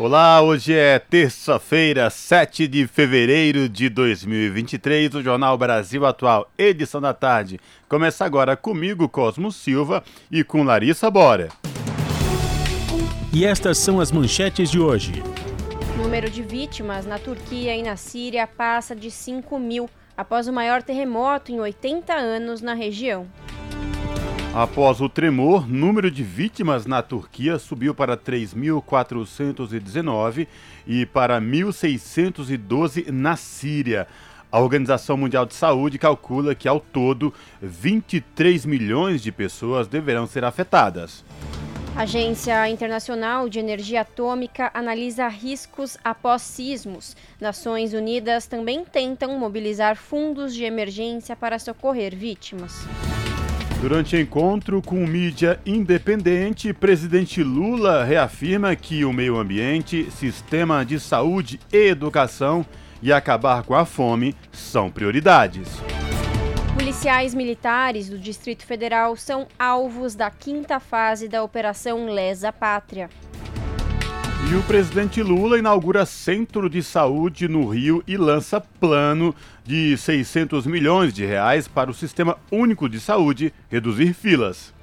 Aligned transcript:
Olá, 0.00 0.40
hoje 0.40 0.72
é 0.72 0.98
terça-feira, 0.98 2.08
7 2.08 2.66
de 2.66 2.86
fevereiro 2.86 3.68
de 3.68 3.90
2023, 3.90 5.16
o 5.16 5.22
Jornal 5.22 5.58
Brasil 5.58 6.06
Atual, 6.06 6.50
edição 6.56 7.02
da 7.02 7.12
tarde. 7.12 7.60
Começa 7.86 8.24
agora 8.24 8.56
comigo, 8.56 9.06
Cosmo 9.10 9.52
Silva, 9.52 10.02
e 10.30 10.42
com 10.42 10.62
Larissa 10.62 11.10
Bora. 11.10 11.50
E 13.30 13.44
estas 13.44 13.76
são 13.76 14.00
as 14.00 14.10
manchetes 14.10 14.70
de 14.70 14.80
hoje. 14.80 15.22
O 15.94 16.02
número 16.02 16.30
de 16.30 16.42
vítimas 16.42 17.04
na 17.04 17.18
Turquia 17.18 17.76
e 17.76 17.82
na 17.82 17.96
Síria 17.96 18.46
passa 18.46 18.96
de 18.96 19.10
5 19.10 19.58
mil 19.58 19.86
após 20.16 20.48
o 20.48 20.52
maior 20.52 20.82
terremoto 20.82 21.52
em 21.52 21.60
80 21.60 22.14
anos 22.14 22.62
na 22.62 22.72
região. 22.72 23.26
Após 24.52 25.00
o 25.00 25.08
tremor, 25.08 25.68
número 25.68 26.10
de 26.10 26.24
vítimas 26.24 26.84
na 26.84 27.02
Turquia 27.02 27.56
subiu 27.56 27.94
para 27.94 28.16
3.419 28.16 30.48
e 30.84 31.06
para 31.06 31.40
1.612 31.40 33.12
na 33.12 33.36
Síria. 33.36 34.08
A 34.50 34.58
Organização 34.58 35.16
Mundial 35.16 35.46
de 35.46 35.54
Saúde 35.54 36.00
calcula 36.00 36.52
que, 36.52 36.66
ao 36.66 36.80
todo, 36.80 37.32
23 37.62 38.66
milhões 38.66 39.22
de 39.22 39.30
pessoas 39.30 39.86
deverão 39.86 40.26
ser 40.26 40.44
afetadas. 40.44 41.24
A 41.94 42.02
Agência 42.02 42.68
Internacional 42.68 43.48
de 43.48 43.60
Energia 43.60 44.00
Atômica 44.00 44.68
analisa 44.74 45.28
riscos 45.28 45.96
após 46.02 46.42
sismos. 46.42 47.16
Nações 47.40 47.94
Unidas 47.94 48.48
também 48.48 48.84
tentam 48.84 49.38
mobilizar 49.38 49.96
fundos 49.96 50.52
de 50.52 50.64
emergência 50.64 51.36
para 51.36 51.60
socorrer 51.60 52.16
vítimas. 52.16 52.84
Durante 53.80 54.14
encontro 54.14 54.82
com 54.82 55.06
mídia 55.06 55.58
independente, 55.64 56.70
presidente 56.70 57.42
Lula 57.42 58.04
reafirma 58.04 58.76
que 58.76 59.06
o 59.06 59.12
meio 59.12 59.38
ambiente, 59.38 60.10
sistema 60.10 60.84
de 60.84 61.00
saúde 61.00 61.58
e 61.72 61.88
educação 61.88 62.64
e 63.02 63.10
acabar 63.10 63.62
com 63.62 63.74
a 63.74 63.86
fome 63.86 64.36
são 64.52 64.90
prioridades. 64.90 65.66
Policiais 66.74 67.34
militares 67.34 68.10
do 68.10 68.18
Distrito 68.18 68.66
Federal 68.66 69.16
são 69.16 69.48
alvos 69.58 70.14
da 70.14 70.30
quinta 70.30 70.78
fase 70.78 71.26
da 71.26 71.42
Operação 71.42 72.04
Lesa 72.04 72.52
Pátria. 72.52 73.08
E 74.50 74.54
o 74.54 74.62
presidente 74.64 75.22
Lula 75.22 75.58
inaugura 75.58 76.04
centro 76.04 76.68
de 76.68 76.82
saúde 76.82 77.46
no 77.46 77.68
Rio 77.68 78.02
e 78.06 78.16
lança 78.16 78.60
plano 78.60 79.34
de 79.70 79.96
600 79.96 80.66
milhões 80.66 81.14
de 81.14 81.24
reais 81.24 81.68
para 81.68 81.88
o 81.88 81.94
Sistema 81.94 82.36
Único 82.50 82.88
de 82.88 82.98
Saúde 82.98 83.54
reduzir 83.70 84.12
filas. 84.14 84.74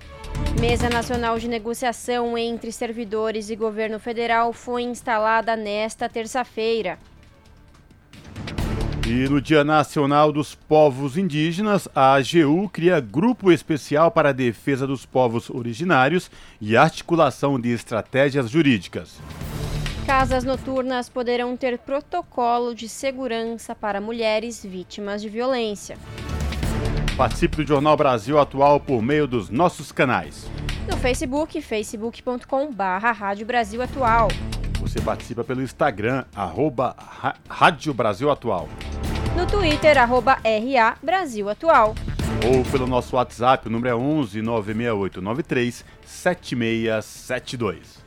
Mesa 0.62 0.90
Nacional 0.90 1.38
de 1.38 1.50
Negociação 1.50 2.38
entre 2.38 2.72
servidores 2.72 3.50
e 3.50 3.56
governo 3.58 4.00
federal 4.00 4.54
foi 4.54 4.84
instalada 4.84 5.58
nesta 5.58 6.08
terça-feira. 6.08 6.98
E 9.06 9.28
no 9.28 9.42
Dia 9.42 9.66
Nacional 9.66 10.32
dos 10.32 10.56
Povos 10.56 11.18
Indígenas, 11.18 11.90
a 11.94 12.14
AGU 12.14 12.70
cria 12.70 13.02
Grupo 13.02 13.52
Especial 13.52 14.10
para 14.10 14.30
a 14.30 14.34
Defesa 14.34 14.88
dos 14.88 15.06
Povos 15.06 15.50
Originários 15.50 16.32
e 16.62 16.78
Articulação 16.78 17.60
de 17.60 17.74
Estratégias 17.74 18.50
Jurídicas. 18.50 19.20
Casas 20.08 20.44
noturnas 20.46 21.10
poderão 21.10 21.58
ter 21.58 21.78
protocolo 21.78 22.74
de 22.74 22.88
segurança 22.88 23.76
para 23.76 24.00
mulheres 24.00 24.66
vítimas 24.66 25.22
de 25.22 25.28
violência. 25.28 25.98
Participe 27.18 27.58
do 27.58 27.68
Jornal 27.68 27.98
Brasil 27.98 28.40
Atual 28.40 28.80
por 28.80 29.02
meio 29.02 29.28
dos 29.28 29.50
nossos 29.50 29.92
canais. 29.92 30.50
No 30.90 30.96
Facebook, 30.96 31.62
facebook.com 31.62 32.72
barra 32.72 33.12
Rádio 33.12 33.46
Brasil 33.46 33.82
Atual. 33.82 34.30
Você 34.80 35.02
participa 35.02 35.44
pelo 35.44 35.62
Instagram, 35.62 36.24
arroba 36.34 36.96
Rádio 37.50 37.94
Brasil 37.94 38.32
Atual. 38.32 38.70
No 39.36 39.46
Twitter, 39.46 39.98
arroba 39.98 40.38
RA 40.42 40.96
Brasil 41.04 41.50
Atual. 41.50 41.94
Ou 42.46 42.64
pelo 42.72 42.88
nosso 42.88 43.18
WhatsApp, 43.18 43.68
o 43.68 43.70
número 43.70 43.90
é 43.90 43.96
11 43.96 44.42
968 44.42 45.22
93 45.22 45.84
7672. 46.06 48.07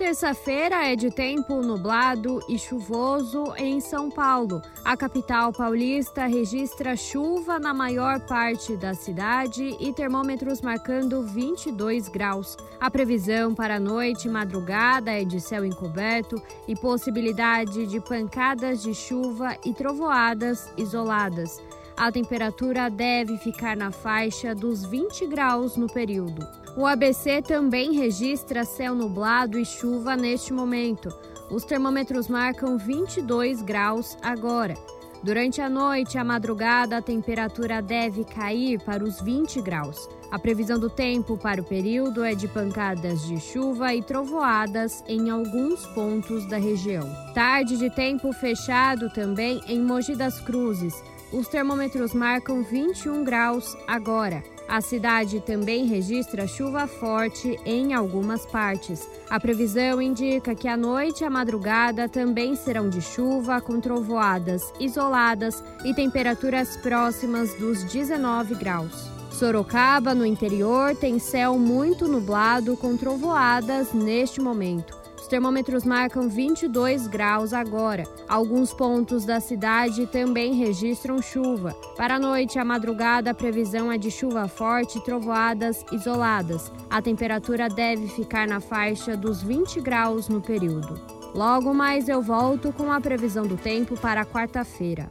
Terça-feira 0.00 0.90
é 0.90 0.96
de 0.96 1.10
tempo 1.10 1.60
nublado 1.60 2.40
e 2.48 2.58
chuvoso 2.58 3.52
em 3.58 3.80
São 3.80 4.10
Paulo. 4.10 4.62
A 4.82 4.96
capital 4.96 5.52
paulista 5.52 6.24
registra 6.24 6.96
chuva 6.96 7.58
na 7.58 7.74
maior 7.74 8.18
parte 8.20 8.78
da 8.78 8.94
cidade 8.94 9.76
e 9.78 9.92
termômetros 9.92 10.62
marcando 10.62 11.22
22 11.22 12.08
graus. 12.08 12.56
A 12.80 12.90
previsão 12.90 13.54
para 13.54 13.76
a 13.76 13.80
noite 13.80 14.26
e 14.26 14.30
madrugada 14.30 15.10
é 15.10 15.22
de 15.22 15.38
céu 15.38 15.66
encoberto 15.66 16.42
e 16.66 16.74
possibilidade 16.74 17.86
de 17.86 18.00
pancadas 18.00 18.82
de 18.82 18.94
chuva 18.94 19.54
e 19.66 19.74
trovoadas 19.74 20.72
isoladas. 20.78 21.60
A 22.00 22.10
temperatura 22.10 22.88
deve 22.88 23.36
ficar 23.36 23.76
na 23.76 23.90
faixa 23.90 24.54
dos 24.54 24.86
20 24.86 25.26
graus 25.26 25.76
no 25.76 25.86
período. 25.86 26.48
O 26.74 26.86
ABC 26.86 27.42
também 27.42 27.92
registra 27.92 28.64
céu 28.64 28.94
nublado 28.94 29.58
e 29.58 29.66
chuva 29.66 30.16
neste 30.16 30.50
momento. 30.50 31.14
Os 31.50 31.62
termômetros 31.62 32.26
marcam 32.26 32.78
22 32.78 33.60
graus 33.60 34.16
agora. 34.22 34.78
Durante 35.22 35.60
a 35.60 35.68
noite 35.68 36.14
e 36.14 36.18
a 36.18 36.24
madrugada, 36.24 36.96
a 36.96 37.02
temperatura 37.02 37.82
deve 37.82 38.24
cair 38.24 38.80
para 38.80 39.04
os 39.04 39.20
20 39.20 39.60
graus. 39.60 40.08
A 40.30 40.38
previsão 40.38 40.78
do 40.78 40.88
tempo 40.88 41.36
para 41.36 41.60
o 41.60 41.64
período 41.64 42.24
é 42.24 42.34
de 42.34 42.48
pancadas 42.48 43.26
de 43.26 43.38
chuva 43.38 43.94
e 43.94 44.00
trovoadas 44.00 45.04
em 45.06 45.28
alguns 45.28 45.84
pontos 45.88 46.46
da 46.46 46.56
região. 46.56 47.06
Tarde 47.34 47.76
de 47.76 47.90
tempo 47.90 48.32
fechado 48.32 49.10
também 49.10 49.60
em 49.66 49.78
Mogi 49.82 50.16
das 50.16 50.40
Cruzes. 50.40 50.94
Os 51.32 51.46
termômetros 51.46 52.12
marcam 52.12 52.60
21 52.62 53.22
graus 53.22 53.76
agora. 53.86 54.42
A 54.66 54.80
cidade 54.80 55.40
também 55.40 55.86
registra 55.86 56.46
chuva 56.46 56.88
forte 56.88 57.58
em 57.64 57.94
algumas 57.94 58.44
partes. 58.46 59.08
A 59.28 59.38
previsão 59.38 60.02
indica 60.02 60.54
que 60.56 60.66
a 60.66 60.76
noite 60.76 61.22
e 61.22 61.24
a 61.24 61.30
madrugada 61.30 62.08
também 62.08 62.56
serão 62.56 62.88
de 62.88 63.00
chuva, 63.00 63.60
com 63.60 63.80
trovoadas 63.80 64.72
isoladas 64.80 65.62
e 65.84 65.94
temperaturas 65.94 66.76
próximas 66.76 67.54
dos 67.54 67.84
19 67.84 68.56
graus. 68.56 69.10
Sorocaba, 69.30 70.14
no 70.14 70.26
interior, 70.26 70.96
tem 70.96 71.18
céu 71.20 71.56
muito 71.56 72.08
nublado 72.08 72.76
com 72.76 72.96
trovoadas 72.96 73.92
neste 73.92 74.40
momento 74.40 74.99
termômetros 75.30 75.84
marcam 75.84 76.28
22 76.28 77.06
graus 77.06 77.52
agora. 77.52 78.02
Alguns 78.28 78.74
pontos 78.74 79.24
da 79.24 79.38
cidade 79.38 80.04
também 80.06 80.54
registram 80.54 81.22
chuva. 81.22 81.72
Para 81.96 82.16
a 82.16 82.18
noite 82.18 82.56
e 82.56 82.58
a 82.58 82.64
madrugada, 82.64 83.30
a 83.30 83.34
previsão 83.34 83.92
é 83.92 83.96
de 83.96 84.10
chuva 84.10 84.48
forte 84.48 84.98
e 84.98 85.04
trovoadas 85.04 85.84
isoladas. 85.92 86.72
A 86.90 87.00
temperatura 87.00 87.68
deve 87.68 88.08
ficar 88.08 88.48
na 88.48 88.60
faixa 88.60 89.16
dos 89.16 89.40
20 89.40 89.80
graus 89.80 90.28
no 90.28 90.40
período. 90.40 91.00
Logo 91.32 91.72
mais 91.72 92.08
eu 92.08 92.20
volto 92.20 92.72
com 92.72 92.90
a 92.90 93.00
previsão 93.00 93.46
do 93.46 93.56
tempo 93.56 93.96
para 93.96 94.26
quarta-feira. 94.26 95.08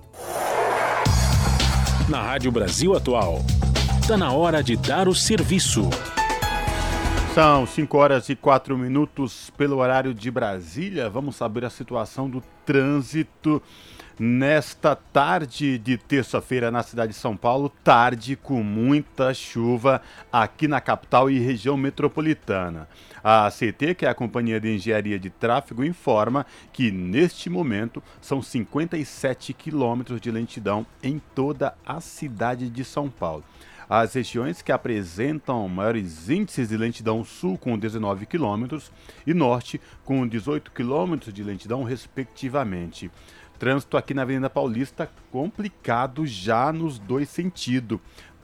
Na 2.09 2.21
Rádio 2.21 2.51
Brasil 2.51 2.93
Atual, 2.93 3.39
está 4.01 4.17
na 4.17 4.33
hora 4.33 4.61
de 4.61 4.75
dar 4.75 5.07
o 5.07 5.15
serviço. 5.15 5.89
São 7.33 7.65
5 7.65 7.97
horas 7.97 8.27
e 8.29 8.35
4 8.35 8.77
minutos 8.77 9.51
pelo 9.57 9.77
horário 9.77 10.13
de 10.13 10.31
Brasília. 10.31 11.09
Vamos 11.09 11.35
saber 11.35 11.63
a 11.63 11.69
situação 11.69 12.29
do 12.29 12.41
trânsito 12.65 13.61
Nesta 14.21 14.97
tarde 14.97 15.77
de 15.77 15.97
terça-feira 15.97 16.69
na 16.69 16.83
cidade 16.83 17.13
de 17.13 17.17
São 17.17 17.37
Paulo, 17.37 17.69
tarde 17.81 18.35
com 18.35 18.61
muita 18.61 19.33
chuva 19.33 20.01
aqui 20.29 20.67
na 20.67 20.81
capital 20.81 21.31
e 21.31 21.39
região 21.39 21.77
metropolitana. 21.77 22.85
A 23.23 23.49
CT, 23.49 23.95
que 23.95 24.05
é 24.05 24.09
a 24.09 24.13
Companhia 24.13 24.59
de 24.59 24.75
Engenharia 24.75 25.17
de 25.17 25.29
Tráfego, 25.29 25.85
informa 25.85 26.45
que 26.73 26.91
neste 26.91 27.49
momento 27.49 28.03
são 28.19 28.41
57 28.41 29.53
quilômetros 29.53 30.19
de 30.19 30.29
lentidão 30.29 30.85
em 31.01 31.21
toda 31.33 31.73
a 31.85 32.01
cidade 32.01 32.69
de 32.69 32.83
São 32.83 33.09
Paulo. 33.09 33.45
As 33.89 34.13
regiões 34.13 34.61
que 34.61 34.71
apresentam 34.71 35.67
maiores 35.67 36.29
índices 36.29 36.69
de 36.69 36.77
lentidão 36.77 37.25
sul 37.25 37.57
com 37.57 37.75
19 37.75 38.27
km 38.27 38.77
e 39.25 39.33
norte 39.33 39.81
com 40.05 40.27
18 40.27 40.69
km 40.69 41.31
de 41.33 41.43
lentidão, 41.43 41.83
respectivamente. 41.83 43.09
Trânsito 43.57 43.97
aqui 43.97 44.13
na 44.13 44.21
Avenida 44.21 44.47
Paulista 44.47 45.09
complicado 45.31 46.27
já 46.27 46.71
nos 46.71 46.99
dois 46.99 47.29
sentidos. 47.29 47.99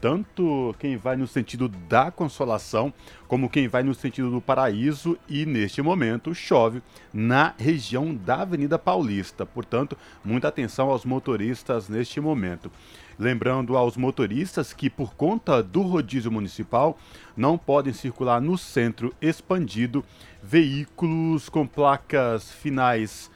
Tanto 0.05 0.75
quem 0.77 0.97
vai 0.97 1.17
no 1.17 1.25
sentido 1.25 1.67
da 1.67 2.11
Consolação, 2.11 2.93
como 3.27 3.49
quem 3.49 3.67
vai 3.67 3.81
no 3.81 3.95
sentido 3.95 4.29
do 4.29 4.39
Paraíso, 4.39 5.17
e 5.27 5.47
neste 5.47 5.81
momento 5.81 6.35
chove 6.35 6.79
na 7.11 7.55
região 7.57 8.13
da 8.13 8.43
Avenida 8.43 8.77
Paulista. 8.77 9.47
Portanto, 9.47 9.97
muita 10.23 10.47
atenção 10.47 10.91
aos 10.91 11.05
motoristas 11.05 11.89
neste 11.89 12.21
momento. 12.21 12.71
Lembrando 13.17 13.75
aos 13.75 13.97
motoristas 13.97 14.73
que, 14.73 14.91
por 14.91 15.15
conta 15.15 15.63
do 15.63 15.81
rodízio 15.81 16.31
municipal, 16.31 16.99
não 17.35 17.57
podem 17.57 17.91
circular 17.91 18.39
no 18.39 18.59
centro 18.59 19.11
expandido 19.19 20.05
veículos 20.43 21.49
com 21.49 21.65
placas 21.65 22.51
finais 22.51 23.31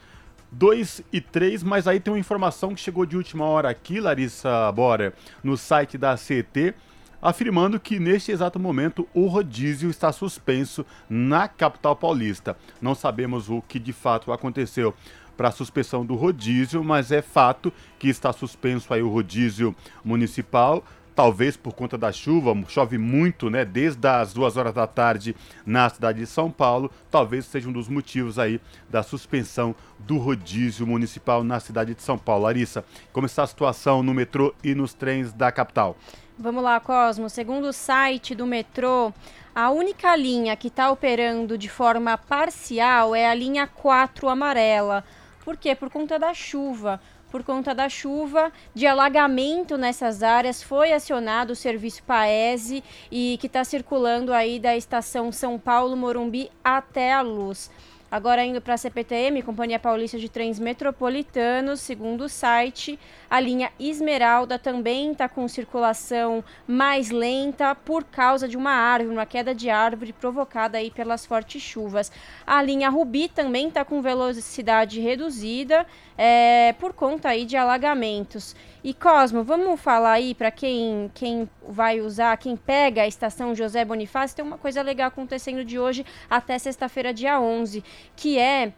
2 0.52 1.02
e 1.12 1.20
3, 1.20 1.62
mas 1.62 1.86
aí 1.86 2.00
tem 2.00 2.12
uma 2.12 2.18
informação 2.18 2.74
que 2.74 2.80
chegou 2.80 3.06
de 3.06 3.16
última 3.16 3.44
hora 3.44 3.70
aqui, 3.70 4.00
Larissa 4.00 4.70
Bora, 4.72 5.14
no 5.42 5.56
site 5.56 5.96
da 5.96 6.16
CET, 6.16 6.74
afirmando 7.22 7.78
que 7.78 8.00
neste 8.00 8.32
exato 8.32 8.58
momento 8.58 9.06
o 9.14 9.26
rodízio 9.26 9.90
está 9.90 10.10
suspenso 10.10 10.84
na 11.08 11.46
capital 11.46 11.94
paulista. 11.94 12.56
Não 12.80 12.94
sabemos 12.94 13.48
o 13.48 13.62
que 13.62 13.78
de 13.78 13.92
fato 13.92 14.32
aconteceu 14.32 14.94
para 15.36 15.48
a 15.48 15.52
suspensão 15.52 16.04
do 16.04 16.14
rodízio, 16.16 16.84
mas 16.84 17.10
é 17.10 17.22
fato 17.22 17.72
que 17.98 18.08
está 18.08 18.32
suspenso 18.32 18.92
aí 18.92 19.02
o 19.02 19.08
rodízio 19.08 19.74
municipal. 20.04 20.84
Talvez 21.20 21.54
por 21.54 21.74
conta 21.74 21.98
da 21.98 22.10
chuva, 22.10 22.56
chove 22.66 22.96
muito, 22.96 23.50
né? 23.50 23.62
Desde 23.62 24.08
as 24.08 24.32
duas 24.32 24.56
horas 24.56 24.72
da 24.72 24.86
tarde 24.86 25.36
na 25.66 25.86
cidade 25.86 26.20
de 26.20 26.26
São 26.26 26.50
Paulo. 26.50 26.90
Talvez 27.10 27.44
seja 27.44 27.68
um 27.68 27.72
dos 27.72 27.90
motivos 27.90 28.38
aí 28.38 28.58
da 28.88 29.02
suspensão 29.02 29.76
do 29.98 30.16
rodízio 30.16 30.86
municipal 30.86 31.44
na 31.44 31.60
cidade 31.60 31.94
de 31.94 32.00
São 32.00 32.16
Paulo. 32.16 32.44
Larissa, 32.44 32.86
como 33.12 33.26
está 33.26 33.42
a 33.42 33.46
situação 33.46 34.02
no 34.02 34.14
metrô 34.14 34.54
e 34.64 34.74
nos 34.74 34.94
trens 34.94 35.30
da 35.30 35.52
capital? 35.52 35.94
Vamos 36.38 36.64
lá, 36.64 36.80
Cosmo. 36.80 37.28
Segundo 37.28 37.66
o 37.66 37.72
site 37.74 38.34
do 38.34 38.46
metrô, 38.46 39.12
a 39.54 39.68
única 39.70 40.16
linha 40.16 40.56
que 40.56 40.68
está 40.68 40.90
operando 40.90 41.58
de 41.58 41.68
forma 41.68 42.16
parcial 42.16 43.14
é 43.14 43.28
a 43.28 43.34
linha 43.34 43.66
4 43.66 44.26
amarela. 44.26 45.04
Por 45.44 45.58
quê? 45.58 45.74
Por 45.74 45.90
conta 45.90 46.18
da 46.18 46.32
chuva. 46.32 46.98
Por 47.30 47.44
conta 47.44 47.72
da 47.72 47.88
chuva, 47.88 48.52
de 48.74 48.88
alagamento 48.88 49.78
nessas 49.78 50.20
áreas, 50.20 50.62
foi 50.62 50.92
acionado 50.92 51.52
o 51.52 51.56
serviço 51.56 52.02
Paese 52.02 52.82
e 53.10 53.38
que 53.40 53.46
está 53.46 53.62
circulando 53.62 54.32
aí 54.32 54.58
da 54.58 54.76
estação 54.76 55.30
São 55.30 55.56
Paulo 55.56 55.96
Morumbi 55.96 56.50
até 56.64 57.12
a 57.12 57.20
Luz. 57.20 57.70
Agora 58.10 58.44
indo 58.44 58.60
para 58.60 58.74
a 58.74 58.76
CPTM, 58.76 59.40
Companhia 59.40 59.78
Paulista 59.78 60.18
de 60.18 60.28
Trens 60.28 60.58
Metropolitanos, 60.58 61.78
segundo 61.78 62.22
o 62.22 62.28
site, 62.28 62.98
a 63.30 63.38
linha 63.38 63.70
Esmeralda 63.78 64.58
também 64.58 65.12
está 65.12 65.28
com 65.28 65.46
circulação 65.46 66.42
mais 66.66 67.10
lenta 67.10 67.72
por 67.72 68.02
causa 68.02 68.48
de 68.48 68.56
uma 68.56 68.72
árvore, 68.72 69.14
uma 69.14 69.26
queda 69.26 69.54
de 69.54 69.70
árvore 69.70 70.12
provocada 70.12 70.78
aí 70.78 70.90
pelas 70.90 71.24
fortes 71.24 71.62
chuvas. 71.62 72.10
A 72.44 72.60
linha 72.60 72.90
Rubi 72.90 73.28
também 73.28 73.68
está 73.68 73.84
com 73.84 74.02
velocidade 74.02 74.98
reduzida 74.98 75.86
é, 76.22 76.74
por 76.74 76.92
conta 76.92 77.30
aí 77.30 77.46
de 77.46 77.56
alagamentos. 77.56 78.54
E 78.84 78.92
Cosmo, 78.92 79.42
vamos 79.42 79.80
falar 79.80 80.12
aí 80.12 80.34
para 80.34 80.50
quem, 80.50 81.10
quem 81.14 81.48
vai 81.66 82.02
usar, 82.02 82.36
quem 82.36 82.58
pega 82.58 83.00
a 83.00 83.06
estação 83.06 83.54
José 83.54 83.86
Bonifácio, 83.86 84.36
tem 84.36 84.44
uma 84.44 84.58
coisa 84.58 84.82
legal 84.82 85.08
acontecendo 85.08 85.64
de 85.64 85.78
hoje 85.78 86.04
até 86.28 86.58
sexta-feira, 86.58 87.14
dia 87.14 87.40
11, 87.40 87.82
que 88.14 88.38
é 88.38 88.70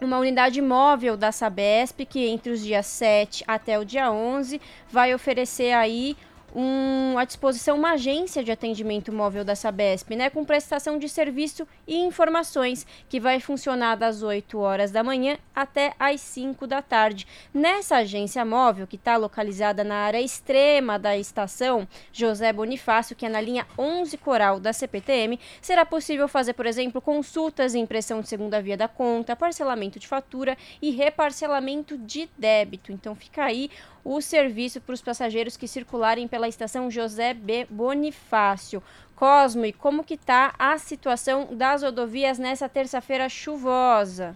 uma 0.00 0.18
unidade 0.18 0.60
móvel 0.60 1.16
da 1.16 1.30
Sabesp 1.30 2.04
que 2.06 2.26
entre 2.26 2.50
os 2.50 2.60
dias 2.60 2.86
7 2.86 3.44
até 3.46 3.78
o 3.78 3.84
dia 3.84 4.10
11 4.10 4.60
vai 4.90 5.14
oferecer 5.14 5.72
aí 5.72 6.16
um, 6.54 7.18
à 7.18 7.24
disposição 7.24 7.76
uma 7.76 7.92
agência 7.92 8.42
de 8.42 8.50
atendimento 8.50 9.12
móvel 9.12 9.44
da 9.44 9.54
Sabesp, 9.54 10.14
né, 10.14 10.30
com 10.30 10.44
prestação 10.44 10.98
de 10.98 11.08
serviço 11.08 11.66
e 11.86 11.96
informações, 11.96 12.86
que 13.08 13.20
vai 13.20 13.40
funcionar 13.40 13.96
das 13.96 14.22
8 14.22 14.58
horas 14.58 14.90
da 14.90 15.02
manhã 15.02 15.38
até 15.54 15.94
às 15.98 16.20
5 16.20 16.66
da 16.66 16.82
tarde. 16.82 17.26
Nessa 17.52 17.96
agência 17.96 18.44
móvel, 18.44 18.86
que 18.86 18.96
está 18.96 19.16
localizada 19.16 19.84
na 19.84 19.96
área 19.96 20.20
extrema 20.20 20.98
da 20.98 21.16
estação 21.16 21.86
José 22.12 22.52
Bonifácio, 22.52 23.16
que 23.16 23.26
é 23.26 23.28
na 23.28 23.40
linha 23.40 23.66
11 23.78 24.16
Coral 24.18 24.60
da 24.60 24.72
CPTM, 24.72 25.38
será 25.60 25.84
possível 25.84 26.28
fazer, 26.28 26.54
por 26.54 26.66
exemplo, 26.66 27.00
consultas, 27.00 27.74
impressão 27.74 28.20
de 28.20 28.28
segunda 28.28 28.60
via 28.60 28.76
da 28.76 28.88
conta, 28.88 29.36
parcelamento 29.36 29.98
de 29.98 30.06
fatura 30.06 30.56
e 30.80 30.90
reparcelamento 30.90 31.96
de 31.98 32.28
débito. 32.36 32.92
Então 32.92 33.14
fica 33.14 33.44
aí 33.44 33.70
o 34.04 34.20
serviço 34.20 34.80
para 34.80 34.94
os 34.94 35.02
passageiros 35.02 35.56
que 35.56 35.68
circularem 35.68 36.26
pela 36.26 36.48
estação 36.48 36.90
José 36.90 37.34
B. 37.34 37.66
Bonifácio. 37.70 38.82
Cosmo, 39.14 39.66
e 39.66 39.72
como 39.72 40.02
que 40.02 40.14
está 40.14 40.54
a 40.58 40.78
situação 40.78 41.48
das 41.52 41.82
rodovias 41.82 42.38
nessa 42.38 42.68
terça-feira 42.68 43.28
chuvosa? 43.28 44.34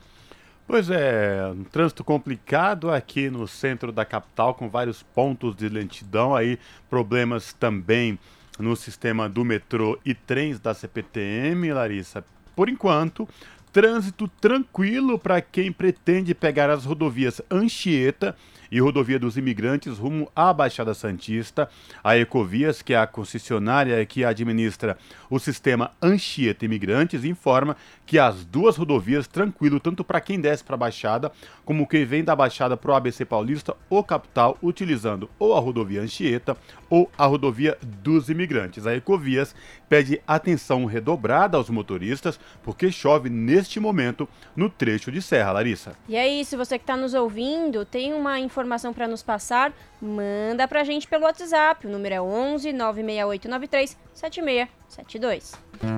Pois 0.66 0.88
é, 0.90 1.46
um 1.54 1.64
trânsito 1.64 2.02
complicado 2.02 2.90
aqui 2.90 3.28
no 3.28 3.46
centro 3.46 3.92
da 3.92 4.04
capital, 4.04 4.54
com 4.54 4.68
vários 4.68 5.02
pontos 5.02 5.54
de 5.54 5.68
lentidão, 5.68 6.34
aí 6.34 6.58
problemas 6.88 7.52
também 7.52 8.18
no 8.58 8.74
sistema 8.76 9.28
do 9.28 9.44
metrô 9.44 9.98
e 10.04 10.14
trens 10.14 10.58
da 10.58 10.72
CPTM, 10.72 11.72
Larissa. 11.72 12.24
Por 12.56 12.68
enquanto, 12.68 13.28
trânsito 13.72 14.28
tranquilo 14.40 15.18
para 15.18 15.40
quem 15.40 15.72
pretende 15.72 16.34
pegar 16.34 16.70
as 16.70 16.84
rodovias 16.84 17.42
Anchieta 17.50 18.36
e 18.74 18.80
Rodovia 18.80 19.20
dos 19.20 19.36
Imigrantes 19.36 19.98
rumo 19.98 20.28
à 20.34 20.52
Baixada 20.52 20.94
Santista. 20.94 21.68
A 22.02 22.18
Ecovias, 22.18 22.82
que 22.82 22.92
é 22.92 22.98
a 22.98 23.06
concessionária 23.06 24.04
que 24.04 24.24
administra 24.24 24.98
o 25.30 25.38
sistema 25.38 25.92
Anchieta 26.02 26.64
Imigrantes, 26.64 27.24
informa 27.24 27.76
que 28.04 28.18
as 28.18 28.44
duas 28.44 28.76
rodovias 28.76 29.28
tranquilo 29.28 29.78
tanto 29.78 30.02
para 30.02 30.20
quem 30.20 30.40
desce 30.40 30.64
para 30.64 30.74
a 30.74 30.78
Baixada 30.78 31.30
como 31.64 31.86
quem 31.86 32.04
vem 32.04 32.24
da 32.24 32.34
Baixada 32.34 32.76
para 32.76 32.90
o 32.90 32.94
ABC 32.96 33.24
Paulista 33.24 33.76
ou 33.88 34.02
capital 34.02 34.58
utilizando 34.60 35.30
ou 35.38 35.56
a 35.56 35.60
rodovia 35.60 36.02
Anchieta 36.02 36.56
ou 36.90 37.08
a 37.16 37.26
rodovia 37.26 37.78
dos 37.80 38.28
Imigrantes. 38.28 38.88
A 38.88 38.96
Ecovias 38.96 39.54
pede 39.88 40.20
atenção 40.26 40.84
redobrada 40.84 41.56
aos 41.56 41.70
motoristas 41.70 42.40
porque 42.64 42.90
chove 42.90 43.30
neste 43.30 43.78
momento 43.78 44.28
no 44.56 44.68
trecho 44.68 45.12
de 45.12 45.22
Serra, 45.22 45.52
Larissa. 45.52 45.96
E 46.08 46.16
é 46.16 46.26
isso, 46.26 46.56
você 46.56 46.76
que 46.76 46.82
está 46.82 46.96
nos 46.96 47.14
ouvindo, 47.14 47.84
tem 47.84 48.12
uma 48.12 48.40
informação 48.40 48.63
informação 48.64 48.94
para 48.94 49.06
nos 49.06 49.22
passar, 49.22 49.74
manda 50.00 50.66
para 50.66 50.80
a 50.80 50.84
gente 50.84 51.06
pelo 51.06 51.24
WhatsApp. 51.24 51.86
O 51.86 51.90
número 51.90 52.14
é 52.14 52.20
11 52.20 52.72
96893 52.72 53.98
7672. 54.14 55.52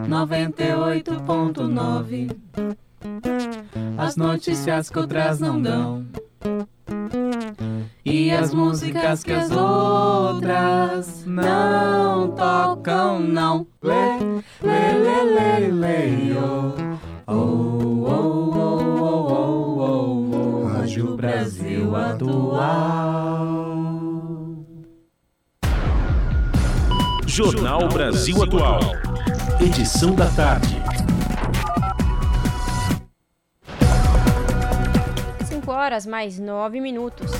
98.9 0.09 2.37
As 3.97 4.17
notícias 4.17 4.91
que 4.91 4.99
outras 4.99 5.39
não 5.39 5.63
dão. 5.63 6.05
E 8.05 8.33
as 8.33 8.53
músicas 8.53 9.23
que 9.23 9.33
as 9.33 9.49
outras 9.51 11.25
não 11.25 12.33
tocam, 12.33 13.21
não. 13.21 13.65
Lê, 13.83 14.19
lê, 14.63 14.93
lê, 14.93 15.25
lê, 15.25 15.69
lê, 15.69 16.33
oh, 16.39 16.75
oh, 17.27 17.33
oh, 17.33 18.55
oh, 18.55 18.57
oh, 18.57 19.31
oh, 19.31 19.73
oh. 19.73 19.76
Rádio 20.87 21.17
Brasil 21.17 21.97
Atual. 21.97 22.63
Jornal 27.27 27.89
Brasil 27.89 28.41
Atual. 28.41 28.79
Edição 29.61 30.15
da 30.15 30.31
tarde. 30.31 30.77
5 35.49 35.73
horas 35.73 36.07
mais 36.07 36.39
9 36.39 36.81
minutos. 36.81 37.33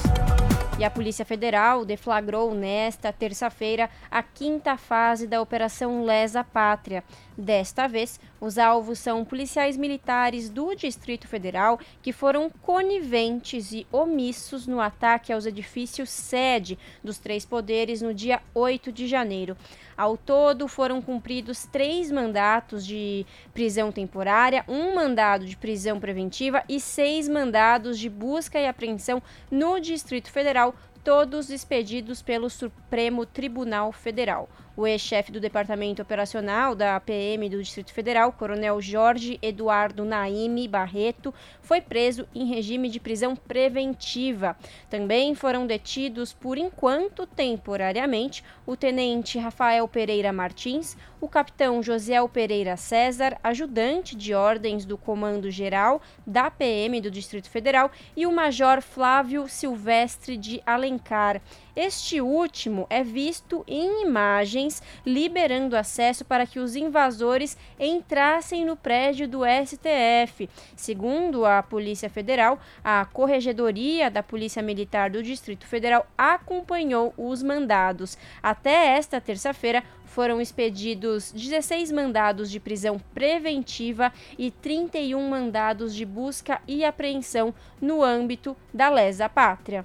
E 0.77 0.85
a 0.85 0.91
Polícia 0.91 1.25
Federal 1.25 1.87
deflagrou 1.87 2.53
nesta 2.53 3.11
terça-feira 3.11 3.89
a 4.11 4.23
quinta 4.23 4.77
fase 4.77 5.29
da 5.29 5.41
Operação 5.41 6.05
Lesa 6.05 6.43
Pátria. 6.43 7.03
Desta 7.39 7.87
vez, 7.87 8.21
os 8.41 8.59
alvos 8.59 8.99
são 8.99 9.25
policiais 9.25 9.77
militares 9.77 10.49
do 10.49 10.75
Distrito 10.75 11.27
Federal 11.27 11.79
que 12.03 12.13
foram 12.13 12.51
coniventes 12.63 13.73
e 13.73 13.87
omissos 13.91 14.67
no 14.67 14.81
ataque 14.81 15.33
aos 15.33 15.47
edifícios 15.47 16.11
sede 16.11 16.79
dos 17.03 17.19
três 17.19 17.45
poderes 17.45 18.03
no 18.03 18.13
dia 18.13 18.41
8 18.55 18.93
de 18.93 19.07
janeiro. 19.07 19.57
Ao 19.97 20.17
todo, 20.17 20.69
foram 20.69 21.01
cumpridos 21.01 21.65
três 21.65 22.11
mandatos 22.11 22.85
de 22.85 23.25
prisão 23.55 23.91
temporária, 23.91 24.65
um 24.69 24.95
mandado 24.95 25.47
de 25.47 25.57
prisão 25.57 25.99
preventiva 25.99 26.63
e 26.69 26.79
seis 26.79 27.29
mandados 27.29 27.99
de 27.99 28.11
busca 28.11 28.61
e 28.61 28.67
apreensão 28.67 29.23
no 29.51 29.81
Distrito 29.81 30.31
Federal, 30.31 30.75
todos 31.03 31.51
expedidos 31.51 32.21
pelo 32.21 32.51
Supremo 32.51 33.25
Tribunal 33.25 33.91
Federal. 33.93 34.49
O 34.77 34.87
ex-chefe 34.87 35.33
do 35.33 35.41
Departamento 35.41 36.03
Operacional 36.03 36.75
da 36.75 37.01
PM 37.01 37.49
do 37.49 37.63
Distrito 37.63 37.95
Federal, 37.95 38.31
Coronel 38.31 38.79
Jorge 38.79 39.39
Eduardo 39.41 40.05
Naime 40.05 40.69
Barreto, 40.69 41.33
foi 41.63 41.81
preso 41.81 42.29
em 42.35 42.45
regime 42.45 42.91
de 42.91 43.01
prisão 43.01 43.35
preventiva. 43.35 44.55
Também 44.91 45.35
foram 45.35 45.67
detidos, 45.67 46.35
por 46.35 46.59
enquanto, 46.59 47.27
temporariamente, 47.27 48.45
o 48.67 48.77
tenente 48.77 49.39
Rafael 49.39 49.89
Pereira 49.89 50.31
Martins, 50.31 50.95
o 51.23 51.27
capitão 51.27 51.83
Josiel 51.83 52.29
Pereira 52.29 52.77
César, 52.77 53.39
ajudante 53.43 54.15
de 54.15 54.35
ordens 54.35 54.85
do 54.85 54.99
Comando 54.99 55.51
Geral 55.51 56.03
da 56.27 56.51
PM 56.51 57.01
do 57.01 57.11
Distrito 57.11 57.49
Federal, 57.49 57.91
e 58.15 58.27
o 58.27 58.33
major 58.33 58.83
Flávio 58.83 59.49
Silvestre 59.49 60.37
de 60.37 60.63
Alencar. 60.67 61.41
Este 61.77 62.23
último 62.23 62.87
é 62.89 63.05
visto 63.05 63.63
em 63.69 64.07
imagens 64.07 64.83
liberando 65.05 65.77
acesso 65.77 66.25
para 66.25 66.47
que 66.47 66.59
os 66.59 66.75
invasores 66.75 67.55
entrassem 67.79 68.65
no 68.65 68.77
prédio 68.77 69.29
do 69.29 69.43
STF. 69.45 70.49
Segundo 70.75 71.45
a 71.45 71.63
Polícia 71.63 72.09
Federal, 72.09 72.59
a 72.83 73.05
Corregedoria 73.05 74.11
da 74.11 74.23
Polícia 74.23 74.63
Militar 74.63 75.11
do 75.11 75.23
Distrito 75.23 75.67
Federal 75.67 76.07
acompanhou 76.17 77.13
os 77.15 77.43
mandados. 77.43 78.17
Até 78.43 78.97
esta 78.97 79.21
terça-feira, 79.21 79.85
foram 80.07 80.41
expedidos 80.41 81.31
16 81.31 81.93
mandados 81.93 82.51
de 82.51 82.59
prisão 82.59 82.99
preventiva 83.13 84.11
e 84.39 84.51
31 84.51 85.29
mandados 85.29 85.95
de 85.95 86.07
busca 86.07 86.63
e 86.67 86.87
apreensão 86.87 87.53
no 87.79 88.03
âmbito 88.03 88.57
da 88.73 88.89
lesa 88.89 89.29
pátria. 89.29 89.85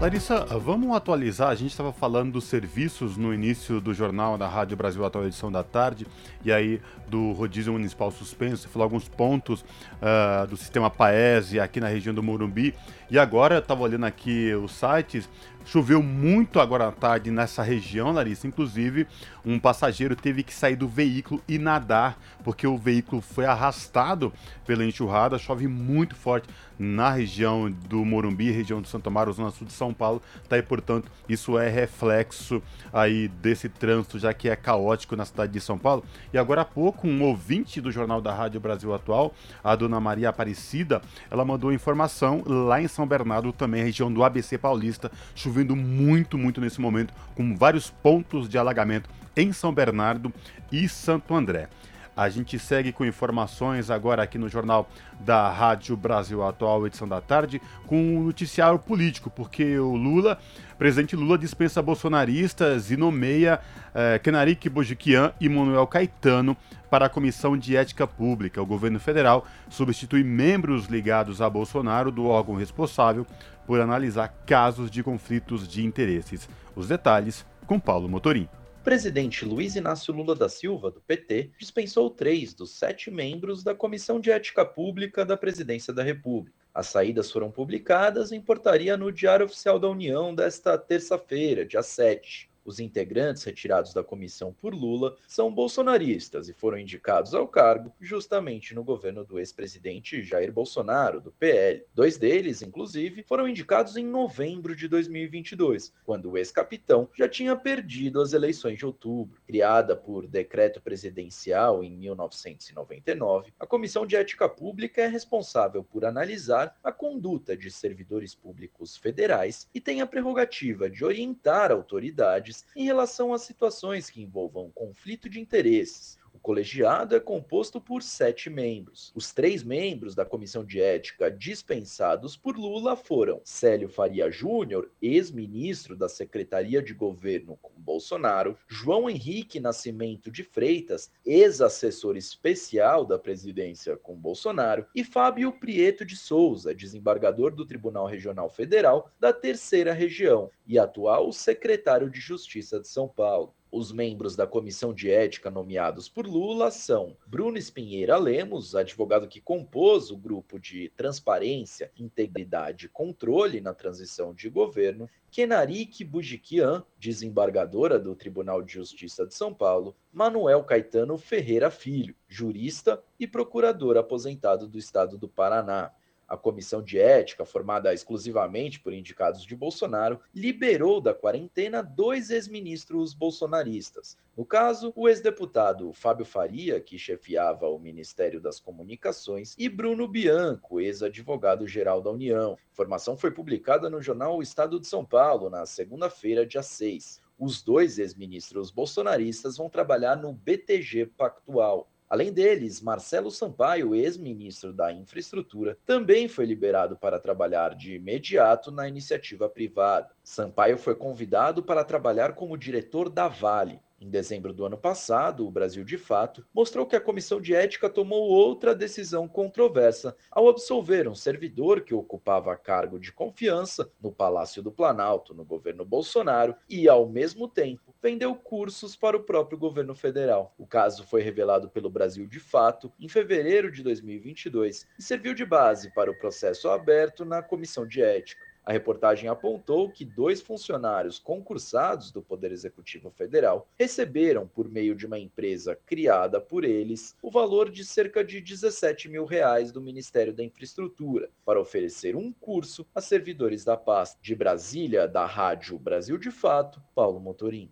Larissa, 0.00 0.46
vamos 0.46 0.96
atualizar. 0.96 1.50
A 1.50 1.54
gente 1.54 1.72
estava 1.72 1.92
falando 1.92 2.32
dos 2.32 2.44
serviços 2.44 3.18
no 3.18 3.34
início 3.34 3.82
do 3.82 3.92
jornal 3.92 4.38
da 4.38 4.48
Rádio 4.48 4.74
Brasil 4.74 5.04
Atual 5.04 5.26
edição 5.26 5.52
da 5.52 5.62
tarde, 5.62 6.06
e 6.42 6.50
aí 6.50 6.80
do 7.06 7.32
rodízio 7.32 7.74
municipal 7.74 8.10
suspenso. 8.10 8.62
Você 8.62 8.68
falou 8.68 8.84
alguns 8.84 9.06
pontos 9.10 9.60
uh, 9.60 10.46
do 10.46 10.56
sistema 10.56 10.88
Paese 10.88 11.60
aqui 11.60 11.80
na 11.80 11.88
região 11.88 12.14
do 12.14 12.22
Morumbi. 12.22 12.74
E 13.10 13.18
agora, 13.18 13.56
eu 13.56 13.58
estava 13.58 13.82
olhando 13.82 14.06
aqui 14.06 14.54
os 14.54 14.72
sites, 14.72 15.28
Choveu 15.64 16.02
muito 16.02 16.58
agora 16.58 16.88
à 16.88 16.92
tarde 16.92 17.30
nessa 17.30 17.62
região, 17.62 18.12
Larissa. 18.12 18.46
Inclusive, 18.46 19.06
um 19.44 19.58
passageiro 19.58 20.16
teve 20.16 20.42
que 20.42 20.52
sair 20.52 20.76
do 20.76 20.88
veículo 20.88 21.42
e 21.48 21.58
nadar, 21.58 22.18
porque 22.42 22.66
o 22.66 22.76
veículo 22.76 23.22
foi 23.22 23.46
arrastado 23.46 24.32
pela 24.66 24.84
enxurrada. 24.84 25.38
Chove 25.38 25.68
muito 25.68 26.16
forte 26.16 26.48
na 26.78 27.10
região 27.10 27.70
do 27.70 28.02
Morumbi, 28.06 28.50
região 28.50 28.80
do 28.80 28.88
Santo 28.88 29.06
Amaro, 29.08 29.30
zona 29.32 29.50
sul 29.50 29.66
de 29.66 29.72
São 29.72 29.92
Paulo. 29.92 30.22
Tá 30.48 30.56
aí, 30.56 30.62
portanto, 30.62 31.10
isso 31.28 31.58
é 31.58 31.68
reflexo 31.68 32.62
aí 32.90 33.28
desse 33.28 33.68
trânsito, 33.68 34.18
já 34.18 34.32
que 34.32 34.48
é 34.48 34.56
caótico 34.56 35.14
na 35.14 35.26
cidade 35.26 35.52
de 35.52 35.60
São 35.60 35.76
Paulo. 35.76 36.02
E 36.32 36.38
agora 36.38 36.62
há 36.62 36.64
pouco, 36.64 37.06
um 37.06 37.22
ouvinte 37.22 37.82
do 37.82 37.92
Jornal 37.92 38.22
da 38.22 38.32
Rádio 38.32 38.58
Brasil 38.60 38.94
Atual, 38.94 39.34
a 39.62 39.76
dona 39.76 40.00
Maria 40.00 40.30
Aparecida, 40.30 41.02
ela 41.30 41.44
mandou 41.44 41.70
informação 41.70 42.42
lá 42.46 42.80
em 42.80 42.88
São 42.88 43.06
Bernardo, 43.06 43.52
também 43.52 43.84
região 43.84 44.10
do 44.10 44.24
ABC 44.24 44.56
Paulista, 44.56 45.12
chovendo 45.50 45.74
muito, 45.74 46.38
muito 46.38 46.60
nesse 46.60 46.80
momento, 46.80 47.12
com 47.34 47.56
vários 47.56 47.90
pontos 47.90 48.48
de 48.48 48.56
alagamento 48.56 49.10
em 49.36 49.52
São 49.52 49.74
Bernardo 49.74 50.32
e 50.70 50.88
Santo 50.88 51.34
André. 51.34 51.68
A 52.16 52.28
gente 52.28 52.56
segue 52.58 52.92
com 52.92 53.04
informações 53.04 53.90
agora 53.90 54.22
aqui 54.22 54.38
no 54.38 54.48
Jornal 54.48 54.88
da 55.18 55.50
Rádio 55.50 55.96
Brasil 55.96 56.46
Atual, 56.46 56.86
edição 56.86 57.08
da 57.08 57.20
tarde, 57.20 57.60
com 57.86 58.18
o 58.18 58.24
noticiário 58.24 58.78
político, 58.78 59.28
porque 59.28 59.76
o 59.78 59.96
Lula, 59.96 60.38
presidente 60.80 61.14
Lula, 61.14 61.36
dispensa 61.36 61.82
bolsonaristas 61.82 62.90
e 62.90 62.96
nomeia 62.96 63.60
eh, 63.94 64.18
Kenarik 64.18 64.66
Bojiquian 64.70 65.30
e 65.38 65.46
Manuel 65.46 65.86
Caetano 65.86 66.56
para 66.88 67.04
a 67.04 67.08
Comissão 67.10 67.54
de 67.54 67.76
Ética 67.76 68.06
Pública. 68.06 68.62
O 68.62 68.66
governo 68.66 68.98
federal 68.98 69.46
substitui 69.68 70.24
membros 70.24 70.86
ligados 70.86 71.42
a 71.42 71.50
Bolsonaro 71.50 72.10
do 72.10 72.24
órgão 72.24 72.54
responsável 72.54 73.26
por 73.66 73.78
analisar 73.78 74.28
casos 74.46 74.90
de 74.90 75.02
conflitos 75.02 75.68
de 75.68 75.84
interesses. 75.84 76.48
Os 76.74 76.88
detalhes 76.88 77.44
com 77.66 77.78
Paulo 77.78 78.08
Motorim. 78.08 78.48
O 78.80 78.82
presidente 78.82 79.44
Luiz 79.44 79.76
Inácio 79.76 80.14
Lula 80.14 80.34
da 80.34 80.48
Silva, 80.48 80.90
do 80.90 81.02
PT, 81.02 81.50
dispensou 81.58 82.08
três 82.08 82.54
dos 82.54 82.70
sete 82.70 83.10
membros 83.10 83.62
da 83.62 83.74
Comissão 83.74 84.18
de 84.18 84.30
Ética 84.30 84.64
Pública 84.64 85.26
da 85.26 85.36
Presidência 85.36 85.92
da 85.92 86.02
República. 86.02 86.59
As 86.74 86.88
saídas 86.88 87.30
foram 87.30 87.50
publicadas 87.50 88.32
em 88.32 88.40
portaria 88.40 88.96
no 88.96 89.12
Diário 89.12 89.46
Oficial 89.46 89.78
da 89.78 89.88
União 89.88 90.34
desta 90.34 90.76
terça-feira, 90.76 91.64
dia 91.64 91.82
7. 91.82 92.49
Os 92.70 92.78
integrantes 92.78 93.42
retirados 93.42 93.92
da 93.92 94.04
comissão 94.04 94.52
por 94.52 94.72
Lula 94.72 95.16
são 95.26 95.52
bolsonaristas 95.52 96.48
e 96.48 96.52
foram 96.52 96.78
indicados 96.78 97.34
ao 97.34 97.48
cargo 97.48 97.92
justamente 98.00 98.76
no 98.76 98.84
governo 98.84 99.24
do 99.24 99.40
ex-presidente 99.40 100.22
Jair 100.22 100.52
Bolsonaro, 100.52 101.20
do 101.20 101.32
PL. 101.32 101.84
Dois 101.92 102.16
deles, 102.16 102.62
inclusive, 102.62 103.24
foram 103.24 103.48
indicados 103.48 103.96
em 103.96 104.06
novembro 104.06 104.76
de 104.76 104.86
2022, 104.86 105.92
quando 106.06 106.30
o 106.30 106.38
ex-capitão 106.38 107.08
já 107.12 107.28
tinha 107.28 107.56
perdido 107.56 108.20
as 108.20 108.34
eleições 108.34 108.78
de 108.78 108.86
outubro. 108.86 109.40
Criada 109.44 109.96
por 109.96 110.28
decreto 110.28 110.80
presidencial 110.80 111.82
em 111.82 111.90
1999, 111.90 113.52
a 113.58 113.66
Comissão 113.66 114.06
de 114.06 114.14
Ética 114.14 114.48
Pública 114.48 115.02
é 115.02 115.08
responsável 115.08 115.82
por 115.82 116.04
analisar 116.04 116.78
a 116.84 116.92
conduta 116.92 117.56
de 117.56 117.68
servidores 117.68 118.32
públicos 118.32 118.96
federais 118.96 119.68
e 119.74 119.80
tem 119.80 120.00
a 120.00 120.06
prerrogativa 120.06 120.88
de 120.88 121.04
orientar 121.04 121.72
autoridades 121.72 122.59
em 122.74 122.84
relação 122.84 123.32
a 123.32 123.38
situações 123.38 124.10
que 124.10 124.22
envolvam 124.22 124.70
conflito 124.70 125.28
de 125.28 125.40
interesses, 125.40 126.18
colegiado 126.42 127.14
é 127.14 127.20
composto 127.20 127.80
por 127.80 128.02
sete 128.02 128.50
membros. 128.50 129.12
Os 129.14 129.32
três 129.32 129.62
membros 129.62 130.14
da 130.14 130.24
comissão 130.24 130.64
de 130.64 130.80
ética 130.80 131.30
dispensados 131.30 132.36
por 132.36 132.56
Lula 132.56 132.96
foram 132.96 133.40
Célio 133.44 133.88
Faria 133.88 134.30
Júnior, 134.30 134.90
ex-ministro 135.00 135.96
da 135.96 136.08
Secretaria 136.08 136.82
de 136.82 136.94
Governo 136.94 137.58
com 137.60 137.72
Bolsonaro, 137.76 138.56
João 138.68 139.08
Henrique 139.08 139.60
Nascimento 139.60 140.30
de 140.30 140.42
Freitas, 140.42 141.10
ex-assessor 141.24 142.16
especial 142.16 143.04
da 143.04 143.18
presidência 143.18 143.96
com 143.96 144.14
Bolsonaro, 144.14 144.86
e 144.94 145.04
Fábio 145.04 145.52
Prieto 145.52 146.04
de 146.04 146.16
Souza, 146.16 146.74
desembargador 146.74 147.54
do 147.54 147.66
Tribunal 147.66 148.06
Regional 148.06 148.48
Federal 148.48 149.10
da 149.18 149.32
Terceira 149.32 149.92
Região 149.92 150.50
e 150.66 150.78
atual 150.78 151.32
secretário 151.32 152.08
de 152.10 152.20
Justiça 152.20 152.80
de 152.80 152.88
São 152.88 153.08
Paulo. 153.08 153.54
Os 153.72 153.92
membros 153.92 154.34
da 154.34 154.48
comissão 154.48 154.92
de 154.92 155.08
ética 155.08 155.48
nomeados 155.48 156.08
por 156.08 156.26
Lula 156.26 156.72
são 156.72 157.16
Bruno 157.24 157.56
Espinheira 157.56 158.16
Lemos, 158.16 158.74
advogado 158.74 159.28
que 159.28 159.40
compôs 159.40 160.10
o 160.10 160.16
grupo 160.16 160.58
de 160.58 160.88
transparência, 160.96 161.92
integridade 161.96 162.86
e 162.86 162.88
controle 162.88 163.60
na 163.60 163.72
transição 163.72 164.34
de 164.34 164.48
governo, 164.48 165.08
Kenarik 165.30 166.02
Bujikian, 166.02 166.84
desembargadora 166.98 167.96
do 167.96 168.16
Tribunal 168.16 168.60
de 168.60 168.72
Justiça 168.72 169.24
de 169.24 169.34
São 169.34 169.54
Paulo, 169.54 169.94
Manuel 170.12 170.64
Caetano 170.64 171.16
Ferreira 171.16 171.70
Filho, 171.70 172.16
jurista 172.28 173.00
e 173.20 173.26
procurador 173.26 173.96
aposentado 173.96 174.66
do 174.66 174.78
estado 174.78 175.16
do 175.16 175.28
Paraná 175.28 175.92
a 176.30 176.36
comissão 176.36 176.80
de 176.80 176.96
ética, 176.96 177.44
formada 177.44 177.92
exclusivamente 177.92 178.78
por 178.78 178.92
indicados 178.92 179.44
de 179.44 179.56
Bolsonaro, 179.56 180.20
liberou 180.32 181.00
da 181.00 181.12
quarentena 181.12 181.82
dois 181.82 182.30
ex-ministros 182.30 183.12
bolsonaristas. 183.12 184.16
No 184.36 184.46
caso, 184.46 184.92
o 184.94 185.08
ex-deputado 185.08 185.92
Fábio 185.92 186.24
Faria, 186.24 186.80
que 186.80 186.96
chefiava 186.96 187.66
o 187.66 187.80
Ministério 187.80 188.40
das 188.40 188.60
Comunicações, 188.60 189.56
e 189.58 189.68
Bruno 189.68 190.06
Bianco, 190.06 190.80
ex-advogado-geral 190.80 192.00
da 192.00 192.10
União. 192.10 192.52
A 192.52 192.72
informação 192.72 193.16
foi 193.16 193.32
publicada 193.32 193.90
no 193.90 194.00
jornal 194.00 194.38
O 194.38 194.42
Estado 194.42 194.78
de 194.78 194.86
São 194.86 195.04
Paulo 195.04 195.50
na 195.50 195.66
segunda-feira, 195.66 196.46
dia 196.46 196.62
6. 196.62 197.20
Os 197.36 197.60
dois 197.60 197.98
ex-ministros 197.98 198.70
bolsonaristas 198.70 199.56
vão 199.56 199.68
trabalhar 199.68 200.14
no 200.14 200.32
BTG 200.32 201.06
Pactual, 201.06 201.90
Além 202.10 202.32
deles, 202.32 202.80
Marcelo 202.80 203.30
Sampaio, 203.30 203.94
ex-ministro 203.94 204.72
da 204.72 204.92
Infraestrutura, 204.92 205.78
também 205.86 206.26
foi 206.26 206.44
liberado 206.44 206.96
para 206.96 207.20
trabalhar 207.20 207.76
de 207.76 207.94
imediato 207.94 208.72
na 208.72 208.88
iniciativa 208.88 209.48
privada. 209.48 210.10
Sampaio 210.24 210.76
foi 210.76 210.96
convidado 210.96 211.62
para 211.62 211.84
trabalhar 211.84 212.34
como 212.34 212.58
diretor 212.58 213.08
da 213.08 213.28
Vale, 213.28 213.78
em 214.00 214.08
dezembro 214.08 214.52
do 214.52 214.64
ano 214.64 214.78
passado, 214.78 215.46
o 215.46 215.50
Brasil 215.50 215.84
de 215.84 215.98
Fato 215.98 216.44
mostrou 216.54 216.86
que 216.86 216.96
a 216.96 217.00
Comissão 217.00 217.40
de 217.40 217.54
Ética 217.54 217.90
tomou 217.90 218.28
outra 218.30 218.74
decisão 218.74 219.28
controversa 219.28 220.16
ao 220.30 220.48
absolver 220.48 221.06
um 221.06 221.14
servidor 221.14 221.82
que 221.82 221.94
ocupava 221.94 222.56
cargo 222.56 222.98
de 222.98 223.12
confiança 223.12 223.90
no 224.00 224.10
Palácio 224.10 224.62
do 224.62 224.72
Planalto, 224.72 225.34
no 225.34 225.44
governo 225.44 225.84
Bolsonaro, 225.84 226.56
e, 226.68 226.88
ao 226.88 227.06
mesmo 227.06 227.46
tempo, 227.46 227.94
vendeu 228.02 228.34
cursos 228.34 228.96
para 228.96 229.16
o 229.16 229.22
próprio 229.22 229.58
governo 229.58 229.94
federal. 229.94 230.54
O 230.56 230.66
caso 230.66 231.04
foi 231.06 231.20
revelado 231.20 231.68
pelo 231.68 231.90
Brasil 231.90 232.26
de 232.26 232.40
Fato 232.40 232.90
em 232.98 233.08
fevereiro 233.08 233.70
de 233.70 233.82
2022 233.82 234.86
e 234.98 235.02
serviu 235.02 235.34
de 235.34 235.44
base 235.44 235.92
para 235.92 236.10
o 236.10 236.18
processo 236.18 236.70
aberto 236.70 237.24
na 237.24 237.42
Comissão 237.42 237.86
de 237.86 238.02
Ética. 238.02 238.49
A 238.64 238.72
reportagem 238.72 239.28
apontou 239.28 239.90
que 239.90 240.04
dois 240.04 240.40
funcionários 240.40 241.18
concursados 241.18 242.10
do 242.12 242.20
Poder 242.20 242.52
Executivo 242.52 243.10
Federal 243.10 243.66
receberam, 243.78 244.46
por 244.46 244.68
meio 244.68 244.94
de 244.94 245.06
uma 245.06 245.18
empresa 245.18 245.78
criada 245.86 246.40
por 246.40 246.64
eles, 246.64 247.16
o 247.22 247.30
valor 247.30 247.70
de 247.70 247.84
cerca 247.84 248.22
de 248.22 248.40
17 248.40 249.08
mil 249.08 249.24
reais 249.24 249.72
do 249.72 249.80
Ministério 249.80 250.32
da 250.32 250.44
Infraestrutura 250.44 251.30
para 251.44 251.60
oferecer 251.60 252.14
um 252.14 252.32
curso 252.32 252.86
a 252.94 253.00
servidores 253.00 253.64
da 253.64 253.76
pasta. 253.76 254.18
De 254.20 254.34
Brasília, 254.34 255.08
da 255.08 255.24
Rádio 255.24 255.78
Brasil 255.78 256.18
de 256.18 256.30
Fato, 256.30 256.82
Paulo 256.94 257.18
Motorim. 257.18 257.70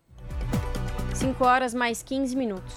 5 1.14 1.44
horas 1.44 1.74
mais 1.74 2.02
15 2.02 2.36
minutos. 2.36 2.74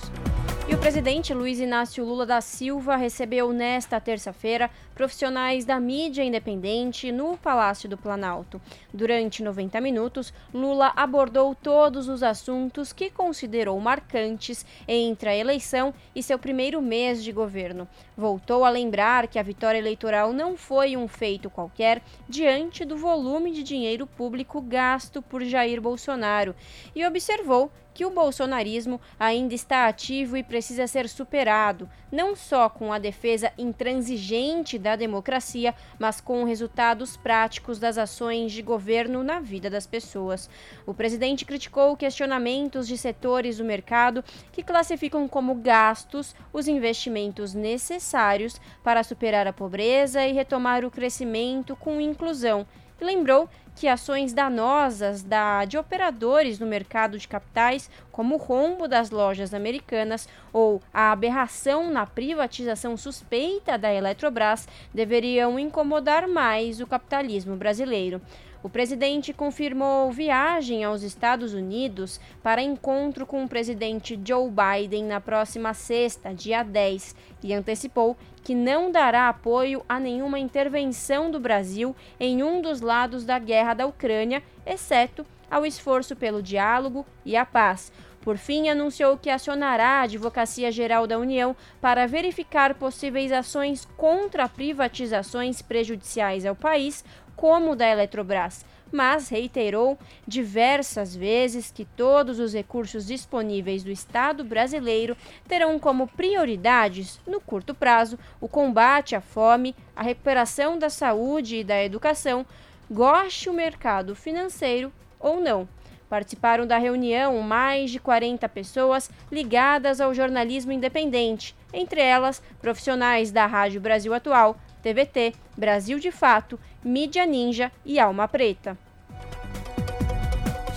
E 0.67 0.73
o 0.73 0.77
presidente 0.77 1.33
Luiz 1.33 1.59
Inácio 1.59 2.05
Lula 2.05 2.25
da 2.25 2.39
Silva 2.39 2.95
recebeu 2.95 3.51
nesta 3.51 3.99
terça-feira 3.99 4.69
profissionais 5.01 5.65
da 5.65 5.79
mídia 5.79 6.23
independente 6.23 7.11
no 7.11 7.35
Palácio 7.35 7.89
do 7.89 7.97
Planalto. 7.97 8.61
Durante 8.93 9.41
90 9.41 9.81
minutos, 9.81 10.31
Lula 10.53 10.93
abordou 10.95 11.55
todos 11.55 12.07
os 12.07 12.21
assuntos 12.21 12.93
que 12.93 13.09
considerou 13.09 13.79
marcantes 13.79 14.63
entre 14.87 15.27
a 15.27 15.35
eleição 15.35 15.91
e 16.13 16.21
seu 16.21 16.37
primeiro 16.37 16.79
mês 16.83 17.23
de 17.23 17.31
governo. 17.31 17.87
Voltou 18.15 18.63
a 18.63 18.69
lembrar 18.69 19.25
que 19.25 19.39
a 19.39 19.43
vitória 19.43 19.79
eleitoral 19.79 20.33
não 20.33 20.55
foi 20.55 20.95
um 20.95 21.07
feito 21.07 21.49
qualquer 21.49 22.03
diante 22.29 22.85
do 22.85 22.95
volume 22.95 23.49
de 23.49 23.63
dinheiro 23.63 24.05
público 24.05 24.61
gasto 24.61 25.19
por 25.19 25.43
Jair 25.43 25.81
Bolsonaro 25.81 26.53
e 26.95 27.03
observou 27.03 27.71
que 27.93 28.05
o 28.05 28.09
bolsonarismo 28.09 28.99
ainda 29.19 29.53
está 29.53 29.87
ativo 29.87 30.37
e 30.37 30.43
precisa 30.43 30.87
ser 30.87 31.09
superado, 31.09 31.89
não 32.11 32.35
só 32.35 32.69
com 32.69 32.91
a 32.93 32.99
defesa 32.99 33.51
intransigente 33.57 34.77
da 34.77 34.90
democracia, 34.95 35.73
mas 35.99 36.21
com 36.21 36.43
resultados 36.43 37.17
práticos 37.17 37.79
das 37.79 37.97
ações 37.97 38.51
de 38.51 38.61
governo 38.61 39.23
na 39.23 39.39
vida 39.39 39.69
das 39.69 39.87
pessoas. 39.87 40.49
O 40.85 40.93
presidente 40.93 41.45
criticou 41.45 41.95
questionamentos 41.95 42.87
de 42.87 42.97
setores 42.97 43.57
do 43.57 43.63
mercado 43.63 44.23
que 44.51 44.63
classificam 44.63 45.27
como 45.27 45.55
gastos 45.55 46.35
os 46.53 46.67
investimentos 46.67 47.53
necessários 47.53 48.59
para 48.83 49.03
superar 49.03 49.47
a 49.47 49.53
pobreza 49.53 50.25
e 50.25 50.33
retomar 50.33 50.85
o 50.85 50.91
crescimento 50.91 51.75
com 51.75 52.01
inclusão. 52.01 52.65
E 53.01 53.03
lembrou 53.03 53.49
que 53.75 53.87
ações 53.87 54.31
danosas 54.31 55.23
da, 55.23 55.65
de 55.65 55.75
operadores 55.75 56.59
no 56.59 56.67
mercado 56.67 57.17
de 57.17 57.27
capitais, 57.27 57.89
como 58.11 58.35
o 58.35 58.37
rombo 58.37 58.87
das 58.87 59.09
lojas 59.09 59.55
americanas 59.55 60.29
ou 60.53 60.79
a 60.93 61.11
aberração 61.11 61.89
na 61.89 62.05
privatização 62.05 62.95
suspeita 62.95 63.75
da 63.75 63.91
Eletrobras, 63.91 64.67
deveriam 64.93 65.57
incomodar 65.57 66.27
mais 66.27 66.79
o 66.79 66.85
capitalismo 66.85 67.55
brasileiro. 67.55 68.21
O 68.63 68.69
presidente 68.69 69.33
confirmou 69.33 70.11
viagem 70.11 70.83
aos 70.83 71.01
Estados 71.01 71.51
Unidos 71.51 72.21
para 72.43 72.61
encontro 72.61 73.25
com 73.25 73.43
o 73.43 73.49
presidente 73.49 74.19
Joe 74.23 74.51
Biden 74.51 75.05
na 75.05 75.19
próxima 75.19 75.73
sexta, 75.73 76.31
dia 76.31 76.61
10, 76.61 77.15
e 77.41 77.51
antecipou 77.55 78.15
que 78.43 78.55
não 78.55 78.91
dará 78.91 79.29
apoio 79.29 79.83
a 79.87 79.99
nenhuma 79.99 80.39
intervenção 80.39 81.29
do 81.29 81.39
Brasil 81.39 81.95
em 82.19 82.41
um 82.43 82.61
dos 82.61 82.81
lados 82.81 83.23
da 83.25 83.37
guerra 83.37 83.73
da 83.73 83.85
Ucrânia, 83.85 84.41
exceto 84.65 85.25
ao 85.49 85.65
esforço 85.65 86.15
pelo 86.15 86.41
diálogo 86.41 87.05
e 87.25 87.35
a 87.35 87.45
paz. 87.45 87.91
Por 88.21 88.37
fim, 88.37 88.69
anunciou 88.69 89.17
que 89.17 89.29
acionará 89.29 89.99
a 89.99 90.01
Advocacia 90.03 90.71
Geral 90.71 91.07
da 91.07 91.17
União 91.17 91.55
para 91.81 92.07
verificar 92.07 92.75
possíveis 92.75 93.31
ações 93.31 93.87
contra 93.97 94.47
privatizações 94.47 95.61
prejudiciais 95.61 96.45
ao 96.45 96.55
país, 96.55 97.03
como 97.35 97.75
da 97.75 97.87
Eletrobras, 97.87 98.63
mas 98.91 99.29
reiterou 99.29 99.97
diversas 100.27 101.15
vezes 101.15 101.71
que 101.71 101.85
todos 101.85 102.39
os 102.39 102.53
recursos 102.53 103.07
disponíveis 103.07 103.83
do 103.83 103.91
Estado 103.91 104.43
brasileiro 104.43 105.15
terão 105.47 105.79
como 105.79 106.07
prioridades, 106.07 107.19
no 107.25 107.39
curto 107.39 107.73
prazo, 107.73 108.19
o 108.39 108.47
combate 108.47 109.15
à 109.15 109.21
fome, 109.21 109.75
a 109.95 110.03
recuperação 110.03 110.77
da 110.77 110.89
saúde 110.89 111.57
e 111.57 111.63
da 111.63 111.83
educação, 111.83 112.45
goste 112.89 113.49
o 113.49 113.53
mercado 113.53 114.15
financeiro 114.15 114.91
ou 115.19 115.39
não. 115.39 115.67
Participaram 116.09 116.67
da 116.67 116.77
reunião 116.77 117.39
mais 117.39 117.89
de 117.89 117.97
40 117.97 118.49
pessoas 118.49 119.09
ligadas 119.31 120.01
ao 120.01 120.13
jornalismo 120.13 120.73
independente, 120.73 121.55
entre 121.73 122.01
elas 122.01 122.43
profissionais 122.61 123.31
da 123.31 123.45
Rádio 123.45 123.79
Brasil 123.79 124.13
Atual, 124.13 124.57
TVT, 124.83 125.33
Brasil 125.55 125.99
de 125.99 126.11
Fato, 126.11 126.59
Mídia 126.83 127.25
Ninja 127.25 127.71
e 127.85 127.99
Alma 127.99 128.27
Preta. 128.27 128.77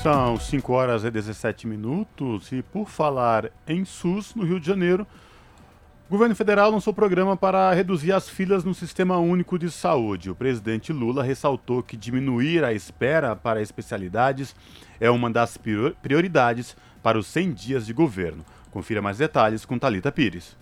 São 0.03 0.39
5 0.39 0.73
horas 0.73 1.03
e 1.03 1.11
17 1.11 1.67
minutos 1.67 2.53
e 2.53 2.63
por 2.63 2.89
falar 2.89 3.51
em 3.67 3.85
SUS 3.87 4.35
no 4.35 4.45
Rio 4.45 4.61
de 4.61 4.67
Janeiro, 4.67 5.07
o 6.07 6.11
governo 6.11 6.37
federal 6.37 6.71
lançou 6.71 6.93
programa 6.93 7.35
para 7.35 7.73
reduzir 7.73 8.13
as 8.13 8.29
filas 8.29 8.63
no 8.63 8.75
Sistema 8.75 9.17
Único 9.17 9.59
de 9.59 9.71
Saúde. 9.71 10.31
O 10.31 10.35
presidente 10.35 10.93
Lula 10.93 11.25
ressaltou 11.25 11.83
que 11.83 11.97
diminuir 11.97 12.63
a 12.63 12.75
espera 12.75 13.35
para 13.35 13.63
especialidades 13.63 14.55
é 15.01 15.09
uma 15.09 15.31
das 15.31 15.59
prioridades 16.03 16.77
para 17.03 17.19
os 17.19 17.27
100 17.29 17.53
dias 17.55 17.87
de 17.87 17.95
governo. 17.95 18.45
Confira 18.71 19.01
mais 19.01 19.17
detalhes 19.17 19.65
com 19.65 19.79
Talita 19.79 20.13
Pires. 20.13 20.55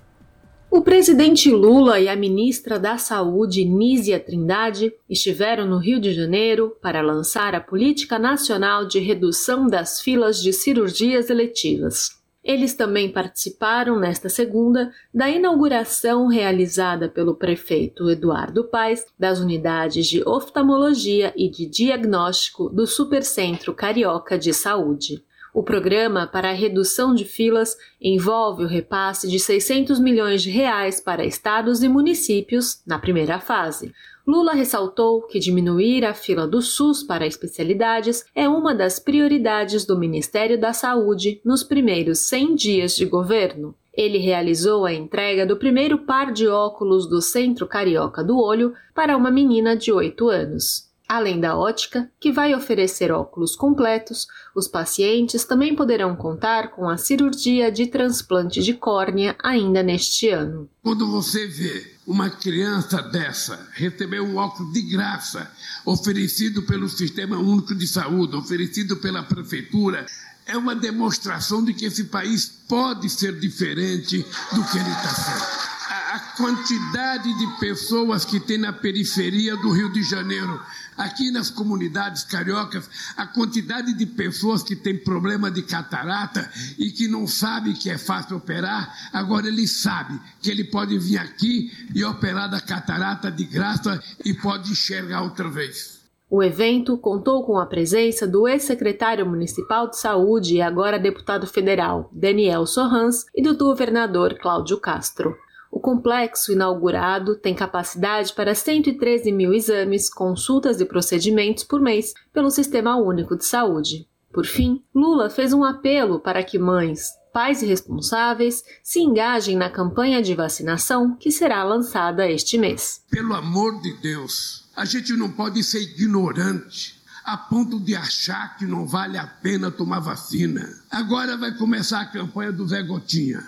O 0.74 0.80
presidente 0.80 1.50
Lula 1.50 2.00
e 2.00 2.08
a 2.08 2.16
ministra 2.16 2.78
da 2.78 2.96
Saúde, 2.96 3.62
Nízia 3.62 4.18
Trindade, 4.18 4.90
estiveram 5.06 5.66
no 5.66 5.76
Rio 5.76 6.00
de 6.00 6.14
Janeiro 6.14 6.74
para 6.80 7.02
lançar 7.02 7.54
a 7.54 7.60
Política 7.60 8.18
Nacional 8.18 8.86
de 8.86 8.98
Redução 8.98 9.66
das 9.66 10.00
Filas 10.00 10.40
de 10.42 10.50
Cirurgias 10.50 11.28
Eletivas. 11.28 12.18
Eles 12.42 12.74
também 12.74 13.12
participaram, 13.12 14.00
nesta 14.00 14.30
segunda, 14.30 14.90
da 15.12 15.28
inauguração 15.28 16.26
realizada 16.26 17.06
pelo 17.06 17.34
prefeito 17.34 18.08
Eduardo 18.08 18.64
Paes 18.64 19.04
das 19.18 19.40
unidades 19.40 20.06
de 20.06 20.26
oftalmologia 20.26 21.34
e 21.36 21.50
de 21.50 21.66
diagnóstico 21.66 22.70
do 22.70 22.86
Supercentro 22.86 23.74
Carioca 23.74 24.38
de 24.38 24.54
Saúde. 24.54 25.22
O 25.54 25.62
programa 25.62 26.26
para 26.26 26.48
a 26.48 26.54
redução 26.54 27.14
de 27.14 27.26
filas 27.26 27.76
envolve 28.00 28.64
o 28.64 28.66
repasse 28.66 29.28
de 29.28 29.38
600 29.38 30.00
milhões 30.00 30.42
de 30.42 30.48
reais 30.48 30.98
para 30.98 31.26
estados 31.26 31.82
e 31.82 31.88
municípios 31.90 32.80
na 32.86 32.98
primeira 32.98 33.38
fase. 33.38 33.92
Lula 34.26 34.54
ressaltou 34.54 35.20
que 35.22 35.38
diminuir 35.38 36.06
a 36.06 36.14
fila 36.14 36.46
do 36.46 36.62
SUS 36.62 37.02
para 37.02 37.26
especialidades 37.26 38.24
é 38.34 38.48
uma 38.48 38.74
das 38.74 38.98
prioridades 38.98 39.84
do 39.84 39.98
Ministério 39.98 40.58
da 40.58 40.72
Saúde 40.72 41.38
nos 41.44 41.62
primeiros 41.62 42.20
100 42.20 42.54
dias 42.54 42.96
de 42.96 43.04
governo. 43.04 43.74
Ele 43.92 44.16
realizou 44.16 44.86
a 44.86 44.92
entrega 44.94 45.44
do 45.44 45.58
primeiro 45.58 45.98
par 45.98 46.32
de 46.32 46.48
óculos 46.48 47.06
do 47.06 47.20
Centro 47.20 47.66
Carioca 47.66 48.24
do 48.24 48.38
Olho 48.38 48.72
para 48.94 49.18
uma 49.18 49.30
menina 49.30 49.76
de 49.76 49.92
8 49.92 50.28
anos. 50.30 50.91
Além 51.12 51.38
da 51.38 51.54
ótica, 51.54 52.10
que 52.18 52.32
vai 52.32 52.54
oferecer 52.54 53.12
óculos 53.12 53.54
completos, 53.54 54.26
os 54.56 54.66
pacientes 54.66 55.44
também 55.44 55.76
poderão 55.76 56.16
contar 56.16 56.70
com 56.70 56.88
a 56.88 56.96
cirurgia 56.96 57.70
de 57.70 57.86
transplante 57.86 58.62
de 58.62 58.72
córnea 58.72 59.36
ainda 59.44 59.82
neste 59.82 60.30
ano. 60.30 60.70
Quando 60.82 61.06
você 61.06 61.46
vê 61.46 61.86
uma 62.06 62.30
criança 62.30 63.02
dessa 63.02 63.68
receber 63.74 64.22
um 64.22 64.38
óculos 64.38 64.72
de 64.72 64.80
graça, 64.80 65.50
oferecido 65.84 66.62
pelo 66.62 66.88
Sistema 66.88 67.36
Único 67.36 67.74
de 67.74 67.86
Saúde, 67.86 68.34
oferecido 68.34 68.96
pela 68.96 69.22
Prefeitura, 69.22 70.06
é 70.46 70.56
uma 70.56 70.74
demonstração 70.74 71.62
de 71.62 71.74
que 71.74 71.84
esse 71.84 72.04
país 72.04 72.46
pode 72.66 73.10
ser 73.10 73.38
diferente 73.38 74.24
do 74.54 74.64
que 74.64 74.78
ele 74.78 74.90
está 74.90 75.14
sendo. 75.14 75.72
A 76.12 76.18
quantidade 76.36 77.38
de 77.38 77.46
pessoas 77.58 78.24
que 78.24 78.40
tem 78.40 78.58
na 78.58 78.72
periferia 78.72 79.56
do 79.56 79.70
Rio 79.70 79.92
de 79.92 80.02
Janeiro 80.02 80.60
Aqui 80.96 81.30
nas 81.30 81.50
comunidades 81.50 82.22
cariocas, 82.22 82.88
a 83.16 83.26
quantidade 83.26 83.94
de 83.94 84.06
pessoas 84.06 84.62
que 84.62 84.76
têm 84.76 84.98
problema 84.98 85.50
de 85.50 85.62
catarata 85.62 86.50
e 86.78 86.90
que 86.90 87.08
não 87.08 87.26
sabe 87.26 87.74
que 87.74 87.90
é 87.90 87.96
fácil 87.96 88.36
operar, 88.36 89.10
agora 89.12 89.48
ele 89.48 89.66
sabe 89.66 90.20
que 90.40 90.50
ele 90.50 90.64
pode 90.64 90.98
vir 90.98 91.18
aqui 91.18 91.70
e 91.94 92.04
operar 92.04 92.50
da 92.50 92.60
catarata 92.60 93.30
de 93.30 93.44
graça 93.44 94.02
e 94.24 94.34
pode 94.34 94.70
enxergar 94.72 95.22
outra 95.22 95.48
vez. 95.48 96.02
O 96.34 96.42
evento 96.42 96.96
contou 96.96 97.44
com 97.44 97.58
a 97.58 97.66
presença 97.66 98.26
do 98.26 98.48
ex-secretário 98.48 99.26
municipal 99.26 99.90
de 99.90 99.98
saúde 99.98 100.54
e 100.54 100.62
agora 100.62 100.98
deputado 100.98 101.46
federal, 101.46 102.08
Daniel 102.10 102.64
Sorrans, 102.64 103.26
e 103.34 103.42
do 103.42 103.54
governador 103.54 104.38
Cláudio 104.40 104.80
Castro. 104.80 105.36
Complexo 105.82 106.52
inaugurado 106.52 107.34
tem 107.34 107.56
capacidade 107.56 108.32
para 108.32 108.54
113 108.54 109.32
mil 109.32 109.52
exames, 109.52 110.08
consultas 110.08 110.80
e 110.80 110.84
procedimentos 110.84 111.64
por 111.64 111.80
mês 111.80 112.14
pelo 112.32 112.52
Sistema 112.52 112.96
Único 112.96 113.36
de 113.36 113.44
Saúde. 113.44 114.06
Por 114.32 114.46
fim, 114.46 114.80
Lula 114.94 115.28
fez 115.28 115.52
um 115.52 115.64
apelo 115.64 116.20
para 116.20 116.44
que 116.44 116.56
mães, 116.56 117.10
pais 117.32 117.62
e 117.62 117.66
responsáveis 117.66 118.62
se 118.80 119.00
engajem 119.00 119.56
na 119.56 119.68
campanha 119.68 120.22
de 120.22 120.36
vacinação 120.36 121.16
que 121.16 121.32
será 121.32 121.64
lançada 121.64 122.30
este 122.30 122.56
mês. 122.56 123.02
Pelo 123.10 123.34
amor 123.34 123.80
de 123.82 123.92
Deus, 124.00 124.70
a 124.76 124.84
gente 124.84 125.12
não 125.14 125.32
pode 125.32 125.64
ser 125.64 125.82
ignorante 125.82 127.02
a 127.24 127.36
ponto 127.36 127.80
de 127.80 127.96
achar 127.96 128.56
que 128.56 128.64
não 128.64 128.86
vale 128.86 129.18
a 129.18 129.26
pena 129.26 129.68
tomar 129.68 129.98
vacina. 129.98 130.64
Agora 130.88 131.36
vai 131.36 131.52
começar 131.56 132.02
a 132.02 132.06
campanha 132.06 132.52
do 132.52 132.68
Zé 132.68 132.84
Gotinha. 132.84 133.42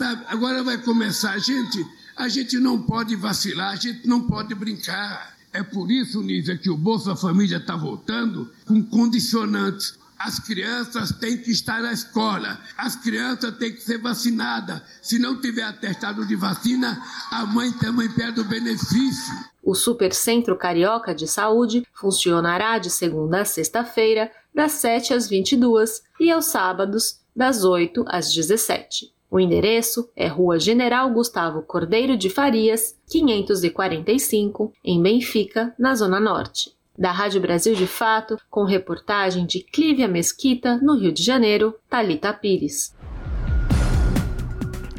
Sabe? 0.00 0.24
Agora 0.28 0.62
vai 0.62 0.78
começar. 0.78 1.36
Gente, 1.36 1.86
a 2.16 2.26
gente 2.26 2.58
não 2.58 2.80
pode 2.80 3.14
vacilar, 3.16 3.72
a 3.72 3.76
gente 3.76 4.08
não 4.08 4.22
pode 4.22 4.54
brincar. 4.54 5.36
É 5.52 5.62
por 5.62 5.90
isso, 5.90 6.22
Nízia, 6.22 6.56
que 6.56 6.70
o 6.70 6.76
Bolsa 6.76 7.14
Família 7.14 7.58
está 7.58 7.76
voltando 7.76 8.50
com 8.64 8.82
condicionantes. 8.82 9.98
As 10.18 10.38
crianças 10.38 11.12
têm 11.12 11.36
que 11.36 11.50
estar 11.50 11.82
na 11.82 11.92
escola, 11.92 12.58
as 12.78 12.96
crianças 12.96 13.54
têm 13.58 13.74
que 13.74 13.82
ser 13.82 13.98
vacinadas. 13.98 14.80
Se 15.02 15.18
não 15.18 15.38
tiver 15.38 15.64
atestado 15.64 16.26
de 16.26 16.34
vacina, 16.34 16.98
a 17.30 17.44
mãe 17.44 17.70
também 17.72 18.10
perde 18.10 18.40
o 18.40 18.44
benefício. 18.44 19.34
O 19.62 19.74
Supercentro 19.74 20.56
Carioca 20.56 21.14
de 21.14 21.28
Saúde 21.28 21.86
funcionará 21.92 22.78
de 22.78 22.88
segunda 22.88 23.42
a 23.42 23.44
sexta-feira, 23.44 24.32
das 24.54 24.72
7 24.72 25.12
às 25.12 25.28
22 25.28 26.02
e 26.18 26.30
aos 26.30 26.46
sábados, 26.46 27.20
das 27.36 27.64
8 27.64 28.02
às 28.08 28.32
17. 28.32 29.19
O 29.30 29.38
endereço 29.38 30.10
é 30.16 30.26
Rua 30.26 30.58
General 30.58 31.08
Gustavo 31.08 31.62
Cordeiro 31.62 32.16
de 32.16 32.28
Farias, 32.28 32.96
545, 33.08 34.72
em 34.84 35.00
Benfica, 35.00 35.72
na 35.78 35.94
Zona 35.94 36.18
Norte. 36.18 36.72
Da 36.98 37.12
Rádio 37.12 37.40
Brasil 37.40 37.76
de 37.76 37.86
Fato, 37.86 38.36
com 38.50 38.64
reportagem 38.64 39.46
de 39.46 39.60
Clívia 39.60 40.08
Mesquita, 40.08 40.80
no 40.82 40.98
Rio 40.98 41.12
de 41.12 41.22
Janeiro, 41.22 41.76
Talita 41.88 42.32
Pires. 42.32 42.92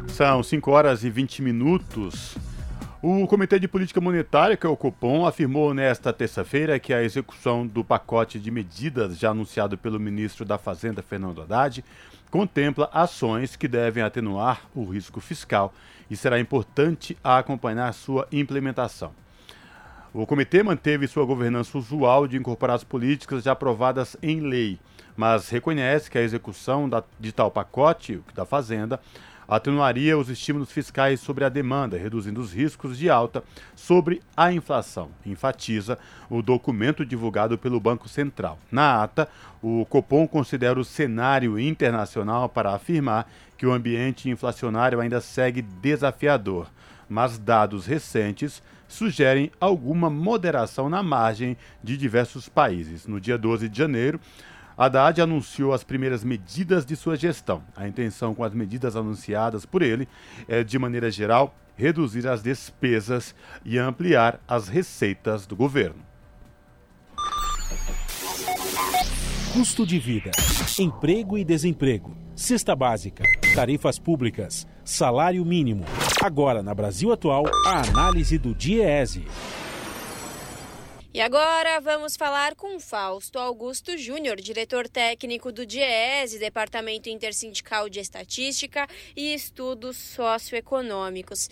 São 0.08 0.42
5 0.42 0.70
horas 0.70 1.04
e 1.04 1.10
20 1.10 1.42
minutos. 1.42 2.34
O 3.02 3.26
Comitê 3.26 3.58
de 3.58 3.68
Política 3.68 4.00
Monetária, 4.00 4.56
que 4.56 4.64
é 4.64 4.68
o 4.68 4.76
Copom, 4.76 5.26
afirmou 5.26 5.74
nesta 5.74 6.10
terça-feira 6.12 6.78
que 6.78 6.94
a 6.94 7.02
execução 7.02 7.66
do 7.66 7.84
pacote 7.84 8.38
de 8.38 8.50
medidas 8.50 9.18
já 9.18 9.30
anunciado 9.30 9.76
pelo 9.76 10.00
ministro 10.00 10.44
da 10.44 10.56
Fazenda, 10.56 11.02
Fernando 11.02 11.42
Haddad, 11.42 11.84
contempla 12.32 12.88
ações 12.94 13.56
que 13.56 13.68
devem 13.68 14.02
atenuar 14.02 14.62
o 14.74 14.86
risco 14.86 15.20
fiscal 15.20 15.72
e 16.10 16.16
será 16.16 16.40
importante 16.40 17.14
acompanhar 17.22 17.92
sua 17.92 18.26
implementação. 18.32 19.12
O 20.14 20.26
comitê 20.26 20.62
manteve 20.62 21.06
sua 21.06 21.26
governança 21.26 21.76
usual 21.76 22.26
de 22.26 22.38
incorporar 22.38 22.76
as 22.76 22.84
políticas 22.84 23.44
já 23.44 23.52
aprovadas 23.52 24.16
em 24.22 24.40
lei, 24.40 24.80
mas 25.14 25.50
reconhece 25.50 26.10
que 26.10 26.16
a 26.16 26.22
execução 26.22 26.88
da, 26.88 27.04
de 27.20 27.32
tal 27.32 27.50
pacote 27.50 28.22
da 28.34 28.46
Fazenda 28.46 28.98
atenuaria 29.46 30.16
os 30.16 30.28
estímulos 30.28 30.70
fiscais 30.70 31.20
sobre 31.20 31.44
a 31.44 31.48
demanda, 31.48 31.96
reduzindo 31.96 32.40
os 32.40 32.52
riscos 32.52 32.96
de 32.96 33.10
alta 33.10 33.42
sobre 33.74 34.22
a 34.36 34.52
inflação, 34.52 35.10
enfatiza 35.24 35.98
o 36.30 36.42
documento 36.42 37.04
divulgado 37.04 37.58
pelo 37.58 37.80
Banco 37.80 38.08
Central. 38.08 38.58
Na 38.70 39.02
ata, 39.02 39.28
o 39.62 39.84
Copom 39.86 40.26
considera 40.26 40.78
o 40.78 40.84
cenário 40.84 41.58
internacional 41.58 42.48
para 42.48 42.74
afirmar 42.74 43.30
que 43.56 43.66
o 43.66 43.72
ambiente 43.72 44.28
inflacionário 44.28 45.00
ainda 45.00 45.20
segue 45.20 45.62
desafiador, 45.62 46.68
mas 47.08 47.38
dados 47.38 47.86
recentes 47.86 48.62
sugerem 48.88 49.50
alguma 49.58 50.10
moderação 50.10 50.88
na 50.90 51.02
margem 51.02 51.56
de 51.82 51.96
diversos 51.96 52.48
países. 52.48 53.06
No 53.06 53.18
dia 53.18 53.38
12 53.38 53.68
de 53.68 53.78
janeiro, 53.78 54.20
Haddad 54.82 55.20
anunciou 55.20 55.72
as 55.72 55.84
primeiras 55.84 56.24
medidas 56.24 56.84
de 56.84 56.96
sua 56.96 57.14
gestão. 57.14 57.62
A 57.76 57.86
intenção 57.86 58.34
com 58.34 58.42
as 58.42 58.52
medidas 58.52 58.96
anunciadas 58.96 59.64
por 59.64 59.80
ele 59.80 60.08
é, 60.48 60.64
de 60.64 60.76
maneira 60.76 61.08
geral, 61.08 61.54
reduzir 61.76 62.26
as 62.26 62.42
despesas 62.42 63.32
e 63.64 63.78
ampliar 63.78 64.40
as 64.48 64.66
receitas 64.66 65.46
do 65.46 65.54
governo. 65.54 66.02
Custo 69.52 69.86
de 69.86 70.00
vida, 70.00 70.32
emprego 70.76 71.38
e 71.38 71.44
desemprego, 71.44 72.16
cesta 72.34 72.74
básica, 72.74 73.22
tarifas 73.54 74.00
públicas, 74.00 74.66
salário 74.84 75.44
mínimo. 75.44 75.84
Agora, 76.20 76.60
na 76.60 76.74
Brasil 76.74 77.12
Atual, 77.12 77.44
a 77.66 77.82
análise 77.82 78.36
do 78.36 78.52
DIEESE. 78.52 79.26
E 81.14 81.20
agora 81.20 81.78
vamos 81.78 82.16
falar 82.16 82.54
com 82.54 82.80
Fausto 82.80 83.38
Augusto 83.38 83.98
Júnior, 83.98 84.40
diretor 84.40 84.88
técnico 84.88 85.52
do 85.52 85.66
DIEESE, 85.66 86.38
Departamento 86.38 87.10
Intersindical 87.10 87.86
de 87.90 88.00
Estatística 88.00 88.88
e 89.14 89.34
Estudos 89.34 89.98
Socioeconômicos. 89.98 91.50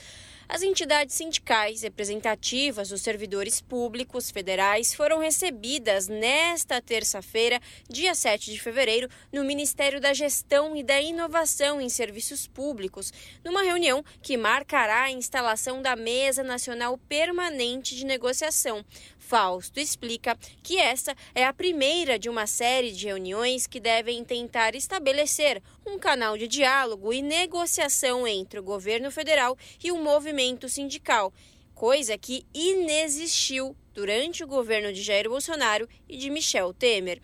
As 0.53 0.63
entidades 0.63 1.15
sindicais 1.15 1.83
representativas 1.83 2.89
dos 2.89 3.03
servidores 3.03 3.61
públicos 3.61 4.33
federais 4.33 4.93
foram 4.93 5.21
recebidas 5.21 6.09
nesta 6.09 6.81
terça-feira, 6.81 7.61
dia 7.89 8.17
7 8.17 8.51
de 8.51 8.61
fevereiro, 8.61 9.09
no 9.33 9.45
Ministério 9.45 10.01
da 10.01 10.13
Gestão 10.13 10.75
e 10.75 10.83
da 10.83 11.01
Inovação 11.01 11.81
em 11.81 11.89
Serviços 11.89 12.49
Públicos, 12.49 13.13
numa 13.45 13.63
reunião 13.63 14.05
que 14.21 14.37
marcará 14.37 15.03
a 15.03 15.13
instalação 15.13 15.81
da 15.81 15.95
Mesa 15.95 16.43
Nacional 16.43 16.99
Permanente 16.99 17.95
de 17.95 18.05
Negociação. 18.05 18.85
Fausto 19.31 19.79
explica 19.79 20.37
que 20.61 20.77
essa 20.77 21.15
é 21.33 21.45
a 21.45 21.53
primeira 21.53 22.19
de 22.19 22.29
uma 22.29 22.49
série 22.49 22.91
de 22.91 23.07
reuniões 23.07 23.65
que 23.65 23.79
devem 23.79 24.25
tentar 24.25 24.75
estabelecer 24.75 25.63
um 25.87 26.01
canal 26.01 26.37
de 26.37 26.49
diálogo 26.49 27.13
e 27.13 27.23
negociação 27.23 28.27
entre 28.27 28.59
o 28.59 28.63
governo 28.63 29.09
federal 29.09 29.57
e 29.85 29.93
o 29.93 30.03
movimento 30.03 30.69
sindical, 30.69 31.33
coisa 31.77 32.19
que 32.19 32.45
inexistiu 32.53 33.77
durante 33.95 34.43
o 34.43 34.49
governo 34.49 34.93
de 34.93 35.01
Jair 35.01 35.29
Bolsonaro 35.29 35.89
e 36.09 36.17
de 36.17 36.29
Michel 36.29 36.75
Temer. 36.75 37.23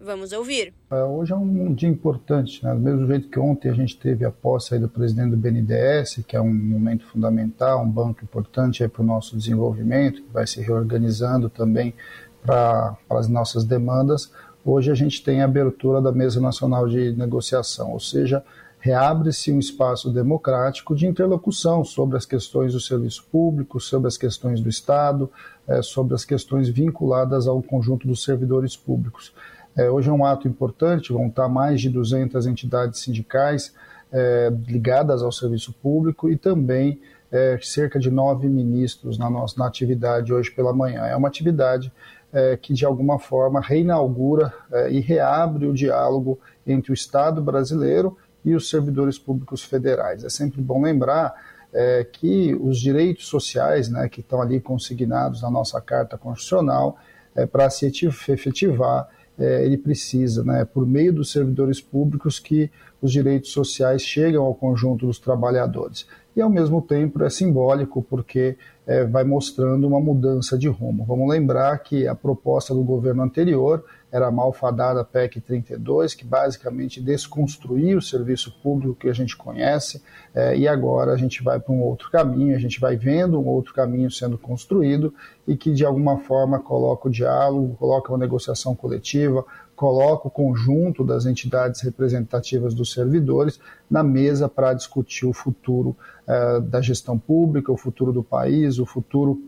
Vamos 0.00 0.32
ouvir. 0.32 0.72
É, 0.90 1.02
hoje 1.02 1.32
é 1.32 1.36
um 1.36 1.74
dia 1.74 1.88
importante, 1.88 2.64
né? 2.64 2.72
do 2.72 2.78
mesmo 2.78 3.06
jeito 3.08 3.28
que 3.28 3.38
ontem 3.38 3.68
a 3.68 3.74
gente 3.74 3.98
teve 3.98 4.24
a 4.24 4.30
posse 4.30 4.78
do 4.78 4.88
presidente 4.88 5.30
do 5.30 5.36
BNDES, 5.36 6.24
que 6.26 6.36
é 6.36 6.40
um 6.40 6.54
momento 6.54 7.04
fundamental, 7.06 7.82
um 7.82 7.90
banco 7.90 8.22
importante 8.22 8.86
para 8.86 9.02
o 9.02 9.04
nosso 9.04 9.36
desenvolvimento, 9.36 10.22
que 10.22 10.32
vai 10.32 10.46
se 10.46 10.60
reorganizando 10.60 11.50
também 11.50 11.94
para 12.40 12.96
as 13.10 13.28
nossas 13.28 13.64
demandas. 13.64 14.30
Hoje 14.64 14.92
a 14.92 14.94
gente 14.94 15.22
tem 15.22 15.42
a 15.42 15.46
abertura 15.46 16.00
da 16.00 16.12
Mesa 16.12 16.40
Nacional 16.40 16.86
de 16.88 17.12
Negociação, 17.12 17.92
ou 17.92 18.00
seja, 18.00 18.44
reabre-se 18.78 19.52
um 19.52 19.58
espaço 19.58 20.12
democrático 20.12 20.94
de 20.94 21.06
interlocução 21.06 21.84
sobre 21.84 22.16
as 22.16 22.24
questões 22.24 22.72
do 22.72 22.80
serviço 22.80 23.26
público, 23.32 23.80
sobre 23.80 24.06
as 24.06 24.16
questões 24.16 24.60
do 24.60 24.68
Estado, 24.68 25.28
é, 25.66 25.82
sobre 25.82 26.14
as 26.14 26.24
questões 26.24 26.68
vinculadas 26.68 27.48
ao 27.48 27.60
conjunto 27.60 28.06
dos 28.06 28.22
servidores 28.22 28.76
públicos. 28.76 29.32
É, 29.78 29.88
hoje 29.88 30.10
é 30.10 30.12
um 30.12 30.24
ato 30.24 30.48
importante, 30.48 31.12
vão 31.12 31.28
estar 31.28 31.48
mais 31.48 31.80
de 31.80 31.88
200 31.88 32.48
entidades 32.48 33.00
sindicais 33.00 33.72
é, 34.10 34.52
ligadas 34.66 35.22
ao 35.22 35.30
serviço 35.30 35.72
público 35.72 36.28
e 36.28 36.36
também 36.36 37.00
é, 37.30 37.56
cerca 37.62 37.96
de 37.96 38.10
nove 38.10 38.48
ministros 38.48 39.16
na 39.16 39.30
nossa 39.30 39.54
na 39.56 39.68
atividade 39.68 40.34
hoje 40.34 40.50
pela 40.50 40.72
manhã. 40.72 41.02
É 41.02 41.14
uma 41.14 41.28
atividade 41.28 41.92
é, 42.32 42.56
que 42.56 42.74
de 42.74 42.84
alguma 42.84 43.20
forma 43.20 43.60
reinaugura 43.60 44.52
é, 44.72 44.90
e 44.90 44.98
reabre 44.98 45.64
o 45.66 45.72
diálogo 45.72 46.40
entre 46.66 46.90
o 46.90 46.94
Estado 46.94 47.40
brasileiro 47.40 48.18
e 48.44 48.56
os 48.56 48.68
servidores 48.68 49.16
públicos 49.16 49.62
federais. 49.62 50.24
É 50.24 50.28
sempre 50.28 50.60
bom 50.60 50.82
lembrar 50.82 51.34
é, 51.72 52.02
que 52.02 52.52
os 52.60 52.80
direitos 52.80 53.28
sociais, 53.28 53.88
né, 53.88 54.08
que 54.08 54.22
estão 54.22 54.42
ali 54.42 54.58
consignados 54.58 55.40
na 55.40 55.50
nossa 55.52 55.80
Carta 55.80 56.18
Constitucional, 56.18 56.98
é, 57.36 57.46
para 57.46 57.70
se 57.70 57.86
efetivar, 57.86 59.08
é, 59.38 59.64
ele 59.64 59.78
precisa, 59.78 60.42
né, 60.42 60.64
por 60.64 60.86
meio 60.86 61.12
dos 61.12 61.30
servidores 61.30 61.80
públicos, 61.80 62.38
que 62.38 62.70
os 63.00 63.12
direitos 63.12 63.52
sociais 63.52 64.02
chegam 64.02 64.44
ao 64.44 64.54
conjunto 64.54 65.06
dos 65.06 65.18
trabalhadores. 65.18 66.06
E, 66.34 66.40
ao 66.40 66.50
mesmo 66.50 66.82
tempo, 66.82 67.22
é 67.22 67.30
simbólico 67.30 68.02
porque 68.02 68.56
é, 68.86 69.04
vai 69.04 69.24
mostrando 69.24 69.86
uma 69.86 70.00
mudança 70.00 70.58
de 70.58 70.68
rumo. 70.68 71.04
Vamos 71.04 71.28
lembrar 71.28 71.76
que 71.78 72.06
a 72.06 72.14
proposta 72.14 72.74
do 72.74 72.82
governo 72.82 73.22
anterior 73.22 73.84
era 74.10 74.28
a 74.28 74.30
malfadada 74.30 75.04
PEC 75.04 75.40
32, 75.40 76.14
que 76.14 76.24
basicamente 76.24 77.00
desconstruía 77.00 77.96
o 77.96 78.02
serviço 78.02 78.58
público 78.62 78.94
que 78.94 79.08
a 79.08 79.12
gente 79.12 79.36
conhece, 79.36 80.02
é, 80.34 80.56
e 80.56 80.66
agora 80.66 81.12
a 81.12 81.16
gente 81.16 81.42
vai 81.42 81.60
para 81.60 81.72
um 81.72 81.82
outro 81.82 82.10
caminho, 82.10 82.56
a 82.56 82.58
gente 82.58 82.80
vai 82.80 82.96
vendo 82.96 83.38
um 83.38 83.46
outro 83.46 83.74
caminho 83.74 84.10
sendo 84.10 84.38
construído 84.38 85.12
e 85.46 85.56
que 85.56 85.72
de 85.72 85.84
alguma 85.84 86.18
forma 86.18 86.58
coloca 86.58 87.08
o 87.08 87.10
diálogo, 87.10 87.76
coloca 87.76 88.10
uma 88.10 88.18
negociação 88.18 88.74
coletiva, 88.74 89.44
coloca 89.76 90.26
o 90.26 90.30
conjunto 90.30 91.04
das 91.04 91.24
entidades 91.24 91.82
representativas 91.82 92.74
dos 92.74 92.92
servidores 92.92 93.60
na 93.88 94.02
mesa 94.02 94.48
para 94.48 94.74
discutir 94.74 95.24
o 95.24 95.32
futuro 95.32 95.96
uh, 96.26 96.60
da 96.60 96.80
gestão 96.80 97.18
pública, 97.18 97.70
o 97.70 97.76
futuro 97.76 98.12
do 98.12 98.22
país, 98.22 98.78
o 98.78 98.84
futuro 98.84 99.40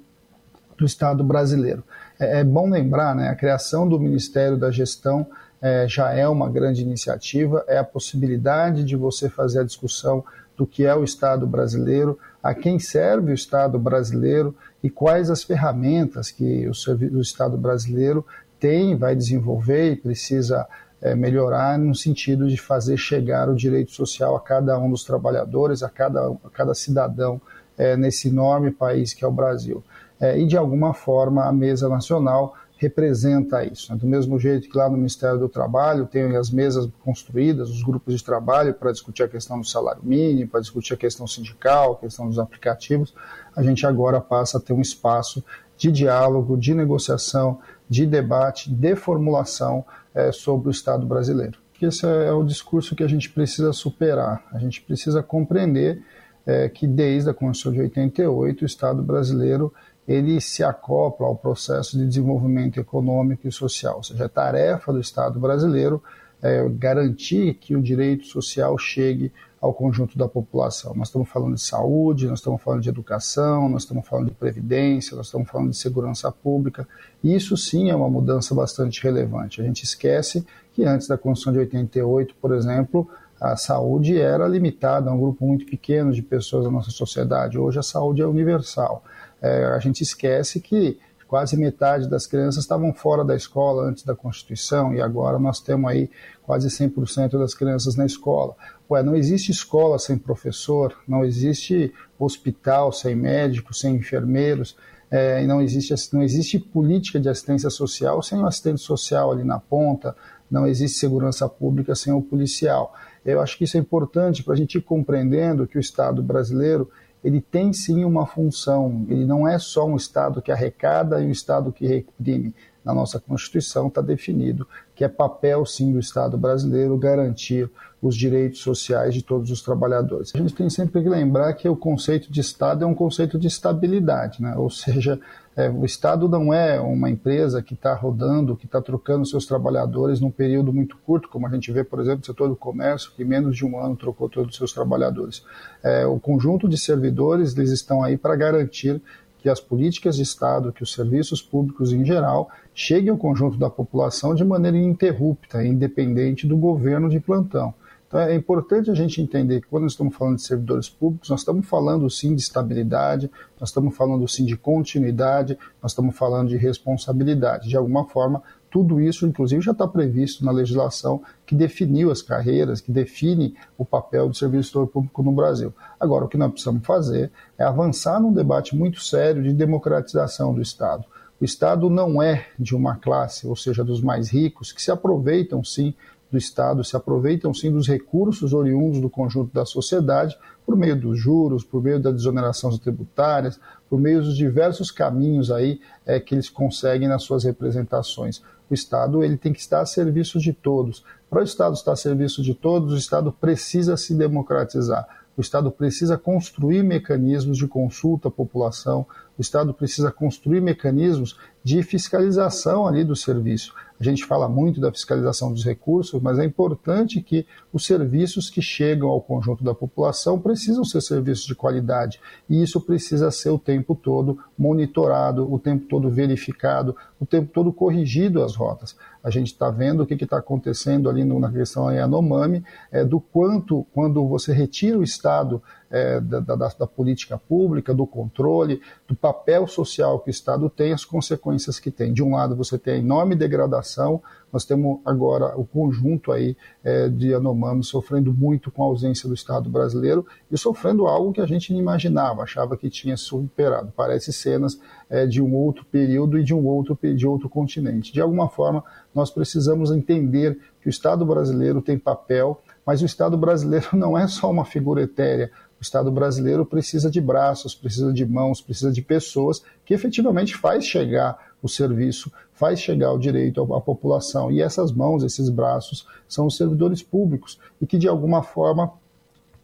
do 0.78 0.86
Estado 0.86 1.24
brasileiro. 1.24 1.82
É, 2.20 2.40
é 2.40 2.44
bom 2.44 2.68
lembrar, 2.68 3.16
né, 3.16 3.28
a 3.28 3.34
criação 3.34 3.88
do 3.88 3.98
Ministério 3.98 4.58
da 4.58 4.70
Gestão 4.70 5.26
é, 5.60 5.88
já 5.88 6.12
é 6.12 6.28
uma 6.28 6.48
grande 6.48 6.82
iniciativa, 6.82 7.64
é 7.66 7.78
a 7.78 7.84
possibilidade 7.84 8.84
de 8.84 8.94
você 8.94 9.28
fazer 9.28 9.60
a 9.60 9.64
discussão 9.64 10.22
do 10.56 10.66
que 10.66 10.84
é 10.84 10.94
o 10.94 11.02
Estado 11.02 11.46
brasileiro, 11.46 12.18
a 12.42 12.54
quem 12.54 12.78
serve 12.78 13.32
o 13.32 13.34
Estado 13.34 13.78
brasileiro 13.78 14.54
e 14.82 14.90
quais 14.90 15.30
as 15.30 15.42
ferramentas 15.42 16.30
que 16.30 16.68
o, 16.68 17.16
o 17.16 17.20
Estado 17.20 17.56
brasileiro 17.56 18.24
tem, 18.58 18.94
vai 18.94 19.16
desenvolver 19.16 19.92
e 19.92 19.96
precisa 19.96 20.66
é, 21.00 21.14
melhorar 21.14 21.78
no 21.78 21.94
sentido 21.94 22.46
de 22.46 22.58
fazer 22.58 22.98
chegar 22.98 23.48
o 23.48 23.56
direito 23.56 23.92
social 23.92 24.36
a 24.36 24.40
cada 24.40 24.78
um 24.78 24.90
dos 24.90 25.02
trabalhadores, 25.02 25.82
a 25.82 25.88
cada, 25.88 26.28
a 26.28 26.50
cada 26.52 26.74
cidadão 26.74 27.40
é, 27.78 27.96
nesse 27.96 28.28
enorme 28.28 28.70
país 28.70 29.14
que 29.14 29.24
é 29.24 29.28
o 29.28 29.32
Brasil. 29.32 29.82
É, 30.20 30.38
e, 30.38 30.46
de 30.46 30.56
alguma 30.56 30.92
forma, 30.92 31.44
a 31.44 31.52
mesa 31.52 31.88
nacional 31.88 32.54
representa 32.76 33.62
isso. 33.64 33.92
Né? 33.92 33.98
Do 33.98 34.06
mesmo 34.06 34.38
jeito 34.38 34.68
que 34.68 34.76
lá 34.76 34.88
no 34.88 34.96
Ministério 34.96 35.38
do 35.38 35.48
Trabalho 35.48 36.06
tem 36.06 36.36
as 36.36 36.50
mesas 36.50 36.88
construídas, 37.04 37.68
os 37.68 37.82
grupos 37.82 38.16
de 38.16 38.24
trabalho 38.24 38.72
para 38.72 38.90
discutir 38.90 39.22
a 39.22 39.28
questão 39.28 39.60
do 39.60 39.66
salário 39.66 40.02
mínimo, 40.02 40.48
para 40.48 40.60
discutir 40.60 40.94
a 40.94 40.96
questão 40.96 41.26
sindical, 41.26 41.92
a 41.92 41.96
questão 41.96 42.26
dos 42.26 42.38
aplicativos, 42.38 43.14
a 43.54 43.62
gente 43.62 43.86
agora 43.86 44.18
passa 44.18 44.56
a 44.56 44.60
ter 44.60 44.72
um 44.72 44.80
espaço 44.80 45.44
de 45.76 45.92
diálogo, 45.92 46.56
de 46.56 46.74
negociação, 46.74 47.58
de 47.88 48.06
debate, 48.06 48.70
de 48.70 48.96
formulação 48.96 49.84
é, 50.14 50.32
sobre 50.32 50.68
o 50.68 50.70
Estado 50.70 51.04
brasileiro. 51.04 51.58
Esse 51.82 52.06
é 52.06 52.32
o 52.32 52.44
discurso 52.44 52.94
que 52.94 53.02
a 53.02 53.08
gente 53.08 53.30
precisa 53.30 53.72
superar. 53.72 54.44
A 54.52 54.58
gente 54.58 54.82
precisa 54.82 55.22
compreender 55.22 56.02
é, 56.46 56.68
que 56.68 56.86
desde 56.86 57.30
a 57.30 57.34
Constituição 57.34 57.72
de 57.72 57.80
88 57.80 58.62
o 58.62 58.66
Estado 58.66 59.02
brasileiro 59.02 59.72
ele 60.10 60.40
se 60.40 60.64
acopla 60.64 61.28
ao 61.28 61.36
processo 61.36 61.96
de 61.96 62.04
desenvolvimento 62.04 62.80
econômico 62.80 63.46
e 63.46 63.52
social. 63.52 63.98
Ou 63.98 64.02
seja, 64.02 64.24
é 64.24 64.28
tarefa 64.28 64.92
do 64.92 64.98
Estado 64.98 65.38
brasileiro 65.38 66.02
é, 66.42 66.68
garantir 66.68 67.54
que 67.54 67.76
o 67.76 67.80
direito 67.80 68.26
social 68.26 68.76
chegue 68.76 69.32
ao 69.60 69.72
conjunto 69.72 70.18
da 70.18 70.26
população. 70.26 70.94
Nós 70.96 71.08
estamos 71.08 71.28
falando 71.28 71.54
de 71.54 71.60
saúde, 71.60 72.26
nós 72.26 72.40
estamos 72.40 72.60
falando 72.60 72.82
de 72.82 72.88
educação, 72.88 73.68
nós 73.68 73.82
estamos 73.82 74.08
falando 74.08 74.26
de 74.26 74.34
previdência, 74.34 75.16
nós 75.16 75.26
estamos 75.26 75.48
falando 75.48 75.70
de 75.70 75.76
segurança 75.76 76.32
pública. 76.32 76.88
Isso 77.22 77.56
sim 77.56 77.88
é 77.88 77.94
uma 77.94 78.10
mudança 78.10 78.52
bastante 78.52 79.00
relevante. 79.04 79.60
A 79.60 79.64
gente 79.64 79.84
esquece 79.84 80.44
que 80.72 80.82
antes 80.82 81.06
da 81.06 81.16
Constituição 81.16 81.52
de 81.52 81.60
88, 81.60 82.34
por 82.40 82.52
exemplo, 82.52 83.08
a 83.40 83.56
saúde 83.56 84.18
era 84.18 84.48
limitada 84.48 85.08
a 85.08 85.12
um 85.12 85.20
grupo 85.20 85.46
muito 85.46 85.64
pequeno 85.66 86.12
de 86.12 86.20
pessoas 86.20 86.64
da 86.64 86.70
nossa 86.70 86.90
sociedade. 86.90 87.58
Hoje 87.58 87.78
a 87.78 87.82
saúde 87.82 88.22
é 88.22 88.26
universal. 88.26 89.04
É, 89.40 89.66
a 89.66 89.78
gente 89.78 90.02
esquece 90.02 90.60
que 90.60 90.98
quase 91.30 91.56
metade 91.56 92.10
das 92.10 92.26
crianças 92.26 92.64
estavam 92.64 92.92
fora 92.92 93.24
da 93.24 93.36
escola 93.36 93.84
antes 93.84 94.02
da 94.02 94.16
Constituição 94.16 94.92
e 94.92 95.00
agora 95.00 95.38
nós 95.38 95.60
temos 95.60 95.88
aí 95.88 96.10
quase 96.42 96.66
100% 96.68 97.38
das 97.38 97.54
crianças 97.54 97.94
na 97.94 98.04
escola. 98.04 98.56
Ué, 98.90 99.00
não 99.04 99.14
existe 99.14 99.52
escola 99.52 99.96
sem 100.00 100.18
professor, 100.18 100.92
não 101.06 101.24
existe 101.24 101.94
hospital 102.18 102.90
sem 102.90 103.14
médicos, 103.14 103.78
sem 103.78 103.94
enfermeiros, 103.94 104.76
é, 105.08 105.44
não, 105.46 105.62
existe, 105.62 105.94
não 106.12 106.22
existe 106.22 106.58
política 106.58 107.20
de 107.20 107.28
assistência 107.28 107.70
social 107.70 108.20
sem 108.22 108.40
o 108.40 108.46
assistente 108.46 108.80
social 108.80 109.30
ali 109.30 109.44
na 109.44 109.60
ponta, 109.60 110.16
não 110.50 110.66
existe 110.66 110.98
segurança 110.98 111.48
pública 111.48 111.94
sem 111.94 112.12
o 112.12 112.20
policial. 112.20 112.92
Eu 113.24 113.40
acho 113.40 113.56
que 113.56 113.64
isso 113.64 113.76
é 113.76 113.80
importante 113.80 114.42
para 114.42 114.54
a 114.54 114.56
gente 114.56 114.78
ir 114.78 114.82
compreendendo 114.82 115.66
que 115.66 115.78
o 115.78 115.80
Estado 115.80 116.22
brasileiro 116.22 116.90
ele 117.22 117.40
tem 117.40 117.72
sim 117.72 118.04
uma 118.04 118.26
função, 118.26 119.04
ele 119.08 119.24
não 119.24 119.46
é 119.46 119.58
só 119.58 119.86
um 119.86 119.96
Estado 119.96 120.40
que 120.40 120.50
arrecada 120.50 121.20
e 121.20 121.26
um 121.26 121.30
Estado 121.30 121.72
que 121.72 121.86
reprime. 121.86 122.54
Na 122.82 122.94
nossa 122.94 123.20
Constituição 123.20 123.88
está 123.88 124.00
definido 124.00 124.66
que 124.94 125.04
é 125.04 125.08
papel 125.08 125.66
sim 125.66 125.92
do 125.92 125.98
Estado 125.98 126.38
brasileiro 126.38 126.96
garantir 126.96 127.70
os 128.02 128.16
direitos 128.16 128.60
sociais 128.60 129.14
de 129.14 129.22
todos 129.22 129.50
os 129.50 129.62
trabalhadores. 129.62 130.32
A 130.34 130.38
gente 130.38 130.54
tem 130.54 130.70
sempre 130.70 131.02
que 131.02 131.08
lembrar 131.08 131.52
que 131.54 131.68
o 131.68 131.76
conceito 131.76 132.32
de 132.32 132.40
Estado 132.40 132.84
é 132.84 132.86
um 132.86 132.94
conceito 132.94 133.38
de 133.38 133.46
estabilidade, 133.46 134.40
né? 134.40 134.54
ou 134.56 134.70
seja, 134.70 135.20
é, 135.54 135.68
o 135.68 135.84
Estado 135.84 136.28
não 136.28 136.54
é 136.54 136.80
uma 136.80 137.10
empresa 137.10 137.62
que 137.62 137.74
está 137.74 137.92
rodando, 137.92 138.56
que 138.56 138.64
está 138.64 138.80
trocando 138.80 139.26
seus 139.26 139.44
trabalhadores 139.44 140.20
num 140.20 140.30
período 140.30 140.72
muito 140.72 140.96
curto, 140.98 141.28
como 141.28 141.46
a 141.46 141.50
gente 141.50 141.70
vê, 141.70 141.84
por 141.84 142.00
exemplo, 142.00 142.20
no 142.20 142.24
setor 142.24 142.48
do 142.48 142.56
comércio, 142.56 143.12
que 143.14 143.22
em 143.22 143.26
menos 143.26 143.54
de 143.56 143.66
um 143.66 143.78
ano 143.78 143.96
trocou 143.96 144.28
todos 144.28 144.52
os 144.52 144.56
seus 144.56 144.72
trabalhadores. 144.72 145.44
É, 145.82 146.06
o 146.06 146.18
conjunto 146.18 146.68
de 146.68 146.78
servidores, 146.78 147.54
eles 147.56 147.70
estão 147.70 148.02
aí 148.02 148.16
para 148.16 148.34
garantir 148.34 149.02
que 149.40 149.48
as 149.48 149.60
políticas 149.60 150.16
de 150.16 150.22
Estado, 150.22 150.72
que 150.72 150.82
os 150.82 150.92
serviços 150.92 151.42
públicos 151.42 151.92
em 151.92 152.04
geral, 152.04 152.50
cheguem 152.74 153.10
ao 153.10 153.16
conjunto 153.16 153.58
da 153.58 153.70
população 153.70 154.34
de 154.34 154.44
maneira 154.44 154.76
ininterrupta, 154.76 155.64
independente 155.64 156.46
do 156.46 156.56
governo 156.56 157.08
de 157.08 157.20
plantão. 157.20 157.74
Então 158.10 158.18
é 158.18 158.34
importante 158.34 158.90
a 158.90 158.94
gente 158.94 159.22
entender 159.22 159.60
que 159.60 159.68
quando 159.68 159.84
nós 159.84 159.92
estamos 159.92 160.16
falando 160.16 160.34
de 160.34 160.42
servidores 160.42 160.88
públicos, 160.88 161.30
nós 161.30 161.42
estamos 161.42 161.64
falando 161.64 162.10
sim 162.10 162.34
de 162.34 162.42
estabilidade, 162.42 163.30
nós 163.60 163.68
estamos 163.68 163.96
falando 163.96 164.26
sim 164.26 164.44
de 164.44 164.56
continuidade, 164.56 165.56
nós 165.80 165.92
estamos 165.92 166.16
falando 166.16 166.48
de 166.48 166.56
responsabilidade. 166.56 167.68
De 167.68 167.76
alguma 167.76 168.04
forma, 168.04 168.42
tudo 168.68 169.00
isso, 169.00 169.28
inclusive, 169.28 169.62
já 169.62 169.70
está 169.70 169.86
previsto 169.86 170.44
na 170.44 170.50
legislação 170.50 171.22
que 171.46 171.54
definiu 171.54 172.10
as 172.10 172.20
carreiras, 172.20 172.80
que 172.80 172.90
define 172.90 173.54
o 173.78 173.84
papel 173.84 174.28
do 174.28 174.34
servidor 174.34 174.88
público 174.88 175.22
no 175.22 175.30
Brasil. 175.30 175.72
Agora, 176.00 176.24
o 176.24 176.28
que 176.28 176.36
nós 176.36 176.50
precisamos 176.50 176.84
fazer 176.84 177.30
é 177.56 177.62
avançar 177.62 178.20
num 178.20 178.32
debate 178.32 178.74
muito 178.74 179.00
sério 179.00 179.40
de 179.40 179.52
democratização 179.52 180.52
do 180.52 180.60
Estado. 180.60 181.04
O 181.40 181.44
Estado 181.44 181.88
não 181.88 182.20
é 182.20 182.48
de 182.58 182.76
uma 182.76 182.96
classe, 182.96 183.46
ou 183.46 183.56
seja, 183.56 183.82
dos 183.82 184.02
mais 184.02 184.28
ricos, 184.28 184.72
que 184.72 184.82
se 184.82 184.90
aproveitam 184.90 185.64
sim 185.64 185.94
do 186.30 186.38
Estado 186.38 186.84
se 186.84 186.96
aproveitam 186.96 187.52
sim 187.52 187.72
dos 187.72 187.88
recursos 187.88 188.52
oriundos 188.52 189.00
do 189.00 189.10
conjunto 189.10 189.52
da 189.52 189.64
sociedade 189.64 190.38
por 190.64 190.76
meio 190.76 190.94
dos 190.94 191.18
juros, 191.18 191.64
por 191.64 191.82
meio 191.82 192.00
das 192.00 192.14
desonerações 192.14 192.78
tributárias, 192.78 193.58
por 193.88 193.98
meio 193.98 194.22
dos 194.22 194.36
diversos 194.36 194.90
caminhos 194.90 195.50
aí 195.50 195.80
é, 196.06 196.20
que 196.20 196.34
eles 196.34 196.48
conseguem 196.48 197.08
nas 197.08 197.22
suas 197.22 197.44
representações. 197.44 198.42
O 198.70 198.74
Estado 198.74 199.24
ele 199.24 199.36
tem 199.36 199.52
que 199.52 199.58
estar 199.58 199.80
a 199.80 199.86
serviço 199.86 200.38
de 200.38 200.52
todos. 200.52 201.04
Para 201.28 201.40
o 201.40 201.44
Estado 201.44 201.74
estar 201.74 201.92
a 201.92 201.96
serviço 201.96 202.40
de 202.42 202.54
todos, 202.54 202.92
o 202.92 202.96
Estado 202.96 203.32
precisa 203.32 203.96
se 203.96 204.14
democratizar. 204.14 205.06
O 205.36 205.40
Estado 205.40 205.70
precisa 205.70 206.18
construir 206.18 206.82
mecanismos 206.82 207.56
de 207.56 207.66
consulta 207.66 208.28
à 208.28 208.30
população, 208.30 209.06
o 209.38 209.40
Estado 209.40 209.72
precisa 209.72 210.10
construir 210.10 210.60
mecanismos 210.60 211.38
de 211.64 211.82
fiscalização 211.82 212.86
ali 212.86 213.04
do 213.04 213.16
serviço. 213.16 213.74
A 214.00 214.04
gente 214.04 214.24
fala 214.24 214.48
muito 214.48 214.80
da 214.80 214.90
fiscalização 214.90 215.52
dos 215.52 215.62
recursos, 215.62 216.22
mas 216.22 216.38
é 216.38 216.44
importante 216.44 217.20
que 217.20 217.46
os 217.70 217.84
serviços 217.84 218.48
que 218.48 218.62
chegam 218.62 219.10
ao 219.10 219.20
conjunto 219.20 219.62
da 219.62 219.74
população 219.74 220.40
precisam 220.40 220.82
ser 220.86 221.02
serviços 221.02 221.44
de 221.44 221.54
qualidade 221.54 222.18
e 222.48 222.62
isso 222.62 222.80
precisa 222.80 223.30
ser 223.30 223.50
o 223.50 223.58
tempo 223.58 223.94
todo 223.94 224.38
monitorado, 224.56 225.52
o 225.52 225.58
tempo 225.58 225.84
todo 225.84 226.08
verificado, 226.08 226.96
o 227.20 227.26
tempo 227.26 227.50
todo 227.52 227.74
corrigido 227.74 228.42
as 228.42 228.56
rotas. 228.56 228.96
A 229.22 229.28
gente 229.28 229.48
está 229.48 229.68
vendo 229.68 230.02
o 230.02 230.06
que 230.06 230.14
está 230.14 230.38
acontecendo 230.38 231.10
ali 231.10 231.22
na 231.22 231.52
questão 231.52 231.92
Yanomami, 231.92 232.64
é, 232.90 233.04
do 233.04 233.20
quanto, 233.20 233.86
quando 233.92 234.26
você 234.26 234.50
retira 234.50 234.98
o 234.98 235.02
Estado 235.02 235.62
é, 235.90 236.20
da, 236.20 236.40
da, 236.40 236.54
da, 236.54 236.86
política 236.86 237.36
pública, 237.36 237.92
do 237.92 238.06
controle, 238.06 238.80
do 239.08 239.14
papel 239.14 239.66
social 239.66 240.20
que 240.20 240.28
o 240.28 240.32
Estado 240.32 240.70
tem, 240.70 240.92
as 240.92 241.04
consequências 241.04 241.80
que 241.80 241.90
tem. 241.90 242.12
De 242.12 242.22
um 242.22 242.34
lado, 242.34 242.54
você 242.54 242.78
tem 242.78 242.94
a 242.94 242.98
enorme 242.98 243.34
degradação, 243.34 244.22
nós 244.52 244.64
temos 244.64 245.00
agora 245.04 245.56
o 245.56 245.64
conjunto 245.64 246.32
aí 246.32 246.56
é, 246.82 247.08
de 247.08 247.28
Yanomami 247.28 247.84
sofrendo 247.84 248.32
muito 248.32 248.70
com 248.70 248.82
a 248.82 248.86
ausência 248.86 249.28
do 249.28 249.34
Estado 249.34 249.68
brasileiro 249.68 250.26
e 250.50 250.58
sofrendo 250.58 251.06
algo 251.06 251.32
que 251.32 251.40
a 251.40 251.46
gente 251.46 251.72
não 251.72 251.80
imaginava, 251.80 252.42
achava 252.42 252.76
que 252.76 252.90
tinha 252.90 253.16
superado. 253.16 253.92
Parece 253.96 254.32
cenas 254.32 254.80
é, 255.08 255.26
de 255.26 255.42
um 255.42 255.54
outro 255.54 255.84
período 255.84 256.38
e 256.38 256.44
de 256.44 256.54
um 256.54 256.66
outro, 256.66 256.98
de 257.02 257.26
outro 257.26 257.48
continente. 257.48 258.12
De 258.12 258.20
alguma 258.20 258.48
forma, 258.48 258.82
nós 259.14 259.30
precisamos 259.30 259.90
entender 259.90 260.58
que 260.80 260.88
o 260.88 260.90
Estado 260.90 261.24
brasileiro 261.26 261.82
tem 261.82 261.98
papel 261.98 262.60
Mas 262.86 263.02
o 263.02 263.06
Estado 263.06 263.36
brasileiro 263.36 263.88
não 263.94 264.16
é 264.16 264.26
só 264.26 264.50
uma 264.50 264.64
figura 264.64 265.02
etérea. 265.02 265.50
O 265.80 265.82
Estado 265.82 266.12
brasileiro 266.12 266.66
precisa 266.66 267.10
de 267.10 267.22
braços, 267.22 267.74
precisa 267.74 268.12
de 268.12 268.26
mãos, 268.26 268.60
precisa 268.60 268.92
de 268.92 269.00
pessoas 269.00 269.62
que 269.82 269.94
efetivamente 269.94 270.54
faz 270.54 270.84
chegar 270.84 271.38
o 271.62 271.68
serviço, 271.68 272.30
faz 272.52 272.78
chegar 272.78 273.12
o 273.12 273.18
direito 273.18 273.62
à 273.72 273.80
população. 273.80 274.52
E 274.52 274.60
essas 274.60 274.92
mãos, 274.92 275.22
esses 275.22 275.48
braços, 275.48 276.06
são 276.28 276.46
os 276.46 276.56
servidores 276.56 277.02
públicos 277.02 277.58
e 277.80 277.86
que 277.86 277.96
de 277.96 278.06
alguma 278.06 278.42
forma 278.42 278.92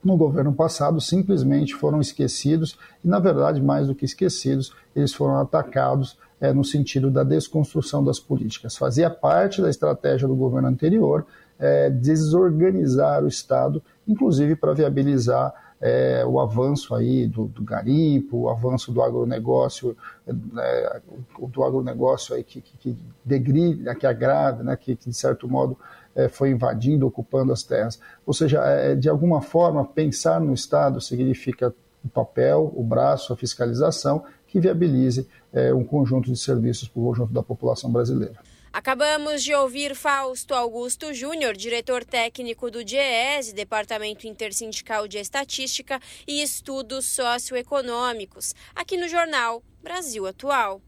no 0.03 0.17
governo 0.17 0.55
passado 0.55 1.01
simplesmente 1.03 1.75
foram 1.75 2.01
esquecidos 2.01 2.79
e, 3.05 3.09
na 3.09 3.19
verdade, 3.19 3.61
mais 3.61 3.87
do 3.87 3.95
que 3.95 4.05
esquecidos, 4.05 4.73
eles 4.95 5.13
foram 5.13 5.39
atacados 5.39 6.17
é, 6.41 6.53
no 6.53 6.65
sentido 6.65 7.11
da 7.11 7.25
desconstrução 7.25 8.03
das 8.03 8.19
políticas. 8.19 8.77
Fazia 8.77 9.11
parte 9.11 9.61
da 9.61 9.69
estratégia 9.69 10.27
do 10.27 10.35
governo 10.35 10.69
anterior 10.69 11.27
é, 11.59 11.91
desorganizar 11.91 13.25
o 13.25 13.29
Estado, 13.29 13.83
inclusive 14.07 14.57
para 14.57 14.73
viabilizar 14.73 15.66
é, 15.81 16.25
o 16.27 16.41
avanço 16.41 16.95
aí 16.95 17.27
do, 17.27 17.47
do, 17.47 17.63
garimpo, 17.63 18.43
o 18.43 18.49
avanço 18.49 18.93
do 18.93 19.03
agronegócio, 19.03 19.97
é, 20.27 21.01
do 21.39 21.63
agronegócio 21.63 22.35
aí 22.35 22.43
que, 22.43 22.61
que, 22.61 22.77
que 22.79 22.99
degride, 23.25 23.95
que 23.97 24.07
agrada, 24.07 24.63
né, 24.63 24.77
que, 24.77 24.97
que 24.97 25.11
de 25.11 25.17
certo 25.17 25.49
modo 25.49 25.77
é, 26.15 26.29
foi 26.29 26.51
invadindo, 26.51 27.07
ocupando 27.07 27.53
as 27.53 27.63
terras. 27.63 28.01
Ou 28.25 28.33
seja, 28.33 28.63
é, 28.65 28.95
de 28.95 29.09
alguma 29.09 29.43
forma, 29.43 29.85
pensar 29.85 30.41
no 30.41 30.55
Estado 30.55 31.01
significa 31.01 31.75
o 32.05 32.09
papel, 32.09 32.73
o 32.75 32.83
braço, 32.83 33.33
a 33.33 33.37
fiscalização 33.37 34.25
que 34.47 34.61
viabilize 34.61 35.29
é, 35.53 35.75
um 35.75 35.85
conjunto 35.85 36.33
de 36.33 36.39
serviços 36.39 36.89
para 36.89 37.01
o 37.01 37.05
conjunto 37.07 37.33
da 37.33 37.43
população 37.43 37.91
brasileira. 37.91 38.37
Acabamos 38.77 39.43
de 39.43 39.55
ouvir 39.55 39.97
Fausto 39.97 40.53
Augusto 40.53 41.15
Júnior, 41.15 41.57
diretor 41.57 42.05
técnico 42.05 42.71
do 42.71 42.85
DIEESE, 42.85 43.55
Departamento 43.55 44.27
Intersindical 44.27 45.09
de 45.09 45.17
Estatística 45.17 45.99
e 46.29 46.43
Estudos 46.43 47.07
Socioeconômicos, 47.07 48.55
aqui 48.75 48.99
no 48.99 49.09
jornal 49.09 49.63
Brasil 49.83 50.27
Atual. 50.27 50.83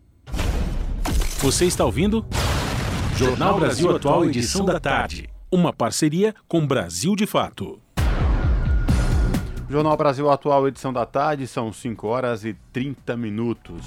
Você 1.38 1.64
está 1.64 1.86
ouvindo? 1.86 2.26
Jornal 3.16 3.58
Brasil 3.58 3.96
Atual, 3.96 4.26
edição 4.26 4.66
da 4.66 4.78
tarde. 4.78 5.30
Uma 5.50 5.72
parceria 5.72 6.34
com 6.46 6.66
Brasil 6.66 7.16
de 7.16 7.26
Fato. 7.26 7.80
Jornal 9.66 9.96
Brasil 9.96 10.30
Atual, 10.30 10.68
edição 10.68 10.92
da 10.92 11.06
tarde, 11.06 11.46
são 11.46 11.72
5 11.72 12.06
horas 12.06 12.44
e 12.44 12.52
30 12.70 13.16
minutos. 13.16 13.82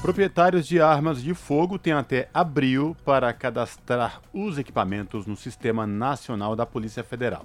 Proprietários 0.00 0.66
de 0.66 0.80
armas 0.80 1.20
de 1.20 1.34
fogo 1.34 1.76
têm 1.76 1.92
até 1.92 2.28
abril 2.32 2.96
para 3.04 3.32
cadastrar 3.32 4.22
os 4.32 4.56
equipamentos 4.56 5.26
no 5.26 5.36
Sistema 5.36 5.88
Nacional 5.88 6.54
da 6.54 6.64
Polícia 6.64 7.02
Federal. 7.02 7.44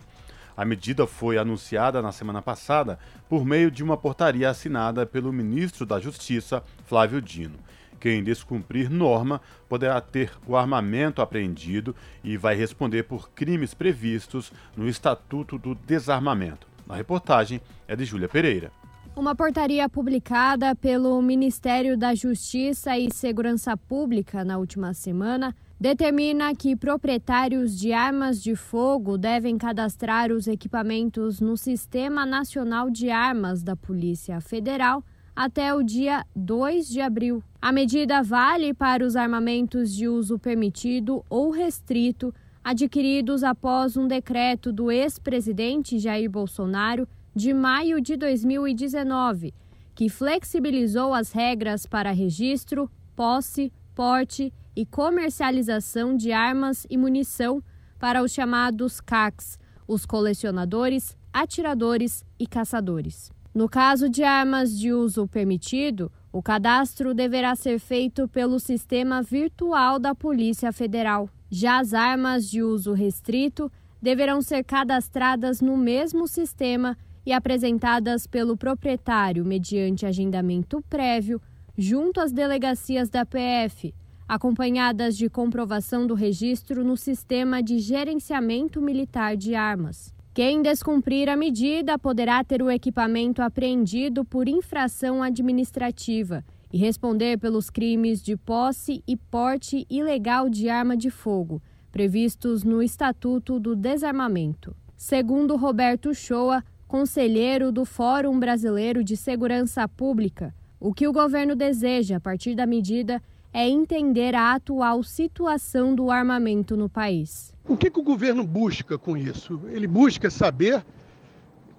A 0.56 0.63
medida 0.63 1.08
foi 1.08 1.39
anunciada 1.39 2.00
na 2.00 2.12
semana 2.12 2.44
passada 2.44 3.00
por 3.28 3.44
meio 3.44 3.72
de 3.72 3.84
uma 3.84 3.98
portaria 3.98 4.48
assinada 4.48 5.04
pelo 5.04 5.34
ministro 5.34 5.84
da 5.84 6.00
Justiça, 6.00 6.63
Flávio 6.86 7.20
Dino. 7.20 7.58
Quem 8.00 8.24
descumprir 8.24 8.88
norma 8.88 9.42
poderá 9.68 10.00
ter 10.00 10.32
o 10.46 10.56
armamento 10.56 11.24
apreendido 11.24 11.96
e 12.24 12.38
vai 12.38 12.56
responder 12.56 13.04
por 13.04 13.32
crimes 13.32 13.74
previstos 13.74 14.54
no 14.78 14.88
Estatuto 14.88 15.58
do 15.58 15.74
Desarmamento. 15.74 16.68
A 16.88 16.96
reportagem 16.96 17.60
é 17.88 17.96
de 17.96 18.06
Júlia 18.06 18.30
Pereira. 18.30 18.72
Uma 19.15 19.36
portaria 19.36 19.88
publicada 19.88 20.76
pelo 20.76 21.21
Ministério 21.21 21.95
da 21.95 22.15
Justiça 22.15 22.97
e 22.97 23.13
Segurança 23.13 23.78
Pública 23.78 24.43
na 24.43 24.58
última 24.58 24.91
semana 24.95 25.56
determina 25.80 26.56
que 26.56 26.76
proprietários 26.76 27.78
de 27.78 27.93
armas 27.93 28.41
de 28.41 28.56
fogo 28.56 29.15
devem 29.15 29.56
cadastrar 29.56 30.32
os 30.32 30.47
equipamentos 30.47 31.39
no 31.39 31.56
Sistema 31.56 32.26
Nacional 32.26 32.89
de 32.89 33.12
Armas 33.12 33.62
da 33.62 33.76
Polícia 33.76 34.41
Federal 34.41 35.04
até 35.36 35.76
o 35.76 35.84
dia 35.84 36.26
2 36.36 36.88
de 36.88 36.99
abril. 36.99 37.43
A 37.62 37.71
medida 37.71 38.23
vale 38.23 38.73
para 38.73 39.06
os 39.06 39.15
armamentos 39.15 39.93
de 39.93 40.08
uso 40.08 40.39
permitido 40.39 41.23
ou 41.30 41.52
restrito 41.52 42.34
adquiridos 42.63 43.43
após 43.43 43.95
um 43.95 44.08
decreto 44.08 44.73
do 44.73 44.89
ex-presidente 44.89 45.99
Jair 45.99 46.32
Bolsonaro 46.32 47.08
de 47.36 47.54
maio 47.54 48.00
de 48.00 48.15
2019, 48.15 49.54
que 49.96 50.10
flexibilizou 50.10 51.13
as 51.13 51.32
regras 51.32 51.86
para 51.86 52.12
registro, 52.12 52.89
posse, 53.15 53.72
porte 53.96 54.54
e 54.76 54.86
comercialização 54.86 56.15
de 56.15 56.32
armas 56.32 56.86
e 56.89 56.98
munição 56.98 57.63
para 58.00 58.22
os 58.22 58.32
chamados 58.32 59.00
CACs, 59.00 59.58
os 59.88 60.06
colecionadores, 60.06 61.17
atiradores 61.32 62.24
e 62.39 62.46
caçadores. 62.46 63.32
No 63.54 63.69
caso 63.69 64.10
de 64.10 64.24
armas 64.24 64.78
de 64.78 64.91
uso 64.91 65.28
permitido, 65.28 66.12
o 66.32 66.41
cadastro 66.41 67.13
deverá 67.13 67.56
ser 67.56 67.80
feito 67.80 68.28
pelo 68.28 68.60
sistema 68.60 69.22
virtual 69.22 70.00
da 70.00 70.15
Polícia 70.15 70.72
Federal. 70.72 71.30
Já 71.50 71.78
as 71.78 71.93
armas 71.93 72.50
de 72.50 72.63
uso 72.63 72.93
restrito 72.93 73.72
deverão 74.02 74.41
ser 74.41 74.63
cadastradas 74.63 75.62
no 75.62 75.78
mesmo 75.78 76.28
sistema 76.28 76.98
e 77.26 77.32
apresentadas 77.32 78.28
pelo 78.28 78.58
proprietário 78.58 79.46
mediante 79.46 80.06
agendamento 80.06 80.82
prévio 80.90 81.42
junto 81.78 82.20
às 82.20 82.32
delegacias 82.32 83.10
da 83.10 83.26
PF, 83.26 83.94
acompanhadas 84.28 85.18
de 85.18 85.30
comprovação 85.30 86.06
do 86.06 86.14
registro 86.14 86.84
no 86.84 86.96
Sistema 86.96 87.62
de 87.62 87.80
Gerenciamento 87.80 88.82
Militar 88.82 89.36
de 89.36 89.56
Armas. 89.56 90.14
Quem 90.34 90.62
descumprir 90.62 91.30
a 91.30 91.36
medida 91.36 92.00
poderá 92.00 92.44
ter 92.44 92.62
o 92.64 92.72
equipamento 92.72 93.42
apreendido 93.42 94.26
por 94.26 94.48
infração 94.48 95.22
administrativa 95.22 96.44
e 96.72 96.78
responder 96.78 97.38
pelos 97.38 97.70
crimes 97.70 98.22
de 98.22 98.36
posse 98.36 99.04
e 99.08 99.16
porte 99.16 99.86
ilegal 99.88 100.50
de 100.50 100.70
arma 100.70 100.98
de 100.98 101.12
fogo, 101.12 101.62
previstos 101.92 102.64
no 102.64 102.82
Estatuto 102.82 103.60
do 103.60 103.76
Desarmamento. 103.76 104.76
Segundo 104.98 105.56
Roberto 105.56 106.16
Shoa, 106.16 106.64
conselheiro 106.94 107.72
do 107.72 107.86
Fórum 107.86 108.40
Brasileiro 108.40 109.04
de 109.04 109.18
Segurança 109.18 109.88
Pública, 109.88 110.54
o 110.80 110.94
que 110.94 111.08
o 111.08 111.12
governo 111.12 111.56
deseja 111.56 112.18
a 112.18 112.20
partir 112.20 112.54
da 112.54 112.68
medida 112.68 113.20
é 113.52 113.68
entender 113.68 114.36
a 114.36 114.54
atual 114.54 115.02
situação 115.02 115.96
do 115.96 116.12
armamento 116.12 116.78
no 116.78 116.88
país. 116.88 117.52
O 117.68 117.76
que, 117.76 117.90
que 117.90 118.00
o 118.00 118.04
governo 118.04 118.44
busca 118.44 118.96
com 118.96 119.18
isso? 119.18 119.60
Ele 119.70 119.88
busca 119.88 120.30
saber 120.30 120.86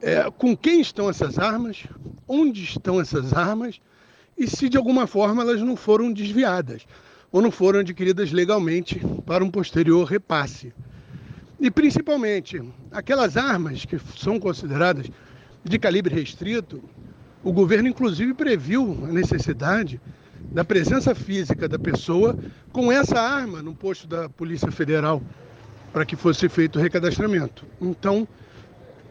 é, 0.03 0.29
com 0.33 0.57
quem 0.57 0.81
estão 0.81 1.09
essas 1.09 1.39
armas, 1.39 1.85
onde 2.27 2.65
estão 2.65 3.01
essas 3.01 3.33
armas 3.33 3.81
e 4.37 4.49
se 4.49 4.69
de 4.69 4.77
alguma 4.77 5.07
forma 5.07 5.43
elas 5.43 5.63
não 5.63 5.77
foram 5.77 6.13
desviadas 6.13 6.89
ou 7.31 7.41
não 7.41 7.53
foram 7.53 7.79
adquiridas 7.79 8.33
legalmente 8.33 9.01
para 9.25 9.45
um 9.45 9.51
posterior 9.51 10.09
repasse. 10.09 10.73
E 11.59 11.71
principalmente 11.71 12.63
aquelas 12.91 13.37
armas 13.37 13.85
que 13.85 13.99
são 14.17 14.39
consideradas 14.39 15.09
de 15.63 15.79
calibre 15.79 16.15
restrito, 16.15 16.83
o 17.43 17.53
governo 17.53 17.89
inclusive 17.89 18.35
previu 18.35 18.99
a 19.05 19.13
necessidade 19.13 20.01
da 20.53 20.65
presença 20.65 21.15
física 21.15 21.69
da 21.69 21.79
pessoa 21.79 22.37
com 22.73 22.93
essa 22.93 23.21
arma 23.21 23.63
no 23.63 23.75
posto 23.75 24.07
da 24.07 24.29
Polícia 24.29 24.71
Federal 24.71 25.23
para 25.93 26.05
que 26.05 26.17
fosse 26.17 26.49
feito 26.49 26.79
o 26.79 26.83
recadastramento. 26.83 27.65
Então, 27.81 28.27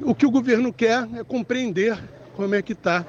o 0.01 0.13
que 0.13 0.25
o 0.25 0.31
governo 0.31 0.71
quer 0.73 1.07
é 1.15 1.23
compreender 1.23 1.97
como 2.35 2.53
é 2.53 2.61
que 2.61 2.73
está 2.73 3.05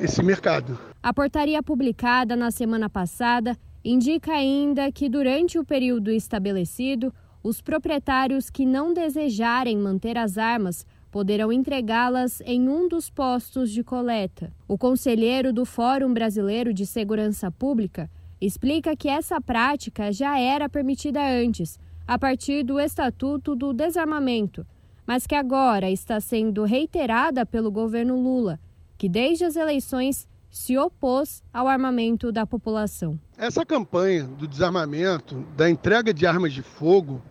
esse 0.00 0.22
mercado. 0.22 0.78
A 1.02 1.14
portaria 1.14 1.62
publicada 1.62 2.34
na 2.34 2.50
semana 2.50 2.90
passada 2.90 3.56
indica 3.84 4.32
ainda 4.32 4.90
que 4.90 5.08
durante 5.08 5.58
o 5.58 5.64
período 5.64 6.10
estabelecido, 6.10 7.14
os 7.48 7.60
proprietários 7.60 8.50
que 8.50 8.66
não 8.66 8.92
desejarem 8.92 9.78
manter 9.78 10.18
as 10.18 10.36
armas 10.36 10.84
poderão 11.12 11.52
entregá-las 11.52 12.40
em 12.40 12.68
um 12.68 12.88
dos 12.88 13.08
postos 13.08 13.70
de 13.70 13.84
coleta. 13.84 14.52
O 14.66 14.76
conselheiro 14.76 15.52
do 15.52 15.64
Fórum 15.64 16.12
Brasileiro 16.12 16.74
de 16.74 16.84
Segurança 16.84 17.48
Pública 17.48 18.10
explica 18.40 18.96
que 18.96 19.08
essa 19.08 19.40
prática 19.40 20.12
já 20.12 20.36
era 20.36 20.68
permitida 20.68 21.20
antes, 21.24 21.78
a 22.04 22.18
partir 22.18 22.64
do 22.64 22.80
Estatuto 22.80 23.54
do 23.54 23.72
Desarmamento, 23.72 24.66
mas 25.06 25.24
que 25.24 25.36
agora 25.36 25.88
está 25.88 26.18
sendo 26.18 26.64
reiterada 26.64 27.46
pelo 27.46 27.70
governo 27.70 28.20
Lula, 28.20 28.58
que 28.98 29.08
desde 29.08 29.44
as 29.44 29.54
eleições 29.54 30.26
se 30.50 30.76
opôs 30.76 31.44
ao 31.52 31.68
armamento 31.68 32.32
da 32.32 32.44
população. 32.44 33.20
Essa 33.38 33.64
campanha 33.64 34.24
do 34.24 34.48
desarmamento, 34.48 35.46
da 35.56 35.70
entrega 35.70 36.12
de 36.12 36.26
armas 36.26 36.52
de 36.52 36.62
fogo, 36.62 37.22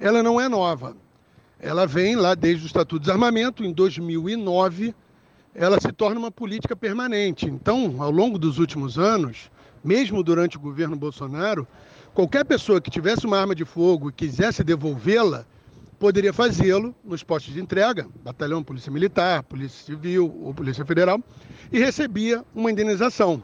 ela 0.00 0.22
não 0.22 0.40
é 0.40 0.48
nova. 0.48 0.96
Ela 1.60 1.86
vem 1.86 2.14
lá 2.14 2.34
desde 2.34 2.64
o 2.64 2.66
Estatuto 2.66 3.00
de 3.00 3.06
Desarmamento, 3.06 3.64
em 3.64 3.72
2009, 3.72 4.94
ela 5.54 5.80
se 5.80 5.90
torna 5.92 6.20
uma 6.20 6.30
política 6.30 6.76
permanente. 6.76 7.46
Então, 7.46 7.96
ao 8.00 8.10
longo 8.10 8.38
dos 8.38 8.58
últimos 8.58 8.98
anos, 8.98 9.50
mesmo 9.82 10.22
durante 10.22 10.56
o 10.56 10.60
governo 10.60 10.94
Bolsonaro, 10.94 11.66
qualquer 12.14 12.44
pessoa 12.44 12.80
que 12.80 12.90
tivesse 12.90 13.26
uma 13.26 13.40
arma 13.40 13.54
de 13.54 13.64
fogo 13.64 14.08
e 14.08 14.12
quisesse 14.12 14.62
devolvê-la, 14.62 15.44
poderia 15.98 16.32
fazê-lo 16.32 16.94
nos 17.04 17.24
postos 17.24 17.54
de 17.54 17.60
entrega, 17.60 18.06
batalhão, 18.22 18.62
polícia 18.62 18.92
militar, 18.92 19.42
polícia 19.42 19.84
civil 19.84 20.32
ou 20.42 20.54
polícia 20.54 20.84
federal, 20.84 21.20
e 21.72 21.80
recebia 21.80 22.44
uma 22.54 22.70
indenização. 22.70 23.42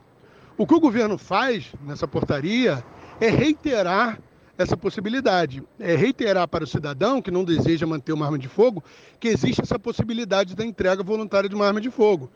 O 0.57 0.65
que 0.67 0.75
o 0.75 0.81
governo 0.81 1.19
faz 1.19 1.73
nessa 1.85 2.07
portaria 2.07 2.85
é 3.21 3.29
reiterar 3.29 4.21
essa 4.57 4.77
possibilidade, 4.77 5.63
é 5.79 5.97
reiterar 5.97 6.47
para 6.47 6.65
o 6.65 6.67
cidadão 6.67 7.21
que 7.21 7.31
não 7.31 7.45
deseja 7.45 7.87
manter 7.87 8.13
uma 8.13 8.27
arma 8.27 8.39
de 8.39 8.49
fogo 8.49 8.83
que 9.19 9.29
existe 9.29 9.61
essa 9.61 9.79
possibilidade 9.79 10.55
da 10.55 10.65
entrega 10.65 11.03
voluntária 11.03 11.49
de 11.49 11.55
uma 11.55 11.67
arma 11.67 11.81
de 11.81 11.91
fogo. 11.91 12.31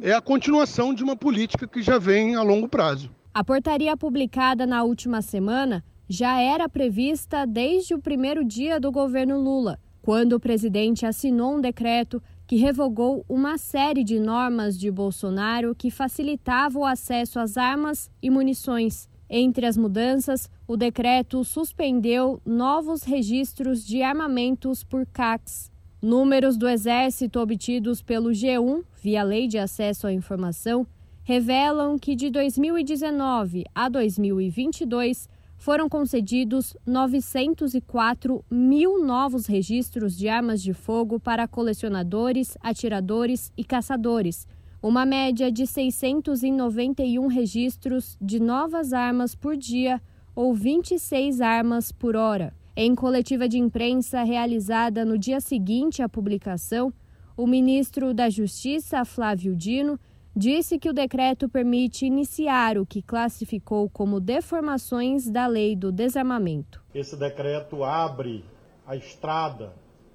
É 0.00 0.12
a 0.12 0.20
continuação 0.20 0.92
de 0.92 1.02
uma 1.02 1.16
política 1.16 1.66
que 1.66 1.80
já 1.80 1.98
vem 1.98 2.34
a 2.34 2.42
longo 2.42 2.68
prazo. 2.68 3.10
A 3.32 3.42
portaria 3.42 3.96
publicada 3.96 4.66
na 4.66 4.82
última 4.82 5.22
semana 5.22 5.82
já 6.08 6.40
era 6.40 6.68
prevista 6.68 7.46
desde 7.46 7.94
o 7.94 7.98
primeiro 7.98 8.44
dia 8.44 8.78
do 8.78 8.92
governo 8.92 9.40
Lula, 9.40 9.78
quando 10.02 10.34
o 10.34 10.40
presidente 10.40 11.04
assinou 11.04 11.56
um 11.56 11.60
decreto 11.60 12.22
que 12.46 12.56
revogou 12.56 13.24
uma 13.28 13.58
série 13.58 14.04
de 14.04 14.20
normas 14.20 14.78
de 14.78 14.90
Bolsonaro 14.90 15.74
que 15.74 15.90
facilitava 15.90 16.78
o 16.78 16.84
acesso 16.84 17.40
às 17.40 17.56
armas 17.56 18.10
e 18.22 18.30
munições. 18.30 19.08
Entre 19.28 19.66
as 19.66 19.76
mudanças, 19.76 20.48
o 20.68 20.76
decreto 20.76 21.42
suspendeu 21.42 22.40
novos 22.46 23.02
registros 23.02 23.84
de 23.84 24.02
armamentos 24.02 24.84
por 24.84 25.04
CACs. 25.06 25.70
Números 26.00 26.56
do 26.56 26.68
Exército 26.68 27.40
obtidos 27.40 28.00
pelo 28.00 28.30
G1, 28.30 28.84
via 29.02 29.24
Lei 29.24 29.48
de 29.48 29.58
Acesso 29.58 30.06
à 30.06 30.12
Informação, 30.12 30.86
revelam 31.24 31.98
que 31.98 32.14
de 32.14 32.30
2019 32.30 33.64
a 33.74 33.88
2022 33.88 35.28
foram 35.56 35.88
concedidos 35.88 36.76
904 36.86 38.44
mil 38.48 39.04
novos 39.04 39.46
registros 39.46 40.16
de 40.16 40.28
armas 40.28 40.62
de 40.62 40.72
fogo 40.72 41.18
para 41.18 41.48
colecionadores, 41.48 42.56
atiradores 42.60 43.50
e 43.56 43.64
caçadores, 43.64 44.46
uma 44.86 45.04
média 45.04 45.50
de 45.50 45.66
691 45.66 47.26
registros 47.26 48.16
de 48.20 48.38
novas 48.38 48.92
armas 48.92 49.34
por 49.34 49.56
dia 49.56 50.00
ou 50.32 50.54
26 50.54 51.40
armas 51.40 51.90
por 51.90 52.14
hora. 52.14 52.54
Em 52.76 52.94
coletiva 52.94 53.48
de 53.48 53.58
imprensa 53.58 54.22
realizada 54.22 55.04
no 55.04 55.18
dia 55.18 55.40
seguinte 55.40 56.02
à 56.02 56.08
publicação, 56.08 56.92
o 57.36 57.48
ministro 57.48 58.14
da 58.14 58.30
Justiça, 58.30 59.04
Flávio 59.04 59.56
Dino, 59.56 59.98
disse 60.36 60.78
que 60.78 60.88
o 60.88 60.92
decreto 60.92 61.48
permite 61.48 62.06
iniciar 62.06 62.78
o 62.78 62.86
que 62.86 63.02
classificou 63.02 63.90
como 63.90 64.20
deformações 64.20 65.28
da 65.28 65.48
lei 65.48 65.74
do 65.74 65.90
desarmamento. 65.90 66.80
Esse 66.94 67.16
decreto 67.16 67.82
abre 67.82 68.44
a 68.86 68.94
estrada 68.94 69.72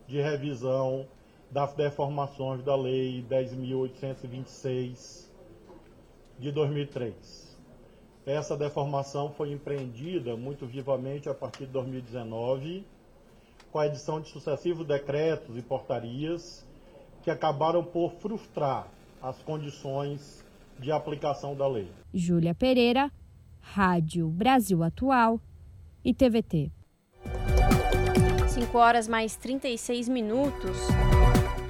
de 0.08 0.22
revisão 0.22 1.06
das 1.52 1.74
deformações 1.74 2.64
da 2.64 2.76
lei 2.76 3.26
10.826 3.30 5.30
de 6.40 6.52
2003. 6.52 7.52
Essa 8.26 8.56
deformação 8.56 9.32
foi 9.32 9.52
empreendida 9.52 10.38
muito 10.38 10.66
vivamente 10.66 11.28
a 11.28 11.34
partir 11.34 11.66
de 11.66 11.74
2019, 11.74 12.86
com 13.72 13.80
a 13.80 13.88
edição 13.88 14.22
de 14.22 14.30
sucessivos 14.30 14.88
decretos 14.88 15.58
e 15.58 15.62
portarias 15.62 16.66
que 17.24 17.30
acabaram 17.30 17.84
por 17.84 18.14
frustrar 18.14 18.88
as 19.22 19.38
condições 19.44 20.42
de 20.80 20.92
aplicação 20.92 21.56
da 21.56 21.68
lei. 21.68 21.92
Júlia 22.14 22.56
Pereira, 22.56 23.12
Rádio 23.60 24.30
Brasil 24.30 24.82
Atual 24.84 25.42
e 26.04 26.14
TVT. 26.14 26.72
5 28.48 28.78
horas 28.78 29.08
mais 29.08 29.36
36 29.36 30.08
minutos. 30.10 30.78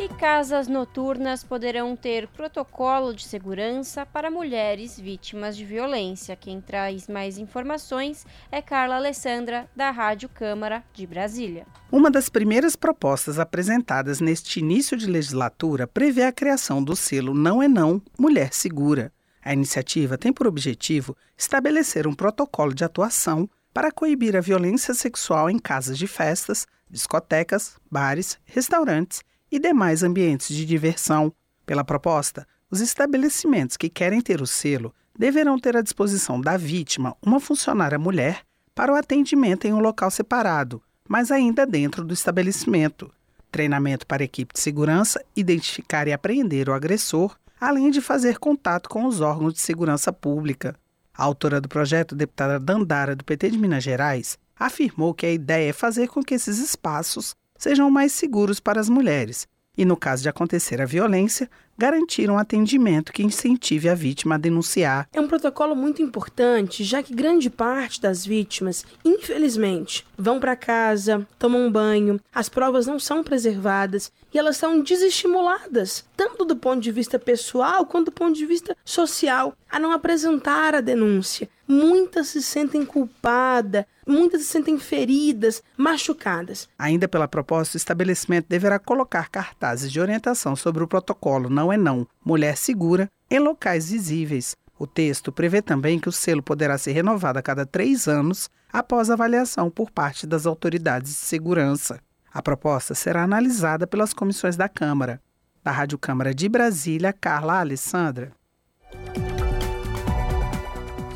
E 0.04 0.10
casas 0.10 0.68
noturnas 0.68 1.44
poderão 1.44 1.96
ter 1.96 2.28
protocolo 2.30 3.14
de 3.14 3.24
segurança 3.24 4.04
para 4.04 4.32
mulheres 4.32 5.00
vítimas 5.00 5.56
de 5.56 5.64
violência. 5.64 6.36
Quem 6.36 6.60
traz 6.60 7.08
mais 7.08 7.38
informações 7.38 8.26
é 8.52 8.64
Carla 8.64 8.96
Alessandra, 8.96 9.70
da 9.76 9.92
Rádio 9.92 10.28
Câmara 10.28 10.84
de 10.92 11.06
Brasília. 11.06 11.68
Uma 11.92 12.10
das 12.10 12.30
primeiras 12.30 12.76
propostas 12.76 13.38
apresentadas 13.38 14.20
neste 14.20 14.60
início 14.60 14.98
de 14.98 15.06
legislatura 15.06 15.86
prevê 15.86 16.24
a 16.24 16.32
criação 16.32 16.84
do 16.84 16.96
selo 16.96 17.36
Não 17.36 17.62
é 17.62 17.68
Não 17.68 18.02
Mulher 18.18 18.56
Segura. 18.56 19.14
A 19.46 19.54
iniciativa 19.54 20.18
tem 20.18 20.34
por 20.34 20.48
objetivo 20.48 21.16
estabelecer 21.38 22.08
um 22.08 22.16
protocolo 22.16 22.74
de 22.74 22.84
atuação 22.84 23.48
para 23.72 23.92
coibir 23.92 24.36
a 24.36 24.42
violência 24.42 24.96
sexual 24.96 25.48
em 25.48 25.60
casas 25.60 25.96
de 25.96 26.08
festas, 26.08 26.66
discotecas, 26.90 27.76
bares, 27.92 28.40
restaurantes 28.46 29.22
e 29.52 29.60
demais 29.60 30.02
ambientes 30.02 30.56
de 30.56 30.66
diversão. 30.66 31.34
Pela 31.66 31.84
proposta, 31.84 32.48
os 32.70 32.80
estabelecimentos 32.80 33.76
que 33.76 33.90
querem 33.90 34.22
ter 34.22 34.42
o 34.42 34.48
selo 34.48 34.94
deverão 35.18 35.60
ter 35.60 35.76
à 35.76 35.82
disposição 35.82 36.40
da 36.40 36.56
vítima 36.56 37.16
uma 37.22 37.40
funcionária 37.40 38.00
mulher 38.00 38.44
para 38.74 38.94
o 38.94 38.96
atendimento 38.96 39.66
em 39.66 39.74
um 39.74 39.80
local 39.80 40.10
separado, 40.10 40.82
mas 41.08 41.32
ainda 41.32 41.66
dentro 41.66 42.06
do 42.06 42.14
estabelecimento. 42.14 43.12
Treinamento 43.52 44.08
para 44.08 44.24
a 44.24 44.26
equipe 44.26 44.54
de 44.54 44.62
segurança, 44.62 45.24
identificar 45.36 46.08
e 46.08 46.14
apreender 46.14 46.70
o 46.70 46.74
agressor, 46.74 47.38
além 47.60 47.92
de 47.92 48.00
fazer 48.00 48.40
contato 48.40 48.90
com 48.90 49.06
os 49.06 49.20
órgãos 49.20 49.54
de 49.54 49.60
segurança 49.60 50.14
pública. 50.14 50.76
A 51.14 51.24
autora 51.24 51.60
do 51.60 51.68
projeto, 51.68 52.16
deputada 52.16 52.58
Dandara, 52.58 53.16
do 53.16 53.26
PT 53.26 53.52
de 53.52 53.58
Minas 53.58 53.84
Gerais, 53.84 54.40
afirmou 54.58 55.14
que 55.14 55.26
a 55.26 55.32
ideia 55.32 55.70
é 55.70 55.74
fazer 55.74 56.08
com 56.08 56.24
que 56.24 56.34
esses 56.34 56.58
espaços 56.60 57.36
sejam 57.62 57.92
mais 57.92 58.12
seguros 58.12 58.60
para 58.60 58.82
as 58.82 58.90
mulheres 58.90 59.48
e, 59.78 59.86
no 59.86 59.96
caso 59.96 60.24
de 60.24 60.30
acontecer 60.30 60.82
a 60.82 60.86
violência, 60.86 61.48
garantir 61.78 62.30
um 62.30 62.38
atendimento 62.38 63.14
que 63.14 63.24
incentive 63.24 63.88
a 63.88 63.94
vítima 63.94 64.36
a 64.36 64.38
denunciar. 64.38 65.08
É 65.14 65.22
um 65.22 65.28
protocolo 65.28 65.76
muito 65.76 66.02
importante, 66.02 66.84
já 66.84 67.04
que 67.04 67.14
grande 67.14 67.50
parte 67.52 68.02
das 68.02 68.26
vítimas, 68.26 68.84
infelizmente, 69.06 70.06
vão 70.18 70.40
para 70.40 70.56
casa, 70.56 71.26
tomam 71.38 71.68
um 71.68 71.72
banho, 71.72 72.20
as 72.34 72.50
provas 72.50 72.88
não 72.88 73.00
são 73.00 73.24
preservadas 73.24 74.12
e 74.34 74.38
elas 74.38 74.58
são 74.58 74.82
desestimuladas, 74.82 76.06
tanto 76.16 76.46
do 76.46 76.56
ponto 76.56 76.82
de 76.82 76.92
vista 76.92 77.20
pessoal 77.20 77.86
quanto 77.86 78.06
do 78.06 78.12
ponto 78.12 78.36
de 78.36 78.46
vista 78.46 78.76
social, 78.84 79.54
a 79.70 79.80
não 79.80 79.92
apresentar 79.92 80.76
a 80.76 80.82
denúncia. 80.82 81.50
Muitas 81.68 82.28
se 82.28 82.42
sentem 82.42 82.86
culpadas, 82.86 83.86
muitas 84.06 84.42
se 84.42 84.48
sentem 84.48 84.78
feridas, 84.78 85.64
machucadas. 85.78 86.68
Ainda 86.78 87.08
pela 87.08 87.28
proposta, 87.28 87.76
o 87.76 87.78
estabelecimento 87.78 88.48
deverá 88.50 88.80
colocar 88.80 89.30
cartazes 89.30 89.92
de 89.92 90.00
orientação 90.00 90.56
sobre 90.56 90.84
o 90.84 90.88
protocolo 90.88 91.50
Não 91.50 91.72
é 91.72 91.78
Não, 91.78 92.08
Mulher 92.24 92.58
Segura, 92.58 93.10
em 93.30 93.40
locais 93.40 93.90
visíveis. 93.90 94.56
O 94.78 94.88
texto 94.88 95.32
prevê 95.32 95.62
também 95.62 96.00
que 96.00 96.10
o 96.10 96.12
selo 96.12 96.42
poderá 96.42 96.78
ser 96.78 96.92
renovado 96.94 97.38
a 97.38 97.42
cada 97.42 97.66
três 97.66 98.08
anos 98.08 98.50
após 98.74 99.10
avaliação 99.10 99.70
por 99.70 99.92
parte 99.92 100.26
das 100.26 100.46
autoridades 100.46 101.12
de 101.12 101.18
segurança. 101.18 102.02
A 102.34 102.42
proposta 102.42 102.96
será 102.96 103.24
analisada 103.24 103.86
pelas 103.86 104.14
comissões 104.14 104.56
da 104.56 104.70
Câmara. 104.70 105.22
Da 105.62 105.70
Rádio 105.70 105.98
Câmara 105.98 106.34
de 106.34 106.48
Brasília, 106.48 107.12
Carla 107.12 107.60
Alessandra. 107.60 108.32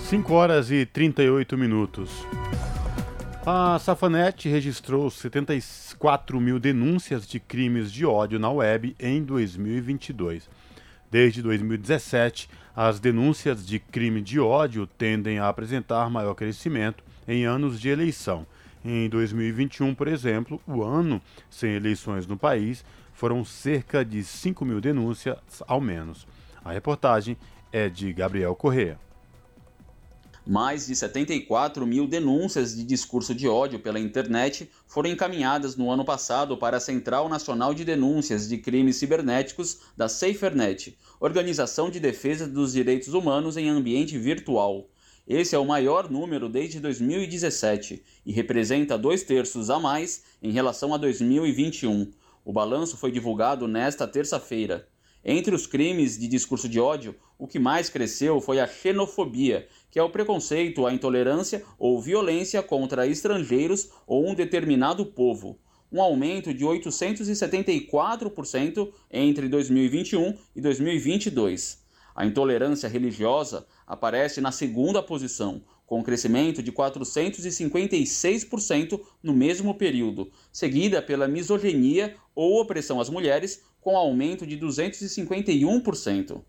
5 0.09 0.34
horas 0.34 0.70
e 0.70 0.86
38 0.86 1.57
minutos. 1.57 2.11
A 3.45 3.80
Safanete 3.80 4.49
registrou 4.49 5.09
74 5.09 6.39
mil 6.41 6.59
denúncias 6.59 7.26
de 7.26 7.39
crimes 7.39 7.93
de 7.93 8.05
ódio 8.05 8.38
na 8.38 8.51
web 8.51 8.93
em 8.99 9.24
2022. 9.24 10.49
Desde 11.09 11.41
2017, 11.41 12.49
as 12.76 12.99
denúncias 12.99 13.66
de 13.66 13.80
crime 13.80 14.22
de 14.22 14.38
ódio 14.38 14.86
tendem 14.86 15.39
a 15.39 15.47
apresentar 15.47 16.09
maior 16.09 16.34
crescimento 16.34 17.03
em 17.26 17.45
anos 17.45 17.80
de 17.80 17.88
eleição. 17.88 18.45
Em 18.88 19.09
2021, 19.09 19.95
por 19.95 20.07
exemplo, 20.07 20.61
o 20.67 20.83
ano 20.83 21.19
sem 21.49 21.73
eleições 21.73 22.27
no 22.27 22.38
país, 22.38 22.86
foram 23.15 23.43
cerca 23.43 24.05
de 24.05 24.23
5 24.23 24.63
mil 24.63 24.79
denúncias 24.79 25.38
ao 25.67 25.81
menos. 25.81 26.27
A 26.63 26.71
reportagem 26.71 27.36
é 27.71 27.89
de 27.89 28.13
Gabriel 28.13 28.53
Correa. 28.53 28.99
Mais 30.45 30.86
de 30.86 30.95
74 30.95 31.88
mil 31.88 32.07
denúncias 32.07 32.75
de 32.75 32.83
discurso 32.83 33.33
de 33.33 33.47
ódio 33.47 33.79
pela 33.79 33.99
internet 33.99 34.69
foram 34.86 35.09
encaminhadas 35.09 35.75
no 35.75 35.89
ano 35.89 36.05
passado 36.05 36.55
para 36.55 36.77
a 36.77 36.79
Central 36.79 37.27
Nacional 37.27 37.73
de 37.73 37.83
Denúncias 37.83 38.47
de 38.47 38.59
Crimes 38.59 38.97
Cibernéticos 38.97 39.79
da 39.97 40.07
SaferNet, 40.07 40.95
Organização 41.19 41.89
de 41.89 41.99
Defesa 41.99 42.47
dos 42.47 42.73
Direitos 42.73 43.15
Humanos 43.15 43.57
em 43.57 43.67
Ambiente 43.67 44.15
Virtual. 44.19 44.88
Esse 45.28 45.55
é 45.55 45.57
o 45.57 45.65
maior 45.65 46.07
número 46.07 46.47
desde 46.47 46.80
2017 46.80 48.03
e 48.23 48.32
representa 48.32 48.95
dois 48.95 49.23
terços 49.23 49.71
a 49.71 49.80
mais 49.80 50.21
em 50.39 50.51
relação 50.51 50.93
a 50.93 50.97
2021. 50.97 52.11
O 52.43 52.53
balanço 52.53 52.95
foi 52.95 53.11
divulgado 53.11 53.67
nesta 53.67 54.07
terça-feira. 54.07 54.88
Entre 55.23 55.55
os 55.55 55.65
crimes 55.65 56.19
de 56.19 56.28
discurso 56.28 56.69
de 56.69 56.80
ódio, 56.80 57.15
o 57.39 57.47
que 57.47 57.57
mais 57.57 57.89
cresceu 57.89 58.39
foi 58.39 58.59
a 58.59 58.67
xenofobia, 58.67 59.67
que 59.89 59.97
é 59.97 60.03
o 60.03 60.11
preconceito, 60.11 60.86
a 60.86 60.93
intolerância 60.93 61.63
ou 61.80 61.99
violência 61.99 62.61
contra 62.61 63.07
estrangeiros 63.07 63.89
ou 64.05 64.30
um 64.30 64.36
determinado 64.36 65.07
povo. 65.07 65.57
um 65.91 66.01
aumento 66.01 66.53
de 66.53 66.63
874% 66.65 68.91
entre 69.09 69.47
2021 69.47 70.38
e 70.55 70.61
2022. 70.61 71.84
A 72.16 72.26
intolerância 72.26 72.88
religiosa 72.88 73.68
aparece 73.86 74.39
na 74.39 74.49
segunda 74.49 75.03
posição, 75.03 75.61
com 75.86 75.99
um 75.99 76.03
crescimento 76.03 76.63
de 76.63 76.72
456% 76.72 79.01
no 79.22 79.34
mesmo 79.34 79.76
período, 79.76 80.32
seguida 80.51 81.01
pela 81.01 81.28
misoginia 81.28 82.16
ou 82.34 82.61
opressão 82.61 83.01
às 83.01 83.09
mulheres, 83.09 83.63
com 83.82 83.97
aumento 83.97 84.47
de 84.47 84.57
251%. 84.57 86.41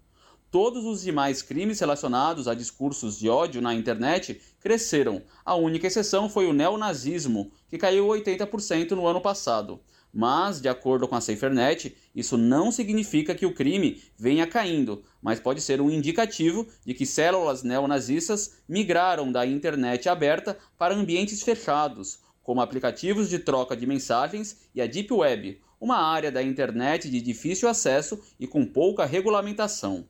Todos 0.52 0.84
os 0.84 1.02
demais 1.02 1.42
crimes 1.42 1.80
relacionados 1.80 2.46
a 2.46 2.54
discursos 2.54 3.18
de 3.18 3.28
ódio 3.28 3.60
na 3.60 3.74
internet 3.74 4.40
cresceram. 4.60 5.20
A 5.44 5.56
única 5.56 5.88
exceção 5.88 6.30
foi 6.30 6.46
o 6.46 6.52
neonazismo, 6.52 7.50
que 7.68 7.76
caiu 7.76 8.06
80% 8.06 8.92
no 8.92 9.04
ano 9.06 9.20
passado. 9.20 9.80
Mas, 10.18 10.62
de 10.62 10.68
acordo 10.70 11.06
com 11.06 11.14
a 11.14 11.20
SaferNet, 11.20 11.94
isso 12.14 12.38
não 12.38 12.72
significa 12.72 13.34
que 13.34 13.44
o 13.44 13.52
crime 13.52 14.02
venha 14.18 14.46
caindo, 14.46 15.02
mas 15.20 15.38
pode 15.38 15.60
ser 15.60 15.78
um 15.78 15.90
indicativo 15.90 16.66
de 16.86 16.94
que 16.94 17.04
células 17.04 17.62
neonazistas 17.62 18.56
migraram 18.66 19.30
da 19.30 19.44
internet 19.44 20.08
aberta 20.08 20.56
para 20.78 20.94
ambientes 20.94 21.42
fechados, 21.42 22.18
como 22.42 22.62
aplicativos 22.62 23.28
de 23.28 23.38
troca 23.38 23.76
de 23.76 23.86
mensagens 23.86 24.56
e 24.74 24.80
a 24.80 24.86
Deep 24.86 25.12
Web, 25.12 25.60
uma 25.78 25.98
área 25.98 26.32
da 26.32 26.42
internet 26.42 27.10
de 27.10 27.20
difícil 27.20 27.68
acesso 27.68 28.18
e 28.40 28.46
com 28.46 28.64
pouca 28.64 29.04
regulamentação. 29.04 30.08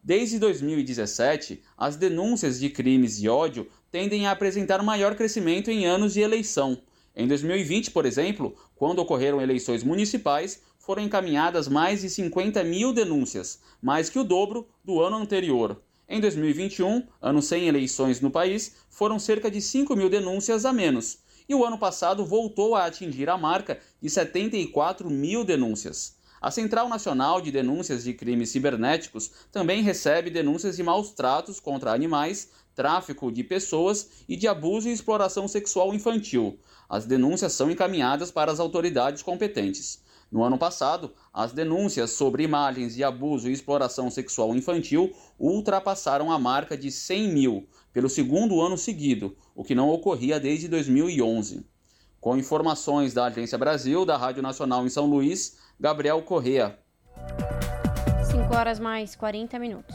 Desde 0.00 0.38
2017, 0.38 1.60
as 1.76 1.96
denúncias 1.96 2.60
de 2.60 2.70
crimes 2.70 3.18
de 3.18 3.28
ódio 3.28 3.66
tendem 3.90 4.28
a 4.28 4.30
apresentar 4.30 4.80
maior 4.84 5.16
crescimento 5.16 5.72
em 5.72 5.86
anos 5.86 6.14
de 6.14 6.20
eleição. 6.20 6.80
Em 7.14 7.26
2020, 7.26 7.90
por 7.90 8.06
exemplo, 8.06 8.54
quando 8.76 9.00
ocorreram 9.00 9.40
eleições 9.40 9.82
municipais, 9.82 10.62
foram 10.78 11.02
encaminhadas 11.02 11.68
mais 11.68 12.02
de 12.02 12.10
50 12.10 12.62
mil 12.64 12.92
denúncias, 12.92 13.60
mais 13.82 14.08
que 14.08 14.18
o 14.18 14.24
dobro 14.24 14.68
do 14.84 15.00
ano 15.00 15.16
anterior. 15.16 15.80
Em 16.08 16.20
2021, 16.20 17.06
ano 17.20 17.42
sem 17.42 17.68
eleições 17.68 18.20
no 18.20 18.30
país, 18.30 18.76
foram 18.88 19.18
cerca 19.18 19.50
de 19.50 19.60
5 19.60 19.94
mil 19.94 20.08
denúncias 20.08 20.64
a 20.64 20.72
menos, 20.72 21.18
e 21.48 21.54
o 21.54 21.64
ano 21.64 21.78
passado 21.78 22.24
voltou 22.24 22.74
a 22.74 22.86
atingir 22.86 23.28
a 23.28 23.36
marca 23.36 23.80
de 24.00 24.08
74 24.08 25.10
mil 25.10 25.44
denúncias. 25.44 26.16
A 26.40 26.50
Central 26.50 26.88
Nacional 26.88 27.40
de 27.40 27.52
Denúncias 27.52 28.04
de 28.04 28.14
Crimes 28.14 28.48
Cibernéticos 28.48 29.30
também 29.52 29.82
recebe 29.82 30.30
denúncias 30.30 30.76
de 30.76 30.82
maus 30.82 31.10
tratos 31.10 31.60
contra 31.60 31.92
animais, 31.92 32.50
tráfico 32.74 33.30
de 33.30 33.44
pessoas 33.44 34.24
e 34.28 34.36
de 34.36 34.48
abuso 34.48 34.88
e 34.88 34.92
exploração 34.92 35.46
sexual 35.46 35.92
infantil. 35.92 36.58
As 36.90 37.06
denúncias 37.06 37.52
são 37.52 37.70
encaminhadas 37.70 38.32
para 38.32 38.50
as 38.50 38.58
autoridades 38.58 39.22
competentes. 39.22 40.02
No 40.28 40.42
ano 40.42 40.58
passado, 40.58 41.12
as 41.32 41.52
denúncias 41.52 42.10
sobre 42.10 42.42
imagens 42.42 42.96
de 42.96 43.04
abuso 43.04 43.48
e 43.48 43.52
exploração 43.52 44.10
sexual 44.10 44.56
infantil 44.56 45.14
ultrapassaram 45.38 46.32
a 46.32 46.38
marca 46.38 46.76
de 46.76 46.90
100 46.90 47.28
mil 47.28 47.68
pelo 47.92 48.08
segundo 48.08 48.60
ano 48.60 48.76
seguido, 48.76 49.36
o 49.54 49.62
que 49.62 49.72
não 49.72 49.88
ocorria 49.88 50.40
desde 50.40 50.66
2011. 50.66 51.64
Com 52.20 52.36
informações 52.36 53.14
da 53.14 53.26
Agência 53.26 53.56
Brasil, 53.56 54.04
da 54.04 54.16
Rádio 54.16 54.42
Nacional 54.42 54.84
em 54.84 54.90
São 54.90 55.06
Luís, 55.06 55.58
Gabriel 55.78 56.20
Correa. 56.22 56.76
5 58.32 58.52
horas 58.52 58.80
mais 58.80 59.14
40 59.14 59.60
minutos. 59.60 59.94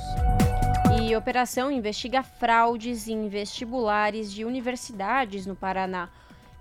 E 1.01 1.13
operação 1.13 1.69
investiga 1.69 2.23
fraudes 2.23 3.09
em 3.09 3.27
vestibulares 3.27 4.31
de 4.31 4.45
universidades 4.45 5.45
no 5.45 5.57
Paraná. 5.57 6.09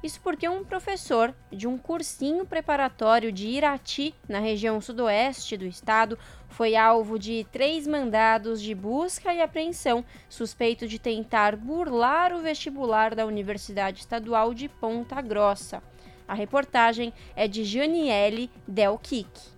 Isso 0.05 0.21
porque 0.21 0.47
um 0.47 0.63
professor 0.63 1.35
de 1.51 1.67
um 1.67 1.79
cursinho 1.79 2.45
preparatório 2.45 3.33
de 3.33 3.49
Irati, 3.49 4.15
na 4.29 4.39
região 4.39 4.79
sudoeste 4.79 5.57
do 5.57 5.65
estado, 5.65 6.19
foi 6.47 6.77
alvo 6.77 7.19
de 7.19 7.47
três 7.51 7.87
mandados 7.87 8.61
de 8.61 8.75
busca 8.75 9.33
e 9.33 9.41
apreensão, 9.41 10.05
suspeito 10.29 10.87
de 10.87 10.99
tentar 10.99 11.57
burlar 11.57 12.35
o 12.35 12.43
vestibular 12.43 13.15
da 13.15 13.25
Universidade 13.25 14.01
Estadual 14.01 14.53
de 14.53 14.69
Ponta 14.69 15.23
Grossa. 15.23 15.83
A 16.29 16.35
reportagem 16.35 17.11
é 17.35 17.49
de 17.49 17.65
Janiele 17.65 18.51
Del 18.69 18.99
Kik. 18.99 19.54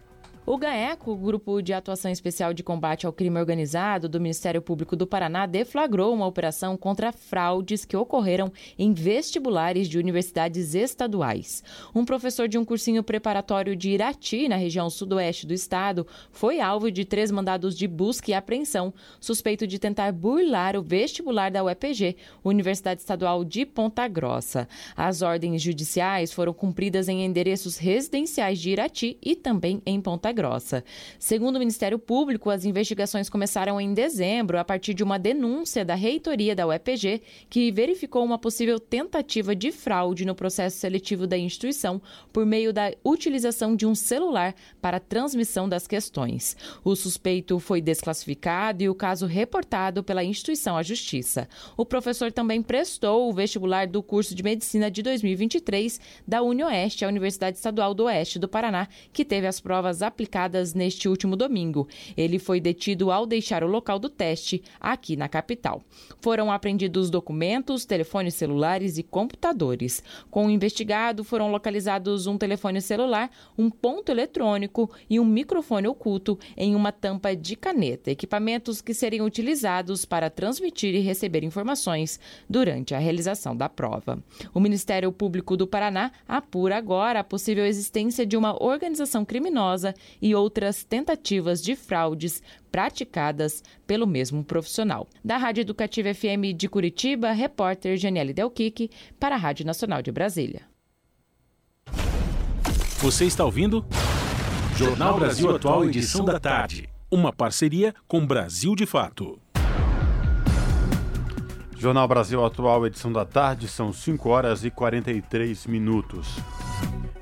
O 0.48 0.56
GAECO, 0.56 1.10
o 1.10 1.16
Grupo 1.16 1.60
de 1.60 1.72
Atuação 1.72 2.08
Especial 2.08 2.54
de 2.54 2.62
Combate 2.62 3.04
ao 3.04 3.12
Crime 3.12 3.40
Organizado 3.40 4.08
do 4.08 4.20
Ministério 4.20 4.62
Público 4.62 4.94
do 4.94 5.04
Paraná, 5.04 5.44
deflagrou 5.44 6.14
uma 6.14 6.24
operação 6.24 6.76
contra 6.76 7.10
fraudes 7.10 7.84
que 7.84 7.96
ocorreram 7.96 8.52
em 8.78 8.92
vestibulares 8.94 9.88
de 9.88 9.98
universidades 9.98 10.72
estaduais. 10.72 11.64
Um 11.92 12.04
professor 12.04 12.46
de 12.46 12.56
um 12.56 12.64
cursinho 12.64 13.02
preparatório 13.02 13.74
de 13.74 13.90
Irati, 13.90 14.48
na 14.48 14.54
região 14.54 14.88
sudoeste 14.88 15.48
do 15.48 15.52
estado, 15.52 16.06
foi 16.30 16.60
alvo 16.60 16.92
de 16.92 17.04
três 17.04 17.32
mandados 17.32 17.76
de 17.76 17.88
busca 17.88 18.30
e 18.30 18.34
apreensão, 18.34 18.94
suspeito 19.18 19.66
de 19.66 19.80
tentar 19.80 20.12
burlar 20.12 20.76
o 20.76 20.82
vestibular 20.82 21.50
da 21.50 21.64
UEPG, 21.64 22.16
Universidade 22.44 23.00
Estadual 23.00 23.44
de 23.44 23.66
Ponta 23.66 24.06
Grossa. 24.06 24.68
As 24.96 25.22
ordens 25.22 25.60
judiciais 25.60 26.32
foram 26.32 26.52
cumpridas 26.52 27.08
em 27.08 27.24
endereços 27.24 27.78
residenciais 27.78 28.60
de 28.60 28.70
Irati 28.70 29.18
e 29.20 29.34
também 29.34 29.82
em 29.84 30.00
Ponta 30.00 30.35
Grossa. 30.36 30.84
Segundo 31.18 31.56
o 31.56 31.58
Ministério 31.58 31.98
Público, 31.98 32.50
as 32.50 32.66
investigações 32.66 33.30
começaram 33.30 33.80
em 33.80 33.94
dezembro 33.94 34.58
a 34.58 34.64
partir 34.64 34.92
de 34.92 35.02
uma 35.02 35.18
denúncia 35.18 35.82
da 35.82 35.94
reitoria 35.94 36.54
da 36.54 36.66
UEPG 36.66 37.22
que 37.48 37.72
verificou 37.72 38.22
uma 38.22 38.38
possível 38.38 38.78
tentativa 38.78 39.56
de 39.56 39.72
fraude 39.72 40.26
no 40.26 40.34
processo 40.34 40.76
seletivo 40.76 41.26
da 41.26 41.38
instituição 41.38 42.02
por 42.32 42.44
meio 42.44 42.70
da 42.70 42.92
utilização 43.02 43.74
de 43.74 43.86
um 43.86 43.94
celular 43.94 44.54
para 44.80 45.00
transmissão 45.00 45.66
das 45.66 45.86
questões. 45.86 46.54
O 46.84 46.94
suspeito 46.94 47.58
foi 47.58 47.80
desclassificado 47.80 48.82
e 48.82 48.90
o 48.90 48.94
caso 48.94 49.24
reportado 49.24 50.04
pela 50.04 50.22
instituição 50.22 50.76
à 50.76 50.82
Justiça. 50.82 51.48
O 51.78 51.86
professor 51.86 52.30
também 52.30 52.60
prestou 52.60 53.30
o 53.30 53.32
vestibular 53.32 53.86
do 53.86 54.02
curso 54.02 54.34
de 54.34 54.42
medicina 54.42 54.90
de 54.90 55.02
2023 55.02 55.98
da 56.28 56.42
UniOeste, 56.42 57.06
a 57.06 57.08
Universidade 57.08 57.56
Estadual 57.56 57.94
do 57.94 58.04
Oeste 58.04 58.38
do 58.38 58.46
Paraná, 58.46 58.86
que 59.14 59.24
teve 59.24 59.46
as 59.46 59.60
provas 59.60 60.02
aplicadas 60.02 60.25
aplicadas 60.26 60.74
neste 60.74 61.08
último 61.08 61.36
domingo. 61.36 61.88
Ele 62.16 62.38
foi 62.38 62.60
detido 62.60 63.12
ao 63.12 63.24
deixar 63.24 63.62
o 63.62 63.68
local 63.68 63.98
do 63.98 64.08
teste 64.08 64.62
aqui 64.80 65.16
na 65.16 65.28
capital. 65.28 65.82
Foram 66.20 66.50
apreendidos 66.50 67.08
documentos, 67.08 67.84
telefones 67.84 68.34
celulares 68.34 68.98
e 68.98 69.02
computadores. 69.02 70.02
Com 70.30 70.46
o 70.46 70.50
investigado, 70.50 71.22
foram 71.22 71.50
localizados 71.50 72.26
um 72.26 72.36
telefone 72.36 72.80
celular, 72.80 73.30
um 73.56 73.70
ponto 73.70 74.10
eletrônico 74.10 74.90
e 75.08 75.20
um 75.20 75.24
microfone 75.24 75.86
oculto 75.86 76.38
em 76.56 76.74
uma 76.74 76.90
tampa 76.90 77.34
de 77.36 77.54
caneta, 77.54 78.10
equipamentos 78.10 78.80
que 78.80 78.92
seriam 78.92 79.26
utilizados 79.26 80.04
para 80.04 80.28
transmitir 80.28 80.94
e 80.94 81.00
receber 81.00 81.44
informações 81.44 82.18
durante 82.50 82.94
a 82.94 82.98
realização 82.98 83.56
da 83.56 83.68
prova. 83.68 84.22
O 84.52 84.58
Ministério 84.58 85.12
Público 85.12 85.56
do 85.56 85.66
Paraná 85.66 86.10
apura 86.26 86.76
agora 86.76 87.20
a 87.20 87.24
possível 87.24 87.64
existência 87.64 88.26
de 88.26 88.36
uma 88.36 88.60
organização 88.62 89.24
criminosa 89.24 89.94
e 90.20 90.34
outras 90.34 90.84
tentativas 90.84 91.62
de 91.62 91.76
fraudes 91.76 92.42
praticadas 92.70 93.62
pelo 93.86 94.06
mesmo 94.06 94.44
profissional. 94.44 95.06
Da 95.24 95.36
Rádio 95.36 95.62
Educativa 95.62 96.12
FM 96.12 96.54
de 96.56 96.68
Curitiba, 96.68 97.32
repórter 97.32 97.96
Janiele 97.96 98.32
Delquique 98.32 98.90
para 99.18 99.34
a 99.34 99.38
Rádio 99.38 99.66
Nacional 99.66 100.02
de 100.02 100.12
Brasília. 100.12 100.62
Você 102.98 103.24
está 103.26 103.44
ouvindo? 103.44 103.84
Jornal 104.76 105.18
Brasil 105.18 105.54
Atual, 105.54 105.84
edição 105.84 106.24
da 106.24 106.40
tarde. 106.40 106.88
Uma 107.10 107.32
parceria 107.32 107.94
com 108.08 108.26
Brasil 108.26 108.74
de 108.74 108.84
Fato. 108.84 109.38
Jornal 111.78 112.08
Brasil 112.08 112.44
Atual, 112.44 112.86
edição 112.86 113.12
da 113.12 113.24
tarde, 113.24 113.68
são 113.68 113.92
5 113.92 114.28
horas 114.28 114.64
e 114.64 114.70
43 114.70 115.66
minutos. 115.66 116.26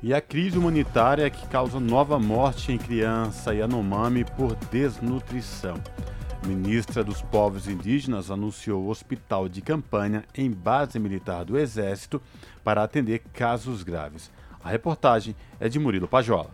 E 0.01 0.13
a 0.13 0.21
crise 0.21 0.57
humanitária 0.57 1.29
que 1.29 1.47
causa 1.47 1.79
nova 1.79 2.19
morte 2.19 2.71
em 2.71 2.77
criança 2.77 3.53
Yanomami 3.53 4.23
por 4.23 4.55
desnutrição. 4.71 5.75
Ministra 6.45 7.03
dos 7.03 7.23
Povos 7.23 7.67
Indígenas 7.67 8.29
anunciou 8.29 8.87
hospital 8.87 9.49
de 9.49 9.61
campanha 9.61 10.23
em 10.35 10.51
base 10.51 10.99
militar 10.99 11.43
do 11.43 11.57
Exército 11.57 12.21
para 12.63 12.83
atender 12.83 13.23
casos 13.33 13.81
graves. 13.81 14.29
A 14.63 14.69
reportagem 14.69 15.35
é 15.59 15.67
de 15.67 15.79
Murilo 15.79 16.07
Pajola. 16.07 16.51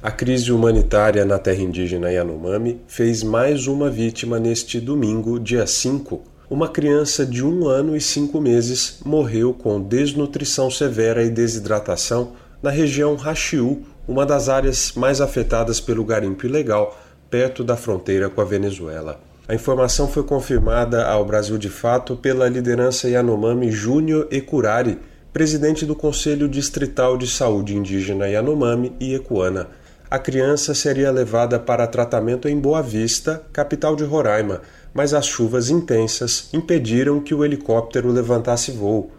A 0.00 0.10
crise 0.10 0.52
humanitária 0.52 1.24
na 1.24 1.38
terra 1.38 1.62
indígena 1.62 2.10
Yanomami 2.10 2.80
fez 2.86 3.22
mais 3.22 3.66
uma 3.66 3.90
vítima 3.90 4.38
neste 4.38 4.80
domingo, 4.80 5.40
dia 5.40 5.66
5, 5.66 6.22
uma 6.52 6.68
criança 6.68 7.24
de 7.24 7.42
um 7.42 7.66
ano 7.66 7.96
e 7.96 8.00
cinco 8.00 8.38
meses 8.38 8.98
morreu 9.06 9.54
com 9.54 9.80
desnutrição 9.80 10.70
severa 10.70 11.24
e 11.24 11.30
desidratação 11.30 12.34
na 12.62 12.70
região 12.70 13.16
Rachiú, 13.16 13.82
uma 14.06 14.24
das 14.24 14.48
áreas 14.48 14.92
mais 14.94 15.20
afetadas 15.20 15.80
pelo 15.80 16.04
garimpo 16.04 16.46
ilegal, 16.46 16.96
perto 17.28 17.64
da 17.64 17.76
fronteira 17.76 18.28
com 18.28 18.40
a 18.40 18.44
Venezuela. 18.44 19.20
A 19.48 19.54
informação 19.54 20.06
foi 20.06 20.22
confirmada 20.22 21.06
ao 21.06 21.24
Brasil 21.24 21.58
de 21.58 21.68
Fato 21.68 22.16
pela 22.16 22.48
liderança 22.48 23.08
Yanomami 23.08 23.70
Júnior 23.70 24.28
Ecurari, 24.30 24.98
presidente 25.32 25.84
do 25.84 25.96
Conselho 25.96 26.48
Distrital 26.48 27.16
de 27.16 27.26
Saúde 27.26 27.76
Indígena 27.76 28.28
Yanomami 28.28 28.94
e 29.00 29.14
Ecuana. 29.14 29.68
A 30.10 30.18
criança 30.18 30.74
seria 30.74 31.10
levada 31.10 31.58
para 31.58 31.86
tratamento 31.86 32.46
em 32.46 32.60
Boa 32.60 32.82
Vista, 32.82 33.42
capital 33.52 33.96
de 33.96 34.04
Roraima, 34.04 34.60
mas 34.92 35.14
as 35.14 35.26
chuvas 35.26 35.70
intensas 35.70 36.50
impediram 36.52 37.18
que 37.18 37.34
o 37.34 37.44
helicóptero 37.44 38.12
levantasse 38.12 38.70
voo. 38.70 39.10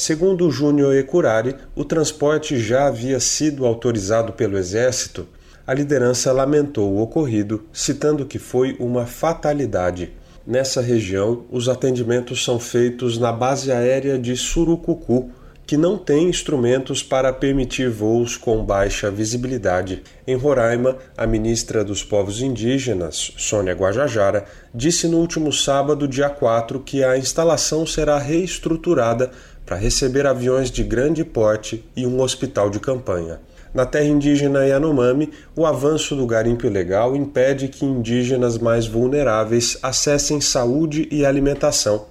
Segundo 0.00 0.50
Júnior 0.50 0.96
Ecurari, 0.96 1.54
o 1.76 1.84
transporte 1.84 2.58
já 2.58 2.86
havia 2.86 3.20
sido 3.20 3.66
autorizado 3.66 4.32
pelo 4.32 4.56
Exército. 4.56 5.28
A 5.66 5.74
liderança 5.74 6.32
lamentou 6.32 6.90
o 6.90 7.02
ocorrido, 7.02 7.66
citando 7.70 8.24
que 8.24 8.38
foi 8.38 8.74
uma 8.80 9.04
fatalidade. 9.04 10.14
Nessa 10.46 10.80
região, 10.80 11.44
os 11.50 11.68
atendimentos 11.68 12.42
são 12.42 12.58
feitos 12.58 13.18
na 13.18 13.30
base 13.30 13.70
aérea 13.70 14.18
de 14.18 14.34
Surucucu, 14.38 15.32
que 15.70 15.76
não 15.76 15.96
tem 15.96 16.28
instrumentos 16.28 17.00
para 17.00 17.32
permitir 17.32 17.88
voos 17.90 18.36
com 18.36 18.64
baixa 18.64 19.08
visibilidade. 19.08 20.02
Em 20.26 20.34
Roraima, 20.34 20.96
a 21.16 21.28
ministra 21.28 21.84
dos 21.84 22.02
Povos 22.02 22.42
Indígenas, 22.42 23.32
Sônia 23.36 23.72
Guajajara, 23.72 24.46
disse 24.74 25.06
no 25.06 25.18
último 25.18 25.52
sábado, 25.52 26.08
dia 26.08 26.28
4, 26.28 26.80
que 26.80 27.04
a 27.04 27.16
instalação 27.16 27.86
será 27.86 28.18
reestruturada 28.18 29.30
para 29.70 29.78
receber 29.78 30.26
aviões 30.26 30.68
de 30.68 30.82
grande 30.82 31.24
porte 31.24 31.88
e 31.94 32.04
um 32.04 32.20
hospital 32.20 32.70
de 32.70 32.80
campanha. 32.80 33.40
Na 33.72 33.86
terra 33.86 34.06
indígena 34.06 34.66
Yanomami, 34.66 35.30
o 35.54 35.64
avanço 35.64 36.16
do 36.16 36.26
garimpo 36.26 36.66
ilegal 36.66 37.14
impede 37.14 37.68
que 37.68 37.84
indígenas 37.84 38.58
mais 38.58 38.88
vulneráveis 38.88 39.78
acessem 39.80 40.40
saúde 40.40 41.06
e 41.08 41.24
alimentação. 41.24 42.06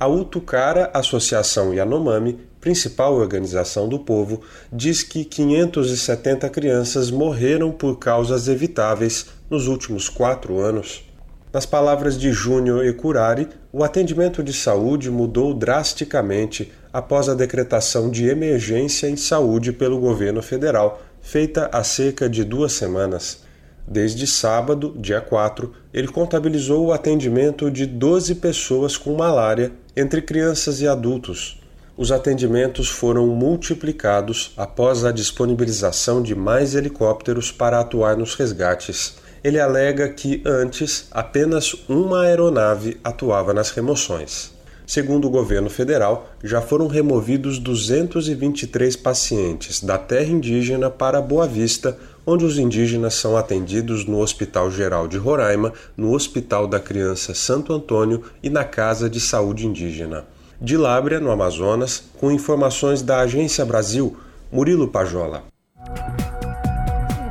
A 0.00 0.08
Utucara 0.08 0.90
Associação 0.92 1.72
Yanomami 1.72 2.36
principal 2.60 3.14
organização 3.14 3.86
do 3.88 3.98
povo, 3.98 4.40
diz 4.72 5.02
que 5.02 5.22
570 5.22 6.48
crianças 6.48 7.10
morreram 7.10 7.70
por 7.70 7.98
causas 7.98 8.48
evitáveis 8.48 9.26
nos 9.50 9.68
últimos 9.68 10.08
quatro 10.08 10.58
anos. 10.58 11.04
Nas 11.52 11.66
palavras 11.66 12.18
de 12.18 12.32
Júnior 12.32 12.86
Ecurari, 12.86 13.48
o 13.70 13.84
atendimento 13.84 14.42
de 14.42 14.54
saúde 14.54 15.10
mudou 15.10 15.52
drasticamente 15.52 16.72
após 16.94 17.28
a 17.28 17.34
decretação 17.34 18.08
de 18.08 18.26
emergência 18.26 19.06
em 19.08 19.16
saúde 19.16 19.72
pelo 19.72 19.98
governo 19.98 20.40
federal, 20.40 21.02
feita 21.20 21.68
há 21.70 21.84
cerca 21.84 22.26
de 22.26 22.42
duas 22.42 22.72
semanas. 22.72 23.42
Desde 23.86 24.26
sábado, 24.26 24.94
dia 24.98 25.20
4, 25.20 25.70
ele 25.92 26.08
contabilizou 26.08 26.86
o 26.86 26.92
atendimento 26.92 27.70
de 27.70 27.84
12 27.84 28.36
pessoas 28.36 28.96
com 28.96 29.14
malária, 29.14 29.72
entre 29.94 30.22
crianças 30.22 30.80
e 30.80 30.88
adultos, 30.88 31.60
os 31.96 32.10
atendimentos 32.10 32.88
foram 32.88 33.28
multiplicados 33.28 34.52
após 34.56 35.04
a 35.04 35.12
disponibilização 35.12 36.22
de 36.22 36.34
mais 36.34 36.74
helicópteros 36.74 37.52
para 37.52 37.78
atuar 37.78 38.16
nos 38.16 38.34
resgates. 38.34 39.16
Ele 39.44 39.60
alega 39.60 40.08
que 40.08 40.42
antes 40.44 41.06
apenas 41.12 41.72
uma 41.88 42.22
aeronave 42.22 42.98
atuava 43.04 43.54
nas 43.54 43.70
remoções. 43.70 44.53
Segundo 44.86 45.26
o 45.26 45.30
governo 45.30 45.70
federal, 45.70 46.30
já 46.42 46.60
foram 46.60 46.86
removidos 46.86 47.58
223 47.58 48.96
pacientes 48.96 49.82
da 49.82 49.96
terra 49.96 50.30
indígena 50.30 50.90
para 50.90 51.22
Boa 51.22 51.46
Vista, 51.46 51.98
onde 52.26 52.44
os 52.44 52.58
indígenas 52.58 53.14
são 53.14 53.36
atendidos 53.36 54.04
no 54.04 54.20
Hospital 54.20 54.70
Geral 54.70 55.08
de 55.08 55.16
Roraima, 55.16 55.72
no 55.96 56.12
Hospital 56.12 56.66
da 56.66 56.78
Criança 56.78 57.34
Santo 57.34 57.72
Antônio 57.72 58.22
e 58.42 58.50
na 58.50 58.64
Casa 58.64 59.08
de 59.08 59.20
Saúde 59.20 59.66
Indígena 59.66 60.24
de 60.60 60.76
Lábrea, 60.76 61.20
no 61.20 61.30
Amazonas, 61.30 62.04
com 62.18 62.30
informações 62.30 63.02
da 63.02 63.20
Agência 63.20 63.64
Brasil, 63.64 64.16
Murilo 64.50 64.88
Pajola. 64.88 65.44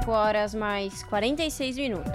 5 0.01 0.11
horas 0.11 0.53
mais 0.53 1.03
46 1.03 1.77
minutos. 1.77 2.11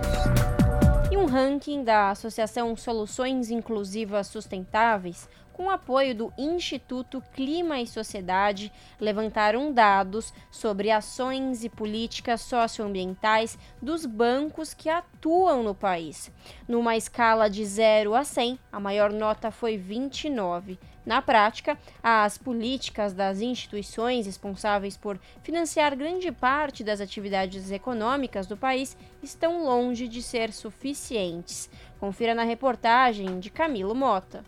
Um 1.19 1.25
ranking 1.27 1.83
da 1.83 2.11
Associação 2.11 2.77
Soluções 2.77 3.51
Inclusivas 3.51 4.29
Sustentáveis 4.29 5.29
com 5.59 5.69
apoio 5.69 6.15
do 6.15 6.33
Instituto 6.39 7.21
Clima 7.35 7.81
e 7.81 7.87
Sociedade, 7.89 8.73
levantaram 9.01 9.73
dados 9.73 10.33
sobre 10.53 10.89
ações 10.89 11.65
e 11.65 11.69
políticas 11.69 12.43
socioambientais 12.43 13.59
dos 13.83 14.07
bancos 14.07 14.73
que 14.73 14.89
atuam 14.89 15.65
no 15.65 15.75
país. 15.75 16.31
Numa 16.69 16.97
escala 16.97 17.51
de 17.51 17.65
0 17.65 18.15
a 18.15 18.23
100, 18.23 18.57
a 18.71 18.79
maior 18.79 19.13
nota 19.13 19.51
foi 19.51 19.77
29. 19.77 20.79
Na 21.09 21.23
prática, 21.23 21.79
as 22.03 22.37
políticas 22.37 23.15
das 23.15 23.41
instituições 23.41 24.27
responsáveis 24.27 24.95
por 24.95 25.19
financiar 25.43 25.97
grande 25.97 26.31
parte 26.31 26.85
das 26.85 27.01
atividades 27.01 27.71
econômicas 27.71 28.47
do 28.47 28.59
país 28.59 28.95
estão 29.23 29.65
longe 29.65 30.07
de 30.07 30.23
ser 30.23 30.53
suficientes. 30.53 31.71
Confira 31.99 32.35
na 32.35 32.43
reportagem 32.43 33.41
de 33.41 33.49
Camilo 33.49 33.95
Mota. 33.95 34.45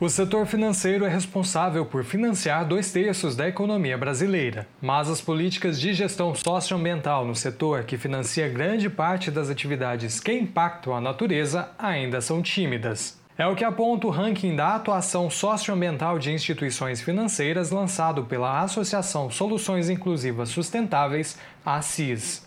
O 0.00 0.08
setor 0.08 0.44
financeiro 0.44 1.04
é 1.04 1.08
responsável 1.08 1.86
por 1.86 2.02
financiar 2.02 2.66
dois 2.66 2.90
terços 2.90 3.36
da 3.36 3.46
economia 3.46 3.96
brasileira, 3.96 4.66
mas 4.82 5.08
as 5.08 5.20
políticas 5.20 5.80
de 5.80 5.94
gestão 5.94 6.34
socioambiental 6.34 7.24
no 7.24 7.36
setor, 7.36 7.84
que 7.84 7.96
financia 7.96 8.48
grande 8.48 8.90
parte 8.90 9.30
das 9.30 9.48
atividades 9.48 10.18
que 10.18 10.32
impactam 10.32 10.96
a 10.96 11.00
natureza, 11.00 11.70
ainda 11.78 12.20
são 12.20 12.42
tímidas. 12.42 13.24
É 13.38 13.46
o 13.46 13.54
que 13.54 13.64
aponta 13.64 14.06
o 14.06 14.10
ranking 14.10 14.56
da 14.56 14.76
atuação 14.76 15.28
socioambiental 15.28 16.18
de 16.18 16.32
instituições 16.32 17.02
financeiras 17.02 17.70
lançado 17.70 18.24
pela 18.24 18.62
Associação 18.62 19.30
Soluções 19.30 19.90
Inclusivas 19.90 20.48
Sustentáveis, 20.48 21.38
ACIS 21.64 22.46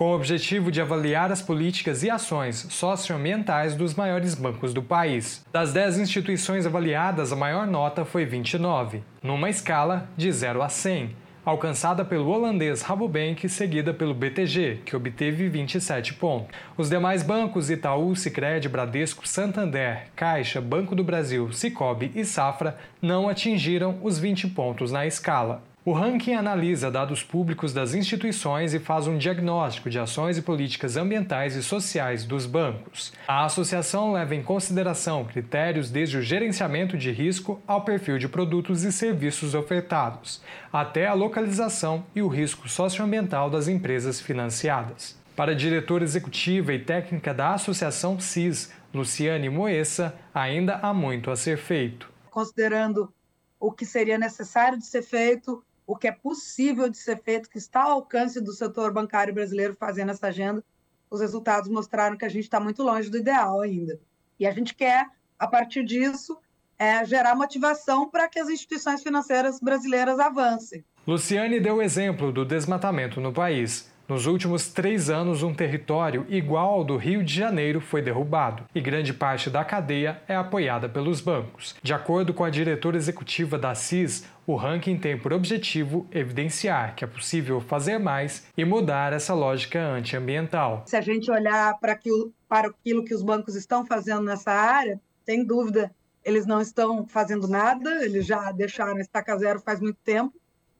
com 0.00 0.12
o 0.12 0.14
objetivo 0.14 0.72
de 0.72 0.80
avaliar 0.80 1.30
as 1.30 1.42
políticas 1.42 2.02
e 2.02 2.08
ações 2.08 2.66
socioambientais 2.70 3.74
dos 3.74 3.92
maiores 3.92 4.34
bancos 4.34 4.72
do 4.72 4.82
país. 4.82 5.44
Das 5.52 5.74
10 5.74 5.98
instituições 5.98 6.64
avaliadas, 6.64 7.34
a 7.34 7.36
maior 7.36 7.66
nota 7.66 8.02
foi 8.02 8.24
29, 8.24 9.02
numa 9.22 9.50
escala 9.50 10.08
de 10.16 10.32
0 10.32 10.62
a 10.62 10.70
100, 10.70 11.14
alcançada 11.44 12.04
pelo 12.04 12.28
holandês 12.28 12.82
Rabobank, 12.82 13.48
seguida 13.48 13.94
pelo 13.94 14.14
BTG, 14.14 14.80
que 14.84 14.94
obteve 14.94 15.48
27 15.48 16.14
pontos. 16.14 16.56
Os 16.76 16.90
demais 16.90 17.22
bancos 17.22 17.70
Itaú, 17.70 18.14
Sicredi, 18.14 18.68
Bradesco, 18.68 19.26
Santander, 19.26 20.06
Caixa, 20.14 20.60
Banco 20.60 20.94
do 20.94 21.04
Brasil, 21.04 21.52
Cicobi 21.52 22.12
e 22.14 22.24
Safra 22.24 22.78
não 23.00 23.28
atingiram 23.28 23.98
os 24.02 24.18
20 24.18 24.48
pontos 24.48 24.92
na 24.92 25.06
escala. 25.06 25.69
O 25.82 25.92
ranking 25.94 26.34
analisa 26.34 26.90
dados 26.90 27.22
públicos 27.22 27.72
das 27.72 27.94
instituições 27.94 28.74
e 28.74 28.78
faz 28.78 29.06
um 29.06 29.16
diagnóstico 29.16 29.88
de 29.88 29.98
ações 29.98 30.36
e 30.36 30.42
políticas 30.42 30.94
ambientais 30.94 31.56
e 31.56 31.62
sociais 31.62 32.22
dos 32.22 32.44
bancos. 32.44 33.14
A 33.26 33.46
associação 33.46 34.12
leva 34.12 34.34
em 34.34 34.42
consideração 34.42 35.24
critérios 35.24 35.90
desde 35.90 36.18
o 36.18 36.22
gerenciamento 36.22 36.98
de 36.98 37.10
risco 37.10 37.62
ao 37.66 37.82
perfil 37.82 38.18
de 38.18 38.28
produtos 38.28 38.84
e 38.84 38.92
serviços 38.92 39.54
ofertados, 39.54 40.42
até 40.70 41.06
a 41.06 41.14
localização 41.14 42.04
e 42.14 42.20
o 42.20 42.28
risco 42.28 42.68
socioambiental 42.68 43.48
das 43.48 43.66
empresas 43.66 44.20
financiadas. 44.20 45.18
Para 45.34 45.52
a 45.52 45.56
diretora 45.56 46.04
executiva 46.04 46.74
e 46.74 46.78
técnica 46.78 47.32
da 47.32 47.54
Associação 47.54 48.20
CIS, 48.20 48.70
Luciane 48.92 49.48
Moessa, 49.48 50.14
ainda 50.34 50.76
há 50.82 50.92
muito 50.92 51.30
a 51.30 51.36
ser 51.36 51.56
feito. 51.56 52.12
Considerando 52.30 53.10
o 53.58 53.72
que 53.72 53.86
seria 53.86 54.18
necessário 54.18 54.78
de 54.78 54.84
ser 54.84 55.00
feito, 55.00 55.64
o 55.90 55.96
que 55.96 56.06
é 56.06 56.12
possível 56.12 56.88
de 56.88 56.96
ser 56.96 57.20
feito, 57.20 57.50
que 57.50 57.58
está 57.58 57.82
ao 57.82 57.90
alcance 57.90 58.40
do 58.40 58.52
setor 58.52 58.92
bancário 58.92 59.34
brasileiro 59.34 59.74
fazendo 59.76 60.10
essa 60.10 60.28
agenda, 60.28 60.62
os 61.10 61.20
resultados 61.20 61.68
mostraram 61.68 62.16
que 62.16 62.24
a 62.24 62.28
gente 62.28 62.44
está 62.44 62.60
muito 62.60 62.80
longe 62.84 63.10
do 63.10 63.18
ideal 63.18 63.60
ainda. 63.60 63.98
E 64.38 64.46
a 64.46 64.52
gente 64.52 64.72
quer, 64.72 65.08
a 65.36 65.48
partir 65.48 65.82
disso, 65.84 66.38
é, 66.78 67.04
gerar 67.04 67.34
motivação 67.34 68.08
para 68.08 68.28
que 68.28 68.38
as 68.38 68.48
instituições 68.48 69.02
financeiras 69.02 69.58
brasileiras 69.58 70.20
avancem. 70.20 70.84
Luciane 71.04 71.58
deu 71.58 71.78
o 71.78 71.82
exemplo 71.82 72.30
do 72.30 72.44
desmatamento 72.44 73.20
no 73.20 73.32
país. 73.32 73.90
Nos 74.10 74.26
últimos 74.26 74.66
três 74.66 75.08
anos, 75.08 75.44
um 75.44 75.54
território 75.54 76.26
igual 76.28 76.70
ao 76.70 76.84
do 76.84 76.96
Rio 76.96 77.22
de 77.22 77.32
Janeiro 77.32 77.80
foi 77.80 78.02
derrubado 78.02 78.64
e 78.74 78.80
grande 78.80 79.14
parte 79.14 79.48
da 79.48 79.64
cadeia 79.64 80.20
é 80.26 80.34
apoiada 80.34 80.88
pelos 80.88 81.20
bancos. 81.20 81.76
De 81.80 81.94
acordo 81.94 82.34
com 82.34 82.42
a 82.42 82.50
diretora 82.50 82.96
executiva 82.96 83.56
da 83.56 83.72
CIS, 83.72 84.26
o 84.44 84.56
ranking 84.56 84.98
tem 84.98 85.16
por 85.16 85.32
objetivo 85.32 86.08
evidenciar 86.10 86.96
que 86.96 87.04
é 87.04 87.06
possível 87.06 87.60
fazer 87.60 87.98
mais 87.98 88.48
e 88.56 88.64
mudar 88.64 89.12
essa 89.12 89.32
lógica 89.32 89.80
antiambiental. 89.80 90.82
Se 90.88 90.96
a 90.96 91.00
gente 91.00 91.30
olhar 91.30 91.78
para 91.78 91.92
aquilo, 91.92 92.32
para 92.48 92.66
aquilo 92.66 93.04
que 93.04 93.14
os 93.14 93.22
bancos 93.22 93.54
estão 93.54 93.86
fazendo 93.86 94.22
nessa 94.22 94.50
área, 94.50 95.00
sem 95.24 95.44
dúvida, 95.44 95.88
eles 96.24 96.46
não 96.46 96.60
estão 96.60 97.06
fazendo 97.06 97.46
nada, 97.46 98.04
eles 98.04 98.26
já 98.26 98.50
deixaram 98.50 98.98
estaca 98.98 99.38
zero 99.38 99.60
faz 99.60 99.80
muito 99.80 99.98
tempo, 100.04 100.34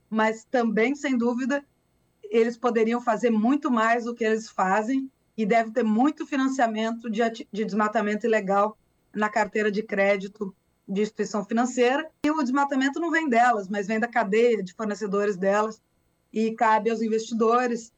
mas 0.09 0.43
também, 0.43 0.93
sem 0.95 1.17
dúvida, 1.17 1.63
eles 2.31 2.55
poderiam 2.55 3.01
fazer 3.01 3.29
muito 3.29 3.69
mais 3.69 4.05
do 4.05 4.15
que 4.15 4.23
eles 4.23 4.49
fazem 4.49 5.11
e 5.37 5.45
deve 5.45 5.71
ter 5.71 5.83
muito 5.83 6.25
financiamento 6.25 7.09
de, 7.09 7.21
de 7.51 7.65
desmatamento 7.65 8.25
ilegal 8.25 8.77
na 9.13 9.29
carteira 9.29 9.69
de 9.69 9.83
crédito 9.83 10.55
de 10.87 11.01
instituição 11.01 11.43
financeira. 11.43 12.09
E 12.23 12.31
o 12.31 12.41
desmatamento 12.41 13.01
não 13.01 13.11
vem 13.11 13.27
delas, 13.27 13.67
mas 13.67 13.87
vem 13.87 13.99
da 13.99 14.07
cadeia 14.07 14.63
de 14.63 14.73
fornecedores 14.73 15.35
delas, 15.35 15.81
e 16.31 16.51
cabe 16.51 16.89
aos 16.89 17.01
investidores 17.01 17.91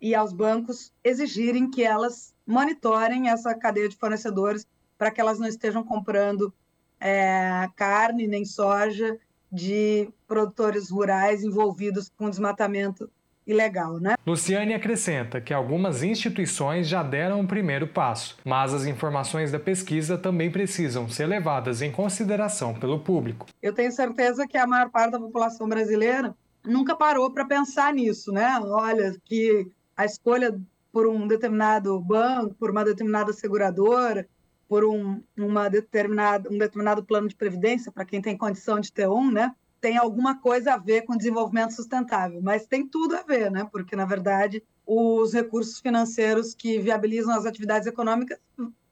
e 0.00 0.14
aos 0.14 0.32
bancos 0.32 0.92
exigirem 1.04 1.70
que 1.70 1.84
elas 1.84 2.34
monitorem 2.44 3.28
essa 3.28 3.54
cadeia 3.54 3.88
de 3.88 3.96
fornecedores 3.96 4.66
para 4.98 5.12
que 5.12 5.20
elas 5.20 5.38
não 5.38 5.46
estejam 5.46 5.84
comprando 5.84 6.52
é, 6.98 7.68
carne 7.76 8.26
nem 8.26 8.44
soja 8.44 9.16
de 9.52 10.08
produtores 10.26 10.90
rurais 10.90 11.44
envolvidos 11.44 12.10
com 12.16 12.28
desmatamento 12.28 13.08
ilegal, 13.46 14.00
né? 14.00 14.16
Luciane 14.26 14.74
acrescenta 14.74 15.40
que 15.40 15.54
algumas 15.54 16.02
instituições 16.02 16.88
já 16.88 17.02
deram 17.02 17.40
o 17.40 17.46
primeiro 17.46 17.86
passo, 17.86 18.36
mas 18.44 18.74
as 18.74 18.86
informações 18.86 19.52
da 19.52 19.60
pesquisa 19.60 20.18
também 20.18 20.50
precisam 20.50 21.08
ser 21.08 21.26
levadas 21.26 21.80
em 21.80 21.92
consideração 21.92 22.74
pelo 22.74 22.98
público. 22.98 23.46
Eu 23.62 23.72
tenho 23.72 23.92
certeza 23.92 24.46
que 24.46 24.58
a 24.58 24.66
maior 24.66 24.90
parte 24.90 25.12
da 25.12 25.20
população 25.20 25.68
brasileira 25.68 26.34
nunca 26.64 26.96
parou 26.96 27.30
para 27.30 27.44
pensar 27.44 27.94
nisso, 27.94 28.32
né? 28.32 28.58
Olha, 28.62 29.14
que 29.24 29.66
a 29.96 30.04
escolha 30.04 30.58
por 30.92 31.06
um 31.06 31.26
determinado 31.26 32.00
banco, 32.00 32.54
por 32.54 32.70
uma 32.70 32.84
determinada 32.84 33.32
seguradora, 33.32 34.26
por 34.68 34.84
um, 34.84 35.22
uma 35.36 35.68
determinada, 35.68 36.50
um 36.50 36.58
determinado 36.58 37.04
plano 37.04 37.28
de 37.28 37.36
previdência, 37.36 37.92
para 37.92 38.04
quem 38.04 38.20
tem 38.20 38.36
condição 38.36 38.80
de 38.80 38.92
ter 38.92 39.08
um, 39.08 39.30
né? 39.30 39.54
Tem 39.80 39.96
alguma 39.96 40.40
coisa 40.40 40.74
a 40.74 40.76
ver 40.76 41.02
com 41.02 41.16
desenvolvimento 41.16 41.72
sustentável, 41.72 42.40
mas 42.42 42.66
tem 42.66 42.86
tudo 42.86 43.16
a 43.16 43.22
ver, 43.22 43.50
né? 43.50 43.66
Porque, 43.70 43.94
na 43.94 44.04
verdade, 44.04 44.62
os 44.86 45.32
recursos 45.32 45.80
financeiros 45.80 46.54
que 46.54 46.78
viabilizam 46.78 47.34
as 47.34 47.46
atividades 47.46 47.86
econômicas 47.86 48.38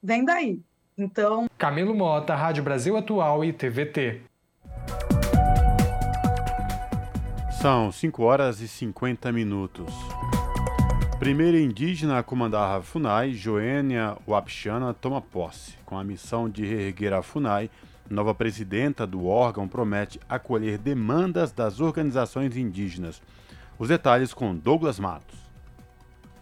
vêm 0.03 0.24
daí. 0.24 0.61
Então. 0.97 1.47
Camilo 1.59 1.95
Mota, 1.95 2.35
Rádio 2.35 2.62
Brasil 2.62 2.97
Atual 2.97 3.45
e 3.45 3.53
TVT. 3.53 4.22
São 7.61 7.91
5 7.91 8.22
horas 8.22 8.61
e 8.61 8.68
50 8.68 9.32
minutos. 9.32 9.93
Primeira 11.18 11.59
indígena 11.59 12.18
a 12.18 12.22
comandar 12.22 12.78
a 12.78 12.82
FUNAI, 12.82 13.32
Joênia 13.32 14.16
Wapchana, 14.28 14.93
toma 14.93 15.22
posse, 15.22 15.72
com 15.87 15.97
a 15.97 16.05
missão 16.05 16.51
de 16.51 16.66
reerguer 16.66 17.14
a 17.14 17.22
FUNAI 17.22 17.70
Nova 18.09 18.34
presidenta 18.34 19.07
do 19.07 19.26
órgão 19.26 19.66
promete 19.66 20.20
acolher 20.28 20.76
demandas 20.78 21.52
das 21.52 21.80
organizações 21.80 22.57
indígenas. 22.57 23.22
Os 23.78 23.88
detalhes 23.88 24.34
com 24.34 24.55
Douglas 24.55 24.98
Matos. 24.98 25.38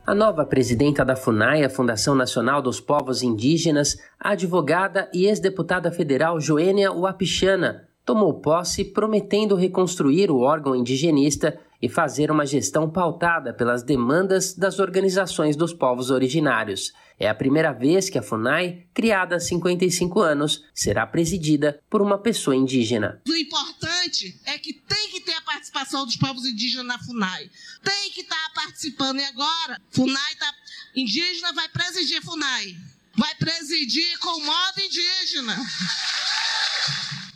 A 0.05 0.15
nova 0.15 0.45
presidenta 0.45 1.05
da 1.05 1.15
FUNAI, 1.15 1.63
a 1.63 1.71
Fundação 1.71 2.17
Nacional 2.17 2.61
dos 2.61 2.81
Povos 2.81 3.23
Indígenas, 3.23 3.97
a 4.19 4.31
advogada 4.31 5.09
e 5.15 5.27
ex-deputada 5.27 5.93
federal 5.93 6.41
Joênia 6.41 6.91
Wapichana, 6.91 7.87
tomou 8.05 8.35
posse 8.35 8.85
prometendo 8.85 9.55
reconstruir 9.55 10.29
o 10.29 10.41
órgão 10.41 10.75
indigenista 10.75 11.57
e 11.83 11.89
fazer 11.89 12.31
uma 12.31 12.47
gestão 12.47 12.89
pautada 12.89 13.53
pelas 13.53 13.83
demandas 13.83 14.55
das 14.55 14.79
organizações 14.79 15.57
dos 15.57 15.75
povos 15.75 16.11
originários. 16.11 16.93
É 17.19 17.29
a 17.29 17.35
primeira 17.35 17.73
vez 17.73 18.09
que 18.09 18.19
a 18.19 18.23
FUNAI, 18.23 18.87
criada 18.95 19.37
há 19.37 19.41
55 19.41 20.21
anos, 20.21 20.65
será 20.73 21.05
presidida 21.07 21.81
por 21.91 22.01
uma 22.01 22.19
pessoa 22.19 22.55
indígena. 22.55 23.21
O 23.29 23.35
importante 23.35 24.41
é 24.47 24.59
que 24.59 24.73
tem 24.73 25.09
que 25.11 25.21
ter 25.21 25.35
a 25.35 25.43
participação 25.43 26.05
dos 26.05 26.17
povos 26.17 26.47
indígenas 26.47 26.87
na 26.87 26.99
FUNAI. 26.99 27.51
Tem 27.83 28.11
que 28.13 28.21
estar 28.21 28.37
tá 28.37 28.51
participando. 28.55 29.19
E 29.19 29.25
agora, 29.25 29.81
FUNAI 29.91 30.35
tá 30.37 30.55
indígena 30.95 31.53
vai 31.53 31.69
presidir 31.69 32.23
FUNAI. 32.23 32.77
Vai 33.15 33.35
presidir 33.35 34.19
com 34.21 34.41
modo 34.41 34.81
indígena. 34.81 35.57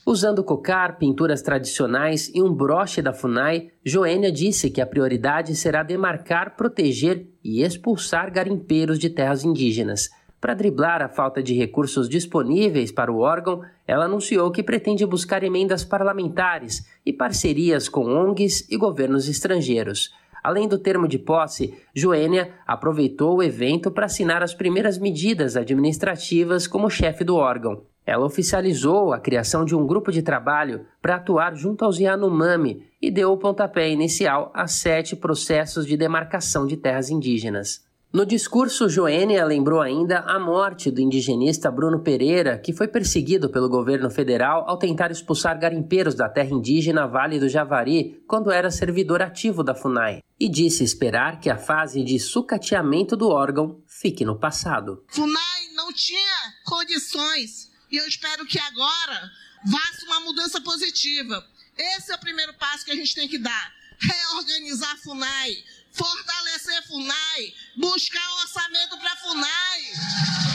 Usando 0.08 0.44
cocar, 0.44 0.98
pinturas 0.98 1.42
tradicionais 1.42 2.30
e 2.32 2.40
um 2.40 2.54
broche 2.54 3.02
da 3.02 3.12
FUNAI, 3.12 3.72
Joênia 3.84 4.30
disse 4.30 4.70
que 4.70 4.80
a 4.80 4.86
prioridade 4.86 5.56
será 5.56 5.82
demarcar, 5.82 6.54
proteger 6.56 7.26
e 7.42 7.60
expulsar 7.64 8.32
garimpeiros 8.32 9.00
de 9.00 9.10
terras 9.10 9.42
indígenas. 9.42 10.08
Para 10.40 10.54
driblar 10.54 11.02
a 11.02 11.08
falta 11.08 11.42
de 11.42 11.54
recursos 11.54 12.08
disponíveis 12.08 12.92
para 12.92 13.10
o 13.10 13.18
órgão, 13.18 13.62
ela 13.84 14.04
anunciou 14.04 14.48
que 14.52 14.62
pretende 14.62 15.04
buscar 15.04 15.42
emendas 15.42 15.82
parlamentares 15.82 16.86
e 17.04 17.12
parcerias 17.12 17.88
com 17.88 18.04
ONGs 18.04 18.64
e 18.70 18.76
governos 18.76 19.28
estrangeiros. 19.28 20.14
Além 20.46 20.68
do 20.68 20.78
termo 20.78 21.08
de 21.08 21.18
posse, 21.18 21.74
Joênia 21.92 22.52
aproveitou 22.64 23.38
o 23.38 23.42
evento 23.42 23.90
para 23.90 24.06
assinar 24.06 24.44
as 24.44 24.54
primeiras 24.54 24.96
medidas 24.96 25.56
administrativas 25.56 26.68
como 26.68 26.88
chefe 26.88 27.24
do 27.24 27.34
órgão. 27.34 27.82
Ela 28.06 28.24
oficializou 28.24 29.12
a 29.12 29.18
criação 29.18 29.64
de 29.64 29.74
um 29.74 29.84
grupo 29.84 30.12
de 30.12 30.22
trabalho 30.22 30.86
para 31.02 31.16
atuar 31.16 31.56
junto 31.56 31.84
aos 31.84 31.98
Yanomami 31.98 32.84
e 33.02 33.10
deu 33.10 33.32
o 33.32 33.36
pontapé 33.36 33.90
inicial 33.90 34.52
a 34.54 34.68
sete 34.68 35.16
processos 35.16 35.84
de 35.84 35.96
demarcação 35.96 36.64
de 36.64 36.76
terras 36.76 37.10
indígenas. 37.10 37.84
No 38.16 38.24
discurso, 38.24 38.88
Joênia 38.88 39.44
lembrou 39.44 39.78
ainda 39.78 40.20
a 40.20 40.38
morte 40.38 40.90
do 40.90 41.02
indigenista 41.02 41.70
Bruno 41.70 42.02
Pereira, 42.02 42.58
que 42.58 42.72
foi 42.72 42.88
perseguido 42.88 43.50
pelo 43.50 43.68
governo 43.68 44.08
federal 44.08 44.64
ao 44.66 44.78
tentar 44.78 45.10
expulsar 45.10 45.60
garimpeiros 45.60 46.14
da 46.14 46.26
terra 46.26 46.48
indígena 46.48 47.06
Vale 47.06 47.38
do 47.38 47.46
Javari 47.46 48.24
quando 48.26 48.50
era 48.50 48.70
servidor 48.70 49.20
ativo 49.20 49.62
da 49.62 49.74
FUNAI, 49.74 50.22
e 50.40 50.48
disse 50.48 50.82
esperar 50.82 51.40
que 51.40 51.50
a 51.50 51.58
fase 51.58 52.02
de 52.02 52.18
sucateamento 52.18 53.18
do 53.18 53.28
órgão 53.28 53.82
fique 53.86 54.24
no 54.24 54.40
passado. 54.40 55.04
FUNAI 55.08 55.74
não 55.74 55.92
tinha 55.92 56.54
condições 56.64 57.70
e 57.92 57.98
eu 57.98 58.06
espero 58.08 58.46
que 58.46 58.58
agora 58.58 59.30
vá 59.70 60.06
uma 60.06 60.20
mudança 60.20 60.58
positiva. 60.62 61.44
Esse 61.76 62.12
é 62.12 62.14
o 62.14 62.20
primeiro 62.20 62.54
passo 62.54 62.82
que 62.82 62.92
a 62.92 62.96
gente 62.96 63.14
tem 63.14 63.28
que 63.28 63.36
dar. 63.36 63.76
Reorganizar 64.00 64.90
a 64.90 64.96
FUNAI, 64.96 65.56
fortalecer 65.96 66.86
FUNAI, 66.86 67.54
buscar 67.74 68.28
orçamento 68.42 68.98
para 68.98 69.16
FUNAI. 69.16 70.46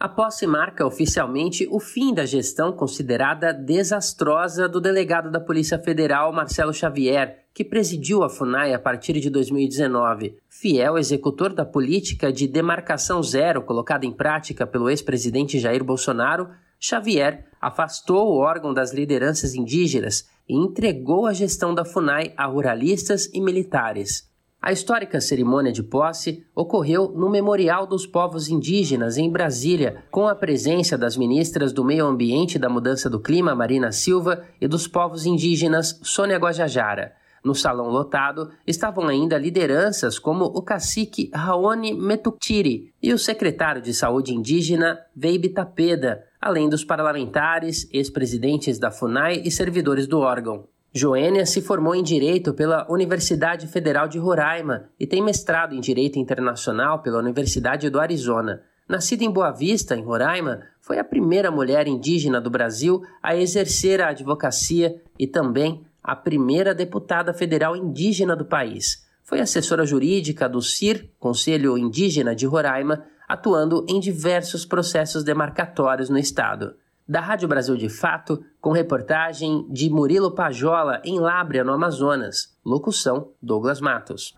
A 0.00 0.08
posse 0.08 0.46
marca 0.46 0.86
oficialmente 0.86 1.66
o 1.68 1.80
fim 1.80 2.14
da 2.14 2.24
gestão 2.24 2.72
considerada 2.72 3.52
desastrosa 3.52 4.68
do 4.68 4.80
delegado 4.80 5.28
da 5.28 5.40
Polícia 5.40 5.76
Federal, 5.76 6.32
Marcelo 6.32 6.72
Xavier, 6.72 7.46
que 7.52 7.64
presidiu 7.64 8.22
a 8.22 8.28
FUNAI 8.28 8.72
a 8.72 8.78
partir 8.78 9.14
de 9.14 9.28
2019. 9.28 10.38
Fiel 10.48 10.96
executor 10.96 11.52
da 11.52 11.64
política 11.64 12.32
de 12.32 12.46
demarcação 12.46 13.20
zero 13.24 13.62
colocada 13.62 14.06
em 14.06 14.12
prática 14.12 14.64
pelo 14.64 14.88
ex-presidente 14.88 15.58
Jair 15.58 15.82
Bolsonaro, 15.82 16.48
Xavier 16.78 17.48
afastou 17.60 18.28
o 18.28 18.38
órgão 18.38 18.72
das 18.72 18.92
lideranças 18.92 19.56
indígenas 19.56 20.28
e 20.48 20.56
entregou 20.56 21.26
a 21.26 21.32
gestão 21.32 21.74
da 21.74 21.84
FUNAI 21.84 22.32
a 22.36 22.46
ruralistas 22.46 23.28
e 23.32 23.40
militares. 23.40 24.28
A 24.60 24.72
histórica 24.72 25.20
cerimônia 25.20 25.70
de 25.70 25.84
posse 25.84 26.44
ocorreu 26.52 27.12
no 27.12 27.30
Memorial 27.30 27.86
dos 27.86 28.06
Povos 28.06 28.48
Indígenas, 28.48 29.16
em 29.16 29.30
Brasília, 29.30 30.02
com 30.10 30.26
a 30.26 30.34
presença 30.34 30.98
das 30.98 31.16
ministras 31.16 31.72
do 31.72 31.84
Meio 31.84 32.06
Ambiente 32.06 32.56
e 32.56 32.58
da 32.58 32.68
Mudança 32.68 33.08
do 33.08 33.20
Clima, 33.20 33.54
Marina 33.54 33.92
Silva, 33.92 34.44
e 34.60 34.66
dos 34.66 34.88
povos 34.88 35.26
indígenas, 35.26 36.00
Sônia 36.02 36.38
Guajajara. 36.38 37.12
No 37.44 37.54
salão 37.54 37.88
lotado 37.88 38.50
estavam 38.66 39.06
ainda 39.06 39.38
lideranças 39.38 40.18
como 40.18 40.44
o 40.44 40.60
cacique 40.60 41.30
Raoni 41.32 41.94
Metuktiri 41.94 42.92
e 43.00 43.12
o 43.12 43.18
secretário 43.18 43.80
de 43.80 43.94
Saúde 43.94 44.34
Indígena 44.34 44.98
Veibe 45.14 45.50
Tapeda, 45.50 46.24
além 46.40 46.68
dos 46.68 46.84
parlamentares, 46.84 47.88
ex-presidentes 47.92 48.78
da 48.78 48.90
FUNAI 48.90 49.42
e 49.44 49.50
servidores 49.50 50.06
do 50.06 50.18
órgão. 50.20 50.66
Joênia 50.92 51.44
se 51.44 51.60
formou 51.60 51.94
em 51.94 52.02
Direito 52.02 52.54
pela 52.54 52.86
Universidade 52.90 53.66
Federal 53.66 54.08
de 54.08 54.18
Roraima 54.18 54.88
e 54.98 55.06
tem 55.06 55.22
mestrado 55.22 55.74
em 55.74 55.80
Direito 55.80 56.18
Internacional 56.18 57.02
pela 57.02 57.18
Universidade 57.18 57.90
do 57.90 58.00
Arizona. 58.00 58.62
Nascida 58.88 59.22
em 59.22 59.30
Boa 59.30 59.50
Vista, 59.50 59.94
em 59.94 60.02
Roraima, 60.02 60.62
foi 60.80 60.98
a 60.98 61.04
primeira 61.04 61.50
mulher 61.50 61.86
indígena 61.86 62.40
do 62.40 62.48
Brasil 62.48 63.02
a 63.22 63.36
exercer 63.36 64.00
a 64.00 64.08
advocacia 64.08 65.00
e 65.18 65.26
também 65.26 65.84
a 66.02 66.16
primeira 66.16 66.74
deputada 66.74 67.34
federal 67.34 67.76
indígena 67.76 68.34
do 68.34 68.46
país. 68.46 69.06
Foi 69.22 69.40
assessora 69.40 69.84
jurídica 69.84 70.48
do 70.48 70.62
CIR, 70.62 71.10
Conselho 71.18 71.76
Indígena 71.76 72.34
de 72.34 72.46
Roraima, 72.46 73.04
atuando 73.28 73.84
em 73.88 74.00
diversos 74.00 74.64
processos 74.64 75.22
demarcatórios 75.22 76.08
no 76.08 76.18
estado 76.18 76.74
da 77.08 77.20
Rádio 77.20 77.48
Brasil 77.48 77.74
de 77.74 77.88
Fato, 77.88 78.44
com 78.60 78.70
reportagem 78.70 79.66
de 79.70 79.88
Murilo 79.88 80.34
Pajola 80.34 81.00
em 81.02 81.18
Lábrea, 81.18 81.64
no 81.64 81.72
Amazonas. 81.72 82.54
Locução: 82.62 83.30
Douglas 83.40 83.80
Matos. 83.80 84.36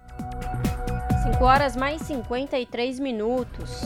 5 1.25 1.45
horas 1.45 1.75
mais 1.75 2.01
53 2.03 3.01
minutos. 3.01 3.81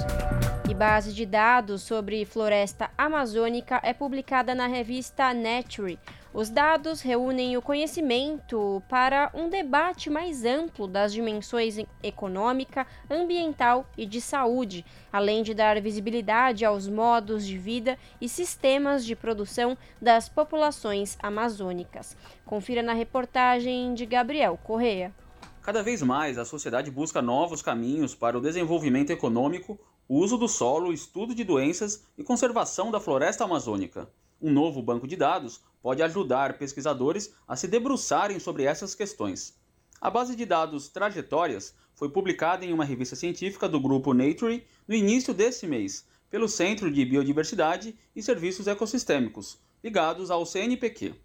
E 0.69 0.75
base 0.75 1.13
de 1.13 1.25
dados 1.25 1.83
sobre 1.83 2.25
floresta 2.25 2.91
amazônica 2.97 3.81
é 3.83 3.95
publicada 3.95 4.55
na 4.55 4.67
revista 4.67 5.33
Nature, 5.33 5.99
Os 6.35 6.51
dados 6.51 7.01
reúnem 7.01 7.57
o 7.57 7.63
conhecimento 7.63 8.83
para 8.89 9.31
um 9.33 9.49
debate 9.49 10.11
mais 10.11 10.45
amplo 10.45 10.89
das 10.89 11.13
dimensões 11.13 11.77
econômica, 12.03 12.89
ambiental 13.09 13.89
e 13.97 14.05
de 14.05 14.21
saúde, 14.21 14.85
além 15.13 15.45
de 15.45 15.55
dar 15.55 15.81
visibilidade 15.81 16.65
aos 16.65 16.89
modos 16.89 17.47
de 17.47 17.57
vida 17.57 17.97
e 18.21 18.29
sistemas 18.29 19.07
de 19.07 19.15
produção 19.15 19.79
das 20.03 20.29
populações 20.29 21.17
amazônicas. 21.23 22.17
Confira 22.45 22.83
na 22.83 22.95
reportagem 22.95 23.95
de 23.95 24.05
Gabriel 24.05 24.59
Correa. 24.61 25.15
Cada 25.63 25.85
vez 25.85 26.03
mais 26.03 26.37
a 26.37 26.45
sociedade 26.45 26.91
busca 26.91 27.23
novos 27.23 27.63
caminhos 27.63 28.13
para 28.13 28.37
o 28.37 28.41
desenvolvimento 28.41 29.11
econômico, 29.11 29.79
uso 30.09 30.37
do 30.37 30.49
solo, 30.49 30.93
estudo 30.93 31.33
de 31.33 31.45
doenças 31.45 32.05
e 32.19 32.25
conservação 32.25 32.91
da 32.91 32.99
floresta 32.99 33.45
amazônica. 33.45 34.11
Um 34.43 34.51
novo 34.51 34.83
banco 34.83 35.07
de 35.07 35.15
dados 35.15 35.63
pode 35.85 36.03
ajudar 36.03 36.57
pesquisadores 36.57 37.35
a 37.47 37.55
se 37.55 37.69
debruçarem 37.69 38.41
sobre 38.41 38.65
essas 38.65 38.95
questões. 38.95 39.55
A 40.01 40.09
base 40.09 40.35
de 40.35 40.47
dados 40.47 40.89
Trajetórias 40.89 41.75
foi 41.95 42.09
publicada 42.09 42.65
em 42.65 42.73
uma 42.73 42.87
revista 42.87 43.15
científica 43.15 43.69
do 43.69 43.79
grupo 43.79 44.15
Nature 44.15 44.67
no 44.89 44.95
início 44.95 45.35
desse 45.35 45.67
mês, 45.67 46.07
pelo 46.31 46.49
Centro 46.49 46.91
de 46.91 47.05
Biodiversidade 47.05 47.95
e 48.17 48.23
Serviços 48.23 48.67
Ecossistêmicos, 48.67 49.59
ligados 49.83 50.31
ao 50.31 50.47
CNPq. 50.47 51.17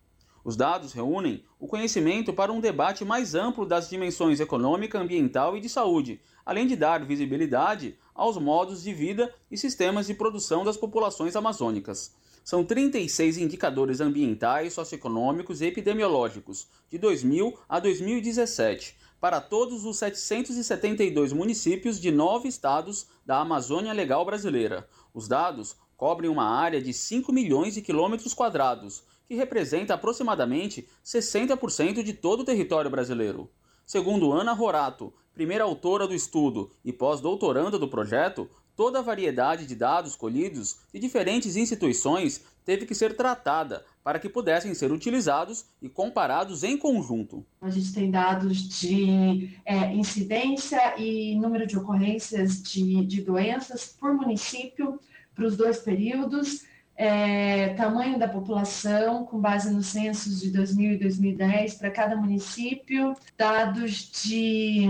Os 0.44 0.58
dados 0.58 0.92
reúnem 0.92 1.42
o 1.58 1.66
conhecimento 1.66 2.34
para 2.34 2.52
um 2.52 2.60
debate 2.60 3.06
mais 3.06 3.36
amplo 3.36 3.66
das 3.66 3.90
dimensões 3.90 4.42
econômica, 4.42 5.00
ambiental 5.00 5.56
e 5.56 5.62
de 5.62 5.70
saúde, 5.70 6.20
além 6.46 6.68
de 6.68 6.76
dar 6.76 7.06
visibilidade 7.06 7.98
aos 8.14 8.38
modos 8.38 8.84
de 8.84 8.94
vida 8.94 9.34
e 9.50 9.58
sistemas 9.58 10.08
de 10.08 10.14
produção 10.14 10.66
das 10.66 10.76
populações 10.76 11.38
amazônicas. 11.38 12.14
São 12.50 12.64
36 12.64 13.38
indicadores 13.38 14.02
ambientais, 14.02 14.74
socioeconômicos 14.74 15.62
e 15.62 15.68
epidemiológicos, 15.68 16.68
de 16.90 16.98
2000 16.98 17.56
a 17.70 17.80
2017, 17.80 18.98
para 19.22 19.40
todos 19.40 19.86
os 19.86 20.00
772 20.00 21.32
municípios 21.32 22.02
de 22.02 22.10
nove 22.10 22.48
estados 22.48 23.06
da 23.24 23.40
Amazônia 23.40 23.94
Legal 23.94 24.26
Brasileira. 24.26 24.90
Os 25.14 25.28
dados 25.28 25.78
cobrem 25.96 26.28
uma 26.28 26.44
área 26.44 26.82
de 26.82 26.92
5 26.92 27.32
milhões 27.32 27.76
de 27.76 27.84
quilômetros 27.84 28.34
quadrados, 28.34 29.04
que 29.28 29.36
representa 29.36 29.94
aproximadamente 29.94 30.90
60% 31.06 32.02
de 32.02 32.14
todo 32.14 32.40
o 32.40 32.46
território 32.46 32.90
brasileiro. 32.90 33.48
Segundo 33.86 34.32
Ana 34.32 34.54
Rorato, 34.54 35.14
primeira 35.36 35.66
autora 35.66 36.08
do 36.08 36.16
estudo 36.16 36.72
e 36.84 36.92
pós-doutoranda 36.92 37.78
do 37.78 37.88
projeto, 37.88 38.50
toda 38.80 39.00
a 39.00 39.02
variedade 39.02 39.66
de 39.66 39.76
dados 39.76 40.16
colhidos 40.16 40.78
de 40.94 41.02
diferentes 41.02 41.58
instituições 41.58 42.46
teve 42.64 42.86
que 42.86 42.96
ser 42.96 43.14
tratada 43.14 43.84
para 44.02 44.18
que 44.18 44.30
pudessem 44.30 44.74
ser 44.74 44.90
utilizados 44.90 45.66
e 45.82 45.90
comparados 45.90 46.64
em 46.64 46.78
conjunto. 46.78 47.46
A 47.62 47.70
gente 47.70 47.94
tem 47.94 48.10
dados 48.10 48.58
de 48.80 49.50
é, 49.66 49.94
incidência 49.94 50.96
e 50.98 51.36
número 51.36 51.68
de 51.68 51.78
ocorrências 51.78 52.64
de, 52.64 53.04
de 53.04 53.22
doenças 53.22 53.98
por 54.00 54.14
município 54.14 54.98
para 55.36 55.46
os 55.46 55.58
dois 55.58 55.80
períodos, 55.80 56.64
é, 56.96 57.74
tamanho 57.74 58.18
da 58.18 58.30
população, 58.30 59.26
com 59.26 59.42
base 59.42 59.74
nos 59.74 59.88
censos 59.88 60.40
de 60.40 60.52
2000 60.52 60.94
e 60.94 60.98
2010 61.00 61.74
para 61.74 61.92
cada 61.92 62.16
município, 62.16 63.14
dados 63.38 64.10
de 64.24 64.88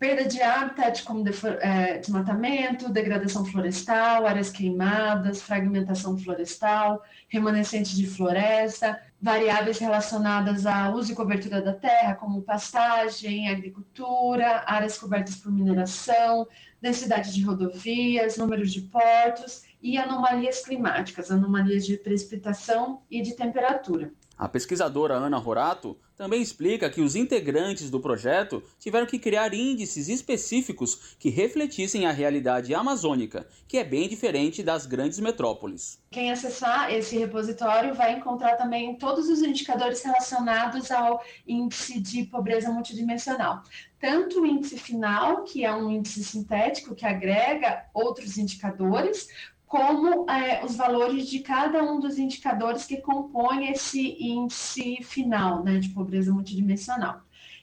perda 0.00 0.24
de 0.24 0.40
habitat 0.40 1.04
como 1.04 1.22
é, 1.60 1.98
desmatamento, 1.98 2.90
degradação 2.90 3.44
florestal, 3.44 4.26
áreas 4.26 4.48
queimadas, 4.48 5.42
fragmentação 5.42 6.16
florestal, 6.16 7.02
remanescente 7.28 7.94
de 7.94 8.06
floresta, 8.06 8.98
variáveis 9.20 9.78
relacionadas 9.78 10.64
ao 10.64 10.94
uso 10.94 11.12
e 11.12 11.14
cobertura 11.14 11.60
da 11.60 11.74
terra, 11.74 12.14
como 12.14 12.40
pastagem, 12.40 13.50
agricultura, 13.50 14.64
áreas 14.66 14.96
cobertas 14.96 15.36
por 15.36 15.52
mineração, 15.52 16.48
densidade 16.80 17.34
de 17.34 17.44
rodovias, 17.44 18.38
números 18.38 18.72
de 18.72 18.80
portos 18.80 19.64
e 19.82 19.98
anomalias 19.98 20.64
climáticas, 20.64 21.30
anomalias 21.30 21.84
de 21.84 21.98
precipitação 21.98 23.02
e 23.10 23.20
de 23.20 23.36
temperatura. 23.36 24.10
A 24.40 24.48
pesquisadora 24.48 25.16
Ana 25.16 25.36
Rorato 25.36 25.98
também 26.16 26.40
explica 26.40 26.88
que 26.88 27.02
os 27.02 27.14
integrantes 27.14 27.90
do 27.90 28.00
projeto 28.00 28.62
tiveram 28.78 29.06
que 29.06 29.18
criar 29.18 29.52
índices 29.52 30.08
específicos 30.08 31.14
que 31.18 31.28
refletissem 31.28 32.06
a 32.06 32.10
realidade 32.10 32.74
amazônica, 32.74 33.46
que 33.68 33.76
é 33.76 33.84
bem 33.84 34.08
diferente 34.08 34.62
das 34.62 34.86
grandes 34.86 35.20
metrópoles. 35.20 36.02
Quem 36.10 36.32
acessar 36.32 36.90
esse 36.90 37.18
repositório 37.18 37.94
vai 37.94 38.16
encontrar 38.16 38.56
também 38.56 38.96
todos 38.96 39.28
os 39.28 39.42
indicadores 39.42 40.02
relacionados 40.02 40.90
ao 40.90 41.22
índice 41.46 42.00
de 42.00 42.24
pobreza 42.24 42.70
multidimensional. 42.70 43.62
Tanto 44.00 44.40
o 44.40 44.46
índice 44.46 44.78
final, 44.78 45.44
que 45.44 45.66
é 45.66 45.74
um 45.74 45.90
índice 45.90 46.24
sintético 46.24 46.94
que 46.94 47.04
agrega 47.04 47.84
outros 47.92 48.38
indicadores, 48.38 49.28
como 49.70 50.28
é, 50.28 50.64
os 50.64 50.74
valores 50.74 51.28
de 51.28 51.38
cada 51.38 51.80
um 51.80 52.00
dos 52.00 52.18
indicadores 52.18 52.84
que 52.84 52.96
compõem 52.96 53.70
esse 53.70 54.16
índice 54.20 54.98
final 55.04 55.62
né, 55.62 55.78
de 55.78 55.90
pobreza 55.90 56.32
multidimensional. 56.32 57.20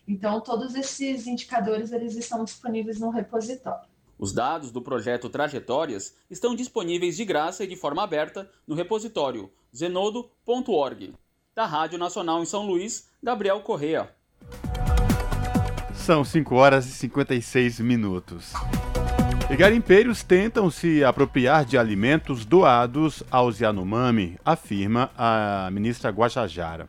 Então, 0.08 0.40
todos 0.40 0.74
esses 0.74 1.28
indicadores 1.28 1.92
eles 1.92 2.16
estão 2.16 2.46
disponíveis 2.46 2.98
no 2.98 3.10
repositório. 3.10 3.90
Os 4.18 4.32
dados 4.32 4.72
do 4.72 4.82
projeto 4.82 5.28
Trajetórias 5.28 6.16
estão 6.32 6.56
disponíveis 6.56 7.18
de 7.18 7.26
graça 7.26 7.66
e 7.66 7.68
de 7.68 7.76
forma 7.76 8.02
aberta 8.02 8.50
no 8.66 8.74
repositório 8.74 9.52
zenodo.org. 9.76 11.14
Da 11.54 11.66
Rádio 11.66 12.00
Nacional 12.00 12.42
em 12.42 12.46
São 12.46 12.66
Luís, 12.66 13.10
Gabriel 13.22 13.60
Correa. 13.60 14.16
São 15.94 16.24
5 16.24 16.56
horas 16.56 16.88
e 16.88 16.92
56 16.92 17.82
minutos. 17.82 18.54
E 19.50 19.56
garimpeiros 19.56 20.24
tentam 20.24 20.70
se 20.70 21.06
apropriar 21.06 21.64
de 21.64 21.78
alimentos 21.78 22.44
doados 22.44 23.24
aos 23.32 23.58
Yanomami, 23.60 24.38
afirma 24.44 25.10
a 25.18 25.70
ministra 25.72 26.10
Guajajara. 26.10 26.86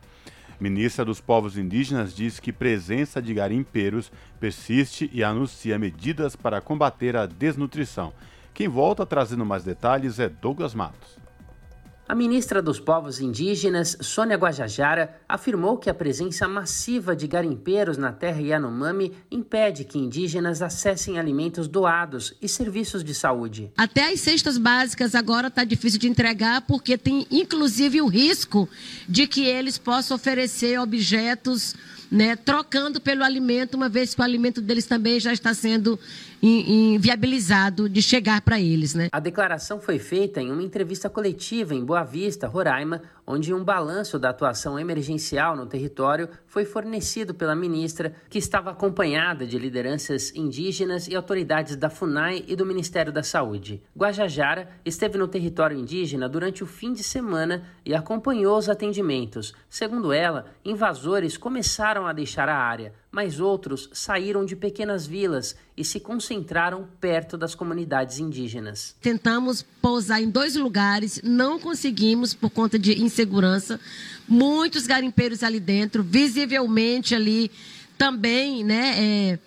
Ministra 0.59 1.05
dos 1.05 1.21
Povos 1.21 1.57
Indígenas 1.57 2.13
diz 2.13 2.37
que 2.37 2.51
presença 2.51 3.21
de 3.21 3.33
garimpeiros 3.33 4.11
persiste 4.41 5.09
e 5.13 5.23
anuncia 5.23 5.79
medidas 5.79 6.35
para 6.35 6.59
combater 6.59 7.15
a 7.15 7.25
desnutrição. 7.25 8.11
Quem 8.53 8.67
volta 8.67 9.05
trazendo 9.05 9.45
mais 9.45 9.63
detalhes 9.63 10.19
é 10.19 10.27
Douglas 10.27 10.75
Matos. 10.75 11.18
A 12.09 12.15
ministra 12.15 12.59
dos 12.59 12.79
Povos 12.79 13.19
Indígenas, 13.19 13.95
Sônia 14.01 14.35
Guajajara, 14.35 15.21
afirmou 15.29 15.77
que 15.77 15.91
a 15.91 15.93
presença 15.93 16.47
massiva 16.47 17.15
de 17.15 17.27
garimpeiros 17.27 17.99
na 17.99 18.11
terra 18.11 18.41
Yanomami 18.41 19.13
impede 19.29 19.83
que 19.83 19.99
indígenas 19.99 20.63
acessem 20.63 21.19
alimentos 21.19 21.67
doados 21.67 22.33
e 22.41 22.49
serviços 22.49 23.03
de 23.03 23.13
saúde. 23.13 23.71
Até 23.77 24.11
as 24.11 24.21
cestas 24.21 24.57
básicas 24.57 25.13
agora 25.13 25.49
está 25.49 25.63
difícil 25.63 25.99
de 25.99 26.07
entregar 26.07 26.61
porque 26.61 26.97
tem 26.97 27.27
inclusive 27.29 28.01
o 28.01 28.07
risco 28.07 28.67
de 29.07 29.27
que 29.27 29.45
eles 29.45 29.77
possam 29.77 30.15
oferecer 30.15 30.79
objetos 30.79 31.75
né, 32.11 32.35
trocando 32.35 32.99
pelo 32.99 33.23
alimento, 33.23 33.75
uma 33.75 33.89
vez 33.89 34.15
que 34.15 34.21
o 34.21 34.23
alimento 34.23 34.61
deles 34.61 34.85
também 34.85 35.19
já 35.19 35.31
está 35.31 35.53
sendo 35.53 35.99
inviabilizado 36.41 37.89
de 37.89 38.01
chegar 38.01 38.41
para 38.41 38.59
eles. 38.59 38.93
Né? 38.93 39.09
A 39.11 39.19
declaração 39.19 39.79
foi 39.79 39.99
feita 39.99 40.41
em 40.41 40.51
uma 40.51 40.63
entrevista 40.63 41.09
coletiva 41.09 41.75
em 41.75 41.83
Boa 41.83 42.03
Vista, 42.03 42.47
Roraima, 42.47 43.01
onde 43.31 43.53
um 43.53 43.63
balanço 43.63 44.17
da 44.17 44.31
atuação 44.31 44.79
emergencial 44.79 45.55
no 45.55 45.67
território 45.67 46.27
foi 46.47 46.65
fornecido 46.65 47.31
pela 47.31 47.55
ministra, 47.55 48.15
que 48.27 48.39
estava 48.39 48.71
acompanhada 48.71 49.45
de 49.45 49.59
lideranças 49.59 50.35
indígenas 50.35 51.07
e 51.07 51.15
autoridades 51.15 51.75
da 51.75 51.91
FUNAI 51.91 52.43
e 52.47 52.55
do 52.55 52.65
Ministério 52.65 53.13
da 53.13 53.21
Saúde. 53.21 53.83
Guajajara 53.95 54.71
esteve 54.83 55.19
no 55.19 55.27
território 55.27 55.77
indígena 55.77 56.27
durante 56.27 56.63
o 56.63 56.67
fim 56.67 56.91
de 56.91 57.03
semana 57.03 57.67
e 57.85 57.93
acompanhou 57.93 58.57
os 58.57 58.67
atendimentos. 58.67 59.53
Segundo 59.69 60.11
ela, 60.11 60.47
invasores 60.65 61.37
começaram 61.37 62.07
a 62.07 62.13
deixar 62.13 62.49
a 62.49 62.57
área, 62.57 62.95
mas 63.11 63.39
outros 63.39 63.89
saíram 63.91 64.45
de 64.45 64.55
pequenas 64.55 65.07
vilas 65.07 65.55
e 65.75 65.83
se 65.83 65.99
concentraram 65.99 66.87
perto 67.01 67.37
das 67.37 67.55
comunidades 67.55 68.19
indígenas. 68.19 68.95
Tentamos 69.01 69.65
pousar 69.81 70.21
em 70.21 70.29
dois 70.29 70.55
lugares, 70.55 71.19
não 71.23 71.59
conseguimos 71.59 72.33
por 72.33 72.49
conta 72.49 72.77
de 72.77 73.01
insegurança. 73.01 73.79
Muitos 74.27 74.85
garimpeiros 74.85 75.41
ali 75.41 75.59
dentro, 75.59 76.03
visivelmente 76.03 77.15
ali 77.15 77.49
também, 77.97 78.63
né? 78.63 78.93
É, 78.97 79.39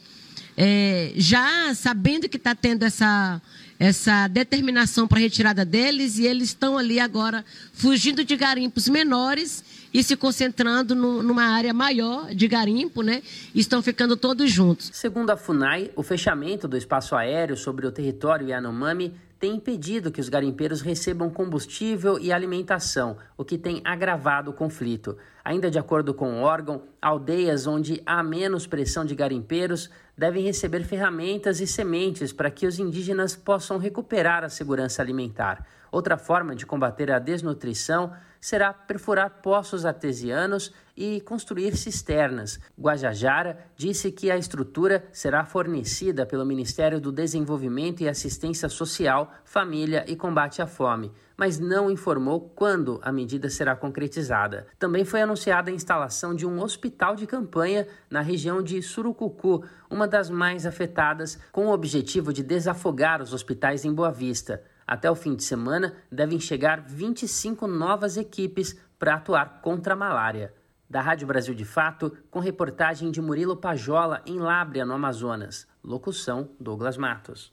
é, 0.57 1.13
já 1.17 1.73
sabendo 1.75 2.29
que 2.29 2.37
está 2.37 2.55
tendo 2.55 2.83
essa 2.83 3.41
essa 3.79 4.29
determinação 4.29 5.09
para 5.09 5.19
retirada 5.19 5.65
deles 5.65 6.17
e 6.17 6.25
eles 6.25 6.51
estão 6.51 6.79
ali 6.79 7.01
agora 7.01 7.45
fugindo 7.73 8.25
de 8.25 8.37
garimpos 8.37 8.89
menores 8.89 9.65
e 9.93 10.03
se 10.03 10.17
concentrando 10.17 10.95
no, 10.95 11.23
numa 11.23 11.45
área 11.45 11.75
maior 11.75 12.35
de 12.35 12.49
garimpo, 12.49 13.03
né? 13.03 13.23
E 13.55 13.61
estão 13.61 13.83
ficando 13.83 14.17
todos 14.17 14.51
juntos. 14.51 14.91
Segundo 14.93 15.31
a 15.31 15.37
FUNAI, 15.37 15.91
o 15.95 16.03
fechamento 16.03 16.67
do 16.67 16.77
espaço 16.77 17.15
aéreo 17.15 17.57
sobre 17.57 17.87
o 17.87 17.93
território 17.93 18.49
Yanomami 18.49 19.15
tem 19.43 19.57
impedido 19.57 20.13
que 20.13 20.21
os 20.21 20.29
garimpeiros 20.29 20.83
recebam 20.83 21.29
combustível 21.29 22.17
e 22.17 22.33
alimentação, 22.33 23.17
o 23.37 23.45
que 23.45 23.59
tem 23.59 23.83
agravado 23.85 24.53
o 24.53 24.55
conflito. 24.55 25.17
Ainda 25.45 25.69
de 25.69 25.81
acordo 25.81 26.15
com 26.15 26.35
o 26.35 26.43
órgão, 26.43 26.85
aldeias 27.01 27.67
onde 27.67 28.01
há 28.07 28.23
menos 28.23 28.69
pressão 28.69 29.05
de 29.05 29.17
garimpeiros 29.17 29.91
devem 30.17 30.45
receber 30.45 30.85
ferramentas 30.85 31.61
e 31.61 31.67
sementes 31.67 32.33
para 32.33 32.53
que 32.53 32.69
os 32.69 32.79
indígenas 32.79 33.35
possam 33.35 33.79
recuperar 33.79 34.45
a 34.45 34.49
segurança 34.49 35.03
alimentar. 35.03 35.67
Outra 35.91 36.17
forma 36.17 36.55
de 36.55 36.65
combater 36.65 37.11
a 37.11 37.19
desnutrição 37.19 38.13
será 38.43 38.73
perfurar 38.73 39.41
poços 39.41 39.87
artesianos 39.87 40.73
e 40.97 41.21
construir 41.21 41.77
cisternas. 41.77 42.59
Guajajara 42.79 43.57
disse 43.77 44.11
que 44.11 44.33
a 44.33 44.37
estrutura 44.37 45.05
será 45.13 45.45
fornecida 45.45 46.27
pelo 46.27 46.45
Ministério 46.45 47.01
do 47.01 47.13
Desenvolvimento 47.13 48.03
e 48.03 48.09
Assistência 48.09 48.69
Social, 48.69 49.33
Família 49.45 50.05
e 50.09 50.17
Combate 50.17 50.61
à 50.61 50.67
Fome, 50.67 51.13
mas 51.37 51.61
não 51.61 51.89
informou 51.89 52.41
quando 52.41 53.01
a 53.03 53.13
medida 53.13 53.49
será 53.49 53.77
concretizada. 53.77 54.67
Também 54.77 55.05
foi 55.05 55.23
anunciada 55.23 55.71
a 55.71 55.75
instalação 55.75 56.35
de 56.35 56.45
um 56.45 56.61
hospital 56.61 57.15
de 57.15 57.29
campanha 57.29 57.87
na 58.11 58.21
região 58.21 58.61
de 58.61 58.83
Surucucu, 58.83 59.65
uma 59.89 60.09
das 60.09 60.29
mais 60.29 60.67
afetadas, 60.67 61.39
com 61.53 61.67
o 61.67 61.73
objetivo 61.73 62.33
de 62.33 62.43
desafogar 62.43 63.23
os 63.23 63.33
hospitais 63.33 63.85
em 63.85 63.95
Boa 63.95 64.11
Vista. 64.11 64.63
Até 64.87 65.11
o 65.11 65.15
fim 65.15 65.35
de 65.35 65.45
semana, 65.45 65.95
devem 66.11 66.41
chegar 66.41 66.81
25 66.81 67.67
novas 67.67 68.17
equipes 68.17 68.79
para 68.99 69.15
atuar 69.15 69.61
contra 69.61 69.95
a 69.95 69.97
malária. 69.97 70.55
Da 70.89 71.01
Rádio 71.01 71.27
Brasil 71.27 71.55
de 71.55 71.65
Fato, 71.65 72.17
com 72.31 72.39
reportagem 72.39 73.11
de 73.11 73.21
Murilo 73.21 73.57
Pajola, 73.57 74.23
em 74.27 74.39
Lábrea, 74.39 74.85
no 74.85 74.93
Amazonas. 74.93 75.67
Locução: 75.83 76.51
Douglas 76.61 76.97
Matos. 76.97 77.53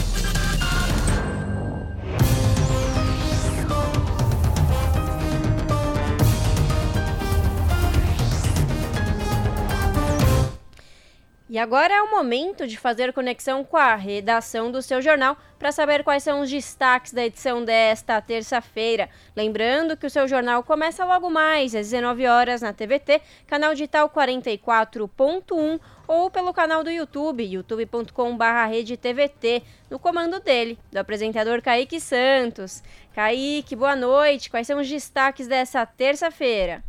E 11.51 11.59
agora 11.59 11.93
é 11.93 12.01
o 12.01 12.09
momento 12.09 12.65
de 12.65 12.77
fazer 12.77 13.11
conexão 13.11 13.61
com 13.61 13.75
a 13.75 13.93
redação 13.93 14.71
do 14.71 14.81
seu 14.81 15.01
jornal 15.01 15.35
para 15.59 15.73
saber 15.73 16.01
quais 16.01 16.23
são 16.23 16.39
os 16.39 16.49
destaques 16.49 17.11
da 17.11 17.25
edição 17.25 17.65
desta 17.65 18.21
terça-feira. 18.21 19.09
Lembrando 19.35 19.97
que 19.97 20.05
o 20.05 20.09
seu 20.09 20.29
jornal 20.29 20.63
começa 20.63 21.03
logo 21.03 21.29
mais 21.29 21.75
às 21.75 21.89
19 21.89 22.25
horas 22.25 22.61
na 22.61 22.71
TVT, 22.71 23.21
canal 23.45 23.73
digital 23.73 24.09
44.1 24.09 25.77
ou 26.07 26.31
pelo 26.31 26.53
canal 26.53 26.85
do 26.85 26.89
YouTube, 26.89 27.43
youtube.com/redetvt, 27.43 29.61
no 29.89 29.99
comando 29.99 30.39
dele, 30.39 30.79
do 30.89 30.99
apresentador 30.99 31.61
Kaique 31.61 31.99
Santos. 31.99 32.81
Kaique, 33.13 33.75
boa 33.75 33.97
noite. 33.97 34.49
Quais 34.49 34.67
são 34.67 34.79
os 34.79 34.87
destaques 34.87 35.49
dessa 35.49 35.85
terça-feira? 35.85 36.81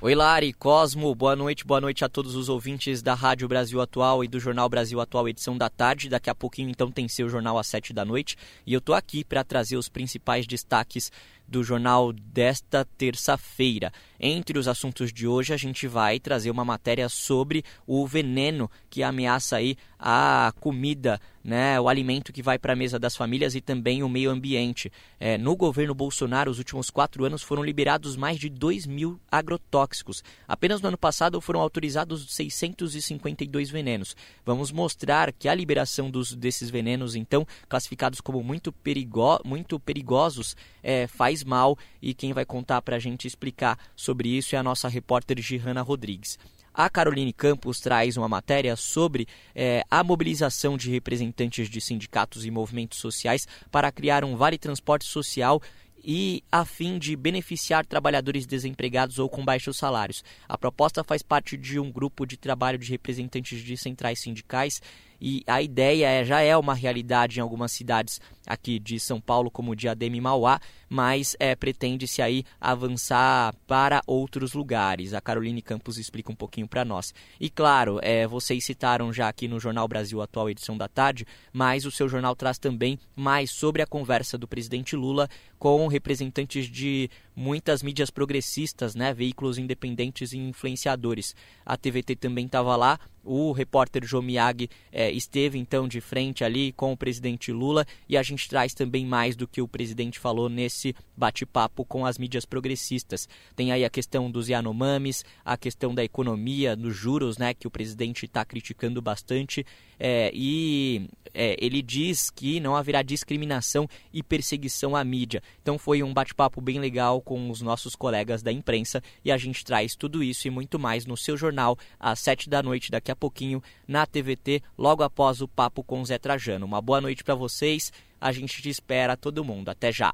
Oi, 0.00 0.14
Lari, 0.14 0.52
Cosmo, 0.52 1.12
boa 1.12 1.34
noite, 1.34 1.64
boa 1.64 1.80
noite 1.80 2.04
a 2.04 2.08
todos 2.08 2.36
os 2.36 2.48
ouvintes 2.48 3.02
da 3.02 3.14
Rádio 3.14 3.48
Brasil 3.48 3.80
Atual 3.80 4.22
e 4.22 4.28
do 4.28 4.38
Jornal 4.38 4.68
Brasil 4.68 5.00
Atual, 5.00 5.28
edição 5.28 5.58
da 5.58 5.68
tarde. 5.68 6.08
Daqui 6.08 6.30
a 6.30 6.34
pouquinho, 6.36 6.70
então, 6.70 6.88
tem 6.88 7.08
seu 7.08 7.28
jornal 7.28 7.58
às 7.58 7.66
sete 7.66 7.92
da 7.92 8.04
noite. 8.04 8.36
E 8.64 8.72
eu 8.72 8.80
tô 8.80 8.94
aqui 8.94 9.24
para 9.24 9.42
trazer 9.42 9.76
os 9.76 9.88
principais 9.88 10.46
destaques 10.46 11.10
do 11.48 11.64
jornal 11.64 12.12
desta 12.12 12.84
terça-feira. 12.96 13.92
Entre 14.20 14.58
os 14.58 14.66
assuntos 14.66 15.12
de 15.12 15.26
hoje, 15.26 15.52
a 15.52 15.56
gente 15.56 15.86
vai 15.86 16.18
trazer 16.18 16.50
uma 16.50 16.64
matéria 16.64 17.08
sobre 17.08 17.64
o 17.86 18.06
veneno 18.06 18.70
que 18.90 19.02
ameaça 19.02 19.56
aí 19.56 19.76
a 19.98 20.52
comida, 20.60 21.20
né, 21.42 21.80
o 21.80 21.88
alimento 21.88 22.32
que 22.32 22.42
vai 22.42 22.58
para 22.58 22.72
a 22.72 22.76
mesa 22.76 22.98
das 22.98 23.16
famílias 23.16 23.54
e 23.54 23.60
também 23.60 24.02
o 24.02 24.08
meio 24.08 24.30
ambiente. 24.30 24.92
É, 25.18 25.36
no 25.36 25.56
governo 25.56 25.94
Bolsonaro, 25.94 26.50
os 26.50 26.58
últimos 26.58 26.90
quatro 26.90 27.24
anos 27.24 27.42
foram 27.42 27.64
liberados 27.64 28.16
mais 28.16 28.38
de 28.38 28.48
2 28.48 28.86
mil 28.86 29.18
agrotóxicos. 29.30 30.22
Apenas 30.46 30.80
no 30.80 30.88
ano 30.88 30.98
passado 30.98 31.40
foram 31.40 31.60
autorizados 31.60 32.32
652 32.34 33.70
venenos. 33.70 34.14
Vamos 34.44 34.70
mostrar 34.70 35.32
que 35.32 35.48
a 35.48 35.54
liberação 35.54 36.10
dos, 36.10 36.34
desses 36.34 36.70
venenos, 36.70 37.16
então, 37.16 37.46
classificados 37.68 38.20
como 38.20 38.42
muito, 38.42 38.70
perigo, 38.70 39.40
muito 39.44 39.80
perigosos, 39.80 40.56
é, 40.82 41.06
faz 41.06 41.42
mal. 41.42 41.76
E 42.00 42.14
quem 42.14 42.32
vai 42.32 42.44
contar 42.44 42.82
para 42.82 42.96
a 42.96 43.00
gente 43.00 43.26
explicar 43.26 43.78
sobre 43.96 44.07
isso 44.36 44.54
é 44.54 44.58
a 44.58 44.62
nossa 44.62 44.88
repórter 44.88 45.40
Gihanna 45.40 45.82
Rodrigues. 45.82 46.38
A 46.72 46.88
Caroline 46.88 47.32
Campos 47.32 47.80
traz 47.80 48.16
uma 48.16 48.28
matéria 48.28 48.76
sobre 48.76 49.26
é, 49.54 49.82
a 49.90 50.04
mobilização 50.04 50.76
de 50.76 50.90
representantes 50.90 51.68
de 51.68 51.80
sindicatos 51.80 52.46
e 52.46 52.50
movimentos 52.50 53.00
sociais 53.00 53.48
para 53.70 53.90
criar 53.90 54.24
um 54.24 54.36
vale 54.36 54.56
transporte 54.56 55.04
social 55.04 55.60
e 56.04 56.42
a 56.50 56.64
fim 56.64 56.98
de 56.98 57.16
beneficiar 57.16 57.84
trabalhadores 57.84 58.46
desempregados 58.46 59.18
ou 59.18 59.28
com 59.28 59.44
baixos 59.44 59.76
salários. 59.76 60.22
A 60.48 60.56
proposta 60.56 61.02
faz 61.02 61.22
parte 61.22 61.56
de 61.56 61.78
um 61.78 61.90
grupo 61.90 62.24
de 62.24 62.36
trabalho 62.36 62.78
de 62.78 62.90
representantes 62.90 63.60
de 63.60 63.76
centrais 63.76 64.20
sindicais 64.20 64.80
e 65.20 65.42
a 65.46 65.60
ideia 65.60 66.06
é, 66.06 66.24
já 66.24 66.40
é 66.40 66.56
uma 66.56 66.74
realidade 66.74 67.38
em 67.38 67.42
algumas 67.42 67.72
cidades 67.72 68.20
aqui 68.46 68.78
de 68.78 69.00
São 69.00 69.20
Paulo, 69.20 69.50
como 69.50 69.74
Diadema 69.74 70.16
e 70.16 70.20
Mauá, 70.20 70.60
mas 70.88 71.36
é, 71.38 71.54
pretende-se 71.54 72.22
aí 72.22 72.44
avançar 72.60 73.54
para 73.66 74.02
outros 74.06 74.52
lugares. 74.54 75.12
A 75.14 75.20
Caroline 75.20 75.62
Campos 75.62 75.98
explica 75.98 76.32
um 76.32 76.36
pouquinho 76.36 76.66
para 76.66 76.84
nós. 76.84 77.12
E 77.40 77.50
claro, 77.50 77.98
é, 78.02 78.26
vocês 78.26 78.64
citaram 78.64 79.12
já 79.12 79.28
aqui 79.28 79.48
no 79.48 79.60
Jornal 79.60 79.86
Brasil 79.86 80.22
Atual, 80.22 80.50
edição 80.50 80.76
da 80.76 80.88
tarde, 80.88 81.26
mas 81.52 81.84
o 81.84 81.90
seu 81.90 82.08
jornal 82.08 82.34
traz 82.34 82.58
também 82.58 82.98
mais 83.14 83.50
sobre 83.50 83.82
a 83.82 83.86
conversa 83.86 84.38
do 84.38 84.48
presidente 84.48 84.96
Lula 84.96 85.28
com 85.58 85.86
representantes 85.88 86.66
de 86.66 87.10
muitas 87.34 87.82
mídias 87.82 88.10
progressistas, 88.10 88.94
né, 88.94 89.12
veículos 89.12 89.58
independentes 89.58 90.32
e 90.32 90.38
influenciadores. 90.38 91.34
A 91.64 91.76
TVT 91.76 92.16
também 92.16 92.46
estava 92.46 92.74
lá, 92.76 92.98
o 93.24 93.52
repórter 93.52 94.04
João 94.06 94.22
Miyagi 94.22 94.70
é, 94.90 95.10
esteve 95.10 95.58
então 95.58 95.86
de 95.86 96.00
frente 96.00 96.42
ali 96.42 96.72
com 96.72 96.92
o 96.92 96.96
presidente 96.96 97.52
Lula 97.52 97.86
e 98.08 98.16
a 98.16 98.22
gente 98.22 98.48
traz 98.48 98.72
também 98.72 99.04
mais 99.04 99.36
do 99.36 99.46
que 99.46 99.60
o 99.60 99.68
presidente 99.68 100.18
falou 100.18 100.48
nesse 100.48 100.77
bate-papo 101.16 101.84
com 101.84 102.06
as 102.06 102.18
mídias 102.18 102.44
progressistas. 102.44 103.28
Tem 103.56 103.72
aí 103.72 103.84
a 103.84 103.90
questão 103.90 104.30
dos 104.30 104.48
Yanomamis, 104.48 105.24
a 105.44 105.56
questão 105.56 105.94
da 105.94 106.04
economia, 106.04 106.76
dos 106.76 106.94
juros, 106.94 107.38
né, 107.38 107.54
que 107.54 107.66
o 107.66 107.70
presidente 107.70 108.26
está 108.26 108.44
criticando 108.44 109.00
bastante 109.02 109.64
é, 109.98 110.30
e 110.32 111.08
é, 111.34 111.56
ele 111.58 111.82
diz 111.82 112.30
que 112.30 112.60
não 112.60 112.76
haverá 112.76 113.02
discriminação 113.02 113.88
e 114.12 114.22
perseguição 114.22 114.94
à 114.94 115.02
mídia. 115.02 115.42
Então 115.60 115.78
foi 115.78 116.02
um 116.02 116.14
bate-papo 116.14 116.60
bem 116.60 116.78
legal 116.78 117.20
com 117.20 117.50
os 117.50 117.60
nossos 117.60 117.96
colegas 117.96 118.42
da 118.42 118.52
imprensa 118.52 119.02
e 119.24 119.32
a 119.32 119.36
gente 119.36 119.64
traz 119.64 119.96
tudo 119.96 120.22
isso 120.22 120.46
e 120.46 120.50
muito 120.50 120.78
mais 120.78 121.04
no 121.04 121.16
seu 121.16 121.36
jornal 121.36 121.76
às 121.98 122.20
sete 122.20 122.48
da 122.48 122.62
noite 122.62 122.90
daqui 122.90 123.10
a 123.10 123.16
pouquinho 123.16 123.62
na 123.86 124.06
TVT, 124.06 124.62
logo 124.76 125.02
após 125.02 125.40
o 125.40 125.48
papo 125.48 125.82
com 125.82 126.04
Zé 126.04 126.18
Trajano. 126.18 126.66
Uma 126.66 126.80
boa 126.80 127.00
noite 127.00 127.24
para 127.24 127.34
vocês. 127.34 127.92
A 128.20 128.32
gente 128.32 128.60
te 128.60 128.68
espera 128.68 129.16
todo 129.16 129.44
mundo. 129.44 129.68
Até 129.68 129.92
já. 129.92 130.12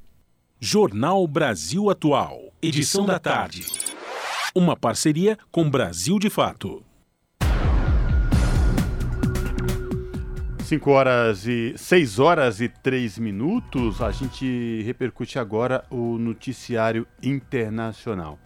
Jornal 0.67 1.27
Brasil 1.29 1.91
Atual, 1.91 2.51
edição 2.63 3.05
da 3.05 3.19
tarde. 3.19 3.67
Uma 4.55 4.75
parceria 4.75 5.37
com 5.53 5.69
Brasil 5.69 6.19
de 6.19 6.31
Fato. 6.31 6.83
5 10.61 10.91
horas 10.91 11.47
e 11.47 11.75
6 11.77 12.19
horas 12.19 12.63
e 12.63 12.71
3 12.71 13.19
minutos, 13.19 14.01
a 14.01 14.11
gente 14.11 14.81
repercute 14.87 15.39
agora 15.39 15.85
o 15.91 16.17
noticiário 16.17 17.07
internacional. 17.23 18.39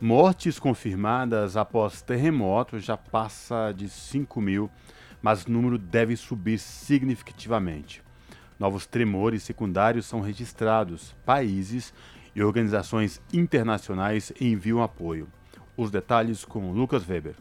Mortes 0.00 0.58
confirmadas 0.58 1.54
após 1.54 2.00
terremoto 2.00 2.78
já 2.78 2.96
passa 2.96 3.72
de 3.76 3.90
5 3.90 4.40
mil, 4.40 4.70
mas 5.20 5.44
o 5.44 5.50
número 5.50 5.76
deve 5.76 6.16
subir 6.16 6.58
significativamente. 6.58 8.02
Novos 8.62 8.86
tremores 8.86 9.42
secundários 9.42 10.06
são 10.06 10.20
registrados. 10.20 11.16
Países 11.26 11.92
e 12.32 12.44
organizações 12.44 13.20
internacionais 13.32 14.32
enviam 14.40 14.80
apoio. 14.80 15.26
Os 15.76 15.90
detalhes 15.90 16.44
com 16.44 16.70
Lucas 16.70 17.04
Weber. 17.04 17.34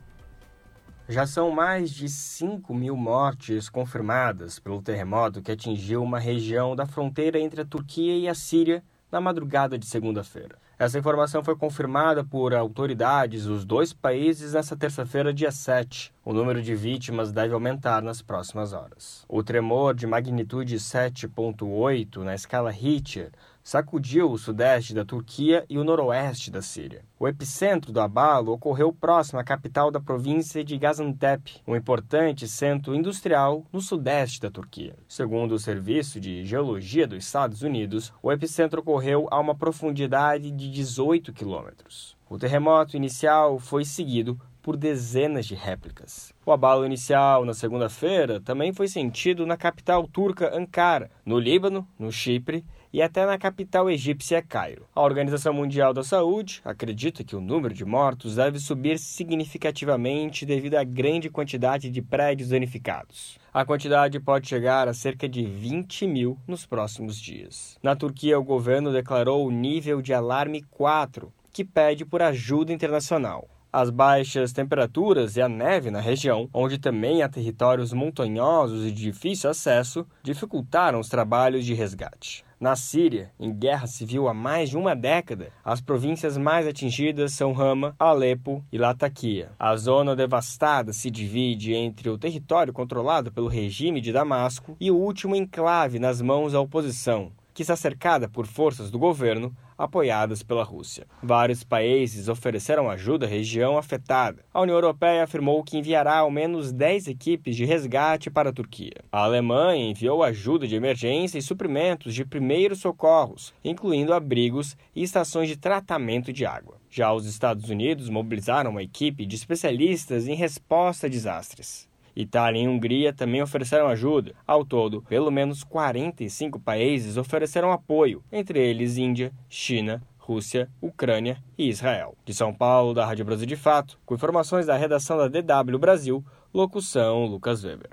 Já 1.08 1.28
são 1.28 1.52
mais 1.52 1.92
de 1.92 2.10
5 2.10 2.74
mil 2.74 2.96
mortes 2.98 3.70
confirmadas 3.70 4.58
pelo 4.58 4.82
terremoto 4.82 5.44
que 5.44 5.52
atingiu 5.52 6.02
uma 6.02 6.18
região 6.18 6.76
da 6.76 6.88
fronteira 6.88 7.40
entre 7.40 7.62
a 7.62 7.66
Turquia 7.66 8.18
e 8.18 8.28
a 8.28 8.34
Síria 8.34 8.84
na 9.12 9.22
madrugada 9.22 9.78
de 9.78 9.86
segunda-feira. 9.86 10.58
Essa 10.82 10.98
informação 10.98 11.44
foi 11.44 11.56
confirmada 11.56 12.24
por 12.24 12.56
autoridades 12.56 13.46
dos 13.46 13.64
dois 13.64 13.94
países 13.94 14.54
nesta 14.54 14.76
terça-feira, 14.76 15.32
dia 15.32 15.52
7. 15.52 16.12
O 16.26 16.34
número 16.34 16.60
de 16.60 16.74
vítimas 16.74 17.32
deve 17.32 17.54
aumentar 17.54 18.02
nas 18.02 18.24
próximas 18.24 18.74
horas. 18.74 19.24
O 19.30 19.44
tremor 19.44 19.94
de 19.94 20.08
magnitude 20.08 20.78
7.8 20.78 22.24
na 22.24 22.34
escala 22.34 22.72
Richter 22.72 23.32
sacudiu 23.64 24.32
o 24.32 24.38
sudeste 24.38 24.94
da 24.94 25.06
Turquia 25.06 25.66
e 25.70 25.78
o 25.78 25.84
noroeste 25.84 26.50
da 26.50 26.62
Síria. 26.62 27.04
O 27.20 27.28
epicentro 27.28 27.92
do 27.92 28.02
abalo 28.02 28.52
ocorreu 28.52 28.92
próximo 28.92 29.40
à 29.40 29.44
capital 29.44 29.92
da 29.92 30.00
província 30.00 30.64
de 30.64 30.78
Gaziantep, 30.78 31.62
um 31.68 31.76
importante 31.76 32.48
centro 32.48 32.96
industrial 32.96 33.66
no 33.72 33.82
sudeste 33.82 34.42
da 34.42 34.50
Turquia. 34.50 34.96
Segundo 35.08 35.54
o 35.54 35.60
Serviço 35.60 36.20
de 36.20 36.44
Geologia 36.46 37.06
dos 37.06 37.24
Estados 37.24 37.62
Unidos, 37.62 38.12
o 38.22 38.32
epicentro 38.32 38.82
ocorreu 38.82 39.28
a 39.30 39.40
uma 39.40 39.56
profundidade 39.56 40.52
de 40.52 40.70
18 40.70 41.32
quilômetros. 41.32 42.18
O 42.30 42.38
terremoto 42.38 42.96
inicial 42.96 43.60
foi 43.60 43.86
seguido 43.86 44.40
por 44.62 44.78
dezenas 44.78 45.46
de 45.46 45.56
réplicas. 45.56 46.34
O 46.46 46.52
abalo 46.52 46.86
inicial 46.86 47.44
na 47.44 47.54
segunda-feira 47.54 48.40
também 48.40 48.72
foi 48.72 48.88
sentido 48.88 49.46
na 49.46 49.58
capital 49.58 50.08
turca 50.08 50.56
Ankara, 50.56 51.10
no 51.26 51.40
Líbano, 51.40 51.88
no 51.98 52.12
Chipre 52.12 52.64
e 52.94 53.02
até 53.02 53.26
na 53.26 53.38
capital 53.38 53.90
egípcia 53.90 54.42
Cairo. 54.42 54.86
A 54.94 55.02
Organização 55.02 55.54
Mundial 55.54 55.94
da 55.94 56.04
Saúde 56.04 56.62
acredita 56.66 57.24
que 57.24 57.36
o 57.36 57.42
número 57.42 57.74
de 57.74 57.86
mortos 57.86 58.36
deve 58.36 58.60
subir 58.60 58.98
significativamente 59.00 60.46
devido 60.46 60.76
à 60.76 60.84
grande 60.84 61.30
quantidade 61.30 61.90
de 61.90 62.02
prédios 62.02 62.50
danificados. 62.50 63.40
A 63.54 63.66
quantidade 63.66 64.20
pode 64.20 64.48
chegar 64.48 64.88
a 64.88 64.94
cerca 64.94 65.28
de 65.28 65.46
20 65.46 66.08
mil 66.08 66.38
nos 66.48 66.66
próximos 66.66 67.20
dias. 67.20 67.78
Na 67.84 67.96
Turquia, 67.96 68.40
o 68.40 68.44
governo 68.44 68.92
declarou 68.92 69.46
o 69.46 69.52
nível 69.52 70.02
de 70.02 70.14
alarme 70.14 70.62
4, 70.72 71.32
que 71.52 71.66
pede 71.66 72.06
por 72.06 72.22
ajuda 72.22 72.72
internacional. 72.72 73.48
As 73.74 73.90
baixas 73.90 74.52
temperaturas 74.52 75.38
e 75.38 75.42
a 75.42 75.48
neve 75.48 75.90
na 75.92 76.02
região, 76.02 76.50
onde 76.54 76.78
também 76.78 77.24
há 77.24 77.30
territórios 77.30 77.94
montanhosos 77.94 78.86
e 78.86 78.92
de 78.92 79.04
difícil 79.04 79.50
acesso, 79.50 80.06
dificultaram 80.22 81.00
os 81.00 81.08
trabalhos 81.08 81.66
de 81.66 81.74
resgate. 81.74 82.44
Na 82.62 82.76
Síria, 82.76 83.32
em 83.40 83.52
guerra 83.52 83.88
civil 83.88 84.28
há 84.28 84.36
mais 84.36 84.70
de 84.70 84.78
uma 84.78 84.96
década, 84.96 85.52
as 85.66 85.82
províncias 85.82 86.38
mais 86.38 86.68
atingidas 86.68 87.34
são 87.34 87.54
Rama, 87.54 87.96
Alepo 87.98 88.64
e 88.72 88.78
Latakia. 88.78 89.50
A 89.58 89.76
zona 89.76 90.16
devastada 90.16 90.94
se 90.94 91.10
divide 91.10 91.74
entre 91.74 92.08
o 92.08 92.20
território 92.20 92.72
controlado 92.72 93.32
pelo 93.32 93.48
regime 93.48 94.00
de 94.00 94.14
Damasco 94.14 94.78
e 94.80 94.92
o 94.92 94.96
último 94.96 95.36
enclave 95.36 95.98
nas 95.98 96.22
mãos 96.22 96.54
da 96.54 96.62
oposição, 96.62 97.32
que 97.52 97.64
está 97.64 97.76
cercada 97.76 98.30
por 98.30 98.46
forças 98.46 98.92
do 98.92 99.00
governo 99.00 99.52
apoiadas 99.84 100.44
pela 100.44 100.64
Rússia. 100.64 101.08
Vários 101.22 101.64
países 101.64 102.28
ofereceram 102.28 102.90
ajuda 102.90 103.26
à 103.26 103.30
região 103.30 103.78
afetada. 103.78 104.46
A 104.54 104.62
União 104.62 104.76
Europeia 104.76 105.24
afirmou 105.24 105.64
que 105.64 105.78
enviará 105.78 106.18
ao 106.18 106.32
menos 106.32 106.72
10 106.72 107.08
equipes 107.08 107.56
de 107.56 107.66
resgate 107.66 108.30
para 108.30 108.50
a 108.50 108.54
Turquia. 108.54 109.04
A 109.12 109.24
Alemanha 109.24 109.90
enviou 109.90 110.24
ajuda 110.24 110.68
de 110.68 110.76
emergência 110.76 111.38
e 111.38 111.42
suprimentos 111.42 112.14
de 112.14 112.24
primeiros 112.24 112.80
socorros, 112.80 113.54
incluindo 113.64 114.14
abrigos 114.14 114.78
e 114.96 115.04
estações 115.04 115.50
de 115.50 115.58
tratamento 115.58 116.32
de 116.32 116.46
água. 116.46 116.78
Já 116.90 117.14
os 117.14 117.26
Estados 117.26 117.70
Unidos 117.70 118.10
mobilizaram 118.10 118.72
uma 118.72 118.84
equipe 118.84 119.26
de 119.26 119.36
especialistas 119.36 120.28
em 120.28 120.36
resposta 120.36 121.08
a 121.08 121.10
desastres. 121.10 121.91
Itália 122.16 122.62
e 122.62 122.68
Hungria 122.68 123.14
também 123.14 123.42
ofereceram 123.42 123.88
ajuda. 123.88 124.34
Ao 124.46 124.66
todo, 124.66 125.02
pelo 125.04 125.32
menos 125.32 125.64
45 125.64 126.60
países 126.60 127.18
ofereceram 127.18 127.72
apoio, 127.72 128.24
entre 128.32 128.60
eles 128.60 128.98
Índia, 128.98 129.32
China, 129.50 130.02
Rússia, 130.18 130.70
Ucrânia 130.82 131.42
e 131.58 131.68
Israel. 131.68 132.16
De 132.24 132.34
São 132.34 132.54
Paulo, 132.54 132.94
da 132.94 133.06
Rádio 133.06 133.26
Brasil 133.26 133.48
de 133.48 133.56
Fato, 133.56 134.00
com 134.06 134.16
informações 134.16 134.66
da 134.66 134.78
redação 134.78 135.18
da 135.18 135.28
DW 135.28 135.78
Brasil, 135.78 136.24
locução 136.54 137.26
Lucas 137.26 137.64
Weber. 137.64 137.90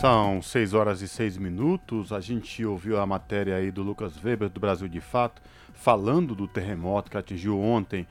São 0.00 0.40
6 0.40 0.72
horas 0.72 1.02
e 1.02 1.08
6 1.08 1.36
minutos. 1.36 2.10
A 2.10 2.20
gente 2.20 2.64
ouviu 2.64 2.98
a 2.98 3.06
matéria 3.06 3.56
aí 3.56 3.70
do 3.70 3.82
Lucas 3.82 4.14
Weber, 4.24 4.48
do 4.48 4.58
Brasil 4.58 4.88
de 4.88 5.00
Fato, 5.00 5.42
falando 5.74 6.34
do 6.34 6.48
terremoto 6.48 7.10
que 7.10 7.18
atingiu 7.18 7.60
ontem 7.60 8.06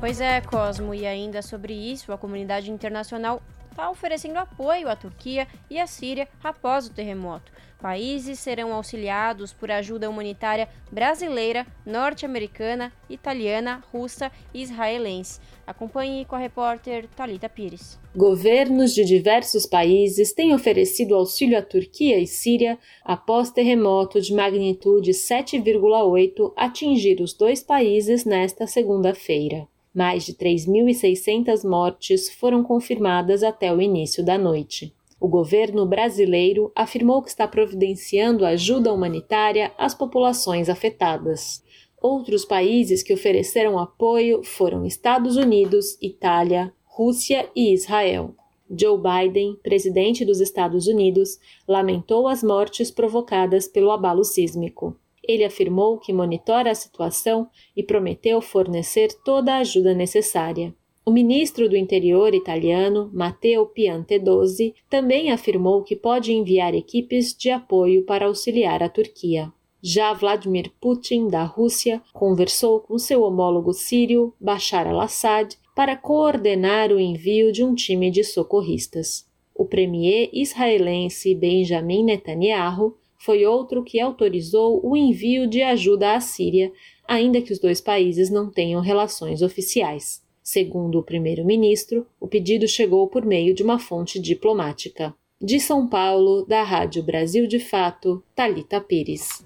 Pois 0.00 0.20
é, 0.20 0.40
Cosmo, 0.40 0.94
e 0.94 1.06
ainda 1.06 1.42
sobre 1.42 1.72
isso, 1.72 2.12
a 2.12 2.18
comunidade 2.18 2.70
internacional 2.70 3.40
está 3.72 3.90
oferecendo 3.90 4.36
apoio 4.36 4.88
à 4.88 4.94
Turquia 4.94 5.48
e 5.68 5.80
à 5.80 5.86
Síria 5.86 6.28
após 6.44 6.86
o 6.86 6.92
terremoto. 6.92 7.50
Países 7.80 8.38
serão 8.38 8.72
auxiliados 8.72 9.52
por 9.52 9.68
ajuda 9.68 10.08
humanitária 10.08 10.68
brasileira, 10.88 11.66
norte-americana, 11.84 12.92
italiana, 13.10 13.82
russa 13.92 14.30
e 14.54 14.62
israelense. 14.62 15.40
Acompanhe 15.66 16.24
com 16.24 16.36
a 16.36 16.38
repórter 16.38 17.08
Talita 17.16 17.48
Pires. 17.48 17.98
Governos 18.14 18.94
de 18.94 19.04
diversos 19.04 19.66
países 19.66 20.32
têm 20.32 20.54
oferecido 20.54 21.16
auxílio 21.16 21.58
à 21.58 21.62
Turquia 21.62 22.20
e 22.20 22.26
Síria 22.26 22.78
após 23.04 23.50
terremoto 23.50 24.20
de 24.20 24.32
magnitude 24.32 25.10
7,8 25.10 26.52
atingir 26.56 27.20
os 27.20 27.34
dois 27.34 27.64
países 27.64 28.24
nesta 28.24 28.64
segunda-feira. 28.64 29.66
Mais 29.94 30.24
de 30.24 30.34
3.600 30.34 31.68
mortes 31.68 32.32
foram 32.32 32.62
confirmadas 32.62 33.42
até 33.42 33.72
o 33.72 33.80
início 33.80 34.24
da 34.24 34.38
noite. 34.38 34.94
O 35.20 35.28
governo 35.28 35.86
brasileiro 35.86 36.72
afirmou 36.74 37.22
que 37.22 37.28
está 37.28 37.46
providenciando 37.46 38.44
ajuda 38.44 38.92
humanitária 38.92 39.70
às 39.78 39.94
populações 39.94 40.68
afetadas. 40.68 41.62
Outros 42.00 42.44
países 42.44 43.02
que 43.02 43.14
ofereceram 43.14 43.78
apoio 43.78 44.42
foram 44.42 44.84
Estados 44.84 45.36
Unidos, 45.36 45.96
Itália, 46.02 46.72
Rússia 46.84 47.48
e 47.54 47.72
Israel. 47.72 48.34
Joe 48.68 48.98
Biden, 48.98 49.56
presidente 49.62 50.24
dos 50.24 50.40
Estados 50.40 50.86
Unidos, 50.86 51.38
lamentou 51.68 52.26
as 52.26 52.42
mortes 52.42 52.90
provocadas 52.90 53.68
pelo 53.68 53.90
abalo 53.90 54.24
sísmico. 54.24 54.96
Ele 55.26 55.44
afirmou 55.44 55.98
que 55.98 56.12
monitora 56.12 56.70
a 56.70 56.74
situação 56.74 57.48
e 57.76 57.82
prometeu 57.82 58.40
fornecer 58.40 59.08
toda 59.24 59.54
a 59.54 59.58
ajuda 59.58 59.94
necessária. 59.94 60.74
O 61.04 61.10
ministro 61.10 61.68
do 61.68 61.76
Interior 61.76 62.32
italiano, 62.32 63.10
Matteo 63.12 63.66
Piantedosi, 63.66 64.74
também 64.88 65.32
afirmou 65.32 65.82
que 65.82 65.96
pode 65.96 66.32
enviar 66.32 66.74
equipes 66.74 67.34
de 67.34 67.50
apoio 67.50 68.04
para 68.04 68.26
auxiliar 68.26 68.82
a 68.84 68.88
Turquia. 68.88 69.52
Já 69.82 70.12
Vladimir 70.12 70.70
Putin, 70.80 71.26
da 71.26 71.42
Rússia, 71.42 72.00
conversou 72.12 72.78
com 72.78 72.96
seu 72.98 73.22
homólogo 73.22 73.72
sírio, 73.72 74.32
Bashar 74.40 74.86
al-Assad, 74.86 75.56
para 75.74 75.96
coordenar 75.96 76.92
o 76.92 77.00
envio 77.00 77.50
de 77.50 77.64
um 77.64 77.74
time 77.74 78.08
de 78.08 78.22
socorristas. 78.22 79.28
O 79.52 79.64
premier 79.64 80.30
israelense 80.32 81.34
Benjamin 81.34 82.04
Netanyahu 82.04 82.96
foi 83.24 83.46
outro 83.46 83.84
que 83.84 84.00
autorizou 84.00 84.80
o 84.84 84.96
envio 84.96 85.46
de 85.46 85.62
ajuda 85.62 86.14
à 86.14 86.20
Síria, 86.20 86.72
ainda 87.06 87.40
que 87.40 87.52
os 87.52 87.60
dois 87.60 87.80
países 87.80 88.30
não 88.30 88.50
tenham 88.50 88.80
relações 88.80 89.42
oficiais. 89.42 90.20
Segundo 90.42 90.98
o 90.98 91.04
primeiro-ministro, 91.04 92.04
o 92.18 92.26
pedido 92.26 92.66
chegou 92.66 93.06
por 93.06 93.24
meio 93.24 93.54
de 93.54 93.62
uma 93.62 93.78
fonte 93.78 94.18
diplomática. 94.18 95.14
De 95.40 95.60
São 95.60 95.86
Paulo, 95.86 96.44
da 96.46 96.64
Rádio 96.64 97.00
Brasil 97.00 97.46
de 97.46 97.60
Fato, 97.60 98.24
Talita 98.34 98.80
Pires. 98.80 99.44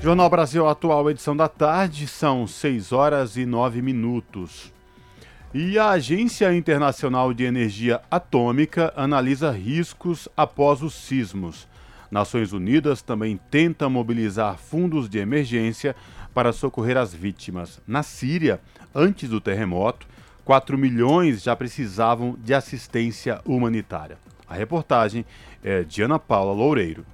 Jornal 0.00 0.30
Brasil 0.30 0.66
Atual, 0.66 1.10
edição 1.10 1.36
da 1.36 1.48
tarde, 1.48 2.06
são 2.06 2.46
6 2.46 2.92
horas 2.92 3.36
e 3.36 3.44
9 3.44 3.82
minutos. 3.82 4.72
E 5.54 5.78
a 5.78 5.90
Agência 5.90 6.50
Internacional 6.56 7.34
de 7.34 7.44
Energia 7.44 8.00
Atômica 8.10 8.90
analisa 8.96 9.50
riscos 9.50 10.26
após 10.34 10.80
os 10.80 10.94
sismos. 10.94 11.68
Nações 12.10 12.54
Unidas 12.54 13.02
também 13.02 13.38
tenta 13.50 13.86
mobilizar 13.86 14.56
fundos 14.56 15.10
de 15.10 15.18
emergência 15.18 15.94
para 16.32 16.54
socorrer 16.54 16.96
as 16.96 17.12
vítimas. 17.12 17.82
Na 17.86 18.02
Síria, 18.02 18.62
antes 18.94 19.28
do 19.28 19.42
terremoto, 19.42 20.06
4 20.42 20.78
milhões 20.78 21.42
já 21.42 21.54
precisavam 21.54 22.34
de 22.42 22.54
assistência 22.54 23.38
humanitária. 23.44 24.16
A 24.48 24.54
reportagem 24.54 25.22
é 25.62 25.82
de 25.82 26.00
Ana 26.00 26.18
Paula 26.18 26.54
Loureiro. 26.54 27.04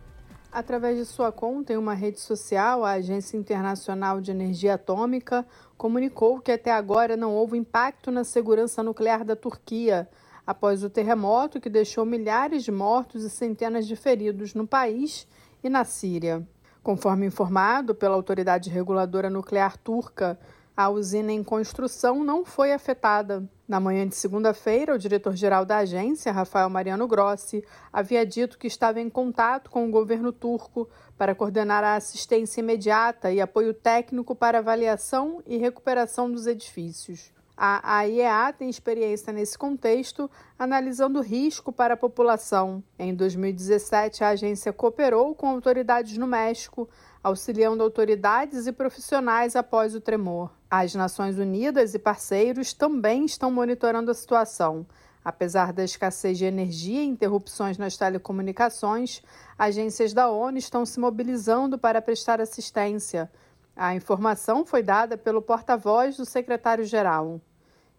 Através 0.51 0.97
de 0.97 1.05
sua 1.05 1.31
conta 1.31 1.75
em 1.75 1.77
uma 1.77 1.93
rede 1.93 2.21
social, 2.21 2.83
a 2.83 2.93
Agência 2.93 3.37
Internacional 3.37 4.19
de 4.19 4.31
Energia 4.31 4.75
Atômica 4.75 5.47
comunicou 5.77 6.41
que 6.41 6.51
até 6.51 6.73
agora 6.73 7.19
não 7.19 7.35
houve 7.35 7.59
impacto 7.59 8.11
na 8.11 8.25
segurança 8.25 8.83
nuclear 8.83 9.25
da 9.25 9.37
Turquia, 9.37 10.09
após 10.47 10.83
o 10.83 10.89
terremoto 10.89 11.61
que 11.61 11.69
deixou 11.69 12.07
milhares 12.07 12.65
de 12.65 12.73
mortos 12.73 13.25
e 13.25 13.29
centenas 13.29 13.87
de 13.87 13.95
feridos 13.95 14.55
no 14.55 14.67
país 14.67 15.29
e 15.63 15.69
na 15.69 15.85
Síria. 15.85 16.43
Conforme 16.83 17.27
informado 17.27 17.95
pela 17.95 18.15
Autoridade 18.15 18.71
Reguladora 18.71 19.29
Nuclear 19.29 19.77
Turca, 19.77 20.39
a 20.79 20.89
usina 20.89 21.33
em 21.33 21.43
construção 21.43 22.23
não 22.23 22.45
foi 22.45 22.73
afetada. 22.73 23.43
Na 23.67 23.81
manhã 23.81 24.07
de 24.07 24.15
segunda-feira, 24.15 24.95
o 24.95 24.99
diretor-geral 24.99 25.65
da 25.65 25.79
agência, 25.79 26.31
Rafael 26.31 26.71
Mariano 26.71 27.09
Grossi, 27.09 27.65
havia 27.93 28.25
dito 28.25 28.57
que 28.57 28.69
estava 28.69 29.01
em 29.01 29.11
contato 29.11 29.73
com 29.73 29.89
o 29.89 29.91
governo 29.91 30.33
turco 30.33 30.89
para 31.17 31.35
coordenar 31.35 31.83
a 31.83 31.97
assistência 31.97 32.61
imediata 32.61 33.33
e 33.33 33.41
apoio 33.41 33.75
técnico 33.75 34.37
para 34.37 34.59
avaliação 34.59 35.43
e 35.49 35.57
recuperação 35.57 36.31
dos 36.31 36.47
edifícios. 36.47 37.33
A 37.61 37.97
AIEA 37.97 38.55
tem 38.57 38.71
experiência 38.71 39.33
nesse 39.33 39.59
contexto, 39.59 40.31
analisando 40.57 41.21
risco 41.21 41.73
para 41.73 41.95
a 41.95 41.97
população. 41.97 42.85
Em 42.97 43.13
2017, 43.13 44.23
a 44.23 44.29
agência 44.29 44.73
cooperou 44.73 45.35
com 45.35 45.49
autoridades 45.49 46.17
no 46.17 46.27
México, 46.29 46.89
auxiliando 47.21 47.83
autoridades 47.83 48.69
e 48.69 48.73
profissionais 48.73 49.57
após 49.57 49.93
o 49.93 50.01
tremor. 50.01 50.53
As 50.71 50.95
Nações 50.95 51.37
Unidas 51.37 51.95
e 51.95 51.99
parceiros 51.99 52.73
também 52.73 53.25
estão 53.25 53.51
monitorando 53.51 54.13
a 54.13 54.15
situação. 54.15 54.87
Apesar 55.25 55.73
da 55.73 55.83
escassez 55.83 56.39
de 56.39 56.45
energia 56.45 57.03
e 57.03 57.09
interrupções 57.09 57.77
nas 57.77 57.97
telecomunicações, 57.97 59.21
agências 59.59 60.13
da 60.13 60.31
ONU 60.31 60.59
estão 60.59 60.87
se 60.87 61.01
mobilizando 61.01 61.77
para 61.77 62.01
prestar 62.01 62.41
assistência. 62.41 63.29
A 63.75 63.97
informação 63.97 64.65
foi 64.65 64.81
dada 64.81 65.19
pelo 65.19 65.43
porta-voz 65.43 66.17
do 66.17 66.25
secretário-geral. 66.25 67.41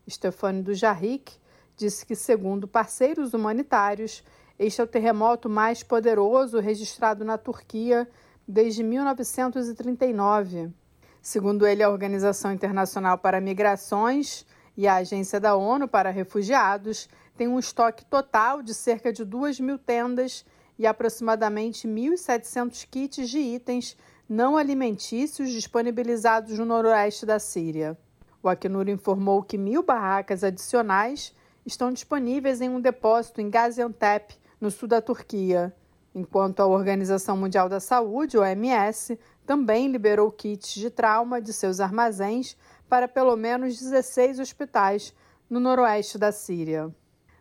Stefano 0.10 0.64
Dujarric, 0.64 1.34
disse 1.76 2.06
que, 2.06 2.16
segundo 2.16 2.68
parceiros 2.68 3.34
humanitários, 3.34 4.24
este 4.58 4.82
é 4.82 4.84
o 4.84 4.88
terremoto 4.88 5.50
mais 5.50 5.84
poderoso 5.84 6.60
registrado 6.60 7.24
na 7.24 7.38
Turquia 7.38 8.10
desde 8.48 8.84
1939. 8.84 10.70
Segundo 11.22 11.66
ele, 11.66 11.84
a 11.84 11.90
Organização 11.90 12.52
Internacional 12.52 13.18
para 13.18 13.40
Migrações 13.40 14.46
e 14.76 14.88
a 14.88 14.96
Agência 14.96 15.40
da 15.40 15.56
ONU 15.56 15.88
para 15.88 16.10
Refugiados 16.10 17.08
têm 17.38 17.48
um 17.48 17.60
estoque 17.60 18.04
total 18.06 18.62
de 18.62 18.74
cerca 18.74 19.14
de 19.14 19.24
2 19.24 19.60
mil 19.60 19.78
tendas 19.78 20.46
e 20.78 20.88
aproximadamente 20.88 21.88
1.700 21.88 22.88
kits 22.90 23.30
de 23.30 23.40
itens 23.40 23.98
não 24.28 24.58
alimentícios 24.58 25.50
disponibilizados 25.50 26.58
no 26.58 26.66
noroeste 26.66 27.26
da 27.26 27.40
Síria. 27.40 27.98
O 28.42 28.48
Acnur 28.48 28.88
informou 28.88 29.44
que 29.44 29.58
mil 29.58 29.84
barracas 29.84 30.44
adicionais 30.44 31.34
estão 31.66 31.92
disponíveis 31.92 32.62
em 32.62 32.70
um 32.70 32.80
depósito 32.80 33.42
em 33.42 33.50
Gaziantep, 33.50 34.36
no 34.60 34.72
sul 34.72 34.88
da 34.88 35.02
Turquia, 35.02 35.74
enquanto 36.14 36.60
a 36.60 36.68
Organização 36.68 37.38
Mundial 37.38 37.70
da 37.70 37.80
Saúde, 37.80 38.38
OMS, 38.38 39.18
também 39.46 39.88
liberou 39.88 40.32
kits 40.32 40.74
de 40.74 40.90
trauma 40.90 41.42
de 41.42 41.54
seus 41.54 41.80
armazéns 41.80 42.58
para 42.88 43.08
pelo 43.08 43.36
menos 43.36 43.80
16 43.80 44.40
hospitais 44.40 45.14
no 45.50 45.60
noroeste 45.60 46.18
da 46.18 46.32
Síria. 46.32 46.94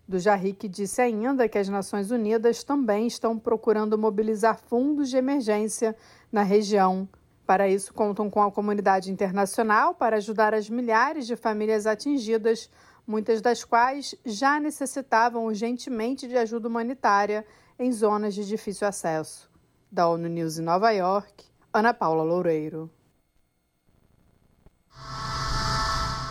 Do 0.06 0.18
Jarric 0.18 0.68
disse 0.68 1.02
ainda 1.02 1.48
que 1.48 1.58
as 1.58 1.68
Nações 1.68 2.10
Unidas 2.10 2.64
também 2.64 3.06
estão 3.06 3.38
procurando 3.38 3.98
mobilizar 3.98 4.58
fundos 4.58 5.10
de 5.10 5.16
emergência 5.16 5.94
na 6.32 6.42
região 6.42 7.08
para 7.48 7.66
isso, 7.66 7.94
contam 7.94 8.28
com 8.28 8.42
a 8.42 8.52
comunidade 8.52 9.10
internacional 9.10 9.94
para 9.94 10.18
ajudar 10.18 10.52
as 10.52 10.68
milhares 10.68 11.26
de 11.26 11.34
famílias 11.34 11.86
atingidas, 11.86 12.68
muitas 13.06 13.40
das 13.40 13.64
quais 13.64 14.14
já 14.22 14.60
necessitavam 14.60 15.46
urgentemente 15.46 16.28
de 16.28 16.36
ajuda 16.36 16.68
humanitária 16.68 17.46
em 17.78 17.90
zonas 17.90 18.34
de 18.34 18.46
difícil 18.46 18.86
acesso. 18.86 19.50
Da 19.90 20.06
ONU 20.06 20.28
News 20.28 20.58
em 20.58 20.62
Nova 20.62 20.90
York, 20.90 21.46
Ana 21.72 21.94
Paula 21.94 22.22
Loureiro. 22.22 22.90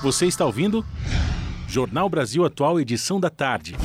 Você 0.04 0.28
está 0.28 0.46
ouvindo? 0.46 0.86
Jornal 1.68 2.08
Brasil 2.10 2.46
Atual, 2.46 2.80
edição 2.80 3.20
da 3.20 3.32
tarde. 3.32 3.76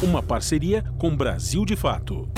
Uma 0.00 0.22
parceria 0.22 0.84
com 0.96 1.16
Brasil 1.16 1.64
de 1.64 1.74
Fato. 1.74 2.37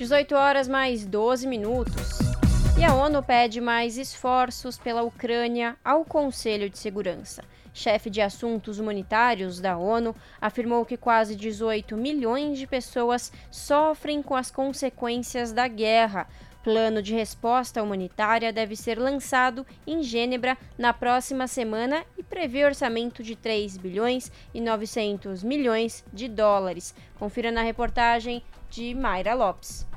18 0.00 0.34
horas 0.34 0.66
mais 0.66 1.04
12 1.04 1.46
minutos. 1.46 2.20
E 2.78 2.82
a 2.82 2.94
ONU 2.94 3.22
pede 3.22 3.60
mais 3.60 3.98
esforços 3.98 4.78
pela 4.78 5.02
Ucrânia 5.02 5.76
ao 5.84 6.06
Conselho 6.06 6.70
de 6.70 6.78
Segurança. 6.78 7.44
Chefe 7.74 8.08
de 8.08 8.22
assuntos 8.22 8.78
humanitários 8.78 9.60
da 9.60 9.76
ONU 9.76 10.16
afirmou 10.40 10.86
que 10.86 10.96
quase 10.96 11.36
18 11.36 11.98
milhões 11.98 12.58
de 12.58 12.66
pessoas 12.66 13.30
sofrem 13.50 14.22
com 14.22 14.34
as 14.34 14.50
consequências 14.50 15.52
da 15.52 15.68
guerra. 15.68 16.26
Plano 16.64 17.02
de 17.02 17.12
resposta 17.12 17.82
humanitária 17.82 18.54
deve 18.54 18.76
ser 18.76 18.98
lançado 18.98 19.66
em 19.86 20.02
Gênebra 20.02 20.56
na 20.78 20.94
próxima 20.94 21.46
semana 21.46 22.06
e 22.16 22.22
prevê 22.22 22.64
orçamento 22.64 23.22
de 23.22 23.36
3 23.36 23.76
bilhões 23.76 24.32
e 24.54 24.62
900 24.62 25.42
milhões 25.42 26.02
de 26.10 26.26
dólares. 26.26 26.94
Confira 27.18 27.52
na 27.52 27.60
reportagem 27.60 28.42
de 28.70 28.94
Mayra 28.94 29.34
Lopes. 29.34 29.89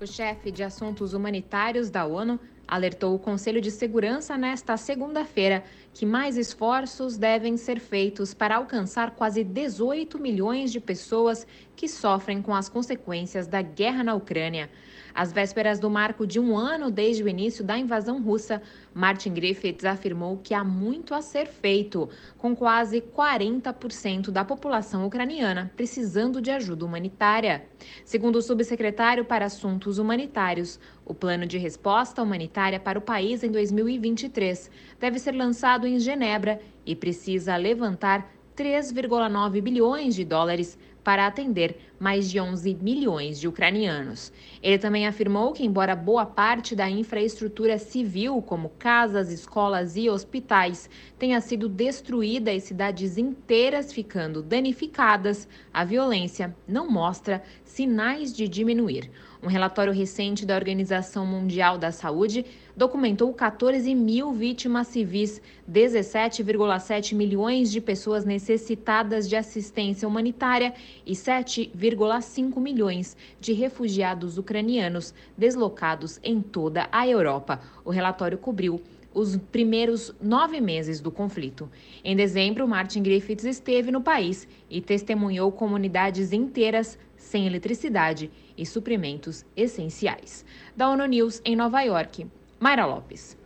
O 0.00 0.06
chefe 0.06 0.52
de 0.52 0.62
assuntos 0.62 1.12
humanitários 1.12 1.90
da 1.90 2.06
ONU 2.06 2.38
alertou 2.68 3.16
o 3.16 3.18
Conselho 3.18 3.60
de 3.60 3.68
Segurança 3.68 4.38
nesta 4.38 4.76
segunda-feira 4.76 5.64
que 5.92 6.06
mais 6.06 6.36
esforços 6.36 7.16
devem 7.16 7.56
ser 7.56 7.80
feitos 7.80 8.32
para 8.32 8.58
alcançar 8.58 9.16
quase 9.16 9.42
18 9.42 10.16
milhões 10.20 10.70
de 10.70 10.78
pessoas 10.78 11.44
que 11.74 11.88
sofrem 11.88 12.40
com 12.40 12.54
as 12.54 12.68
consequências 12.68 13.48
da 13.48 13.60
guerra 13.60 14.04
na 14.04 14.14
Ucrânia. 14.14 14.70
Às 15.18 15.32
vésperas 15.32 15.80
do 15.80 15.90
marco 15.90 16.24
de 16.24 16.38
um 16.38 16.56
ano 16.56 16.92
desde 16.92 17.24
o 17.24 17.28
início 17.28 17.64
da 17.64 17.76
invasão 17.76 18.22
russa, 18.22 18.62
Martin 18.94 19.34
Griffiths 19.34 19.84
afirmou 19.84 20.38
que 20.38 20.54
há 20.54 20.62
muito 20.62 21.12
a 21.12 21.20
ser 21.20 21.48
feito, 21.48 22.08
com 22.36 22.54
quase 22.54 23.00
40% 23.00 24.30
da 24.30 24.44
população 24.44 25.04
ucraniana 25.04 25.72
precisando 25.76 26.40
de 26.40 26.52
ajuda 26.52 26.84
humanitária. 26.84 27.64
Segundo 28.04 28.36
o 28.36 28.42
subsecretário 28.42 29.24
para 29.24 29.46
Assuntos 29.46 29.98
Humanitários, 29.98 30.78
o 31.04 31.12
plano 31.12 31.46
de 31.46 31.58
resposta 31.58 32.22
humanitária 32.22 32.78
para 32.78 33.00
o 33.00 33.02
país 33.02 33.42
em 33.42 33.50
2023 33.50 34.70
deve 35.00 35.18
ser 35.18 35.32
lançado 35.32 35.84
em 35.84 35.98
Genebra 35.98 36.60
e 36.86 36.94
precisa 36.94 37.56
levantar 37.56 38.32
3,9 38.56 39.60
bilhões 39.60 40.14
de 40.14 40.24
dólares 40.24 40.78
para 41.08 41.26
atender 41.26 41.78
mais 41.98 42.30
de 42.30 42.38
11 42.38 42.74
milhões 42.82 43.40
de 43.40 43.48
ucranianos. 43.48 44.30
Ele 44.62 44.76
também 44.76 45.06
afirmou 45.06 45.54
que, 45.54 45.64
embora 45.64 45.96
boa 45.96 46.26
parte 46.26 46.76
da 46.76 46.90
infraestrutura 46.90 47.78
civil, 47.78 48.42
como 48.42 48.68
casas, 48.78 49.32
escolas 49.32 49.96
e 49.96 50.10
hospitais, 50.10 50.90
tenha 51.18 51.40
sido 51.40 51.66
destruída 51.66 52.52
e 52.52 52.60
cidades 52.60 53.16
inteiras 53.16 53.90
ficando 53.90 54.42
danificadas, 54.42 55.48
a 55.72 55.82
violência 55.82 56.54
não 56.68 56.90
mostra 56.90 57.42
sinais 57.64 58.36
de 58.36 58.46
diminuir. 58.46 59.10
Um 59.40 59.46
relatório 59.46 59.92
recente 59.92 60.44
da 60.44 60.56
Organização 60.56 61.24
Mundial 61.24 61.78
da 61.78 61.92
Saúde 61.92 62.44
documentou 62.76 63.32
14 63.32 63.94
mil 63.94 64.32
vítimas 64.32 64.88
civis, 64.88 65.40
17,7 65.70 67.14
milhões 67.14 67.70
de 67.70 67.80
pessoas 67.80 68.24
necessitadas 68.24 69.28
de 69.28 69.36
assistência 69.36 70.08
humanitária 70.08 70.74
e 71.06 71.12
7,5 71.12 72.60
milhões 72.60 73.16
de 73.40 73.52
refugiados 73.52 74.38
ucranianos 74.38 75.14
deslocados 75.36 76.18
em 76.24 76.42
toda 76.42 76.88
a 76.90 77.06
Europa. 77.06 77.60
O 77.84 77.90
relatório 77.90 78.38
cobriu 78.38 78.82
os 79.14 79.36
primeiros 79.36 80.12
nove 80.20 80.60
meses 80.60 81.00
do 81.00 81.12
conflito. 81.12 81.70
Em 82.04 82.16
dezembro, 82.16 82.66
Martin 82.66 83.04
Griffiths 83.04 83.44
esteve 83.44 83.92
no 83.92 84.00
país 84.00 84.48
e 84.68 84.80
testemunhou 84.80 85.50
comunidades 85.52 86.32
inteiras 86.32 86.98
sem 87.16 87.46
eletricidade 87.46 88.30
e 88.58 88.66
suprimentos 88.66 89.46
essenciais. 89.56 90.44
Da 90.76 90.90
ONU 90.90 91.06
News 91.06 91.40
em 91.44 91.54
Nova 91.54 91.80
York, 91.82 92.26
Mayra 92.60 92.84
Lopes. 92.84 93.38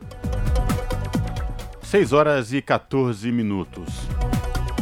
6 1.82 2.12
horas 2.12 2.52
e 2.52 2.62
14 2.62 3.30
minutos. 3.30 3.90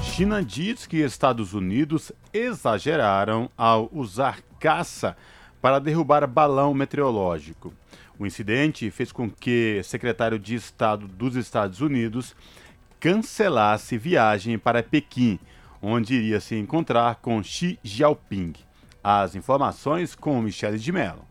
China 0.03 0.45
diz 0.45 0.87
que 0.87 0.99
Estados 0.99 1.55
Unidos 1.55 2.13
exageraram 2.33 3.51
ao 3.57 3.91
usar 3.93 4.41
caça 4.61 5.17
para 5.61 5.79
derrubar 5.79 6.27
balão 6.27 6.73
meteorológico. 6.73 7.75
O 8.19 8.27
incidente 8.27 8.91
fez 8.91 9.11
com 9.11 9.31
que 9.31 9.81
secretário 9.83 10.39
de 10.39 10.55
Estado 10.55 11.09
dos 11.09 11.37
Estados 11.37 11.81
Unidos 11.81 12.37
cancelasse 13.01 13.97
viagem 13.97 14.59
para 14.59 14.83
Pequim, 14.83 15.39
onde 15.81 16.15
iria 16.15 16.39
se 16.39 16.55
encontrar 16.55 17.17
com 17.17 17.43
Xi 17.43 17.79
Jinping. 17.83 18.53
As 19.03 19.35
informações 19.35 20.15
com 20.15 20.41
Michele 20.43 20.79
de 20.79 20.93
Mello. 20.93 21.25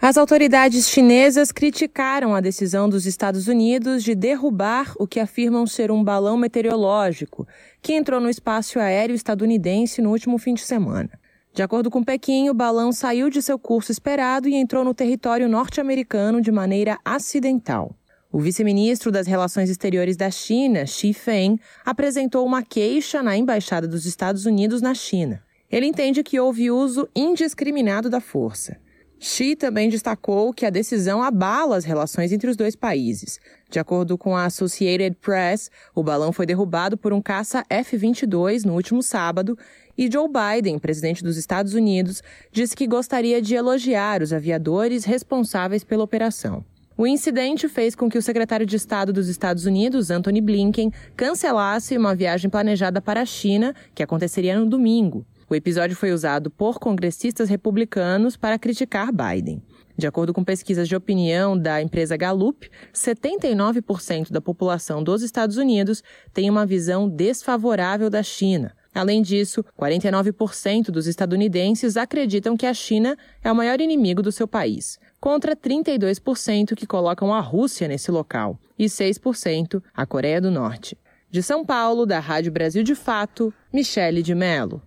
As 0.00 0.16
autoridades 0.16 0.88
chinesas 0.88 1.52
criticaram 1.52 2.34
a 2.34 2.40
decisão 2.40 2.88
dos 2.88 3.04
Estados 3.04 3.48
Unidos 3.48 4.02
de 4.02 4.14
derrubar 4.14 4.94
o 4.98 5.06
que 5.06 5.20
afirmam 5.20 5.66
ser 5.66 5.90
um 5.90 6.02
balão 6.02 6.38
meteorológico 6.38 7.46
que 7.82 7.92
entrou 7.92 8.18
no 8.18 8.30
espaço 8.30 8.80
aéreo 8.80 9.14
estadunidense 9.14 10.00
no 10.00 10.10
último 10.10 10.38
fim 10.38 10.54
de 10.54 10.62
semana. 10.62 11.10
De 11.52 11.62
acordo 11.62 11.90
com 11.90 12.02
Pequim, 12.02 12.48
o 12.48 12.54
balão 12.54 12.92
saiu 12.92 13.28
de 13.28 13.42
seu 13.42 13.58
curso 13.58 13.92
esperado 13.92 14.48
e 14.48 14.54
entrou 14.54 14.82
no 14.82 14.94
território 14.94 15.50
norte-americano 15.50 16.40
de 16.40 16.50
maneira 16.50 16.98
acidental. 17.04 17.94
O 18.32 18.40
vice-ministro 18.40 19.12
das 19.12 19.26
Relações 19.26 19.68
Exteriores 19.68 20.16
da 20.16 20.30
China, 20.30 20.86
Xi 20.86 21.12
Feng, 21.12 21.60
apresentou 21.84 22.46
uma 22.46 22.62
queixa 22.62 23.22
na 23.22 23.36
Embaixada 23.36 23.86
dos 23.86 24.06
Estados 24.06 24.46
Unidos 24.46 24.80
na 24.80 24.94
China. 24.94 25.42
Ele 25.70 25.86
entende 25.86 26.22
que 26.22 26.40
houve 26.40 26.70
uso 26.70 27.08
indiscriminado 27.14 28.10
da 28.10 28.20
força. 28.20 28.76
Xi 29.22 29.54
também 29.54 29.90
destacou 29.90 30.50
que 30.50 30.64
a 30.64 30.70
decisão 30.70 31.22
abala 31.22 31.76
as 31.76 31.84
relações 31.84 32.32
entre 32.32 32.48
os 32.48 32.56
dois 32.56 32.74
países. 32.74 33.38
De 33.70 33.78
acordo 33.78 34.16
com 34.16 34.34
a 34.34 34.46
Associated 34.46 35.14
Press, 35.20 35.70
o 35.94 36.02
balão 36.02 36.32
foi 36.32 36.46
derrubado 36.46 36.96
por 36.96 37.12
um 37.12 37.20
caça 37.20 37.62
F-22 37.68 38.64
no 38.64 38.72
último 38.72 39.02
sábado 39.02 39.58
e 39.96 40.10
Joe 40.10 40.26
Biden, 40.26 40.78
presidente 40.78 41.22
dos 41.22 41.36
Estados 41.36 41.74
Unidos, 41.74 42.22
disse 42.50 42.74
que 42.74 42.86
gostaria 42.86 43.42
de 43.42 43.54
elogiar 43.54 44.22
os 44.22 44.32
aviadores 44.32 45.04
responsáveis 45.04 45.84
pela 45.84 46.02
operação. 46.02 46.64
O 46.96 47.06
incidente 47.06 47.68
fez 47.68 47.94
com 47.94 48.08
que 48.08 48.16
o 48.16 48.22
secretário 48.22 48.64
de 48.64 48.76
Estado 48.76 49.12
dos 49.12 49.28
Estados 49.28 49.66
Unidos, 49.66 50.10
Antony 50.10 50.40
Blinken, 50.40 50.90
cancelasse 51.14 51.96
uma 51.96 52.14
viagem 52.14 52.48
planejada 52.48 53.02
para 53.02 53.20
a 53.20 53.26
China, 53.26 53.74
que 53.94 54.02
aconteceria 54.02 54.58
no 54.58 54.64
domingo. 54.64 55.26
O 55.50 55.54
episódio 55.56 55.96
foi 55.96 56.12
usado 56.12 56.48
por 56.48 56.78
congressistas 56.78 57.48
republicanos 57.48 58.36
para 58.36 58.56
criticar 58.56 59.10
Biden. 59.10 59.60
De 59.98 60.06
acordo 60.06 60.32
com 60.32 60.44
pesquisas 60.44 60.86
de 60.86 60.94
opinião 60.94 61.58
da 61.58 61.82
empresa 61.82 62.16
Gallup, 62.16 62.70
79% 62.94 64.30
da 64.30 64.40
população 64.40 65.02
dos 65.02 65.22
Estados 65.22 65.56
Unidos 65.56 66.04
tem 66.32 66.48
uma 66.48 66.64
visão 66.64 67.08
desfavorável 67.08 68.08
da 68.08 68.22
China. 68.22 68.76
Além 68.94 69.22
disso, 69.22 69.64
49% 69.76 70.84
dos 70.84 71.08
estadunidenses 71.08 71.96
acreditam 71.96 72.56
que 72.56 72.64
a 72.64 72.72
China 72.72 73.18
é 73.42 73.50
o 73.50 73.56
maior 73.56 73.80
inimigo 73.80 74.22
do 74.22 74.30
seu 74.30 74.46
país, 74.46 75.00
contra 75.18 75.56
32% 75.56 76.76
que 76.76 76.86
colocam 76.86 77.34
a 77.34 77.40
Rússia 77.40 77.88
nesse 77.88 78.12
local 78.12 78.56
e 78.78 78.84
6% 78.84 79.82
a 79.92 80.06
Coreia 80.06 80.40
do 80.40 80.48
Norte. 80.48 80.96
De 81.28 81.42
São 81.42 81.64
Paulo, 81.64 82.06
da 82.06 82.20
Rádio 82.20 82.52
Brasil 82.52 82.84
de 82.84 82.94
Fato, 82.94 83.52
Michele 83.72 84.22
de 84.22 84.32
Mello. 84.32 84.80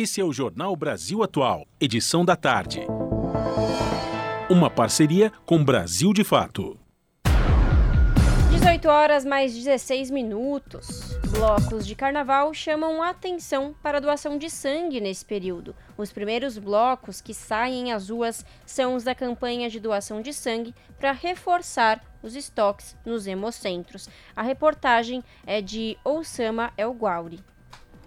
Esse 0.00 0.20
é 0.20 0.24
o 0.24 0.32
Jornal 0.32 0.76
Brasil 0.76 1.24
Atual, 1.24 1.66
edição 1.80 2.24
da 2.24 2.36
tarde. 2.36 2.86
Uma 4.48 4.70
parceria 4.70 5.32
com 5.44 5.64
Brasil 5.64 6.12
de 6.12 6.22
Fato. 6.22 6.78
18 8.52 8.88
horas 8.88 9.24
mais 9.24 9.52
16 9.52 10.12
minutos. 10.12 11.18
Blocos 11.32 11.84
de 11.84 11.96
carnaval 11.96 12.54
chamam 12.54 13.02
atenção 13.02 13.74
para 13.82 13.98
a 13.98 14.00
doação 14.00 14.38
de 14.38 14.48
sangue 14.48 15.00
nesse 15.00 15.24
período. 15.24 15.74
Os 15.96 16.12
primeiros 16.12 16.56
blocos 16.58 17.20
que 17.20 17.34
saem 17.34 17.92
às 17.92 18.08
ruas 18.08 18.46
são 18.64 18.94
os 18.94 19.02
da 19.02 19.16
campanha 19.16 19.68
de 19.68 19.80
doação 19.80 20.22
de 20.22 20.32
sangue 20.32 20.72
para 20.96 21.10
reforçar 21.10 22.00
os 22.22 22.36
estoques 22.36 22.96
nos 23.04 23.26
hemocentros. 23.26 24.08
A 24.36 24.42
reportagem 24.42 25.24
é 25.44 25.60
de 25.60 25.98
Oussama 26.04 26.72
El 26.76 26.92
Guauri. 26.92 27.40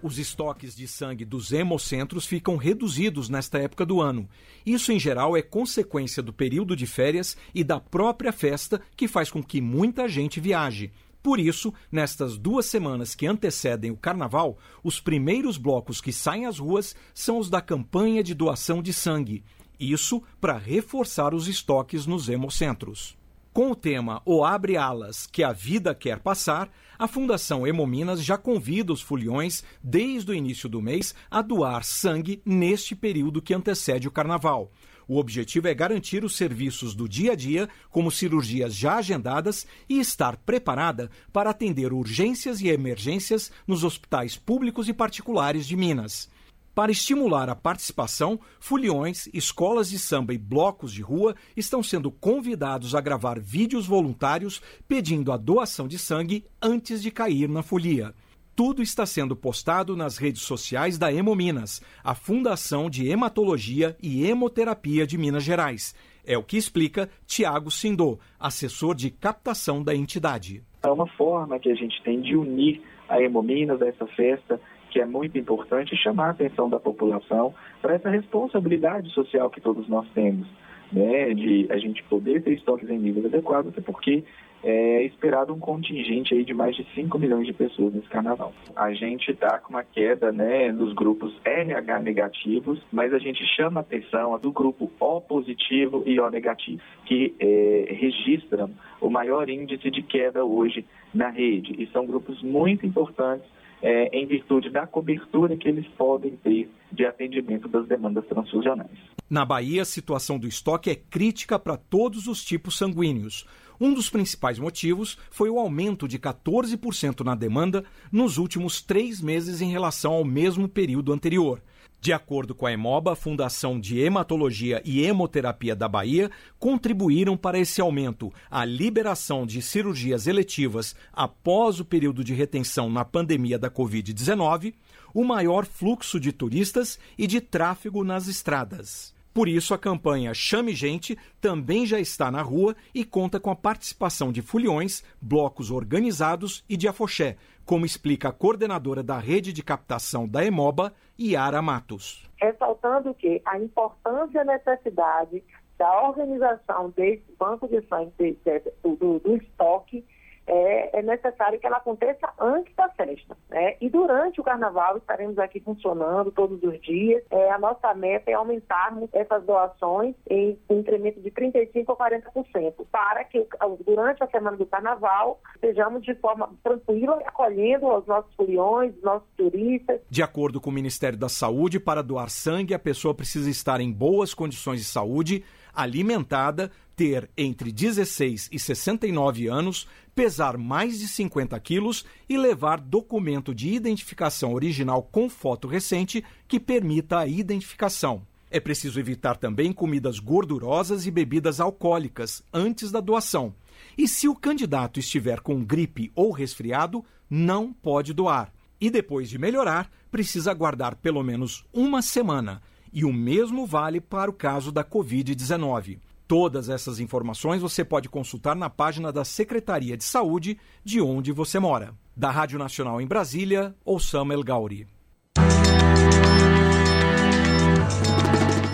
Os 0.02 0.18
estoques 0.18 0.74
de 0.74 0.88
sangue 0.88 1.24
dos 1.24 1.52
hemocentros 1.52 2.26
ficam 2.26 2.56
reduzidos 2.56 3.28
nesta 3.28 3.58
época 3.58 3.86
do 3.86 4.00
ano. 4.00 4.28
Isso, 4.66 4.90
em 4.90 4.98
geral, 4.98 5.36
é 5.36 5.42
consequência 5.42 6.20
do 6.20 6.32
período 6.32 6.74
de 6.74 6.86
férias 6.86 7.36
e 7.54 7.62
da 7.62 7.78
própria 7.78 8.32
festa 8.32 8.82
que 8.96 9.06
faz 9.06 9.30
com 9.30 9.40
que 9.40 9.60
muita 9.60 10.08
gente 10.08 10.40
viaje. 10.40 10.90
Por 11.22 11.38
isso, 11.38 11.72
nestas 11.90 12.36
duas 12.36 12.66
semanas 12.66 13.14
que 13.14 13.28
antecedem 13.28 13.92
o 13.92 13.96
carnaval, 13.96 14.58
os 14.82 14.98
primeiros 14.98 15.56
blocos 15.56 16.00
que 16.00 16.12
saem 16.12 16.46
às 16.46 16.58
ruas 16.58 16.96
são 17.14 17.38
os 17.38 17.48
da 17.48 17.60
campanha 17.60 18.24
de 18.24 18.34
doação 18.34 18.82
de 18.82 18.92
sangue. 18.92 19.44
Isso 19.78 20.20
para 20.40 20.58
reforçar 20.58 21.32
os 21.32 21.46
estoques 21.46 22.06
nos 22.06 22.28
hemocentros. 22.28 23.16
Com 23.52 23.70
o 23.70 23.76
tema 23.76 24.22
O 24.24 24.42
Abre 24.46 24.78
Alas 24.78 25.26
que 25.26 25.42
a 25.42 25.52
Vida 25.52 25.94
Quer 25.94 26.20
Passar, 26.20 26.70
a 26.98 27.06
Fundação 27.06 27.66
Hemominas 27.66 28.24
já 28.24 28.38
convida 28.38 28.94
os 28.94 29.02
foliões, 29.02 29.62
desde 29.84 30.30
o 30.30 30.34
início 30.34 30.70
do 30.70 30.80
mês, 30.80 31.14
a 31.30 31.42
doar 31.42 31.84
sangue 31.84 32.40
neste 32.46 32.96
período 32.96 33.42
que 33.42 33.52
antecede 33.52 34.08
o 34.08 34.10
carnaval. 34.10 34.72
O 35.06 35.18
objetivo 35.18 35.68
é 35.68 35.74
garantir 35.74 36.24
os 36.24 36.34
serviços 36.34 36.94
do 36.94 37.06
dia 37.06 37.32
a 37.32 37.34
dia, 37.34 37.68
como 37.90 38.10
cirurgias 38.10 38.74
já 38.74 38.96
agendadas, 38.96 39.66
e 39.86 40.00
estar 40.00 40.38
preparada 40.38 41.10
para 41.30 41.50
atender 41.50 41.92
urgências 41.92 42.58
e 42.62 42.68
emergências 42.68 43.52
nos 43.66 43.84
hospitais 43.84 44.34
públicos 44.34 44.88
e 44.88 44.94
particulares 44.94 45.66
de 45.66 45.76
Minas. 45.76 46.30
Para 46.74 46.90
estimular 46.90 47.50
a 47.50 47.54
participação, 47.54 48.40
foliões, 48.58 49.28
escolas 49.34 49.90
de 49.90 49.98
samba 49.98 50.32
e 50.32 50.38
blocos 50.38 50.90
de 50.90 51.02
rua 51.02 51.34
estão 51.54 51.82
sendo 51.82 52.10
convidados 52.10 52.94
a 52.94 53.00
gravar 53.00 53.38
vídeos 53.38 53.86
voluntários 53.86 54.62
pedindo 54.88 55.32
a 55.32 55.36
doação 55.36 55.86
de 55.86 55.98
sangue 55.98 56.46
antes 56.62 57.02
de 57.02 57.10
cair 57.10 57.46
na 57.46 57.62
folia. 57.62 58.14
Tudo 58.56 58.82
está 58.82 59.04
sendo 59.04 59.36
postado 59.36 59.94
nas 59.94 60.16
redes 60.16 60.42
sociais 60.42 60.96
da 60.96 61.12
Hemominas, 61.12 61.82
a 62.02 62.14
Fundação 62.14 62.88
de 62.88 63.06
Hematologia 63.06 63.94
e 64.02 64.26
Hemoterapia 64.26 65.06
de 65.06 65.18
Minas 65.18 65.44
Gerais. 65.44 65.94
É 66.24 66.38
o 66.38 66.42
que 66.42 66.56
explica 66.56 67.10
Tiago 67.26 67.70
Sindô, 67.70 68.18
assessor 68.40 68.94
de 68.94 69.10
captação 69.10 69.82
da 69.82 69.94
entidade. 69.94 70.62
É 70.82 70.88
uma 70.88 71.06
forma 71.06 71.58
que 71.58 71.70
a 71.70 71.74
gente 71.74 72.02
tem 72.02 72.22
de 72.22 72.34
unir 72.34 72.80
a 73.08 73.20
Hemominas 73.20 73.82
a 73.82 73.88
essa 73.88 74.06
festa 74.06 74.58
que 74.92 75.00
é 75.00 75.06
muito 75.06 75.38
importante 75.38 75.96
chamar 75.96 76.26
a 76.26 76.30
atenção 76.30 76.68
da 76.68 76.78
população 76.78 77.54
para 77.80 77.94
essa 77.94 78.10
responsabilidade 78.10 79.10
social 79.14 79.48
que 79.48 79.60
todos 79.60 79.88
nós 79.88 80.06
temos, 80.10 80.46
né, 80.92 81.32
de 81.32 81.66
a 81.70 81.78
gente 81.78 82.02
poder 82.04 82.42
ter 82.42 82.52
estoques 82.52 82.90
em 82.90 82.98
níveis 82.98 83.24
adequados, 83.24 83.72
até 83.72 83.80
porque 83.80 84.22
é 84.62 85.02
esperado 85.04 85.52
um 85.52 85.58
contingente 85.58 86.34
aí 86.34 86.44
de 86.44 86.54
mais 86.54 86.76
de 86.76 86.86
5 86.94 87.18
milhões 87.18 87.46
de 87.46 87.52
pessoas 87.54 87.94
nesse 87.94 88.06
carnaval. 88.08 88.52
A 88.76 88.92
gente 88.92 89.32
está 89.32 89.58
com 89.58 89.70
uma 89.70 89.82
queda 89.82 90.30
né, 90.30 90.70
dos 90.70 90.92
grupos 90.92 91.34
RH 91.42 91.98
negativos, 92.00 92.80
mas 92.92 93.12
a 93.12 93.18
gente 93.18 93.44
chama 93.56 93.80
a 93.80 93.82
atenção 93.82 94.38
do 94.38 94.52
grupo 94.52 94.92
O 95.00 95.20
positivo 95.20 96.02
e 96.06 96.20
O 96.20 96.30
negativo, 96.30 96.80
que 97.06 97.34
é, 97.40 97.86
registram 97.88 98.70
o 99.00 99.10
maior 99.10 99.48
índice 99.48 99.90
de 99.90 100.02
queda 100.02 100.44
hoje 100.44 100.84
na 101.12 101.28
rede. 101.28 101.82
E 101.82 101.88
são 101.88 102.06
grupos 102.06 102.40
muito 102.42 102.86
importantes 102.86 103.50
é, 103.82 104.16
em 104.16 104.24
virtude 104.26 104.70
da 104.70 104.86
cobertura 104.86 105.56
que 105.56 105.68
eles 105.68 105.86
podem 105.98 106.36
ter 106.36 106.70
de 106.92 107.04
atendimento 107.04 107.68
das 107.68 107.86
demandas 107.86 108.24
transfusionais. 108.26 108.90
Na 109.28 109.44
Bahia, 109.44 109.82
a 109.82 109.86
situação 109.86 110.38
do 110.38 110.46
estoque 110.46 110.90
é 110.90 110.94
crítica 110.94 111.58
para 111.58 111.76
todos 111.76 112.28
os 112.28 112.44
tipos 112.44 112.78
sanguíneos. 112.78 113.46
Um 113.80 113.92
dos 113.92 114.08
principais 114.08 114.58
motivos 114.58 115.18
foi 115.30 115.50
o 115.50 115.58
aumento 115.58 116.06
de 116.06 116.18
14% 116.18 117.24
na 117.24 117.34
demanda 117.34 117.82
nos 118.12 118.38
últimos 118.38 118.80
três 118.80 119.20
meses 119.20 119.60
em 119.60 119.72
relação 119.72 120.12
ao 120.12 120.24
mesmo 120.24 120.68
período 120.68 121.12
anterior. 121.12 121.60
De 122.02 122.12
acordo 122.12 122.52
com 122.52 122.66
a 122.66 122.72
Hemoba, 122.72 123.12
a 123.12 123.14
Fundação 123.14 123.78
de 123.78 124.00
Hematologia 124.00 124.82
e 124.84 125.04
Hemoterapia 125.04 125.76
da 125.76 125.86
Bahia 125.86 126.32
contribuíram 126.58 127.36
para 127.36 127.60
esse 127.60 127.80
aumento 127.80 128.32
a 128.50 128.64
liberação 128.64 129.46
de 129.46 129.62
cirurgias 129.62 130.26
eletivas 130.26 130.96
após 131.12 131.78
o 131.78 131.84
período 131.84 132.24
de 132.24 132.34
retenção 132.34 132.90
na 132.90 133.04
pandemia 133.04 133.56
da 133.56 133.70
Covid-19, 133.70 134.74
o 135.14 135.22
maior 135.22 135.64
fluxo 135.64 136.18
de 136.18 136.32
turistas 136.32 136.98
e 137.16 137.28
de 137.28 137.40
tráfego 137.40 138.02
nas 138.02 138.26
estradas. 138.26 139.14
Por 139.32 139.48
isso, 139.48 139.72
a 139.72 139.78
campanha 139.78 140.34
Chame 140.34 140.74
Gente 140.74 141.16
também 141.40 141.86
já 141.86 142.00
está 142.00 142.32
na 142.32 142.42
rua 142.42 142.74
e 142.92 143.04
conta 143.04 143.38
com 143.38 143.50
a 143.50 143.56
participação 143.56 144.32
de 144.32 144.42
foliões, 144.42 145.04
blocos 145.20 145.70
organizados 145.70 146.64
e 146.68 146.76
de 146.76 146.88
afoxé, 146.88 147.36
como 147.64 147.86
explica 147.86 148.28
a 148.28 148.32
coordenadora 148.32 149.02
da 149.02 149.18
rede 149.18 149.52
de 149.52 149.62
captação 149.62 150.28
da 150.28 150.44
Emoba, 150.44 150.92
Yara 151.18 151.62
Matos. 151.62 152.28
Ressaltando 152.36 153.14
que 153.14 153.40
a 153.44 153.58
importância 153.58 154.38
e 154.38 154.40
a 154.40 154.44
necessidade 154.44 155.42
da 155.78 156.08
organização 156.08 156.90
desse 156.90 157.24
banco 157.38 157.66
de 157.68 157.80
sangue, 157.88 158.38
do, 158.82 159.18
do 159.18 159.36
estoque, 159.36 160.04
é, 160.46 160.98
é, 160.98 161.02
necessário 161.02 161.58
que 161.58 161.66
ela 161.66 161.76
aconteça 161.76 162.28
antes 162.38 162.74
da 162.74 162.88
festa. 162.90 163.36
Né? 163.48 163.76
E 163.80 163.88
durante 163.88 164.40
o 164.40 164.44
carnaval 164.44 164.96
estaremos 164.96 165.38
aqui 165.38 165.60
funcionando 165.60 166.30
todos 166.32 166.62
os 166.62 166.80
dias. 166.80 167.22
É, 167.30 167.50
a 167.50 167.58
nossa 167.58 167.92
meta 167.94 168.30
é 168.30 168.34
aumentarmos 168.34 169.08
essas 169.12 169.44
doações 169.44 170.14
em 170.28 170.58
um 170.68 170.80
incremento 170.80 171.20
de 171.20 171.30
35% 171.30 171.84
a 171.88 171.96
40%, 171.96 172.86
para 172.90 173.24
que 173.24 173.46
durante 173.84 174.22
a 174.22 174.26
semana 174.28 174.56
do 174.56 174.66
carnaval 174.66 175.40
estejamos 175.54 176.02
de 176.02 176.14
forma 176.16 176.50
tranquila 176.62 177.20
acolhendo 177.26 177.86
os 177.86 178.06
nossos 178.06 178.34
foliões, 178.34 178.94
os 178.96 179.02
nossos 179.02 179.28
turistas. 179.36 180.00
De 180.08 180.22
acordo 180.22 180.60
com 180.60 180.70
o 180.70 180.72
Ministério 180.72 181.18
da 181.18 181.28
Saúde, 181.28 181.78
para 181.78 182.02
doar 182.02 182.30
sangue, 182.30 182.74
a 182.74 182.78
pessoa 182.78 183.14
precisa 183.14 183.50
estar 183.50 183.80
em 183.80 183.92
boas 183.92 184.34
condições 184.34 184.80
de 184.80 184.86
saúde, 184.86 185.44
alimentada, 185.74 186.70
ter 186.94 187.30
entre 187.36 187.72
16 187.72 188.48
e 188.52 188.58
69 188.58 189.46
anos, 189.46 189.88
pesar 190.14 190.56
mais 190.56 190.98
de 190.98 191.08
50 191.08 191.58
quilos 191.60 192.04
e 192.28 192.36
levar 192.36 192.80
documento 192.80 193.54
de 193.54 193.72
identificação 193.72 194.52
original 194.52 195.02
com 195.02 195.28
foto 195.28 195.66
recente 195.66 196.24
que 196.46 196.60
permita 196.60 197.18
a 197.18 197.26
identificação. 197.26 198.26
É 198.50 198.60
preciso 198.60 199.00
evitar 199.00 199.38
também 199.38 199.72
comidas 199.72 200.18
gordurosas 200.18 201.06
e 201.06 201.10
bebidas 201.10 201.58
alcoólicas 201.58 202.42
antes 202.52 202.90
da 202.90 203.00
doação. 203.00 203.54
E 203.96 204.06
se 204.06 204.28
o 204.28 204.34
candidato 204.34 205.00
estiver 205.00 205.40
com 205.40 205.64
gripe 205.64 206.12
ou 206.14 206.30
resfriado, 206.30 207.04
não 207.28 207.72
pode 207.72 208.12
doar. 208.12 208.52
E 208.78 208.90
depois 208.90 209.30
de 209.30 209.38
melhorar, 209.38 209.90
precisa 210.10 210.50
aguardar 210.50 210.96
pelo 210.96 211.22
menos 211.22 211.64
uma 211.72 212.02
semana. 212.02 212.60
E 212.92 213.04
o 213.04 213.12
mesmo 213.12 213.66
vale 213.66 214.00
para 214.00 214.30
o 214.30 214.34
caso 214.34 214.70
da 214.70 214.84
Covid-19. 214.84 215.98
Todas 216.28 216.68
essas 216.68 217.00
informações 217.00 217.60
você 217.60 217.84
pode 217.84 218.08
consultar 218.08 218.56
na 218.56 218.70
página 218.70 219.12
da 219.12 219.24
Secretaria 219.24 219.96
de 219.96 220.04
Saúde 220.04 220.58
de 220.84 221.00
onde 221.00 221.32
você 221.32 221.58
mora. 221.58 221.94
Da 222.16 222.30
Rádio 222.30 222.58
Nacional 222.58 223.00
em 223.00 223.06
Brasília, 223.06 223.74
Samuel 223.98 224.42
Gauri. 224.42 224.86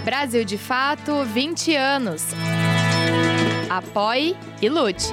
Brasil 0.05 0.45
de 0.45 0.59
Fato 0.59 1.25
20 1.25 1.77
anos. 1.77 2.25
Apoie 3.69 4.35
e 4.61 4.69
lute. 4.69 5.13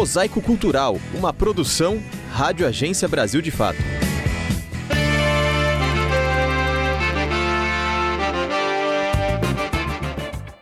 Mosaico 0.00 0.40
Cultural, 0.40 0.96
uma 1.12 1.30
produção 1.30 2.02
Rádio 2.30 2.66
Agência 2.66 3.06
Brasil 3.06 3.42
de 3.42 3.50
Fato. 3.50 3.76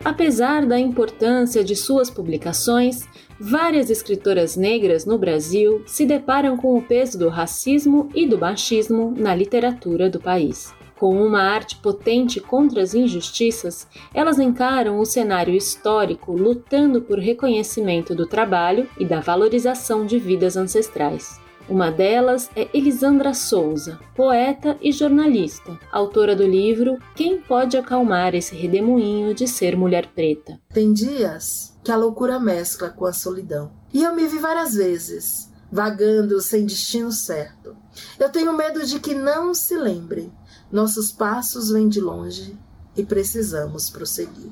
Apesar 0.05 0.67
da 0.67 0.77
importância 0.77 1.63
de 1.63 1.77
suas 1.77 2.11
publicações, 2.11 3.07
várias 3.39 3.91
escritoras 3.91 4.57
negras 4.57 5.07
no 5.07 5.17
Brasil 5.17 5.85
se 5.87 6.05
deparam 6.05 6.57
com 6.57 6.77
o 6.77 6.83
peso 6.83 7.17
do 7.17 7.29
racismo 7.29 8.09
e 8.17 8.27
do 8.27 8.37
machismo 8.37 9.15
na 9.17 9.37
literatura 9.37 10.11
do 10.11 10.19
país. 10.19 10.75
Com 10.99 11.25
uma 11.25 11.43
arte 11.43 11.77
potente 11.77 12.41
contra 12.41 12.83
as 12.83 12.93
injustiças, 12.93 13.87
elas 14.13 14.41
encaram 14.41 14.99
o 14.99 15.07
cenário 15.07 15.55
histórico 15.55 16.33
lutando 16.33 17.01
por 17.01 17.21
reconhecimento 17.21 18.17
do 18.17 18.27
trabalho 18.27 18.89
e 18.99 19.05
da 19.05 19.21
valorização 19.21 20.05
de 20.05 20.19
vidas 20.19 20.57
ancestrais. 20.57 21.41
Uma 21.69 21.91
delas 21.91 22.51
é 22.57 22.67
Elisandra 22.75 23.33
Souza, 23.33 24.01
poeta 24.17 24.77
e 24.81 24.91
jornalista, 24.91 25.79
autora 25.93 26.35
do 26.35 26.47
livro 26.47 26.99
Quem 27.15 27.39
Pode 27.39 27.77
Acalmar 27.77 28.35
Esse 28.35 28.57
Redemoinho 28.57 29.35
de 29.35 29.47
Ser 29.47 29.77
Mulher 29.77 30.09
Preta. 30.09 30.59
Tem 30.73 30.93
dias 30.93 31.79
que 31.85 31.93
a 31.93 31.97
loucura 31.97 32.41
mescla 32.41 32.89
com 32.89 33.05
a 33.07 33.13
solidão. 33.13 33.71
E 33.93 34.03
eu 34.03 34.17
me 34.17 34.27
vi 34.27 34.39
várias 34.39 34.75
vezes, 34.75 35.53
vagando 35.71 36.41
sem 36.41 36.67
destino 36.67 37.13
certo. 37.13 37.77
Eu 38.19 38.31
tenho 38.31 38.53
medo 38.57 38.85
de 38.85 38.99
que 38.99 39.15
não 39.15 39.55
se 39.55 39.77
lembre. 39.77 40.33
Nossos 40.71 41.11
passos 41.11 41.71
vêm 41.71 41.89
de 41.89 42.01
longe 42.01 42.57
e 42.97 43.05
precisamos 43.05 43.91
prosseguir. 43.91 44.51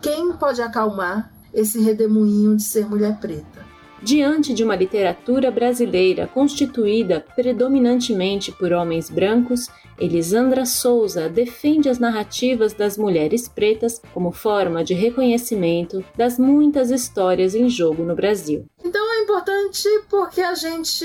Quem 0.00 0.32
pode 0.32 0.62
acalmar 0.62 1.32
esse 1.52 1.80
redemoinho 1.80 2.56
de 2.56 2.62
ser 2.62 2.88
mulher 2.88 3.18
preta? 3.18 3.70
diante 4.02 4.54
de 4.54 4.64
uma 4.64 4.74
literatura 4.74 5.50
brasileira 5.50 6.26
constituída 6.26 7.24
predominantemente 7.34 8.50
por 8.52 8.72
homens 8.72 9.10
brancos, 9.10 9.68
Elisandra 9.98 10.64
Souza 10.64 11.28
defende 11.28 11.88
as 11.88 11.98
narrativas 11.98 12.72
das 12.72 12.96
mulheres 12.96 13.48
pretas 13.48 14.00
como 14.14 14.32
forma 14.32 14.82
de 14.82 14.94
reconhecimento 14.94 16.02
das 16.16 16.38
muitas 16.38 16.90
histórias 16.90 17.54
em 17.54 17.68
jogo 17.68 18.02
no 18.02 18.14
Brasil. 18.14 18.64
Então 18.82 19.12
é 19.12 19.22
importante 19.22 19.86
porque 20.08 20.40
a 20.40 20.54
gente 20.54 21.04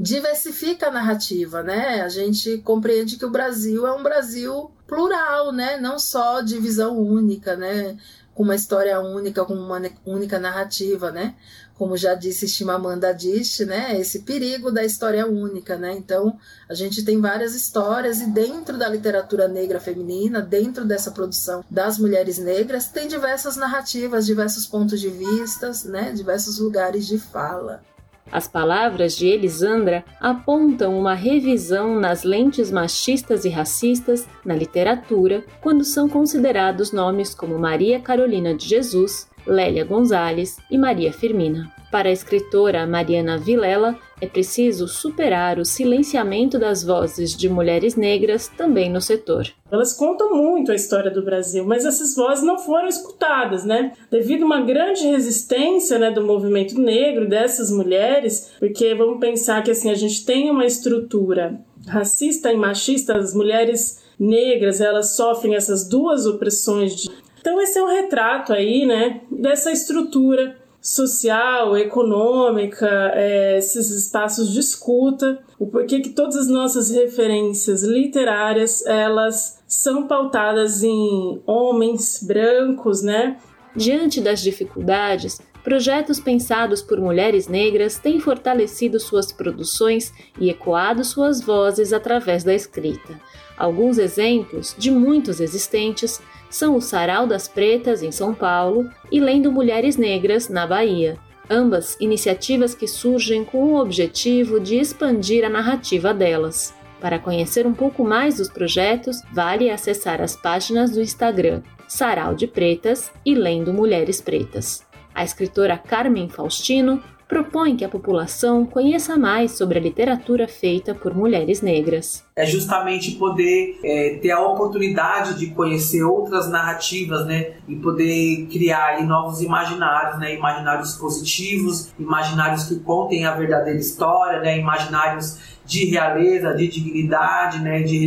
diversifica 0.00 0.88
a 0.88 0.90
narrativa, 0.90 1.62
né? 1.62 2.00
A 2.00 2.08
gente 2.08 2.58
compreende 2.58 3.16
que 3.16 3.24
o 3.26 3.30
Brasil 3.30 3.86
é 3.86 3.92
um 3.92 4.02
Brasil 4.02 4.70
plural, 4.86 5.52
né? 5.52 5.78
Não 5.78 5.98
só 5.98 6.40
de 6.40 6.58
visão 6.58 6.98
única, 6.98 7.54
né? 7.54 7.98
Com 8.34 8.42
uma 8.42 8.54
história 8.54 8.98
única, 8.98 9.44
com 9.44 9.54
uma 9.54 9.80
única 10.06 10.38
narrativa, 10.38 11.10
né? 11.10 11.34
como 11.80 11.96
já 11.96 12.14
disse 12.14 12.46
Chimamanda 12.46 13.08
Adichie, 13.08 13.64
né, 13.64 13.98
esse 13.98 14.18
perigo 14.18 14.70
da 14.70 14.84
história 14.84 15.26
única, 15.26 15.78
né? 15.78 15.94
Então, 15.96 16.38
a 16.68 16.74
gente 16.74 17.02
tem 17.02 17.18
várias 17.18 17.54
histórias 17.54 18.20
e 18.20 18.26
dentro 18.26 18.76
da 18.76 18.86
literatura 18.86 19.48
negra 19.48 19.80
feminina, 19.80 20.42
dentro 20.42 20.84
dessa 20.84 21.10
produção 21.10 21.64
das 21.70 21.98
mulheres 21.98 22.36
negras, 22.36 22.88
tem 22.88 23.08
diversas 23.08 23.56
narrativas, 23.56 24.26
diversos 24.26 24.66
pontos 24.66 25.00
de 25.00 25.08
vistas, 25.08 25.84
né, 25.84 26.12
diversos 26.12 26.58
lugares 26.58 27.06
de 27.06 27.18
fala. 27.18 27.82
As 28.32 28.46
palavras 28.46 29.16
de 29.16 29.26
Elisandra 29.26 30.04
apontam 30.20 30.96
uma 30.98 31.14
revisão 31.14 31.98
nas 31.98 32.22
lentes 32.22 32.70
machistas 32.70 33.44
e 33.44 33.48
racistas 33.48 34.26
na 34.44 34.54
literatura 34.54 35.44
quando 35.60 35.84
são 35.84 36.08
considerados 36.08 36.92
nomes 36.92 37.34
como 37.34 37.58
Maria 37.58 37.98
Carolina 37.98 38.54
de 38.54 38.68
Jesus, 38.68 39.28
Lélia 39.46 39.84
Gonzalez 39.84 40.58
e 40.70 40.78
Maria 40.78 41.12
Firmina. 41.12 41.72
Para 41.90 42.08
a 42.08 42.12
escritora 42.12 42.86
Mariana 42.86 43.36
Vilela, 43.36 43.98
é 44.20 44.26
preciso 44.26 44.86
superar 44.86 45.58
o 45.58 45.64
silenciamento 45.64 46.58
das 46.58 46.84
vozes 46.84 47.36
de 47.36 47.48
mulheres 47.48 47.96
negras 47.96 48.48
também 48.48 48.90
no 48.90 49.00
setor. 49.00 49.48
Elas 49.70 49.92
contam 49.92 50.34
muito 50.34 50.70
a 50.70 50.74
história 50.74 51.10
do 51.10 51.24
Brasil, 51.24 51.64
mas 51.64 51.84
essas 51.84 52.14
vozes 52.14 52.44
não 52.44 52.58
foram 52.58 52.88
escutadas, 52.88 53.64
né? 53.64 53.92
Devido 54.10 54.42
a 54.42 54.46
uma 54.46 54.60
grande 54.60 55.06
resistência 55.06 55.98
né, 55.98 56.10
do 56.10 56.24
movimento 56.24 56.78
negro, 56.80 57.28
dessas 57.28 57.70
mulheres, 57.70 58.52
porque 58.58 58.94
vamos 58.94 59.20
pensar 59.20 59.62
que 59.62 59.70
assim, 59.70 59.90
a 59.90 59.94
gente 59.94 60.24
tem 60.24 60.50
uma 60.50 60.66
estrutura 60.66 61.60
racista 61.86 62.52
e 62.52 62.56
machista, 62.56 63.16
as 63.16 63.34
mulheres 63.34 64.02
negras 64.18 64.80
elas 64.80 65.16
sofrem 65.16 65.54
essas 65.54 65.88
duas 65.88 66.26
opressões 66.26 66.94
de 66.94 67.10
então 67.40 67.58
esse 67.58 67.78
é 67.78 67.82
um 67.82 67.88
retrato 67.88 68.52
aí, 68.52 68.84
né, 68.84 69.22
dessa 69.30 69.72
estrutura 69.72 70.59
social, 70.80 71.76
econômica, 71.76 72.88
é, 73.14 73.58
esses 73.58 73.90
espaços 73.90 74.50
de 74.50 74.60
escuta, 74.60 75.38
o 75.58 75.66
porquê 75.66 76.00
que 76.00 76.10
todas 76.10 76.36
as 76.36 76.48
nossas 76.48 76.90
referências 76.90 77.82
literárias 77.82 78.84
elas 78.86 79.62
são 79.66 80.06
pautadas 80.06 80.82
em 80.82 81.40
homens 81.46 82.22
brancos, 82.22 83.02
né? 83.02 83.36
Diante 83.76 84.20
das 84.20 84.40
dificuldades, 84.40 85.40
projetos 85.62 86.18
pensados 86.18 86.82
por 86.82 86.98
mulheres 86.98 87.46
negras 87.46 87.98
têm 87.98 88.18
fortalecido 88.18 88.98
suas 88.98 89.30
produções 89.30 90.12
e 90.40 90.48
ecoado 90.48 91.04
suas 91.04 91.40
vozes 91.40 91.92
através 91.92 92.42
da 92.42 92.54
escrita. 92.54 93.20
Alguns 93.56 93.98
exemplos, 93.98 94.74
de 94.78 94.90
muitos 94.90 95.38
existentes, 95.38 96.20
são 96.50 96.76
o 96.76 96.80
Sarau 96.80 97.26
das 97.26 97.46
Pretas, 97.48 98.02
em 98.02 98.10
São 98.10 98.34
Paulo, 98.34 98.90
e 99.10 99.20
Lendo 99.20 99.52
Mulheres 99.52 99.96
Negras, 99.96 100.48
na 100.48 100.66
Bahia. 100.66 101.16
Ambas 101.48 101.96
iniciativas 102.00 102.74
que 102.74 102.86
surgem 102.86 103.44
com 103.44 103.72
o 103.72 103.80
objetivo 103.80 104.60
de 104.60 104.76
expandir 104.76 105.44
a 105.44 105.48
narrativa 105.48 106.12
delas. 106.12 106.74
Para 107.00 107.18
conhecer 107.18 107.66
um 107.66 107.72
pouco 107.72 108.04
mais 108.04 108.36
dos 108.36 108.50
projetos, 108.50 109.22
vale 109.32 109.70
acessar 109.70 110.20
as 110.20 110.36
páginas 110.36 110.90
do 110.90 111.00
Instagram 111.00 111.62
Sarau 111.88 112.34
de 112.34 112.46
Pretas 112.46 113.10
e 113.24 113.34
Lendo 113.34 113.72
Mulheres 113.72 114.20
Pretas. 114.20 114.84
A 115.14 115.24
escritora 115.24 115.76
Carmen 115.76 116.28
Faustino 116.28 117.02
propõe 117.30 117.76
que 117.76 117.84
a 117.84 117.88
população 117.88 118.66
conheça 118.66 119.16
mais 119.16 119.52
sobre 119.52 119.78
a 119.78 119.80
literatura 119.80 120.48
feita 120.48 120.92
por 120.92 121.14
mulheres 121.14 121.62
negras. 121.62 122.24
É 122.34 122.44
justamente 122.44 123.12
poder 123.12 123.78
é, 123.84 124.18
ter 124.20 124.32
a 124.32 124.40
oportunidade 124.40 125.38
de 125.38 125.46
conhecer 125.50 126.02
outras 126.02 126.50
narrativas, 126.50 127.24
né, 127.26 127.52
e 127.68 127.76
poder 127.76 128.48
criar 128.50 129.00
novos 129.06 129.40
imaginários, 129.40 130.18
né, 130.18 130.34
imaginários 130.34 130.96
positivos, 130.96 131.92
imaginários 131.96 132.64
que 132.64 132.80
contem 132.80 133.24
a 133.24 133.32
verdadeira 133.32 133.78
história, 133.78 134.40
né, 134.40 134.58
imaginários 134.58 135.38
de 135.64 135.84
realeza, 135.84 136.52
de 136.52 136.66
dignidade, 136.66 137.60
né, 137.60 137.82
de 137.82 138.06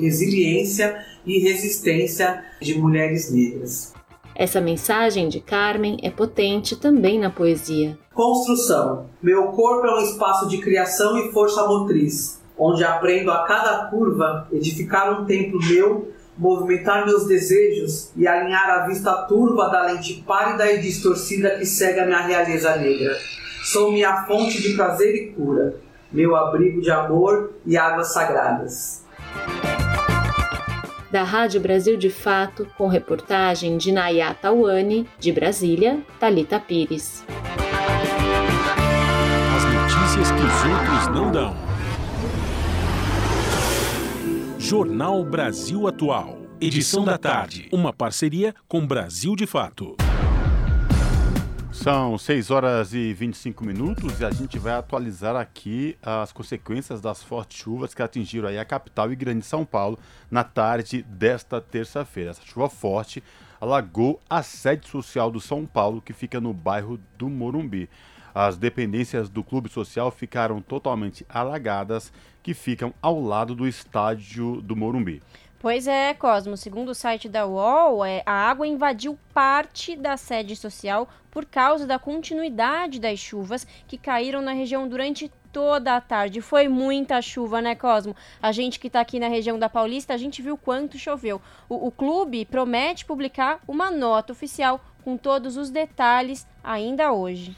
resiliência 0.00 0.96
e 1.26 1.38
resistência 1.40 2.42
de 2.60 2.78
mulheres 2.78 3.30
negras. 3.30 3.92
Essa 4.42 4.60
mensagem 4.60 5.28
de 5.28 5.38
Carmen 5.38 6.00
é 6.02 6.10
potente 6.10 6.74
também 6.74 7.16
na 7.16 7.30
poesia. 7.30 7.96
Construção. 8.12 9.06
Meu 9.22 9.52
corpo 9.52 9.86
é 9.86 9.94
um 9.94 10.02
espaço 10.02 10.48
de 10.48 10.58
criação 10.58 11.16
e 11.16 11.30
força 11.30 11.64
motriz, 11.64 12.42
onde 12.58 12.82
aprendo 12.82 13.30
a 13.30 13.44
cada 13.44 13.86
curva 13.86 14.48
edificar 14.50 15.12
um 15.12 15.26
templo 15.26 15.60
meu, 15.60 16.12
movimentar 16.36 17.06
meus 17.06 17.24
desejos 17.24 18.10
e 18.16 18.26
alinhar 18.26 18.68
a 18.68 18.86
vista 18.88 19.12
turva 19.28 19.68
da 19.68 19.82
lente 19.82 20.24
pálida 20.26 20.72
e 20.72 20.80
distorcida 20.80 21.50
que 21.50 21.64
cega 21.64 22.04
minha 22.04 22.26
realeza 22.26 22.74
negra. 22.74 23.16
Sou 23.62 23.92
minha 23.92 24.24
fonte 24.24 24.60
de 24.60 24.74
prazer 24.74 25.14
e 25.14 25.26
cura, 25.34 25.76
meu 26.10 26.34
abrigo 26.34 26.80
de 26.80 26.90
amor 26.90 27.52
e 27.64 27.76
águas 27.76 28.12
sagradas 28.12 29.02
da 31.12 31.22
Rádio 31.22 31.60
Brasil 31.60 31.98
de 31.98 32.08
Fato, 32.08 32.66
com 32.76 32.88
reportagem 32.88 33.76
de 33.76 33.92
Nayata 33.92 34.50
Wani, 34.50 35.06
de 35.18 35.30
Brasília, 35.30 36.00
Talita 36.18 36.58
Pires. 36.58 37.22
As 39.54 39.64
notícias 39.74 40.30
que 40.30 40.40
os 40.40 40.64
outros 40.64 41.08
não 41.14 41.30
dão. 41.30 41.54
Jornal 44.58 45.22
Brasil 45.22 45.86
Atual. 45.86 46.38
Edição 46.58 47.04
da 47.04 47.18
tarde. 47.18 47.68
Uma 47.70 47.92
parceria 47.92 48.54
com 48.66 48.86
Brasil 48.86 49.36
de 49.36 49.46
Fato. 49.46 49.96
São 51.82 52.16
6 52.16 52.52
horas 52.52 52.94
e 52.94 53.12
25 53.12 53.64
minutos 53.64 54.20
e 54.20 54.24
a 54.24 54.30
gente 54.30 54.56
vai 54.56 54.72
atualizar 54.74 55.34
aqui 55.34 55.98
as 56.00 56.30
consequências 56.30 57.00
das 57.00 57.24
fortes 57.24 57.58
chuvas 57.58 57.92
que 57.92 58.00
atingiram 58.00 58.48
aí 58.48 58.56
a 58.56 58.64
capital 58.64 59.10
e 59.10 59.16
grande 59.16 59.44
São 59.44 59.64
Paulo 59.64 59.98
na 60.30 60.44
tarde 60.44 61.02
desta 61.02 61.60
terça-feira. 61.60 62.30
Essa 62.30 62.42
chuva 62.46 62.68
forte 62.68 63.20
alagou 63.60 64.20
a 64.30 64.44
sede 64.44 64.88
social 64.88 65.28
do 65.28 65.40
São 65.40 65.66
Paulo, 65.66 66.00
que 66.00 66.12
fica 66.12 66.40
no 66.40 66.54
bairro 66.54 67.00
do 67.18 67.28
Morumbi. 67.28 67.90
As 68.32 68.56
dependências 68.56 69.28
do 69.28 69.42
clube 69.42 69.68
social 69.68 70.12
ficaram 70.12 70.62
totalmente 70.62 71.26
alagadas, 71.28 72.12
que 72.44 72.54
ficam 72.54 72.94
ao 73.02 73.20
lado 73.20 73.56
do 73.56 73.66
estádio 73.66 74.62
do 74.62 74.76
Morumbi. 74.76 75.20
Pois 75.62 75.86
é, 75.86 76.12
Cosmo. 76.12 76.56
Segundo 76.56 76.88
o 76.88 76.94
site 76.94 77.28
da 77.28 77.46
UOL, 77.46 78.04
é, 78.04 78.20
a 78.26 78.32
água 78.32 78.66
invadiu 78.66 79.16
parte 79.32 79.94
da 79.94 80.16
sede 80.16 80.56
social 80.56 81.08
por 81.30 81.46
causa 81.46 81.86
da 81.86 82.00
continuidade 82.00 82.98
das 82.98 83.20
chuvas 83.20 83.64
que 83.86 83.96
caíram 83.96 84.42
na 84.42 84.52
região 84.52 84.88
durante 84.88 85.30
toda 85.52 85.94
a 85.94 86.00
tarde. 86.00 86.40
Foi 86.40 86.66
muita 86.66 87.22
chuva, 87.22 87.62
né, 87.62 87.76
Cosmo? 87.76 88.16
A 88.42 88.50
gente 88.50 88.80
que 88.80 88.88
está 88.88 89.00
aqui 89.00 89.20
na 89.20 89.28
região 89.28 89.56
da 89.56 89.68
Paulista, 89.68 90.12
a 90.12 90.16
gente 90.16 90.42
viu 90.42 90.56
quanto 90.56 90.98
choveu. 90.98 91.40
O, 91.68 91.86
o 91.86 91.92
clube 91.92 92.44
promete 92.44 93.04
publicar 93.04 93.60
uma 93.68 93.88
nota 93.88 94.32
oficial 94.32 94.80
com 95.04 95.16
todos 95.16 95.56
os 95.56 95.70
detalhes 95.70 96.44
ainda 96.64 97.12
hoje. 97.12 97.56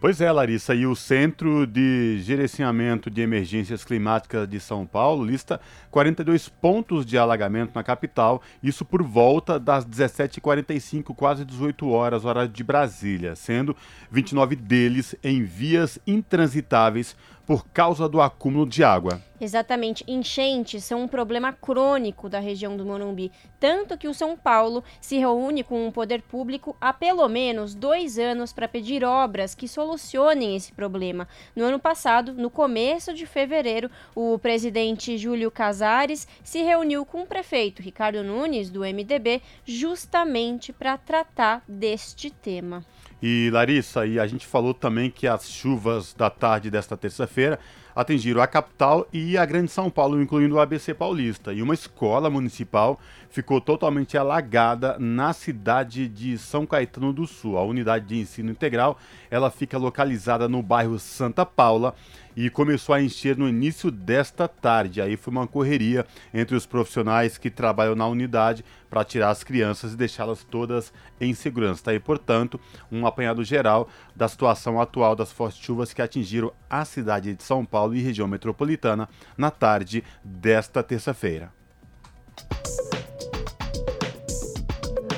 Pois 0.00 0.20
é, 0.20 0.30
Larissa, 0.30 0.76
e 0.76 0.86
o 0.86 0.94
Centro 0.94 1.66
de 1.66 2.20
Gerenciamento 2.20 3.10
de 3.10 3.20
Emergências 3.20 3.84
Climáticas 3.84 4.48
de 4.48 4.60
São 4.60 4.86
Paulo 4.86 5.24
lista 5.24 5.60
42 5.90 6.48
pontos 6.48 7.04
de 7.04 7.18
alagamento 7.18 7.72
na 7.74 7.82
capital, 7.82 8.40
isso 8.62 8.84
por 8.84 9.02
volta 9.02 9.58
das 9.58 9.84
17h45, 9.84 11.12
quase 11.16 11.44
18 11.44 11.88
horas, 11.88 12.24
hora 12.24 12.46
de 12.46 12.62
Brasília, 12.62 13.34
sendo 13.34 13.76
29 14.08 14.54
deles 14.54 15.16
em 15.20 15.42
vias 15.42 15.98
intransitáveis 16.06 17.16
por 17.48 17.66
causa 17.68 18.06
do 18.06 18.20
acúmulo 18.20 18.68
de 18.68 18.84
água. 18.84 19.22
Exatamente. 19.40 20.04
Enchentes 20.06 20.84
são 20.84 21.04
um 21.04 21.08
problema 21.08 21.50
crônico 21.50 22.28
da 22.28 22.38
região 22.38 22.76
do 22.76 22.84
Morumbi, 22.84 23.32
tanto 23.58 23.96
que 23.96 24.06
o 24.06 24.12
São 24.12 24.36
Paulo 24.36 24.84
se 25.00 25.16
reúne 25.16 25.64
com 25.64 25.88
o 25.88 25.92
poder 25.92 26.20
público 26.20 26.76
há 26.78 26.92
pelo 26.92 27.26
menos 27.26 27.74
dois 27.74 28.18
anos 28.18 28.52
para 28.52 28.68
pedir 28.68 29.02
obras 29.02 29.54
que 29.54 29.66
solucionem 29.66 30.56
esse 30.56 30.72
problema. 30.72 31.26
No 31.56 31.64
ano 31.64 31.78
passado, 31.78 32.34
no 32.34 32.50
começo 32.50 33.14
de 33.14 33.24
fevereiro, 33.24 33.90
o 34.14 34.38
presidente 34.38 35.16
Júlio 35.16 35.50
Casares 35.50 36.28
se 36.44 36.60
reuniu 36.62 37.06
com 37.06 37.22
o 37.22 37.26
prefeito 37.26 37.80
Ricardo 37.80 38.22
Nunes, 38.22 38.68
do 38.68 38.80
MDB, 38.80 39.40
justamente 39.64 40.70
para 40.70 40.98
tratar 40.98 41.62
deste 41.66 42.28
tema. 42.28 42.84
E 43.20 43.50
Larissa, 43.52 44.06
e 44.06 44.18
a 44.18 44.26
gente 44.26 44.46
falou 44.46 44.72
também 44.72 45.10
que 45.10 45.26
as 45.26 45.48
chuvas 45.50 46.14
da 46.14 46.30
tarde 46.30 46.70
desta 46.70 46.96
terça-feira 46.96 47.58
atingiram 47.98 48.40
a 48.40 48.46
capital 48.46 49.08
e 49.12 49.36
a 49.36 49.44
Grande 49.44 49.72
São 49.72 49.90
Paulo, 49.90 50.22
incluindo 50.22 50.54
o 50.54 50.60
ABC 50.60 50.94
Paulista. 50.94 51.52
E 51.52 51.60
uma 51.60 51.74
escola 51.74 52.30
municipal 52.30 53.00
ficou 53.28 53.60
totalmente 53.60 54.16
alagada 54.16 54.96
na 55.00 55.32
cidade 55.32 56.06
de 56.06 56.38
São 56.38 56.64
Caetano 56.64 57.12
do 57.12 57.26
Sul. 57.26 57.58
A 57.58 57.64
unidade 57.64 58.06
de 58.06 58.16
ensino 58.16 58.52
integral, 58.52 58.96
ela 59.28 59.50
fica 59.50 59.76
localizada 59.76 60.48
no 60.48 60.62
bairro 60.62 60.96
Santa 60.96 61.44
Paula 61.44 61.92
e 62.36 62.48
começou 62.48 62.94
a 62.94 63.02
encher 63.02 63.36
no 63.36 63.48
início 63.48 63.90
desta 63.90 64.46
tarde. 64.46 65.02
Aí 65.02 65.16
foi 65.16 65.32
uma 65.32 65.48
correria 65.48 66.06
entre 66.32 66.54
os 66.54 66.64
profissionais 66.64 67.36
que 67.36 67.50
trabalham 67.50 67.96
na 67.96 68.06
unidade 68.06 68.64
para 68.88 69.02
tirar 69.02 69.30
as 69.30 69.42
crianças 69.42 69.92
e 69.92 69.96
deixá-las 69.96 70.44
todas 70.44 70.92
em 71.20 71.34
segurança. 71.34 71.80
Está 71.80 71.90
aí, 71.90 71.98
portanto, 71.98 72.60
um 72.92 73.08
apanhado 73.08 73.42
geral 73.42 73.88
da 74.18 74.26
situação 74.26 74.80
atual 74.80 75.14
das 75.14 75.30
fortes 75.30 75.60
chuvas 75.60 75.94
que 75.94 76.02
atingiram 76.02 76.52
a 76.68 76.84
cidade 76.84 77.34
de 77.34 77.42
São 77.42 77.64
Paulo 77.64 77.94
e 77.94 78.02
região 78.02 78.26
metropolitana 78.26 79.08
na 79.36 79.48
tarde 79.48 80.02
desta 80.24 80.82
terça-feira. 80.82 81.52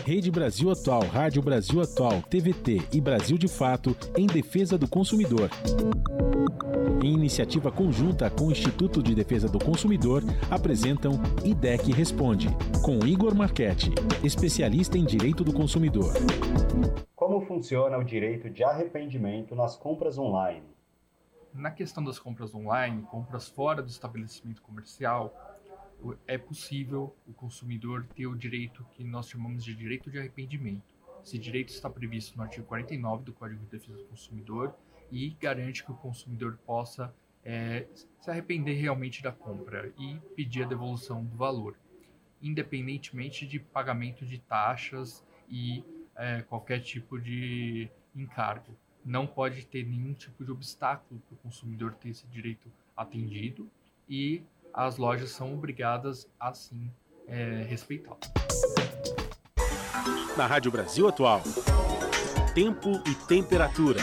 Rede 0.05 0.31
Brasil 0.31 0.70
Atual, 0.70 1.02
Rádio 1.06 1.40
Brasil 1.40 1.81
Atual, 1.81 2.20
TVT 2.22 2.82
e 2.93 3.01
Brasil 3.01 3.39
de 3.39 3.48
Fato 3.48 3.97
em 4.18 4.27
defesa 4.27 4.77
do 4.77 4.86
consumidor. 4.86 5.48
Em 7.02 7.14
iniciativa 7.14 7.70
conjunta 7.70 8.28
com 8.28 8.48
o 8.48 8.51
Instituto 8.51 9.02
de 9.02 9.14
Defesa 9.14 9.48
do 9.48 9.59
Consumidor, 9.59 10.22
apresentam 10.51 11.12
IDEC 11.43 11.93
Responde, 11.93 12.48
com 12.82 12.98
Igor 13.06 13.35
Marchetti, 13.35 13.93
especialista 14.22 14.98
em 14.98 15.05
direito 15.05 15.43
do 15.43 15.52
consumidor. 15.52 16.12
Funciona 17.51 17.98
o 17.98 18.05
direito 18.05 18.48
de 18.48 18.62
arrependimento 18.62 19.56
nas 19.56 19.74
compras 19.74 20.16
online? 20.16 20.64
Na 21.52 21.72
questão 21.72 22.05
das 22.05 22.16
compras 22.16 22.55
online, 22.55 23.02
compras 23.02 23.48
fora 23.48 23.82
do 23.82 23.89
estabelecimento 23.89 24.62
comercial, 24.62 25.35
é 26.28 26.39
possível 26.39 27.12
o 27.27 27.32
consumidor 27.32 28.06
ter 28.14 28.28
o 28.28 28.36
direito 28.36 28.86
que 28.93 29.02
nós 29.02 29.28
chamamos 29.28 29.64
de 29.64 29.74
direito 29.74 30.12
de 30.12 30.18
arrependimento. 30.20 30.94
Esse 31.24 31.40
direito 31.40 31.70
está 31.70 31.90
previsto 31.90 32.36
no 32.36 32.44
artigo 32.44 32.64
49 32.68 33.24
do 33.24 33.32
Código 33.32 33.64
de 33.64 33.66
Defesa 33.78 33.98
do 33.98 34.05
Consumidor 34.05 34.72
e 35.10 35.31
garante 35.31 35.85
que 35.85 35.90
o 35.90 35.97
consumidor 35.97 36.56
possa 36.64 37.12
é, 37.44 37.85
se 38.20 38.31
arrepender 38.31 38.74
realmente 38.74 39.24
da 39.24 39.32
compra 39.32 39.93
e 39.98 40.20
pedir 40.36 40.62
a 40.62 40.68
devolução 40.68 41.24
do 41.24 41.36
valor, 41.36 41.77
independentemente 42.40 43.44
de 43.44 43.59
pagamento 43.59 44.24
de 44.24 44.39
taxas 44.39 45.27
e 45.48 45.82
é, 46.20 46.42
qualquer 46.42 46.80
tipo 46.80 47.18
de 47.18 47.88
encargo. 48.14 48.76
Não 49.05 49.26
pode 49.26 49.64
ter 49.64 49.84
nenhum 49.84 50.12
tipo 50.12 50.44
de 50.44 50.52
obstáculo 50.52 51.20
para 51.26 51.34
o 51.34 51.38
consumidor 51.38 51.94
ter 51.94 52.10
esse 52.10 52.26
direito 52.26 52.70
atendido 52.94 53.68
e 54.09 54.42
as 54.72 54.98
lojas 54.98 55.30
são 55.30 55.55
obrigadas 55.55 56.28
a 56.38 56.52
sim 56.52 56.90
é, 57.26 57.64
respeitá-lo. 57.68 58.18
Na 60.36 60.47
Rádio 60.47 60.70
Brasil 60.70 61.09
Atual, 61.09 61.40
tempo 62.55 62.90
e 63.06 63.14
temperatura. 63.26 64.01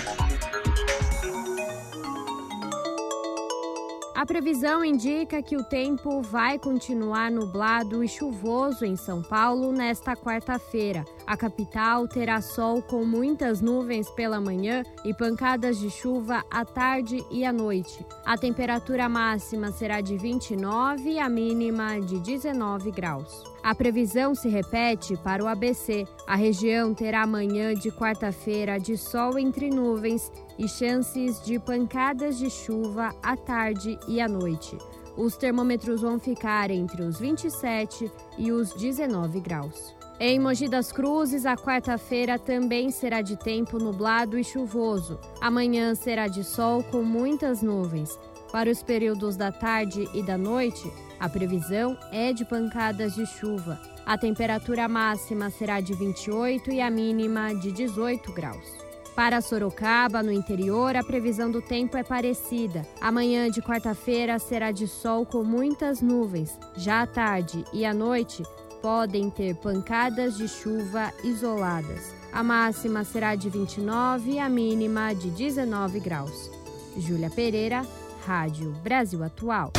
A 4.15 4.26
previsão 4.26 4.84
indica 4.84 5.44
que 5.44 5.56
o 5.56 5.64
tempo 5.64 6.23
vai 6.23 6.57
continuar 6.57 7.30
nublado 7.30 8.03
e 8.03 8.10
chuvoso 8.10 8.84
em 8.84 8.95
São 8.95 9.22
Paulo 9.22 9.72
nesta 9.72 10.15
quarta-feira. 10.15 11.06
A 11.28 11.36
capital 11.36 12.08
terá 12.08 12.40
sol 12.40 12.82
com 12.82 13.04
muitas 13.04 13.60
nuvens 13.60 14.10
pela 14.12 14.40
manhã 14.40 14.82
e 15.04 15.14
pancadas 15.14 15.78
de 15.78 15.90
chuva 15.90 16.41
à 16.49 16.64
tarde 16.64 17.22
e 17.30 17.44
à 17.44 17.52
noite. 17.52 17.99
A 18.26 18.38
temperatura 18.38 19.10
máxima 19.10 19.74
será 19.74 19.99
de 19.99 20.18
29 20.18 21.10
e 21.10 21.20
a 21.20 21.28
mínima 21.28 21.99
de 21.99 22.18
19 22.20 22.91
graus. 22.91 23.44
A 23.62 23.76
previsão 23.76 24.34
se 24.34 24.48
repete 24.48 25.18
para 25.18 25.44
o 25.44 25.48
ABC. 25.48 26.08
A 26.26 26.38
região 26.38 26.94
terá 26.94 27.24
amanhã 27.24 27.74
de 27.74 27.91
quarta-feira 27.91 28.80
de 28.80 28.95
sol 28.95 29.38
entre 29.38 29.70
nuvens 29.70 30.32
e 30.58 30.66
chances 30.66 31.44
de 31.44 31.60
pancadas 31.60 32.38
de 32.38 32.49
chuva 32.49 33.14
à 33.22 33.36
tarde 33.36 33.99
e 34.08 34.22
à 34.22 34.30
noite. 34.30 34.78
Os 35.18 35.36
termômetros 35.36 36.04
vão 36.04 36.18
ficar 36.18 36.72
entre 36.72 37.02
os 37.02 37.20
27 37.20 38.10
e 38.38 38.49
os 38.49 38.72
19 38.76 39.41
graus. 39.41 39.97
Em 40.19 40.39
Mogi 40.39 40.68
das 40.68 40.91
Cruzes, 40.91 41.45
a 41.45 41.56
quarta-feira 41.56 42.39
também 42.39 42.89
será 42.89 43.22
de 43.22 43.38
tempo 43.38 43.77
nublado 43.77 44.35
e 44.39 44.44
chuvoso. 44.44 45.19
Amanhã 45.39 45.94
será 45.94 46.27
de 46.27 46.44
sol 46.44 46.81
com 46.81 47.03
muitas 47.03 47.61
nuvens. 47.61 48.18
Para 48.52 48.72
os 48.72 48.81
períodos 48.81 49.35
da 49.35 49.52
tarde 49.52 50.10
e 50.15 50.23
da 50.23 50.35
noite, 50.35 50.91
a 51.19 51.30
previsão 51.30 51.95
é 52.11 52.34
de 52.34 52.44
pancadas 52.44 53.14
de 53.14 53.27
chuva. 53.27 53.80
A 54.07 54.18
temperatura 54.18 54.88
máxima 54.88 55.52
será 55.52 55.80
de 55.80 55.94
28 55.94 56.72
e 56.72 56.81
a 56.81 56.89
mínima 56.89 57.53
de 57.53 57.72
18 57.72 58.34
graus. 58.34 58.88
Para 59.15 59.39
Sorocaba, 59.39 60.23
no 60.23 60.31
interior, 60.31 60.95
a 60.95 61.03
previsão 61.03 61.52
do 61.52 61.61
tempo 61.61 61.95
é 61.95 62.03
parecida. 62.03 62.84
Amanhã 62.99 63.52
de 63.52 63.61
quarta-feira 63.61 64.39
será 64.39 64.72
de 64.72 64.88
sol 64.88 65.27
com 65.27 65.44
muitas 65.44 66.02
nuvens. 66.02 66.57
Já 66.76 67.03
à 67.03 67.07
tarde 67.07 67.64
e 67.72 67.85
à 67.85 67.94
noite 67.94 68.44
podem 68.88 69.30
ter 69.30 69.53
pancadas 69.53 70.38
de 70.38 70.47
chuva 70.47 71.11
isoladas. 71.22 72.15
A 72.31 72.41
máxima 72.41 73.03
será 73.03 73.35
de 73.35 73.49
29 73.49 74.31
e 74.31 74.39
a 74.39 74.47
mínima 74.47 75.14
de 75.14 75.30
19 75.30 75.99
graus. 75.99 76.49
Júlia 76.97 77.30
Pereira, 77.30 77.85
Rádio 78.26 78.72
Brasil 78.81 79.22
Atual. 79.26 79.73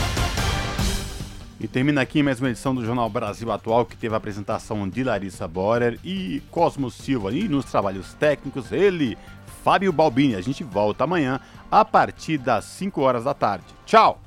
E 1.59 1.67
termina 1.67 2.03
aqui 2.03 2.23
mais 2.23 2.39
uma 2.39 2.51
edição 2.51 2.75
do 2.75 2.85
Jornal 2.85 3.09
Brasil 3.09 3.51
Atual, 3.51 3.87
que 3.87 3.97
teve 3.97 4.13
a 4.13 4.19
apresentação 4.19 4.87
de 4.87 5.03
Larissa 5.03 5.49
Borer 5.49 5.99
e 6.05 6.43
Cosmo 6.51 6.91
Silva. 6.91 7.33
E 7.33 7.49
nos 7.49 7.65
trabalhos 7.65 8.13
técnicos, 8.13 8.71
ele, 8.73 9.17
Fábio 9.65 9.91
Balbini. 9.91 10.35
A 10.35 10.43
gente 10.43 10.63
volta 10.63 11.05
amanhã 11.05 11.41
a 11.71 11.83
partir 11.83 12.37
das 12.37 12.67
5 12.67 13.01
horas 13.01 13.25
da 13.25 13.33
tarde. 13.33 13.65
Tchau! 13.87 14.21